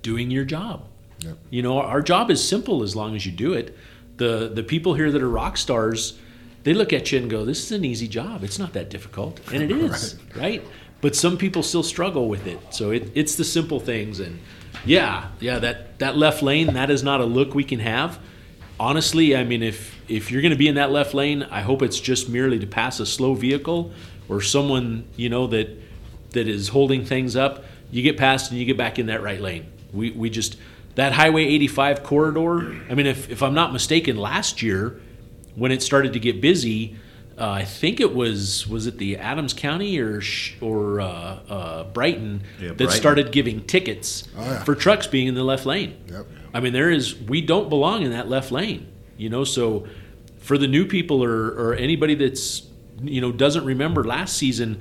doing 0.03 0.31
your 0.31 0.45
job. 0.45 0.87
Yep. 1.21 1.39
You 1.51 1.63
know, 1.63 1.81
our 1.81 2.03
job 2.03 2.31
is 2.31 2.47
simple 2.47 2.83
as 2.83 2.97
long 2.97 3.15
as 3.15 3.25
you 3.25 3.33
do 3.33 3.53
it. 3.53 3.77
The 4.17 4.51
the 4.53 4.63
people 4.63 4.95
here 4.95 5.13
that 5.13 5.23
are 5.23 5.29
rock 5.31 5.57
stars, 5.57 6.19
they 6.69 6.75
look 6.75 6.93
at 6.93 7.11
you 7.11 7.19
and 7.19 7.31
go, 7.31 7.47
"This 7.47 7.65
is 7.65 7.73
an 7.73 7.83
easy 7.83 8.07
job. 8.07 8.45
It's 8.45 8.59
not 8.59 8.75
that 8.75 8.91
difficult," 8.91 9.41
and 9.51 9.63
it 9.63 9.71
is, 9.87 10.19
right? 10.37 10.63
But 11.01 11.17
some 11.17 11.39
people 11.39 11.63
still 11.63 11.83
struggle 11.83 12.29
with 12.29 12.47
it. 12.47 12.59
So 12.75 12.91
it, 12.91 13.11
it's 13.15 13.37
the 13.37 13.45
simple 13.45 13.81
things, 13.81 14.21
and 14.21 14.39
yeah, 14.85 15.29
yeah, 15.41 15.61
that 15.61 15.99
that 16.01 16.19
left 16.19 16.43
lane, 16.43 16.75
that 16.75 16.91
is 16.91 17.03
not 17.03 17.23
a 17.23 17.25
look 17.25 17.55
we 17.55 17.65
can 17.65 17.81
have. 17.81 18.19
Honestly, 18.79 19.35
I 19.35 19.45
mean, 19.45 19.63
if 19.63 19.99
if 20.09 20.31
you're 20.31 20.43
going 20.43 20.53
to 20.53 20.59
be 20.59 20.69
in 20.69 20.75
that 20.75 20.91
left 20.91 21.15
lane, 21.15 21.43
I 21.45 21.63
hope 21.63 21.81
it's 21.81 21.99
just 21.99 22.29
merely 22.29 22.59
to 22.59 22.67
pass 22.67 23.01
a 23.01 23.07
slow 23.07 23.33
vehicle 23.33 23.91
or 24.29 24.43
someone 24.43 25.05
you 25.17 25.31
know 25.31 25.47
that 25.47 25.71
that 26.33 26.49
is 26.49 26.69
holding 26.69 27.03
things 27.03 27.35
up. 27.35 27.65
You 27.91 28.03
get 28.03 28.19
past 28.19 28.51
and 28.51 28.61
you 28.61 28.67
get 28.67 28.77
back 28.77 28.99
in 28.99 29.07
that 29.07 29.23
right 29.23 29.41
lane. 29.41 29.65
We 29.95 30.11
we 30.11 30.29
just 30.29 30.59
that 30.97 31.15
Highway 31.15 31.45
85 31.45 32.03
corridor. 32.03 32.77
I 32.91 32.95
mean, 32.95 33.07
if 33.07 33.31
if 33.31 33.43
I'm 33.43 33.55
not 33.55 33.73
mistaken, 33.73 34.19
last 34.19 34.61
year 34.61 35.01
when 35.59 35.73
it 35.73 35.83
started 35.83 36.13
to 36.15 36.19
get 36.21 36.41
busy, 36.41 36.97
uh, 37.39 37.49
I 37.51 37.65
think 37.65 38.01
it 38.01 38.15
was 38.15 38.67
was 38.69 38.87
it 38.87 38.99
the 38.99 39.17
Adams 39.17 39.53
County 39.53 39.99
or 39.99 40.21
sh- 40.21 40.55
or 40.61 41.01
uh, 41.01 41.05
uh, 41.07 41.85
Brighton 41.85 42.43
Yeah, 42.61 42.69
that 42.69 42.77
Brighton. 42.79 42.97
started 42.97 43.33
giving 43.33 43.65
tickets 43.65 44.25
Oh, 44.37 44.43
yeah. 44.43 44.65
for 44.65 44.75
trucks 44.75 45.07
being 45.07 45.27
in 45.29 45.35
the 45.35 45.45
left 45.45 45.65
lane. 45.67 45.97
Yep. 46.11 46.27
I 46.55 46.61
mean, 46.61 46.73
there 46.73 46.91
is 46.91 47.15
we 47.15 47.41
don't 47.41 47.69
belong 47.69 48.03
in 48.03 48.11
that 48.11 48.29
left 48.29 48.51
lane, 48.51 48.87
you 49.17 49.29
know. 49.29 49.45
So 49.45 49.87
for 50.39 50.59
the 50.59 50.67
new 50.67 50.85
people 50.87 51.23
or 51.23 51.49
or 51.51 51.75
anybody 51.75 52.15
that's 52.15 52.63
you 53.03 53.21
know 53.21 53.31
doesn't 53.31 53.65
remember 53.65 54.03
last 54.03 54.37
season, 54.37 54.81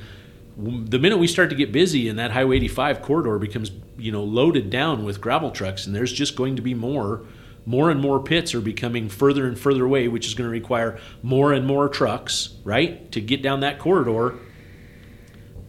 the 0.57 0.97
minute 0.97 1.17
we 1.17 1.27
start 1.27 1.49
to 1.51 1.55
get 1.55 1.71
busy 1.71 2.09
and 2.09 2.17
that 2.17 2.31
Highway 2.31 2.55
85 2.57 3.01
corridor 3.03 3.37
becomes 3.37 3.69
you 3.99 4.11
know 4.11 4.23
loaded 4.23 4.69
down 4.71 5.03
with 5.03 5.21
gravel 5.21 5.51
trucks, 5.51 5.85
and 5.85 5.95
there's 5.95 6.11
just 6.11 6.35
going 6.35 6.55
to 6.55 6.61
be 6.63 6.73
more. 6.73 7.21
More 7.67 7.91
and 7.91 7.99
more 7.99 8.23
pits 8.23 8.55
are 8.55 8.61
becoming 8.61 9.09
further 9.09 9.45
and 9.45 9.59
further 9.59 9.83
away, 9.83 10.07
which 10.07 10.25
is 10.25 10.33
going 10.33 10.47
to 10.47 10.51
require 10.51 10.99
more 11.21 11.51
and 11.51 11.67
more 11.67 11.89
trucks, 11.89 12.55
right, 12.63 13.11
to 13.11 13.19
get 13.19 13.41
down 13.41 13.59
that 13.59 13.77
corridor. 13.77 14.35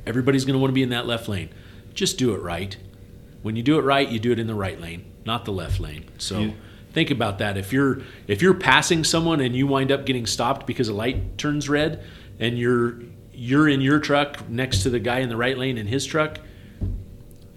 Everybody's 0.06 0.44
going 0.44 0.54
to 0.54 0.60
want 0.60 0.70
to 0.70 0.74
be 0.74 0.84
in 0.84 0.90
that 0.90 1.08
left 1.08 1.28
lane. 1.28 1.50
Just 1.94 2.16
do 2.16 2.34
it 2.34 2.40
right. 2.40 2.76
When 3.42 3.56
you 3.56 3.64
do 3.64 3.80
it 3.80 3.82
right, 3.82 4.08
you 4.08 4.20
do 4.20 4.30
it 4.30 4.38
in 4.38 4.46
the 4.46 4.54
right 4.54 4.80
lane, 4.80 5.06
not 5.26 5.44
the 5.44 5.50
left 5.52 5.80
lane. 5.80 6.04
So 6.18 6.38
Yeah. 6.40 6.50
think 6.92 7.10
about 7.10 7.38
that. 7.38 7.56
If 7.58 7.72
you're 7.72 8.02
if 8.28 8.42
you're 8.42 8.54
passing 8.54 9.02
someone 9.02 9.40
and 9.40 9.56
you 9.56 9.66
wind 9.66 9.90
up 9.90 10.06
getting 10.06 10.24
stopped 10.24 10.68
because 10.68 10.88
a 10.88 10.94
light 10.94 11.36
turns 11.36 11.68
red 11.68 12.04
and 12.38 12.56
you're 12.56 13.00
you're 13.32 13.68
in 13.68 13.80
your 13.80 13.98
truck 13.98 14.48
next 14.48 14.84
to 14.84 14.90
the 14.90 15.00
guy 15.00 15.18
in 15.18 15.28
the 15.28 15.36
right 15.36 15.58
lane 15.58 15.78
in 15.78 15.88
his 15.88 16.06
truck, 16.06 16.38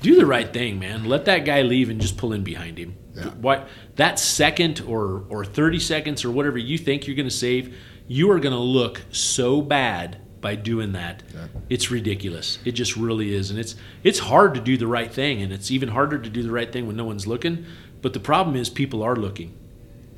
do 0.01 0.15
the 0.15 0.25
right 0.25 0.51
thing, 0.51 0.79
man. 0.79 1.05
Let 1.05 1.25
that 1.25 1.45
guy 1.45 1.61
leave 1.61 1.89
and 1.91 2.01
just 2.01 2.17
pull 2.17 2.33
in 2.33 2.43
behind 2.43 2.79
him. 2.79 2.95
Yeah. 3.15 3.25
What 3.31 3.67
that 3.95 4.19
second 4.19 4.81
or 4.81 5.25
or 5.29 5.45
30 5.45 5.79
seconds 5.79 6.23
or 6.25 6.31
whatever 6.31 6.57
you 6.57 6.77
think 6.77 7.07
you're 7.07 7.15
going 7.15 7.27
to 7.29 7.35
save, 7.35 7.75
you 8.07 8.31
are 8.31 8.39
going 8.39 8.53
to 8.53 8.59
look 8.59 9.01
so 9.11 9.61
bad 9.61 10.17
by 10.41 10.55
doing 10.55 10.93
that. 10.93 11.21
Yeah. 11.33 11.47
It's 11.69 11.91
ridiculous. 11.91 12.57
It 12.65 12.71
just 12.71 12.95
really 12.95 13.33
is, 13.35 13.51
and 13.51 13.59
it's 13.59 13.75
it's 14.03 14.19
hard 14.19 14.53
to 14.55 14.61
do 14.61 14.77
the 14.77 14.87
right 14.87 15.11
thing, 15.11 15.41
and 15.41 15.51
it's 15.53 15.71
even 15.71 15.89
harder 15.89 16.17
to 16.19 16.29
do 16.29 16.41
the 16.43 16.51
right 16.51 16.71
thing 16.71 16.87
when 16.87 16.95
no 16.95 17.05
one's 17.05 17.27
looking. 17.27 17.65
But 18.01 18.13
the 18.13 18.19
problem 18.19 18.55
is 18.55 18.69
people 18.69 19.03
are 19.03 19.15
looking. 19.15 19.57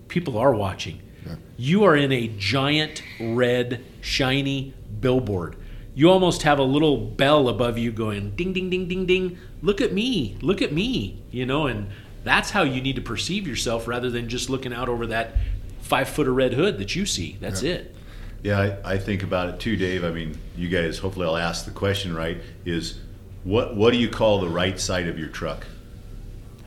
people 0.07 0.37
are 0.37 0.53
watching. 0.53 1.01
You 1.57 1.83
are 1.85 1.95
in 1.95 2.11
a 2.11 2.27
giant 2.27 3.01
red 3.19 3.83
shiny 4.01 4.73
billboard. 4.99 5.55
You 5.95 6.09
almost 6.09 6.43
have 6.43 6.59
a 6.59 6.63
little 6.63 6.97
bell 6.97 7.47
above 7.47 7.77
you 7.77 7.91
going 7.91 8.31
ding 8.35 8.53
ding 8.53 8.69
ding 8.69 8.87
ding 8.87 9.05
ding. 9.05 9.37
Look 9.61 9.81
at 9.81 9.93
me. 9.93 10.37
Look 10.41 10.61
at 10.61 10.73
me. 10.73 11.23
You 11.31 11.45
know, 11.45 11.67
and 11.67 11.89
that's 12.23 12.49
how 12.51 12.63
you 12.63 12.81
need 12.81 12.95
to 12.95 13.01
perceive 13.01 13.47
yourself 13.47 13.87
rather 13.87 14.09
than 14.09 14.29
just 14.29 14.49
looking 14.49 14.73
out 14.73 14.89
over 14.89 15.07
that 15.07 15.35
five 15.81 16.09
foot 16.09 16.27
of 16.27 16.35
red 16.35 16.53
hood 16.53 16.77
that 16.79 16.95
you 16.95 17.05
see. 17.05 17.37
That's 17.39 17.63
it. 17.63 17.95
Yeah, 18.41 18.59
I, 18.59 18.93
I 18.93 18.97
think 18.97 19.23
about 19.23 19.49
it 19.49 19.59
too, 19.59 19.75
Dave. 19.77 20.03
I 20.03 20.11
mean, 20.11 20.37
you 20.57 20.67
guys, 20.67 20.97
hopefully 20.97 21.25
I'll 21.25 21.37
ask 21.37 21.65
the 21.65 21.71
question 21.71 22.13
right, 22.13 22.37
is 22.65 22.99
what, 23.43 23.75
what 23.75 23.91
do 23.91 23.97
you 23.97 24.09
call 24.09 24.39
the 24.39 24.49
right 24.49 24.79
side 24.79 25.07
of 25.07 25.17
your 25.17 25.29
truck? 25.29 25.65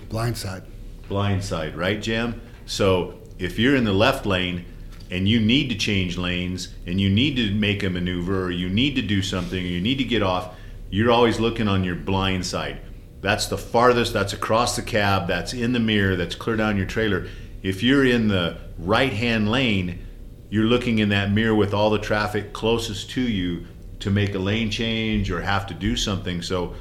Blind 0.09 0.37
side. 0.37 0.63
Blind 1.09 1.45
side, 1.45 1.77
right, 1.77 2.01
Jim? 2.01 2.41
So 2.65 3.19
if 3.39 3.59
you're 3.59 3.77
in 3.77 3.85
the 3.85 3.93
left 3.93 4.27
lane 4.27 4.65
and 5.11 5.29
you 5.29 5.39
need 5.39 5.69
to 5.69 5.75
change 5.77 6.17
lanes 6.17 6.75
and 6.87 7.01
you 7.01 7.11
need 7.11 7.37
to 7.37 7.55
make 7.55 7.83
a 7.83 7.91
maneuver 7.91 8.45
or 8.45 8.51
you 8.51 8.69
need 8.69 8.97
to 8.97 9.03
do 9.03 9.23
something 9.23 9.59
or 9.59 9.67
you 9.69 9.81
need 9.81 9.99
to 9.99 10.05
get 10.05 10.23
off, 10.23 10.55
you're 10.91 11.11
always 11.11 11.39
looking 11.39 11.69
on 11.69 11.85
your 11.85 11.95
blind 11.95 12.47
side. 12.47 12.81
That's 13.27 13.47
the 13.47 13.59
farthest, 13.59 14.13
that's 14.13 14.33
across 14.33 14.77
the 14.77 14.83
cab, 14.83 15.27
that's 15.27 15.53
in 15.53 15.73
the 15.73 15.81
mirror, 15.81 16.15
that's 16.15 16.37
clear 16.37 16.55
down 16.55 16.77
your 16.77 16.87
trailer. 16.87 17.27
If 17.61 17.83
you're 17.83 18.05
in 18.05 18.29
the 18.29 18.57
right 18.79 19.13
hand 19.13 19.51
lane, 19.51 20.07
you're 20.49 20.67
looking 20.67 21.01
in 21.01 21.09
that 21.09 21.33
mirror 21.33 21.57
with 21.57 21.75
all 21.75 21.91
the 21.91 21.99
traffic 21.99 22.53
closest 22.53 23.11
to 23.11 23.21
you 23.21 23.67
to 23.99 24.13
make 24.13 24.37
a 24.37 24.39
lane 24.39 24.71
change 24.71 25.29
or 25.33 25.41
have 25.41 25.67
to 25.67 25.75
do 25.75 25.97
something. 25.97 26.41
So 26.41 26.77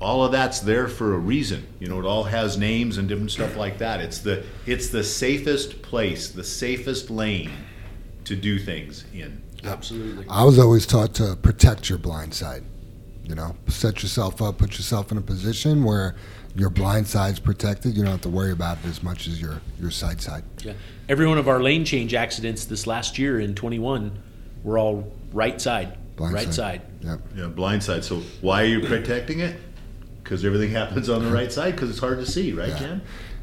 all 0.00 0.24
of 0.24 0.32
that's 0.32 0.58
there 0.58 0.88
for 0.88 1.14
a 1.14 1.18
reason. 1.18 1.64
You 1.78 1.86
know, 1.86 2.00
it 2.00 2.06
all 2.06 2.24
has 2.24 2.58
names 2.58 2.98
and 2.98 3.08
different 3.08 3.30
stuff 3.30 3.56
like 3.56 3.78
that. 3.78 4.00
It's 4.00 4.18
the 4.18 4.42
it's 4.66 4.88
the 4.88 5.04
safest 5.04 5.80
place, 5.80 6.28
the 6.28 6.42
safest 6.42 7.08
lane 7.08 7.52
to 8.24 8.34
do 8.34 8.58
things 8.58 9.04
in. 9.14 9.40
Absolutely. 9.62 10.26
I 10.28 10.42
was 10.42 10.58
always 10.58 10.86
taught 10.86 11.14
to 11.14 11.36
protect 11.36 11.88
your 11.88 11.98
blind 11.98 12.34
side. 12.34 12.64
You 13.24 13.34
know, 13.34 13.56
set 13.68 14.02
yourself 14.02 14.42
up, 14.42 14.58
put 14.58 14.76
yourself 14.76 15.10
in 15.10 15.16
a 15.18 15.22
position 15.22 15.82
where 15.82 16.14
your 16.54 16.68
blind 16.70 17.06
side's 17.06 17.40
protected. 17.40 17.96
You 17.96 18.02
don't 18.02 18.12
have 18.12 18.20
to 18.22 18.28
worry 18.28 18.52
about 18.52 18.78
it 18.84 18.86
as 18.86 19.02
much 19.02 19.26
as 19.26 19.40
your 19.40 19.60
your 19.80 19.90
side 19.90 20.20
side. 20.20 20.44
Yeah. 20.62 20.74
Every 21.08 21.26
one 21.26 21.38
of 21.38 21.48
our 21.48 21.62
lane 21.62 21.84
change 21.84 22.12
accidents 22.14 22.66
this 22.66 22.86
last 22.86 23.18
year 23.18 23.40
in 23.40 23.54
21 23.54 24.12
were 24.62 24.78
all 24.78 25.10
right 25.32 25.60
side. 25.60 25.96
Blind 26.16 26.34
right 26.34 26.52
side. 26.52 26.54
side. 26.54 26.82
Yep. 27.02 27.20
Yeah, 27.36 27.46
blind 27.46 27.82
side. 27.82 28.04
So 28.04 28.22
why 28.40 28.62
are 28.62 28.66
you 28.66 28.80
protecting 28.80 29.40
it? 29.40 29.56
Because 30.22 30.44
everything 30.44 30.70
happens 30.70 31.08
on 31.08 31.24
the 31.24 31.30
right 31.30 31.50
side. 31.50 31.72
Because 31.74 31.90
it's 31.90 31.98
hard 31.98 32.18
to 32.18 32.26
see, 32.26 32.52
right, 32.52 32.68
Yeah. 32.68 32.78
Ken? 32.78 33.02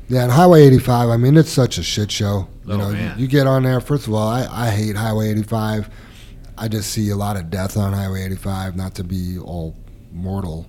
Yeah, 0.10 0.24
and 0.24 0.32
Highway 0.32 0.64
85. 0.64 1.10
I 1.10 1.18
mean, 1.18 1.38
it's 1.38 1.50
such 1.52 1.78
a 1.78 1.84
shit 1.84 2.12
show. 2.12 2.48
You 2.66 2.74
Oh, 2.74 2.78
know, 2.78 2.92
man. 2.92 3.18
You, 3.18 3.24
you 3.24 3.28
get 3.30 3.48
on 3.48 3.64
there. 3.64 3.80
First 3.80 4.08
of 4.08 4.14
all, 4.14 4.28
I, 4.28 4.46
I 4.50 4.70
hate 4.70 4.96
Highway 4.96 5.30
85. 5.32 5.90
I 6.62 6.68
just 6.68 6.92
see 6.92 7.10
a 7.10 7.16
lot 7.16 7.38
of 7.38 7.50
death 7.50 7.76
on 7.76 7.92
Highway 7.92 8.24
85. 8.24 8.76
Not 8.76 8.94
to 8.96 9.04
be 9.04 9.40
all 9.40 9.76
mortal, 10.12 10.68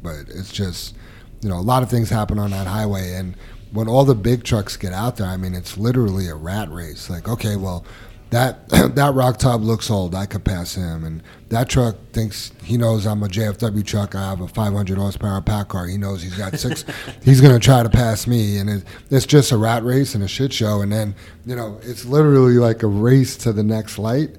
but 0.00 0.28
it's 0.28 0.52
just 0.52 0.94
you 1.40 1.48
know 1.48 1.58
a 1.58 1.60
lot 1.60 1.82
of 1.82 1.90
things 1.90 2.08
happen 2.08 2.38
on 2.38 2.52
that 2.52 2.68
highway. 2.68 3.14
And 3.14 3.34
when 3.72 3.88
all 3.88 4.04
the 4.04 4.14
big 4.14 4.44
trucks 4.44 4.76
get 4.76 4.92
out 4.92 5.16
there, 5.16 5.26
I 5.26 5.36
mean, 5.36 5.54
it's 5.54 5.76
literally 5.76 6.28
a 6.28 6.36
rat 6.36 6.70
race. 6.70 7.10
Like, 7.10 7.28
okay, 7.28 7.56
well. 7.56 7.84
That 8.30 8.66
that 8.94 9.12
rock 9.12 9.36
top 9.36 9.60
looks 9.60 9.90
old. 9.90 10.14
I 10.14 10.24
could 10.24 10.42
pass 10.42 10.74
him, 10.74 11.04
and 11.04 11.22
that 11.50 11.68
truck 11.68 11.96
thinks 12.14 12.50
he 12.64 12.78
knows 12.78 13.06
I'm 13.06 13.22
a 13.22 13.28
JFW 13.28 13.84
truck. 13.84 14.14
I 14.14 14.30
have 14.30 14.40
a 14.40 14.48
500 14.48 14.96
horsepower 14.96 15.42
PACCAR. 15.42 15.90
He 15.90 15.98
knows 15.98 16.22
he's 16.22 16.38
got 16.38 16.58
six. 16.58 16.86
he's 17.22 17.42
gonna 17.42 17.58
try 17.58 17.82
to 17.82 17.90
pass 17.90 18.26
me, 18.26 18.56
and 18.56 18.70
it, 18.70 18.84
it's 19.10 19.26
just 19.26 19.52
a 19.52 19.58
rat 19.58 19.84
race 19.84 20.14
and 20.14 20.24
a 20.24 20.28
shit 20.28 20.50
show. 20.50 20.80
And 20.80 20.90
then 20.90 21.14
you 21.44 21.54
know 21.54 21.78
it's 21.82 22.06
literally 22.06 22.54
like 22.54 22.82
a 22.82 22.86
race 22.86 23.36
to 23.36 23.52
the 23.52 23.62
next 23.62 23.98
light, 23.98 24.30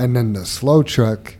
and 0.00 0.16
then 0.16 0.32
the 0.32 0.46
slow 0.46 0.82
truck 0.82 1.36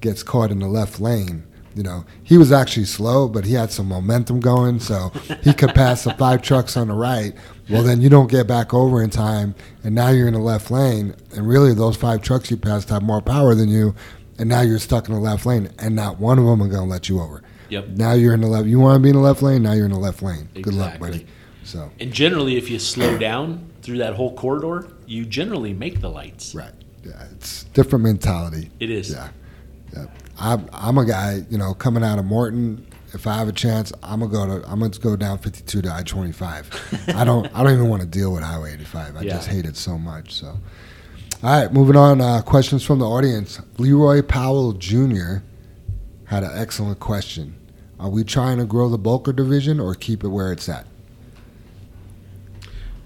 gets 0.00 0.22
caught 0.22 0.50
in 0.50 0.60
the 0.60 0.66
left 0.66 0.98
lane. 0.98 1.44
You 1.74 1.82
know, 1.82 2.04
he 2.24 2.38
was 2.38 2.50
actually 2.50 2.86
slow, 2.86 3.28
but 3.28 3.44
he 3.44 3.52
had 3.52 3.70
some 3.70 3.86
momentum 3.86 4.40
going, 4.40 4.80
so 4.80 5.10
he 5.44 5.52
could 5.52 5.74
pass 5.74 6.02
the 6.02 6.14
five 6.14 6.42
trucks 6.42 6.76
on 6.76 6.88
the 6.88 6.94
right. 6.94 7.34
Well, 7.68 7.82
then 7.82 8.00
you 8.00 8.08
don't 8.08 8.30
get 8.30 8.48
back 8.48 8.72
over 8.72 9.02
in 9.02 9.10
time, 9.10 9.54
and 9.84 9.94
now 9.94 10.08
you're 10.08 10.26
in 10.26 10.34
the 10.34 10.40
left 10.40 10.70
lane, 10.70 11.14
and 11.36 11.46
really 11.46 11.74
those 11.74 11.96
five 11.96 12.22
trucks 12.22 12.50
you 12.50 12.56
passed 12.56 12.88
have 12.88 13.02
more 13.02 13.20
power 13.20 13.54
than 13.54 13.68
you, 13.68 13.94
and 14.38 14.48
now 14.48 14.62
you're 14.62 14.78
stuck 14.78 15.06
in 15.08 15.14
the 15.14 15.20
left 15.20 15.44
lane, 15.46 15.70
and 15.78 15.94
not 15.94 16.18
one 16.18 16.38
of 16.38 16.46
them 16.46 16.62
are 16.62 16.68
going 16.68 16.88
to 16.88 16.90
let 16.90 17.08
you 17.08 17.20
over. 17.20 17.42
Yep. 17.68 17.88
Now 17.88 18.14
you're 18.14 18.34
in 18.34 18.40
the 18.40 18.48
left. 18.48 18.66
You 18.66 18.80
want 18.80 18.96
to 18.96 19.02
be 19.02 19.10
in 19.10 19.16
the 19.16 19.20
left 19.20 19.42
lane. 19.42 19.62
Now 19.62 19.74
you're 19.74 19.84
in 19.84 19.92
the 19.92 19.98
left 19.98 20.22
lane. 20.22 20.48
Good 20.54 20.72
luck, 20.72 20.98
buddy. 20.98 21.26
So 21.62 21.90
And 22.00 22.12
generally, 22.12 22.56
if 22.56 22.70
you 22.70 22.78
slow 22.78 23.18
down 23.18 23.68
through 23.82 23.98
that 23.98 24.14
whole 24.14 24.34
corridor, 24.34 24.88
you 25.06 25.26
generally 25.26 25.74
make 25.74 26.00
the 26.00 26.08
lights. 26.08 26.54
right, 26.54 26.72
yeah, 27.08 27.24
it's 27.32 27.64
different 27.64 28.04
mentality. 28.04 28.70
It 28.80 28.90
is. 28.90 29.10
Yeah, 29.10 29.28
yeah. 29.94 30.06
I'm, 30.38 30.68
I'm 30.72 30.98
a 30.98 31.04
guy, 31.04 31.44
you 31.50 31.58
know, 31.58 31.74
coming 31.74 32.04
out 32.04 32.18
of 32.18 32.24
Morton. 32.24 32.84
If 33.14 33.26
I 33.26 33.36
have 33.38 33.48
a 33.48 33.52
chance, 33.52 33.90
I'm 34.02 34.20
gonna 34.20 34.30
go 34.32 34.46
to 34.60 34.68
I'm 34.70 34.80
gonna 34.80 34.90
go 34.98 35.16
down 35.16 35.38
52 35.38 35.80
to 35.82 35.90
I-25. 35.92 37.14
I 37.14 37.24
don't 37.24 37.46
I 37.56 37.62
don't 37.64 37.72
even 37.72 37.88
want 37.88 38.02
to 38.02 38.08
deal 38.08 38.32
with 38.34 38.42
Highway 38.42 38.74
85. 38.74 39.16
I 39.16 39.20
Yeah. 39.22 39.32
just 39.36 39.48
hate 39.48 39.64
it 39.64 39.76
so 39.78 39.96
much. 39.96 40.34
So, 40.34 40.48
all 40.48 40.58
right, 41.62 41.72
moving 41.72 41.96
on. 41.96 42.20
Uh, 42.20 42.42
questions 42.42 42.84
from 42.84 42.98
the 42.98 43.06
audience. 43.06 43.60
Leroy 43.78 44.20
Powell 44.20 44.72
Jr. 44.74 45.36
had 46.26 46.44
an 46.44 46.50
excellent 46.54 47.00
question. 47.00 47.54
Are 47.98 48.10
we 48.10 48.24
trying 48.24 48.58
to 48.58 48.66
grow 48.66 48.90
the 48.90 48.98
bulker 48.98 49.34
division 49.34 49.80
or 49.80 49.94
keep 49.94 50.22
it 50.22 50.28
where 50.28 50.52
it's 50.52 50.68
at? 50.68 50.86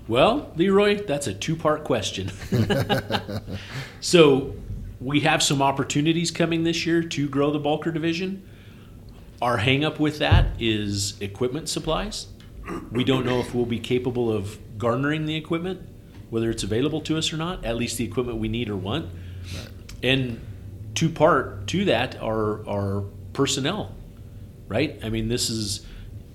Well, 0.09 0.53
Leroy, 0.57 1.05
that's 1.05 1.27
a 1.27 1.35
two 1.35 1.57
part 1.57 1.85
question. 1.85 2.31
so, 4.01 4.55
we 5.01 5.21
have 5.21 5.43
some 5.43 5.61
opportunities 5.61 6.31
coming 6.31 6.63
this 6.63 6.87
year 6.87 7.03
to 7.03 7.29
grow 7.29 7.51
the 7.51 7.59
bulker 7.59 7.93
division. 7.93 8.49
Our 9.41 9.59
hangup 9.59 9.99
with 9.99 10.19
that 10.21 10.61
is 10.61 11.21
equipment 11.21 11.69
supplies. 11.69 12.29
We 12.93 13.03
don't 13.03 13.27
know 13.27 13.41
if 13.41 13.55
we'll 13.55 13.67
be 13.67 13.81
capable 13.81 14.31
of 14.31 14.59
garnering 14.79 15.27
the 15.27 15.35
equipment, 15.35 15.81
whether 16.31 16.51
it's 16.51 16.63
available 16.63 17.01
to 17.03 17.19
us 17.19 17.33
or 17.33 17.37
not, 17.37 17.65
at 17.65 17.77
least 17.77 17.99
the 17.99 18.05
equipment 18.05 18.39
we 18.39 18.49
need 18.49 18.71
or 18.71 18.77
want. 18.77 19.11
And 20.03 20.41
two 20.95 21.09
part 21.09 21.67
to 21.69 21.85
that 21.87 22.21
are 22.23 22.67
our 22.69 23.05
personnel, 23.33 23.93
right? 24.69 25.01
I 25.03 25.09
mean, 25.09 25.29
this 25.29 25.51
is 25.51 25.85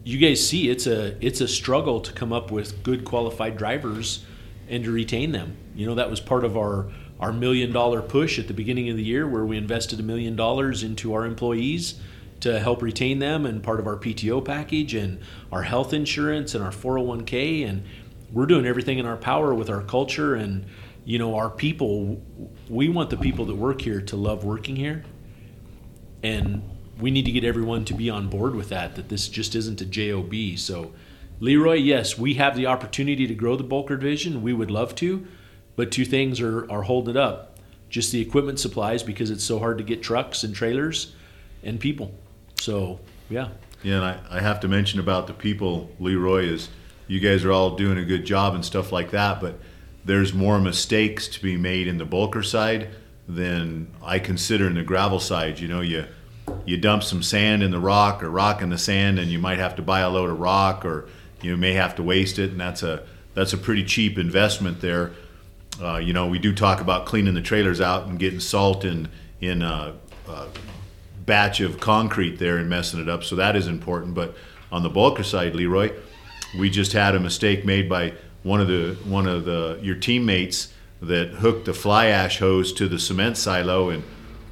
you 0.07 0.17
guys 0.17 0.47
see 0.47 0.69
it's 0.69 0.87
a 0.87 1.17
it's 1.19 1.41
a 1.41 1.47
struggle 1.49 1.99
to 1.99 2.13
come 2.13 2.31
up 2.31 2.49
with 2.49 2.81
good 2.81 3.03
qualified 3.03 3.57
drivers 3.57 4.23
and 4.69 4.85
to 4.85 4.91
retain 4.91 5.33
them. 5.33 5.57
You 5.75 5.85
know, 5.85 5.95
that 5.95 6.09
was 6.09 6.21
part 6.21 6.45
of 6.45 6.55
our 6.55 6.89
our 7.19 7.33
million 7.33 7.73
dollar 7.73 8.01
push 8.01 8.39
at 8.39 8.47
the 8.47 8.53
beginning 8.53 8.89
of 8.89 8.95
the 8.95 9.03
year 9.03 9.27
where 9.27 9.45
we 9.45 9.57
invested 9.57 9.99
a 9.99 10.03
million 10.03 10.37
dollars 10.37 10.81
into 10.81 11.13
our 11.13 11.25
employees 11.25 11.99
to 12.39 12.57
help 12.57 12.81
retain 12.81 13.19
them 13.19 13.45
and 13.45 13.61
part 13.61 13.81
of 13.81 13.87
our 13.87 13.97
PTO 13.97 14.45
package 14.45 14.93
and 14.93 15.19
our 15.51 15.63
health 15.63 15.91
insurance 15.91 16.55
and 16.55 16.63
our 16.63 16.71
401k 16.71 17.67
and 17.67 17.83
we're 18.31 18.45
doing 18.45 18.65
everything 18.65 18.99
in 18.99 19.05
our 19.05 19.17
power 19.17 19.53
with 19.53 19.69
our 19.69 19.81
culture 19.81 20.35
and 20.35 20.65
you 21.03 21.19
know 21.19 21.35
our 21.35 21.49
people. 21.49 22.21
We 22.69 22.87
want 22.87 23.09
the 23.09 23.17
people 23.17 23.43
that 23.47 23.55
work 23.55 23.81
here 23.81 23.99
to 23.99 24.15
love 24.15 24.45
working 24.45 24.77
here. 24.77 25.03
And 26.23 26.76
we 26.99 27.11
need 27.11 27.25
to 27.25 27.31
get 27.31 27.43
everyone 27.43 27.85
to 27.85 27.93
be 27.93 28.09
on 28.09 28.27
board 28.27 28.55
with 28.55 28.69
that 28.69 28.95
that 28.95 29.09
this 29.09 29.27
just 29.27 29.55
isn't 29.55 29.81
a 29.81 29.85
job 29.85 30.33
so 30.57 30.93
leroy 31.39 31.73
yes 31.73 32.17
we 32.17 32.35
have 32.35 32.55
the 32.55 32.65
opportunity 32.65 33.27
to 33.27 33.35
grow 33.35 33.55
the 33.55 33.63
bulker 33.63 33.99
division. 33.99 34.41
We 34.41 34.53
would 34.53 34.71
love 34.71 34.95
to 34.95 35.27
but 35.77 35.91
two 35.91 36.03
things 36.03 36.41
are, 36.41 36.69
are 36.69 36.81
holding 36.81 37.15
it 37.15 37.17
up. 37.17 37.55
Just 37.89 38.11
the 38.11 38.19
equipment 38.19 38.59
supplies 38.59 39.03
because 39.03 39.29
it's 39.29 39.45
so 39.45 39.59
hard 39.59 39.77
to 39.77 39.83
get 39.85 40.03
trucks 40.03 40.43
and 40.43 40.53
trailers 40.53 41.13
and 41.63 41.79
people. 41.79 42.13
So 42.59 42.99
yeah. 43.29 43.49
Yeah, 43.83 43.97
and 43.97 44.05
I, 44.05 44.19
I 44.29 44.41
have 44.41 44.59
to 44.61 44.67
mention 44.67 44.99
about 44.99 45.27
the 45.27 45.33
people, 45.33 45.89
Leroy, 45.99 46.45
is 46.45 46.67
you 47.07 47.21
guys 47.21 47.45
are 47.45 47.51
all 47.51 47.75
doing 47.75 47.97
a 47.97 48.03
good 48.03 48.25
job 48.25 48.55
and 48.55 48.65
stuff 48.65 48.91
like 48.91 49.11
that, 49.11 49.39
but 49.39 49.59
there's 50.03 50.33
more 50.33 50.59
mistakes 50.59 51.27
to 51.27 51.41
be 51.41 51.55
made 51.55 51.87
in 51.87 51.99
the 51.99 52.05
bulker 52.05 52.43
side 52.43 52.89
than 53.27 53.93
I 54.03 54.19
consider 54.19 54.65
in 54.65 54.73
the 54.73 54.83
gravel 54.83 55.19
side. 55.19 55.59
You 55.59 55.67
know, 55.67 55.81
you 55.81 56.07
you 56.65 56.77
dump 56.77 57.03
some 57.03 57.23
sand 57.23 57.63
in 57.63 57.71
the 57.71 57.79
rock 57.79 58.23
or 58.23 58.29
rock 58.29 58.61
in 58.61 58.69
the 58.69 58.77
sand 58.77 59.19
and 59.19 59.31
you 59.31 59.39
might 59.39 59.57
have 59.57 59.75
to 59.75 59.81
buy 59.81 60.01
a 60.01 60.09
load 60.09 60.29
of 60.29 60.39
rock 60.39 60.85
or 60.85 61.07
you 61.41 61.55
may 61.57 61.73
have 61.73 61.95
to 61.95 62.03
waste 62.03 62.39
it 62.39 62.51
and 62.51 62.59
that's 62.59 62.83
a 62.83 63.03
that's 63.37 63.53
a 63.53 63.57
pretty 63.57 63.83
cheap 63.83 64.17
investment 64.17 64.81
there. 64.81 65.13
Uh, 65.79 65.97
you 65.97 66.11
know, 66.11 66.25
we 66.25 66.39
do 66.39 66.55
talk 66.55 66.81
about 66.81 67.05
cleaning 67.05 67.35
the 67.35 67.41
trailers 67.41 67.79
out 67.79 68.07
and 68.07 68.17
getting 68.17 68.39
salt 68.39 68.83
in 68.83 69.07
in 69.39 69.61
uh, 69.61 69.93
uh, 70.27 70.47
batch 71.23 71.59
of 71.59 71.79
concrete 71.79 72.39
there 72.39 72.57
and 72.57 72.67
messing 72.67 72.99
it 72.99 73.07
up. 73.07 73.23
So 73.23 73.35
that 73.35 73.55
is 73.55 73.67
important. 73.67 74.15
But 74.15 74.35
on 74.71 74.81
the 74.81 74.89
bulker 74.89 75.23
side, 75.23 75.55
Leroy, 75.55 75.91
we 76.57 76.71
just 76.71 76.93
had 76.93 77.13
a 77.13 77.19
mistake 77.19 77.63
made 77.63 77.87
by 77.87 78.13
one 78.41 78.59
of 78.59 78.67
the 78.67 78.97
one 79.05 79.27
of 79.27 79.45
the 79.45 79.77
your 79.83 79.95
teammates 79.95 80.73
that 80.99 81.29
hooked 81.29 81.65
the 81.65 81.75
fly 81.75 82.07
ash 82.07 82.39
hose 82.39 82.73
to 82.73 82.87
the 82.87 82.97
cement 82.97 83.37
silo, 83.37 83.89
and 83.91 84.03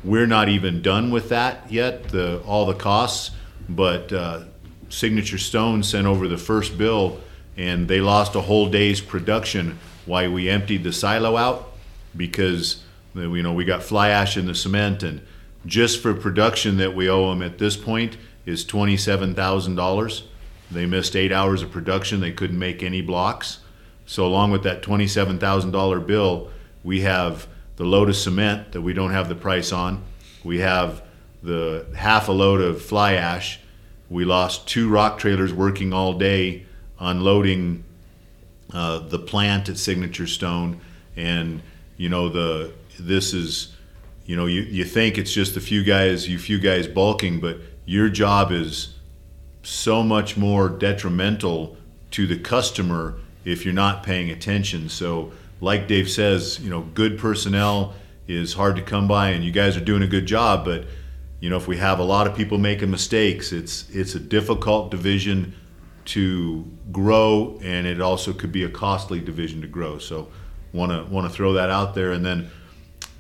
we're 0.06 0.28
not 0.28 0.50
even 0.50 0.82
done 0.82 1.12
with 1.12 1.30
that 1.30 1.72
yet. 1.72 2.10
The 2.10 2.42
all 2.46 2.66
the 2.66 2.76
costs, 2.76 3.32
but 3.68 4.14
uh, 4.14 4.44
Signature 4.90 5.40
Stone 5.40 5.84
sent 5.84 6.06
over 6.08 6.28
the 6.28 6.38
first 6.38 6.78
bill, 6.78 7.20
and 7.58 7.88
they 7.88 8.00
lost 8.00 8.36
a 8.36 8.42
whole 8.42 8.70
day's 8.70 9.02
production 9.02 9.80
why 10.06 10.28
we 10.28 10.50
emptied 10.50 10.84
the 10.84 10.94
silo 10.94 11.36
out 11.36 11.72
because 12.16 12.84
you 13.16 13.42
know 13.42 13.54
we 13.54 13.66
got 13.66 13.82
fly 13.82 14.10
ash 14.10 14.38
in 14.38 14.46
the 14.46 14.56
cement 14.56 15.02
and 15.02 15.22
just 15.66 16.02
for 16.02 16.14
production 16.14 16.78
that 16.78 16.96
we 16.96 17.10
owe 17.10 17.30
them 17.30 17.42
at 17.42 17.58
this 17.58 17.76
point 17.76 18.18
is 18.46 18.64
twenty-seven 18.64 19.34
thousand 19.34 19.76
dollars. 19.76 20.24
They 20.70 20.86
missed 20.86 21.16
eight 21.16 21.32
hours 21.32 21.62
of 21.64 21.72
production. 21.72 22.22
They 22.22 22.32
couldn't 22.32 22.60
make 22.60 22.84
any 22.84 23.02
blocks. 23.02 23.60
So 24.06 24.26
along 24.26 24.52
with 24.52 24.62
that 24.64 24.84
twenty-seven 24.84 25.40
thousand 25.40 25.72
dollar 25.72 26.00
bill, 26.00 26.52
we 26.84 27.02
have 27.02 27.48
the 27.76 27.86
load 27.86 28.10
of 28.10 28.16
cement 28.16 28.72
that 28.72 28.82
we 28.82 28.94
don't 28.94 29.12
have 29.12 29.30
the 29.30 29.36
price 29.36 29.72
on. 29.72 30.04
We 30.44 30.60
have 30.60 31.04
the 31.44 31.86
half 31.96 32.28
a 32.28 32.32
load 32.32 32.62
of 32.62 32.82
fly 32.82 33.14
ash. 33.14 33.60
We 34.10 34.26
lost 34.26 34.68
two 34.68 34.90
rock 34.90 35.18
trailers 35.18 35.54
working 35.54 35.94
all 35.94 36.14
day 36.14 36.66
unloading 37.00 37.84
uh, 38.74 39.00
the 39.00 39.20
plant 39.20 39.70
at 39.70 39.78
Signature 39.78 40.28
Stone, 40.28 40.80
and 41.16 41.62
you 41.98 42.10
know 42.10 42.30
the 42.30 42.74
this 43.00 43.34
is 43.34 43.74
you 44.26 44.36
know 44.36 44.46
you, 44.46 44.62
you 44.62 44.84
think 44.84 45.18
it's 45.18 45.32
just 45.32 45.56
a 45.58 45.62
few 45.62 45.84
guys 45.84 46.28
you 46.28 46.40
few 46.40 46.60
guys 46.60 46.88
bulking, 46.88 47.40
but 47.40 47.58
your 47.86 48.10
job 48.10 48.52
is 48.52 48.96
so 49.64 50.04
much 50.04 50.38
more 50.38 50.70
detrimental 50.70 51.78
to 52.12 52.28
the 52.28 52.38
customer 52.38 53.16
if 53.44 53.66
you're 53.66 53.74
not 53.74 54.04
paying 54.04 54.30
attention. 54.30 54.90
So 54.90 55.32
like 55.62 55.88
Dave 55.88 56.10
says, 56.10 56.60
you 56.60 56.70
know, 56.70 56.82
good 56.82 57.18
personnel 57.18 57.96
is 58.28 58.54
hard 58.54 58.76
to 58.76 58.82
come 58.82 59.08
by, 59.08 59.30
and 59.30 59.44
you 59.44 59.52
guys 59.52 59.78
are 59.78 59.82
doing 59.82 60.04
a 60.04 60.08
good 60.08 60.26
job. 60.26 60.66
But 60.66 60.86
you 61.40 61.50
know, 61.50 61.58
if 61.58 61.68
we 61.68 61.78
have 61.78 62.00
a 62.00 62.04
lot 62.04 62.28
of 62.28 62.36
people 62.36 62.58
making 62.58 62.92
mistakes, 62.92 63.52
it's 63.52 63.90
it's 63.90 64.16
a 64.16 64.20
difficult 64.20 64.92
division 64.92 65.54
to 66.06 66.66
grow, 66.92 67.60
and 67.64 67.88
it 67.88 68.02
also 68.02 68.34
could 68.34 68.52
be 68.52 68.64
a 68.64 68.70
costly 68.70 69.20
division 69.20 69.62
to 69.62 69.68
grow. 69.68 69.98
So, 69.98 70.30
want 70.74 70.92
to 70.92 71.12
want 71.12 71.28
to 71.28 71.34
throw 71.34 71.54
that 71.54 71.70
out 71.70 71.96
there. 71.96 72.12
And 72.12 72.26
then 72.26 72.50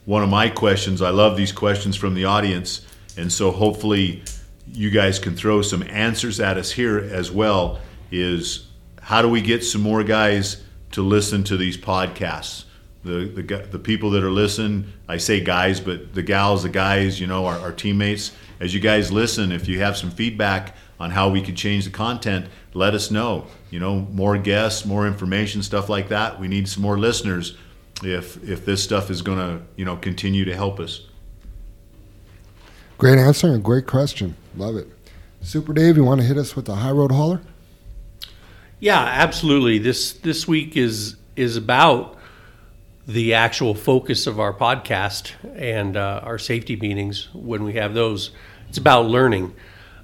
one 0.05 0.23
of 0.23 0.29
my 0.29 0.49
questions, 0.49 1.01
I 1.01 1.09
love 1.09 1.37
these 1.37 1.51
questions 1.51 1.95
from 1.95 2.15
the 2.15 2.25
audience, 2.25 2.85
and 3.17 3.31
so 3.31 3.51
hopefully 3.51 4.23
you 4.71 4.89
guys 4.89 5.19
can 5.19 5.35
throw 5.35 5.61
some 5.61 5.83
answers 5.83 6.39
at 6.39 6.57
us 6.57 6.71
here 6.71 6.97
as 6.97 7.31
well. 7.31 7.79
Is 8.11 8.67
how 9.01 9.21
do 9.21 9.29
we 9.29 9.41
get 9.41 9.63
some 9.63 9.81
more 9.81 10.03
guys 10.03 10.63
to 10.91 11.01
listen 11.01 11.43
to 11.45 11.57
these 11.57 11.77
podcasts? 11.77 12.65
The, 13.03 13.25
the, 13.25 13.67
the 13.71 13.79
people 13.79 14.09
that 14.11 14.23
are 14.23 14.31
listening, 14.31 14.91
I 15.07 15.17
say 15.17 15.39
guys, 15.39 15.79
but 15.79 16.15
the 16.15 16.23
gals, 16.23 16.63
the 16.63 16.69
guys, 16.69 17.19
you 17.19 17.27
know, 17.27 17.45
our, 17.45 17.59
our 17.59 17.71
teammates, 17.71 18.31
as 18.59 18.73
you 18.73 18.79
guys 18.79 19.11
listen, 19.11 19.51
if 19.51 19.67
you 19.67 19.79
have 19.79 19.95
some 19.95 20.09
feedback 20.09 20.75
on 20.99 21.11
how 21.11 21.29
we 21.29 21.41
could 21.41 21.55
change 21.55 21.85
the 21.85 21.91
content, 21.91 22.47
let 22.73 22.93
us 22.93 23.11
know. 23.11 23.47
You 23.69 23.79
know, 23.79 23.99
more 24.11 24.37
guests, 24.37 24.85
more 24.85 25.05
information, 25.05 25.61
stuff 25.61 25.89
like 25.89 26.09
that. 26.09 26.39
We 26.39 26.47
need 26.47 26.67
some 26.67 26.81
more 26.81 26.97
listeners 26.97 27.57
if 28.03 28.43
if 28.43 28.65
this 28.65 28.83
stuff 28.83 29.09
is 29.09 29.21
going 29.21 29.37
to, 29.37 29.63
you 29.75 29.85
know, 29.85 29.97
continue 29.97 30.45
to 30.45 30.55
help 30.55 30.79
us. 30.79 31.01
Great 32.97 33.19
answer 33.19 33.47
and 33.47 33.63
great 33.63 33.87
question. 33.87 34.35
Love 34.55 34.77
it. 34.77 34.87
Super 35.41 35.73
Dave, 35.73 35.97
you 35.97 36.03
want 36.03 36.21
to 36.21 36.27
hit 36.27 36.37
us 36.37 36.55
with 36.55 36.65
the 36.65 36.75
high 36.75 36.91
road 36.91 37.11
hauler? 37.11 37.41
Yeah, 38.79 38.99
absolutely. 38.99 39.77
This 39.77 40.13
this 40.13 40.47
week 40.47 40.75
is 40.75 41.15
is 41.35 41.55
about 41.55 42.17
the 43.07 43.33
actual 43.33 43.73
focus 43.73 44.27
of 44.27 44.39
our 44.39 44.53
podcast 44.53 45.31
and 45.55 45.95
uh, 45.95 46.21
our 46.23 46.37
safety 46.37 46.75
meetings 46.75 47.29
when 47.33 47.63
we 47.63 47.73
have 47.73 47.93
those. 47.93 48.31
It's 48.67 48.77
about 48.77 49.05
learning. 49.05 49.55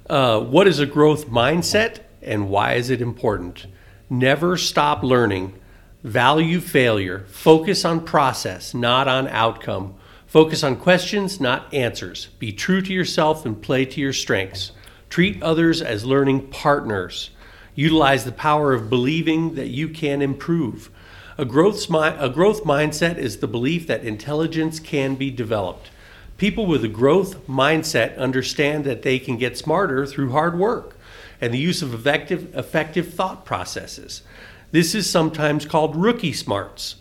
Uh, 0.08 0.40
what 0.40 0.66
is 0.66 0.78
a 0.78 0.86
growth 0.86 1.26
mindset 1.28 2.00
and 2.22 2.48
why 2.48 2.74
is 2.74 2.90
it 2.90 3.02
important? 3.02 3.66
Never 4.08 4.56
stop 4.56 5.02
learning. 5.02 5.58
Value 6.02 6.60
failure. 6.60 7.26
Focus 7.28 7.84
on 7.84 8.04
process, 8.04 8.72
not 8.72 9.06
on 9.06 9.28
outcome. 9.28 9.96
Focus 10.26 10.64
on 10.64 10.76
questions, 10.76 11.40
not 11.40 11.72
answers. 11.74 12.26
Be 12.38 12.52
true 12.52 12.80
to 12.80 12.92
yourself 12.92 13.44
and 13.44 13.60
play 13.60 13.84
to 13.84 14.00
your 14.00 14.12
strengths. 14.12 14.72
Treat 15.10 15.42
others 15.42 15.82
as 15.82 16.04
learning 16.06 16.48
partners. 16.48 17.30
Utilize 17.74 18.24
the 18.24 18.32
power 18.32 18.72
of 18.72 18.90
believing 18.90 19.54
that 19.54 19.68
you 19.68 19.88
can 19.88 20.20
improve. 20.20 20.90
A 21.38 21.44
growth, 21.44 21.88
a 21.90 22.28
growth 22.28 22.64
mindset 22.64 23.16
is 23.16 23.38
the 23.38 23.46
belief 23.46 23.86
that 23.86 24.04
intelligence 24.04 24.78
can 24.78 25.14
be 25.14 25.30
developed. 25.30 25.90
People 26.36 26.66
with 26.66 26.84
a 26.84 26.88
growth 26.88 27.46
mindset 27.46 28.16
understand 28.18 28.84
that 28.84 29.02
they 29.02 29.18
can 29.18 29.38
get 29.38 29.56
smarter 29.56 30.04
through 30.06 30.32
hard 30.32 30.58
work 30.58 30.96
and 31.40 31.52
the 31.52 31.58
use 31.58 31.82
of 31.82 31.94
effective, 31.94 32.54
effective 32.56 33.14
thought 33.14 33.44
processes. 33.44 34.22
This 34.70 34.94
is 34.94 35.08
sometimes 35.08 35.64
called 35.64 35.96
rookie 35.96 36.32
smarts. 36.32 36.96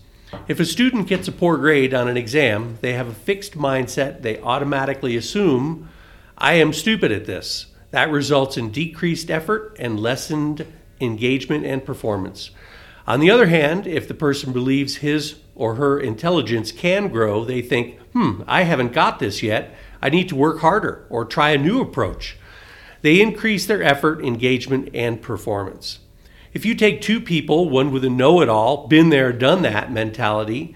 If 0.48 0.60
a 0.60 0.66
student 0.66 1.08
gets 1.08 1.28
a 1.28 1.32
poor 1.32 1.58
grade 1.58 1.94
on 1.94 2.08
an 2.08 2.18
exam, 2.18 2.78
they 2.82 2.94
have 2.94 3.08
a 3.08 3.14
fixed 3.14 3.58
mindset. 3.58 4.22
They 4.22 4.40
automatically 4.40 5.18
assume, 5.18 5.90
I 6.38 6.54
am 6.54 6.74
stupid 6.74 7.12
at 7.12 7.26
this. 7.26 7.68
That 7.92 8.12
results 8.12 8.58
in 8.58 8.72
decreased 8.72 9.30
effort 9.30 9.76
and 9.80 10.00
lessened 10.00 10.66
engagement 11.00 11.66
and 11.66 11.86
performance. 11.86 12.52
On 13.08 13.20
the 13.20 13.32
other 13.32 13.48
hand, 13.48 13.88
if 13.88 14.08
the 14.08 14.14
person 14.14 14.54
believes 14.54 14.98
his 14.98 15.40
or 15.56 15.76
her 15.76 16.00
intelligence 16.00 16.72
can 16.72 17.10
grow, 17.10 17.44
they 17.44 17.62
think, 17.62 18.00
hmm, 18.14 18.44
I 18.48 18.64
haven't 18.64 18.94
got 18.94 19.20
this 19.20 19.44
yet. 19.44 19.76
I 20.02 20.10
need 20.10 20.30
to 20.30 20.36
work 20.36 20.60
harder 20.60 21.06
or 21.10 21.26
try 21.26 21.50
a 21.52 21.58
new 21.58 21.82
approach. 21.82 22.38
They 23.02 23.22
increase 23.22 23.66
their 23.66 23.84
effort, 23.84 24.24
engagement, 24.24 24.90
and 24.94 25.22
performance. 25.22 26.00
If 26.54 26.66
you 26.66 26.76
take 26.76 27.02
two 27.02 27.20
people, 27.20 27.70
one 27.70 27.92
with 27.92 28.06
a 28.06 28.10
know 28.10 28.42
it 28.42 28.50
all, 28.50 28.88
been 28.88 29.10
there, 29.10 29.34
done 29.34 29.62
that 29.64 29.92
mentality, 29.92 30.76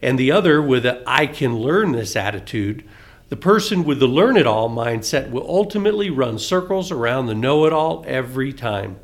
and 0.00 0.18
the 0.18 0.30
other 0.30 0.62
with 0.62 0.86
a 0.86 1.02
I 1.06 1.26
can 1.26 1.58
learn 1.58 1.92
this 1.92 2.16
attitude, 2.16 2.87
the 3.28 3.36
person 3.36 3.84
with 3.84 4.00
the 4.00 4.06
learn 4.06 4.36
it 4.36 4.46
all 4.46 4.70
mindset 4.70 5.30
will 5.30 5.46
ultimately 5.48 6.08
run 6.08 6.38
circles 6.38 6.90
around 6.90 7.26
the 7.26 7.34
know 7.34 7.66
it 7.66 7.72
all 7.72 8.04
every 8.06 8.52
time. 8.52 8.98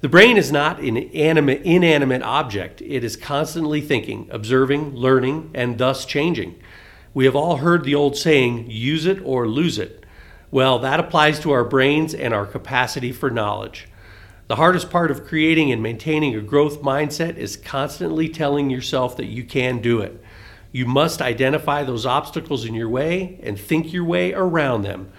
The 0.00 0.08
brain 0.08 0.36
is 0.36 0.52
not 0.52 0.78
an 0.78 0.96
inanimate, 0.96 1.62
inanimate 1.62 2.22
object. 2.22 2.80
It 2.82 3.02
is 3.02 3.16
constantly 3.16 3.80
thinking, 3.80 4.28
observing, 4.30 4.94
learning, 4.94 5.50
and 5.54 5.76
thus 5.76 6.06
changing. 6.06 6.54
We 7.12 7.24
have 7.24 7.34
all 7.34 7.56
heard 7.56 7.82
the 7.82 7.96
old 7.96 8.16
saying, 8.16 8.70
use 8.70 9.06
it 9.06 9.20
or 9.24 9.48
lose 9.48 9.76
it. 9.76 10.06
Well, 10.52 10.78
that 10.78 11.00
applies 11.00 11.40
to 11.40 11.50
our 11.50 11.64
brains 11.64 12.14
and 12.14 12.32
our 12.32 12.46
capacity 12.46 13.10
for 13.10 13.28
knowledge. 13.28 13.88
The 14.46 14.56
hardest 14.56 14.88
part 14.88 15.10
of 15.10 15.26
creating 15.26 15.72
and 15.72 15.82
maintaining 15.82 16.36
a 16.36 16.40
growth 16.40 16.80
mindset 16.80 17.36
is 17.36 17.56
constantly 17.56 18.28
telling 18.28 18.70
yourself 18.70 19.16
that 19.16 19.26
you 19.26 19.42
can 19.42 19.80
do 19.80 20.00
it. 20.00 20.22
You 20.72 20.86
must 20.86 21.22
identify 21.22 21.82
those 21.84 22.06
obstacles 22.06 22.64
in 22.64 22.74
your 22.74 22.88
way 22.88 23.38
and 23.42 23.58
think 23.58 23.92
your 23.92 24.04
way 24.04 24.32
around 24.32 24.82
them. 24.82 25.10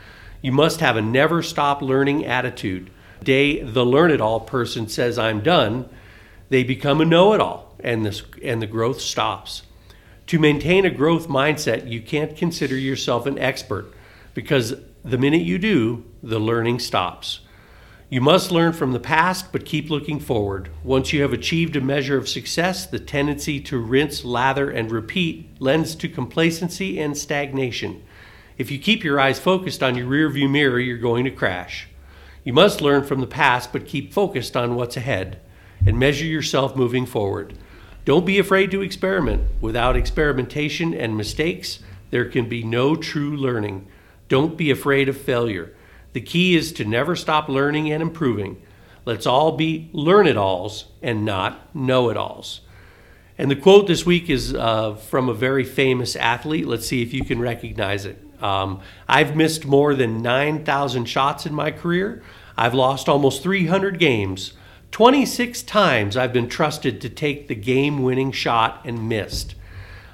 You 0.42 0.52
must 0.52 0.80
have 0.80 0.96
a 0.96 1.02
never 1.02 1.42
stop 1.42 1.82
learning 1.82 2.26
attitude. 2.26 2.90
The 3.20 3.26
day 3.26 3.64
the 3.64 3.86
learn 3.86 4.12
it 4.12 4.22
all 4.22 4.40
person 4.40 4.88
says, 4.88 5.20
I'm 5.20 5.42
done, 5.42 5.90
they 6.50 6.64
become 6.64 7.02
a 7.02 7.06
know 7.06 7.34
it 7.34 7.42
all 7.42 7.76
and, 7.80 8.06
this, 8.06 8.24
and 8.44 8.62
the 8.62 8.68
growth 8.68 9.02
stops. 9.02 9.64
To 10.28 10.40
maintain 10.40 10.86
a 10.86 10.90
growth 10.90 11.28
mindset, 11.28 11.90
you 11.90 12.02
can't 12.02 12.38
consider 12.38 12.78
yourself 12.78 13.26
an 13.26 13.40
expert 13.40 13.92
because 14.34 14.76
the 15.04 15.18
minute 15.18 15.42
you 15.42 15.58
do, 15.58 16.06
the 16.22 16.40
learning 16.40 16.80
stops. 16.80 17.42
You 18.12 18.22
must 18.22 18.52
learn 18.52 18.74
from 18.74 18.92
the 18.92 19.00
past, 19.00 19.52
but 19.52 19.66
keep 19.66 19.92
looking 19.92 20.20
forward. 20.20 20.70
Once 20.84 21.14
you 21.14 21.22
have 21.22 21.32
achieved 21.32 21.76
a 21.76 21.82
measure 21.82 22.18
of 22.18 22.28
success, 22.28 22.88
the 22.88 22.98
tendency 22.98 23.60
to 23.62 23.78
rinse, 23.78 24.26
lather, 24.26 24.72
and 24.72 24.92
repeat 24.92 25.48
lends 25.60 25.94
to 25.94 26.10
complacency 26.10 27.00
and 27.00 27.16
stagnation. 27.16 28.02
If 28.58 28.72
you 28.72 28.80
keep 28.80 29.04
your 29.04 29.20
eyes 29.20 29.40
focused 29.40 29.84
on 29.84 29.96
your 29.96 30.08
rearview 30.08 30.50
mirror, 30.50 30.80
you're 30.80 30.98
going 30.98 31.24
to 31.26 31.32
crash. 31.32 31.88
You 32.44 32.52
must 32.52 32.82
learn 32.82 33.04
from 33.04 33.22
the 33.22 33.28
past, 33.28 33.72
but 33.72 33.86
keep 33.86 34.12
focused 34.12 34.58
on 34.58 34.74
what's 34.74 34.98
ahead 34.98 35.40
and 35.86 36.00
measure 36.00 36.26
yourself 36.26 36.76
moving 36.76 37.06
forward. 37.06 37.54
Don't 38.06 38.26
be 38.26 38.40
afraid 38.40 38.72
to 38.72 38.82
experiment. 38.82 39.44
Without 39.62 39.96
experimentation 39.96 40.96
and 40.96 41.16
mistakes, 41.16 41.80
there 42.10 42.26
can 42.26 42.50
be 42.50 42.64
no 42.64 42.96
true 42.96 43.38
learning. 43.38 43.88
Don't 44.30 44.58
be 44.58 44.72
afraid 44.72 45.08
of 45.08 45.16
failure. 45.16 45.76
The 46.14 46.22
key 46.22 46.56
is 46.56 46.72
to 46.74 46.86
never 46.86 47.16
stop 47.16 47.50
learning 47.50 47.92
and 47.92 48.02
improving. 48.02 48.62
Let's 49.06 49.26
all 49.26 49.54
be 49.54 49.90
learn 49.92 50.28
it 50.28 50.38
alls 50.38 50.86
and 51.02 51.26
not 51.26 51.74
know 51.76 52.10
it 52.10 52.18
alls. 52.18 52.62
And 53.38 53.50
the 53.50 53.56
quote 53.56 53.88
this 53.88 54.06
week 54.06 54.30
is 54.30 54.54
uh, 54.54 54.96
from 54.96 55.30
a 55.30 55.34
very 55.34 55.64
famous 55.64 56.16
athlete. 56.16 56.68
Let's 56.68 56.86
see 56.86 57.02
if 57.02 57.14
you 57.14 57.24
can 57.24 57.40
recognize 57.40 58.06
it. 58.06 58.22
Um, 58.42 58.82
I've 59.08 59.36
missed 59.36 59.66
more 59.66 59.96
than 59.96 60.22
9,000 60.22 61.06
shots 61.06 61.46
in 61.46 61.54
my 61.54 61.72
career. 61.72 62.22
I've 62.58 62.74
lost 62.74 63.08
almost 63.08 63.42
300 63.42 63.98
games. 64.00 64.54
26 64.92 65.64
times 65.64 66.18
I've 66.18 66.34
been 66.34 66.50
trusted 66.50 67.00
to 67.02 67.10
take 67.10 67.48
the 67.48 67.56
game 67.56 68.02
winning 68.02 68.32
shot 68.32 68.82
and 68.84 69.08
missed. 69.08 69.56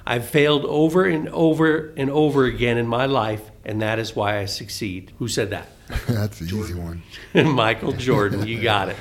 I've 0.06 0.28
failed 0.28 0.66
over 0.66 1.06
and 1.06 1.28
over 1.30 1.94
and 1.98 2.12
over 2.12 2.46
again 2.46 2.78
in 2.78 2.86
my 2.86 3.06
life, 3.06 3.50
and 3.66 3.82
that 3.82 4.00
is 4.00 4.16
why 4.16 4.40
I 4.40 4.46
succeed. 4.46 5.12
Who 5.20 5.28
said 5.28 5.50
that? 5.50 5.68
That's 6.08 6.40
the 6.40 6.46
easy 6.46 6.74
one. 6.74 7.04
Michael 7.34 7.92
Jordan, 7.94 8.48
you 8.48 8.62
got 8.62 8.90
it. 8.90 8.96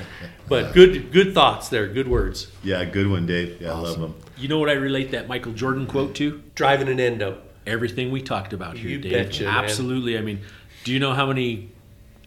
But 0.49 0.75
good, 0.75 1.13
good 1.13 1.33
thoughts 1.35 1.69
there. 1.69 1.87
Good 1.89 2.09
words. 2.09 2.49
Yeah, 2.63 2.85
good 2.85 3.09
one, 3.09 3.27
Dave. 3.27 3.61
Yeah, 3.61 3.73
I 3.73 3.79
love 3.79 3.99
them. 4.01 4.15
You 4.37 4.49
know 4.49 4.59
what 4.59 4.69
I 4.69 4.75
relate 4.75 5.13
that 5.13 5.29
Michael 5.29 5.53
Jordan 5.53 5.87
quote 5.87 6.15
to? 6.17 6.43
Driving 6.55 6.89
an 6.89 7.01
endo. 7.01 7.41
Everything 7.67 8.11
we 8.11 8.21
talked 8.21 8.53
about 8.53 8.77
here, 8.77 8.91
You 8.91 8.99
Dave. 8.99 9.13
betcha, 9.13 9.45
man. 9.45 9.65
Absolutely. 9.65 10.19
I 10.19 10.21
mean, 10.21 10.41
do 10.85 10.93
you 10.93 10.99
know 11.01 11.15
how 11.15 11.27
many 11.27 11.71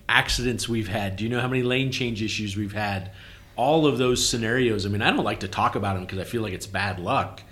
accidents 0.09 0.67
we've 0.67 0.87
had? 0.87 1.15
Do 1.15 1.23
you 1.23 1.29
know 1.29 1.39
how 1.39 1.47
many 1.47 1.61
lane 1.61 1.91
change 1.91 2.23
issues 2.23 2.57
we've 2.57 2.73
had? 2.73 3.11
All 3.55 3.85
of 3.85 3.97
those 3.99 4.27
scenarios. 4.27 4.85
I 4.85 4.89
mean, 4.89 5.01
I 5.03 5.11
don't 5.11 5.23
like 5.23 5.41
to 5.41 5.47
talk 5.47 5.75
about 5.75 5.93
them 5.95 6.05
because 6.05 6.17
I 6.19 6.23
feel 6.23 6.41
like 6.41 6.53
it's 6.53 6.65
bad 6.67 6.99
luck, 6.99 7.43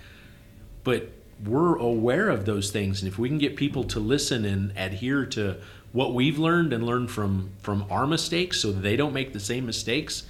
but 0.82 1.10
we're 1.44 1.76
aware 1.76 2.30
of 2.30 2.46
those 2.46 2.70
things, 2.70 3.02
and 3.02 3.10
if 3.10 3.18
we 3.18 3.28
can 3.28 3.38
get 3.38 3.56
people 3.56 3.84
to 3.84 4.00
listen 4.00 4.44
and 4.44 4.72
adhere 4.76 5.26
to 5.26 5.56
what 5.92 6.14
we've 6.14 6.38
learned 6.38 6.72
and 6.72 6.84
learn 6.84 7.08
from 7.08 7.50
from 7.58 7.84
our 7.90 8.06
mistakes, 8.06 8.60
so 8.60 8.72
they 8.72 8.96
don't 8.96 9.12
make 9.12 9.32
the 9.32 9.40
same 9.40 9.66
mistakes, 9.66 10.24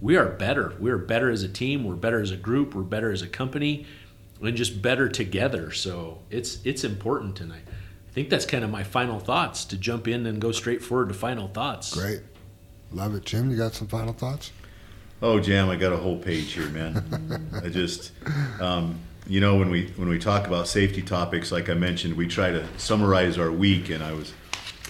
we 0.00 0.16
are 0.16 0.26
better. 0.26 0.74
We're 0.78 0.98
better 0.98 1.30
as 1.30 1.42
a 1.42 1.48
team. 1.48 1.84
We're 1.84 1.94
better 1.94 2.20
as 2.20 2.30
a 2.30 2.36
group. 2.36 2.74
We're 2.74 2.82
better 2.82 3.12
as 3.12 3.22
a 3.22 3.28
company, 3.28 3.86
and 4.42 4.56
just 4.56 4.82
better 4.82 5.08
together. 5.08 5.70
So 5.70 6.18
it's 6.30 6.58
it's 6.64 6.84
important, 6.84 7.40
and 7.40 7.52
I, 7.52 7.56
I 7.56 8.12
think 8.12 8.30
that's 8.30 8.46
kind 8.46 8.64
of 8.64 8.70
my 8.70 8.82
final 8.82 9.20
thoughts. 9.20 9.64
To 9.66 9.76
jump 9.76 10.08
in 10.08 10.26
and 10.26 10.40
go 10.40 10.52
straight 10.52 10.82
forward 10.82 11.08
to 11.08 11.14
final 11.14 11.48
thoughts. 11.48 11.94
Great. 11.94 12.22
Love 12.90 13.14
it. 13.14 13.24
Jim, 13.24 13.50
you 13.50 13.56
got 13.56 13.74
some 13.74 13.86
final 13.86 14.12
thoughts? 14.12 14.50
Oh, 15.20 15.40
Jam, 15.40 15.68
I 15.68 15.76
got 15.76 15.92
a 15.92 15.96
whole 15.96 16.16
page 16.16 16.52
here, 16.52 16.68
man. 16.68 17.50
I 17.64 17.68
just, 17.68 18.12
um, 18.60 19.00
you 19.28 19.40
know, 19.40 19.56
when 19.56 19.70
we 19.70 19.88
when 19.96 20.08
we 20.08 20.18
talk 20.18 20.46
about 20.46 20.66
safety 20.66 21.02
topics, 21.02 21.52
like 21.52 21.68
I 21.68 21.74
mentioned, 21.74 22.16
we 22.16 22.26
try 22.26 22.50
to 22.50 22.66
summarize 22.78 23.38
our 23.38 23.52
week, 23.52 23.90
and 23.90 24.02
I 24.02 24.12
was, 24.12 24.32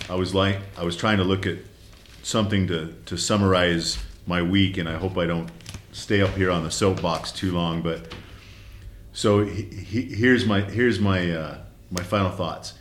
I 0.09 0.15
was 0.15 0.35
like, 0.35 0.60
I 0.78 0.85
was 0.85 0.97
trying 0.97 1.19
to 1.19 1.24
look 1.24 1.44
at 1.44 1.59
something 2.23 2.69
to 2.69 2.94
to 3.06 3.16
summarize 3.16 3.98
my 4.27 4.40
week, 4.40 4.78
and 4.78 4.89
I 4.89 4.97
hope 4.97 5.19
I 5.19 5.27
don't 5.27 5.51
stay 5.90 6.23
up 6.23 6.31
here 6.31 6.51
on 6.51 6.62
the 6.62 6.70
soapbox 6.70 7.32
too 7.32 7.52
long, 7.52 7.82
but. 7.82 8.15
So 9.10 9.44
he, 9.44 9.62
he, 9.62 10.02
here's 10.02 10.47
my 10.47 10.60
here's 10.60 11.01
my 11.01 11.28
uh, 11.32 11.59
my 11.90 12.05
final 12.05 12.31
thoughts. 12.31 12.74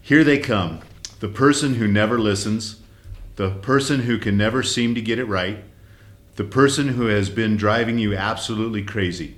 Here 0.00 0.24
they 0.24 0.38
come. 0.38 0.80
The 1.20 1.28
person 1.28 1.74
who 1.74 1.86
never 1.86 2.18
listens, 2.18 2.80
the 3.36 3.50
person 3.50 4.00
who 4.00 4.16
can 4.16 4.38
never 4.38 4.62
seem 4.62 4.94
to 4.94 5.02
get 5.02 5.18
it 5.18 5.26
right, 5.26 5.62
the 6.36 6.44
person 6.44 6.88
who 6.88 7.06
has 7.06 7.28
been 7.28 7.58
driving 7.58 7.98
you 7.98 8.14
absolutely 8.14 8.82
crazy. 8.82 9.36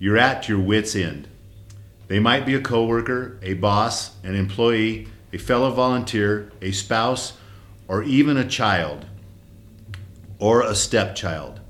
You're 0.00 0.18
at 0.18 0.48
your 0.48 0.58
wits' 0.58 0.96
end. 0.96 1.28
They 2.08 2.18
might 2.18 2.44
be 2.44 2.54
a 2.54 2.60
coworker, 2.60 3.38
a 3.42 3.54
boss, 3.54 4.16
an 4.24 4.34
employee, 4.34 5.06
a 5.32 5.38
fellow 5.38 5.70
volunteer, 5.70 6.50
a 6.60 6.72
spouse, 6.72 7.34
or 7.86 8.02
even 8.02 8.36
a 8.36 8.48
child 8.48 9.04
or 10.40 10.62
a 10.62 10.74
stepchild. 10.74 11.60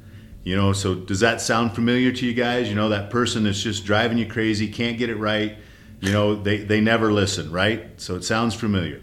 You 0.45 0.57
know, 0.57 0.73
so 0.73 0.95
does 0.95 1.21
that 1.21 1.41
sound 1.41 1.75
familiar 1.75 2.13
to 2.13 2.27
you 2.27 2.33
guys? 2.33 2.69
You 2.69 2.75
know, 2.75 2.89
that 2.89 3.11
person 3.11 3.45
that's 3.45 3.63
just 3.63 3.85
driving 3.85 4.17
you 4.17 4.27
crazy, 4.27 4.69
can't 4.69 4.97
get 4.97 5.11
it 5.11 5.17
right. 5.17 5.59
You 6.01 6.13
know, 6.13 6.35
they, 6.35 6.59
they 6.59 6.81
never 6.81 7.13
listen, 7.13 7.51
right? 7.51 8.01
So 8.01 8.15
it 8.15 8.25
sounds 8.25 8.55
familiar. 8.55 9.03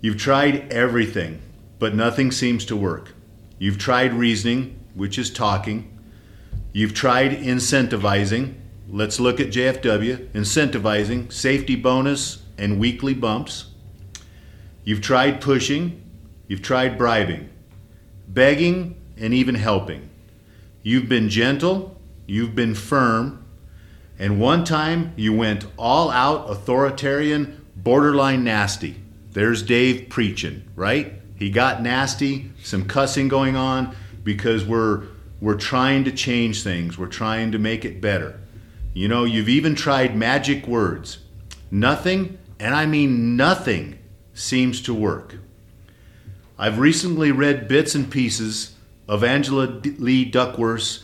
You've 0.00 0.18
tried 0.18 0.72
everything, 0.72 1.40
but 1.78 1.94
nothing 1.94 2.32
seems 2.32 2.64
to 2.66 2.76
work. 2.76 3.14
You've 3.58 3.78
tried 3.78 4.12
reasoning, 4.12 4.80
which 4.94 5.18
is 5.18 5.30
talking. 5.30 5.91
You've 6.72 6.94
tried 6.94 7.32
incentivizing. 7.32 8.54
Let's 8.88 9.20
look 9.20 9.40
at 9.40 9.48
JFW 9.48 10.28
incentivizing, 10.32 11.32
safety 11.32 11.76
bonus, 11.76 12.42
and 12.56 12.78
weekly 12.78 13.14
bumps. 13.14 13.66
You've 14.84 15.02
tried 15.02 15.40
pushing. 15.40 16.02
You've 16.48 16.62
tried 16.62 16.98
bribing, 16.98 17.50
begging, 18.28 18.96
and 19.16 19.32
even 19.32 19.54
helping. 19.54 20.10
You've 20.82 21.08
been 21.08 21.28
gentle. 21.28 22.00
You've 22.26 22.54
been 22.54 22.74
firm. 22.74 23.44
And 24.18 24.40
one 24.40 24.64
time 24.64 25.12
you 25.16 25.32
went 25.32 25.66
all 25.78 26.10
out 26.10 26.50
authoritarian, 26.50 27.64
borderline 27.76 28.44
nasty. 28.44 28.96
There's 29.30 29.62
Dave 29.62 30.08
preaching, 30.08 30.64
right? 30.76 31.14
He 31.36 31.50
got 31.50 31.82
nasty, 31.82 32.52
some 32.62 32.86
cussing 32.86 33.28
going 33.28 33.56
on 33.56 33.96
because 34.22 34.64
we're 34.64 35.06
we're 35.42 35.56
trying 35.56 36.04
to 36.04 36.12
change 36.12 36.62
things. 36.62 36.96
We're 36.96 37.08
trying 37.08 37.50
to 37.50 37.58
make 37.58 37.84
it 37.84 38.00
better. 38.00 38.38
You 38.94 39.08
know, 39.08 39.24
you've 39.24 39.48
even 39.48 39.74
tried 39.74 40.16
magic 40.16 40.68
words. 40.68 41.18
Nothing, 41.68 42.38
and 42.60 42.76
I 42.76 42.86
mean 42.86 43.36
nothing, 43.36 43.98
seems 44.32 44.80
to 44.82 44.94
work. 44.94 45.38
I've 46.56 46.78
recently 46.78 47.32
read 47.32 47.66
bits 47.66 47.96
and 47.96 48.08
pieces 48.08 48.76
of 49.08 49.24
Angela 49.24 49.66
D- 49.66 49.96
Lee 49.98 50.24
Duckworth's 50.24 51.02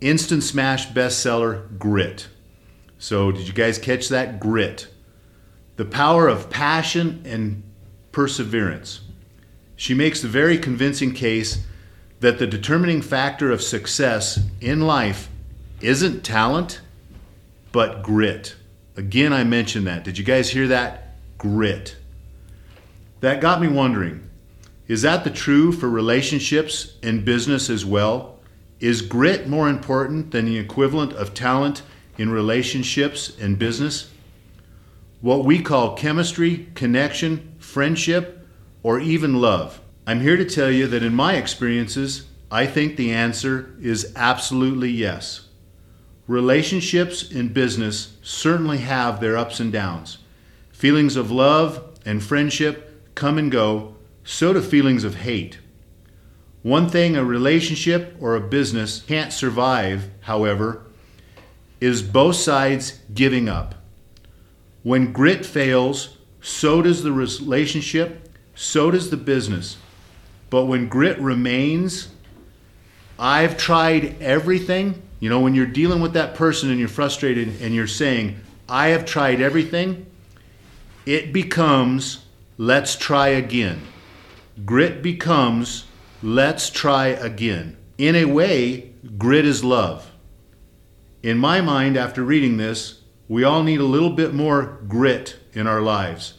instant 0.00 0.44
smash 0.44 0.86
bestseller, 0.90 1.76
Grit. 1.76 2.28
So, 2.98 3.32
did 3.32 3.48
you 3.48 3.52
guys 3.52 3.78
catch 3.78 4.10
that? 4.10 4.38
Grit. 4.38 4.86
The 5.74 5.84
power 5.84 6.28
of 6.28 6.50
passion 6.50 7.22
and 7.24 7.64
perseverance. 8.12 9.00
She 9.74 9.92
makes 9.92 10.22
the 10.22 10.28
very 10.28 10.56
convincing 10.56 11.14
case 11.14 11.64
that 12.20 12.38
the 12.38 12.46
determining 12.46 13.02
factor 13.02 13.50
of 13.50 13.62
success 13.62 14.40
in 14.60 14.80
life 14.82 15.28
isn't 15.80 16.22
talent, 16.22 16.80
but 17.72 18.02
grit. 18.02 18.56
Again, 18.96 19.32
I 19.32 19.44
mentioned 19.44 19.86
that. 19.86 20.04
Did 20.04 20.18
you 20.18 20.24
guys 20.24 20.50
hear 20.50 20.68
that? 20.68 21.16
Grit. 21.38 21.96
That 23.20 23.40
got 23.40 23.60
me 23.60 23.68
wondering 23.68 24.28
is 24.90 25.02
that 25.02 25.22
the 25.22 25.30
true 25.30 25.70
for 25.70 25.88
relationships 25.88 26.96
and 27.00 27.24
business 27.24 27.70
as 27.70 27.84
well? 27.84 28.40
Is 28.80 29.02
grit 29.02 29.48
more 29.48 29.68
important 29.68 30.32
than 30.32 30.46
the 30.46 30.58
equivalent 30.58 31.12
of 31.12 31.32
talent 31.32 31.82
in 32.18 32.30
relationships 32.30 33.38
and 33.38 33.56
business? 33.56 34.10
What 35.20 35.44
we 35.44 35.62
call 35.62 35.94
chemistry, 35.94 36.66
connection, 36.74 37.54
friendship, 37.60 38.44
or 38.82 38.98
even 38.98 39.40
love. 39.40 39.80
I'm 40.10 40.22
here 40.22 40.36
to 40.36 40.44
tell 40.44 40.72
you 40.72 40.88
that 40.88 41.04
in 41.04 41.14
my 41.14 41.34
experiences, 41.34 42.26
I 42.50 42.66
think 42.66 42.96
the 42.96 43.12
answer 43.12 43.76
is 43.80 44.12
absolutely 44.16 44.90
yes. 44.90 45.42
Relationships 46.26 47.30
in 47.30 47.52
business 47.52 48.16
certainly 48.20 48.78
have 48.78 49.20
their 49.20 49.36
ups 49.36 49.60
and 49.60 49.72
downs. 49.72 50.18
Feelings 50.72 51.14
of 51.14 51.30
love 51.30 51.96
and 52.04 52.20
friendship 52.20 53.14
come 53.14 53.38
and 53.38 53.52
go, 53.52 53.94
so 54.24 54.52
do 54.52 54.60
feelings 54.60 55.04
of 55.04 55.14
hate. 55.14 55.60
One 56.62 56.88
thing 56.88 57.14
a 57.14 57.24
relationship 57.24 58.16
or 58.18 58.34
a 58.34 58.40
business 58.40 59.02
can't 59.06 59.32
survive, 59.32 60.10
however, 60.22 60.86
is 61.80 62.02
both 62.02 62.34
sides 62.34 62.98
giving 63.14 63.48
up. 63.48 63.76
When 64.82 65.12
grit 65.12 65.46
fails, 65.46 66.16
so 66.40 66.82
does 66.82 67.04
the 67.04 67.12
relationship, 67.12 68.28
so 68.56 68.90
does 68.90 69.10
the 69.10 69.16
business. 69.16 69.76
But 70.50 70.64
when 70.64 70.88
grit 70.88 71.18
remains, 71.18 72.08
I've 73.18 73.56
tried 73.56 74.20
everything. 74.20 75.00
You 75.20 75.30
know, 75.30 75.40
when 75.40 75.54
you're 75.54 75.66
dealing 75.66 76.00
with 76.00 76.14
that 76.14 76.34
person 76.34 76.70
and 76.70 76.78
you're 76.78 76.88
frustrated 76.88 77.60
and 77.62 77.74
you're 77.74 77.86
saying, 77.86 78.40
I 78.68 78.88
have 78.88 79.04
tried 79.04 79.40
everything, 79.40 80.06
it 81.06 81.32
becomes, 81.32 82.24
let's 82.56 82.96
try 82.96 83.28
again. 83.28 83.80
Grit 84.64 85.02
becomes, 85.02 85.86
let's 86.22 86.70
try 86.70 87.08
again. 87.08 87.76
In 87.98 88.16
a 88.16 88.24
way, 88.24 88.92
grit 89.18 89.44
is 89.44 89.62
love. 89.62 90.10
In 91.22 91.38
my 91.38 91.60
mind, 91.60 91.96
after 91.96 92.22
reading 92.22 92.56
this, 92.56 93.02
we 93.28 93.44
all 93.44 93.62
need 93.62 93.80
a 93.80 93.84
little 93.84 94.10
bit 94.10 94.34
more 94.34 94.80
grit 94.88 95.36
in 95.52 95.66
our 95.66 95.82
lives. 95.82 96.34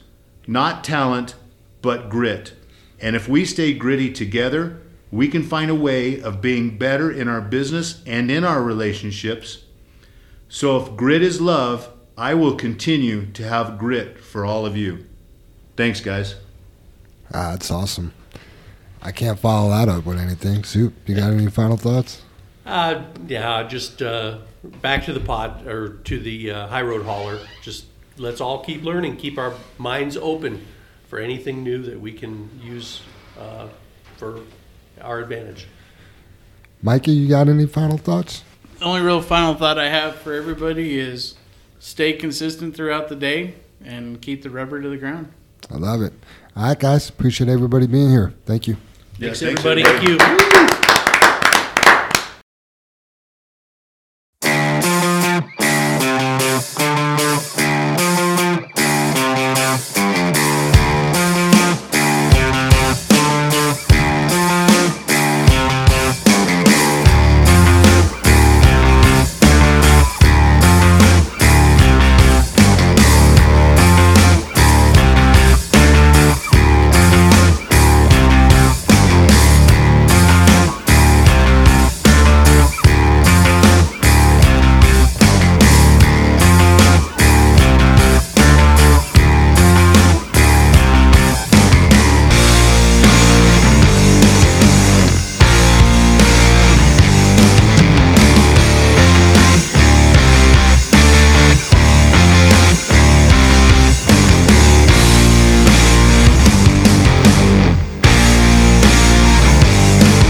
Not 0.47 0.83
talent, 0.83 1.35
but 1.81 2.09
grit. 2.09 2.53
And 3.01 3.15
if 3.15 3.27
we 3.27 3.45
stay 3.45 3.73
gritty 3.73 4.11
together, 4.11 4.79
we 5.11 5.27
can 5.27 5.43
find 5.43 5.69
a 5.69 5.75
way 5.75 6.21
of 6.21 6.41
being 6.41 6.77
better 6.77 7.11
in 7.11 7.27
our 7.27 7.41
business 7.41 8.01
and 8.05 8.31
in 8.31 8.43
our 8.43 8.61
relationships. 8.61 9.63
So 10.47 10.77
if 10.77 10.95
grit 10.95 11.21
is 11.21 11.41
love, 11.41 11.89
I 12.17 12.35
will 12.35 12.55
continue 12.55 13.25
to 13.31 13.43
have 13.43 13.77
grit 13.77 14.19
for 14.19 14.45
all 14.45 14.65
of 14.65 14.77
you. 14.77 15.05
Thanks, 15.75 15.99
guys. 15.99 16.35
Ah, 17.33 17.51
that's 17.51 17.71
awesome. 17.71 18.13
I 19.01 19.11
can't 19.11 19.39
follow 19.39 19.69
that 19.71 19.89
up 19.89 20.05
with 20.05 20.19
anything. 20.19 20.63
Soup, 20.63 20.93
you 21.07 21.15
got 21.15 21.31
any 21.31 21.49
final 21.49 21.77
thoughts? 21.77 22.21
Uh, 22.65 23.03
yeah, 23.27 23.63
just 23.63 24.01
uh, 24.01 24.37
back 24.81 25.05
to 25.05 25.13
the 25.13 25.19
pod 25.19 25.65
or 25.65 25.97
to 26.03 26.19
the 26.19 26.51
uh, 26.51 26.67
high 26.67 26.83
road 26.83 27.03
hauler. 27.03 27.39
Just 27.63 27.85
let's 28.17 28.39
all 28.39 28.63
keep 28.63 28.83
learning, 28.83 29.17
keep 29.17 29.39
our 29.39 29.55
minds 29.79 30.15
open 30.15 30.65
for 31.11 31.19
anything 31.19 31.61
new 31.61 31.83
that 31.83 31.99
we 31.99 32.13
can 32.13 32.49
use 32.63 33.01
uh, 33.37 33.67
for 34.15 34.39
our 35.01 35.19
advantage. 35.19 35.67
Mikey, 36.81 37.11
you 37.11 37.27
got 37.27 37.49
any 37.49 37.65
final 37.65 37.97
thoughts? 37.97 38.45
The 38.79 38.85
only 38.85 39.01
real 39.01 39.21
final 39.21 39.53
thought 39.53 39.77
I 39.77 39.89
have 39.89 40.15
for 40.15 40.33
everybody 40.33 40.97
is 40.97 41.35
stay 41.79 42.13
consistent 42.13 42.77
throughout 42.77 43.09
the 43.09 43.17
day 43.17 43.55
and 43.83 44.21
keep 44.21 44.41
the 44.41 44.49
rubber 44.49 44.81
to 44.81 44.87
the 44.87 44.95
ground. 44.95 45.33
I 45.69 45.75
love 45.75 46.01
it. 46.01 46.13
All 46.55 46.63
right, 46.63 46.79
guys. 46.79 47.09
Appreciate 47.09 47.49
everybody 47.49 47.87
being 47.87 48.09
here. 48.09 48.33
Thank 48.45 48.69
you. 48.69 48.77
Thanks, 49.19 49.41
thanks, 49.41 49.59
everybody. 49.65 49.83
Thank 49.83 50.07
you. 50.07 50.50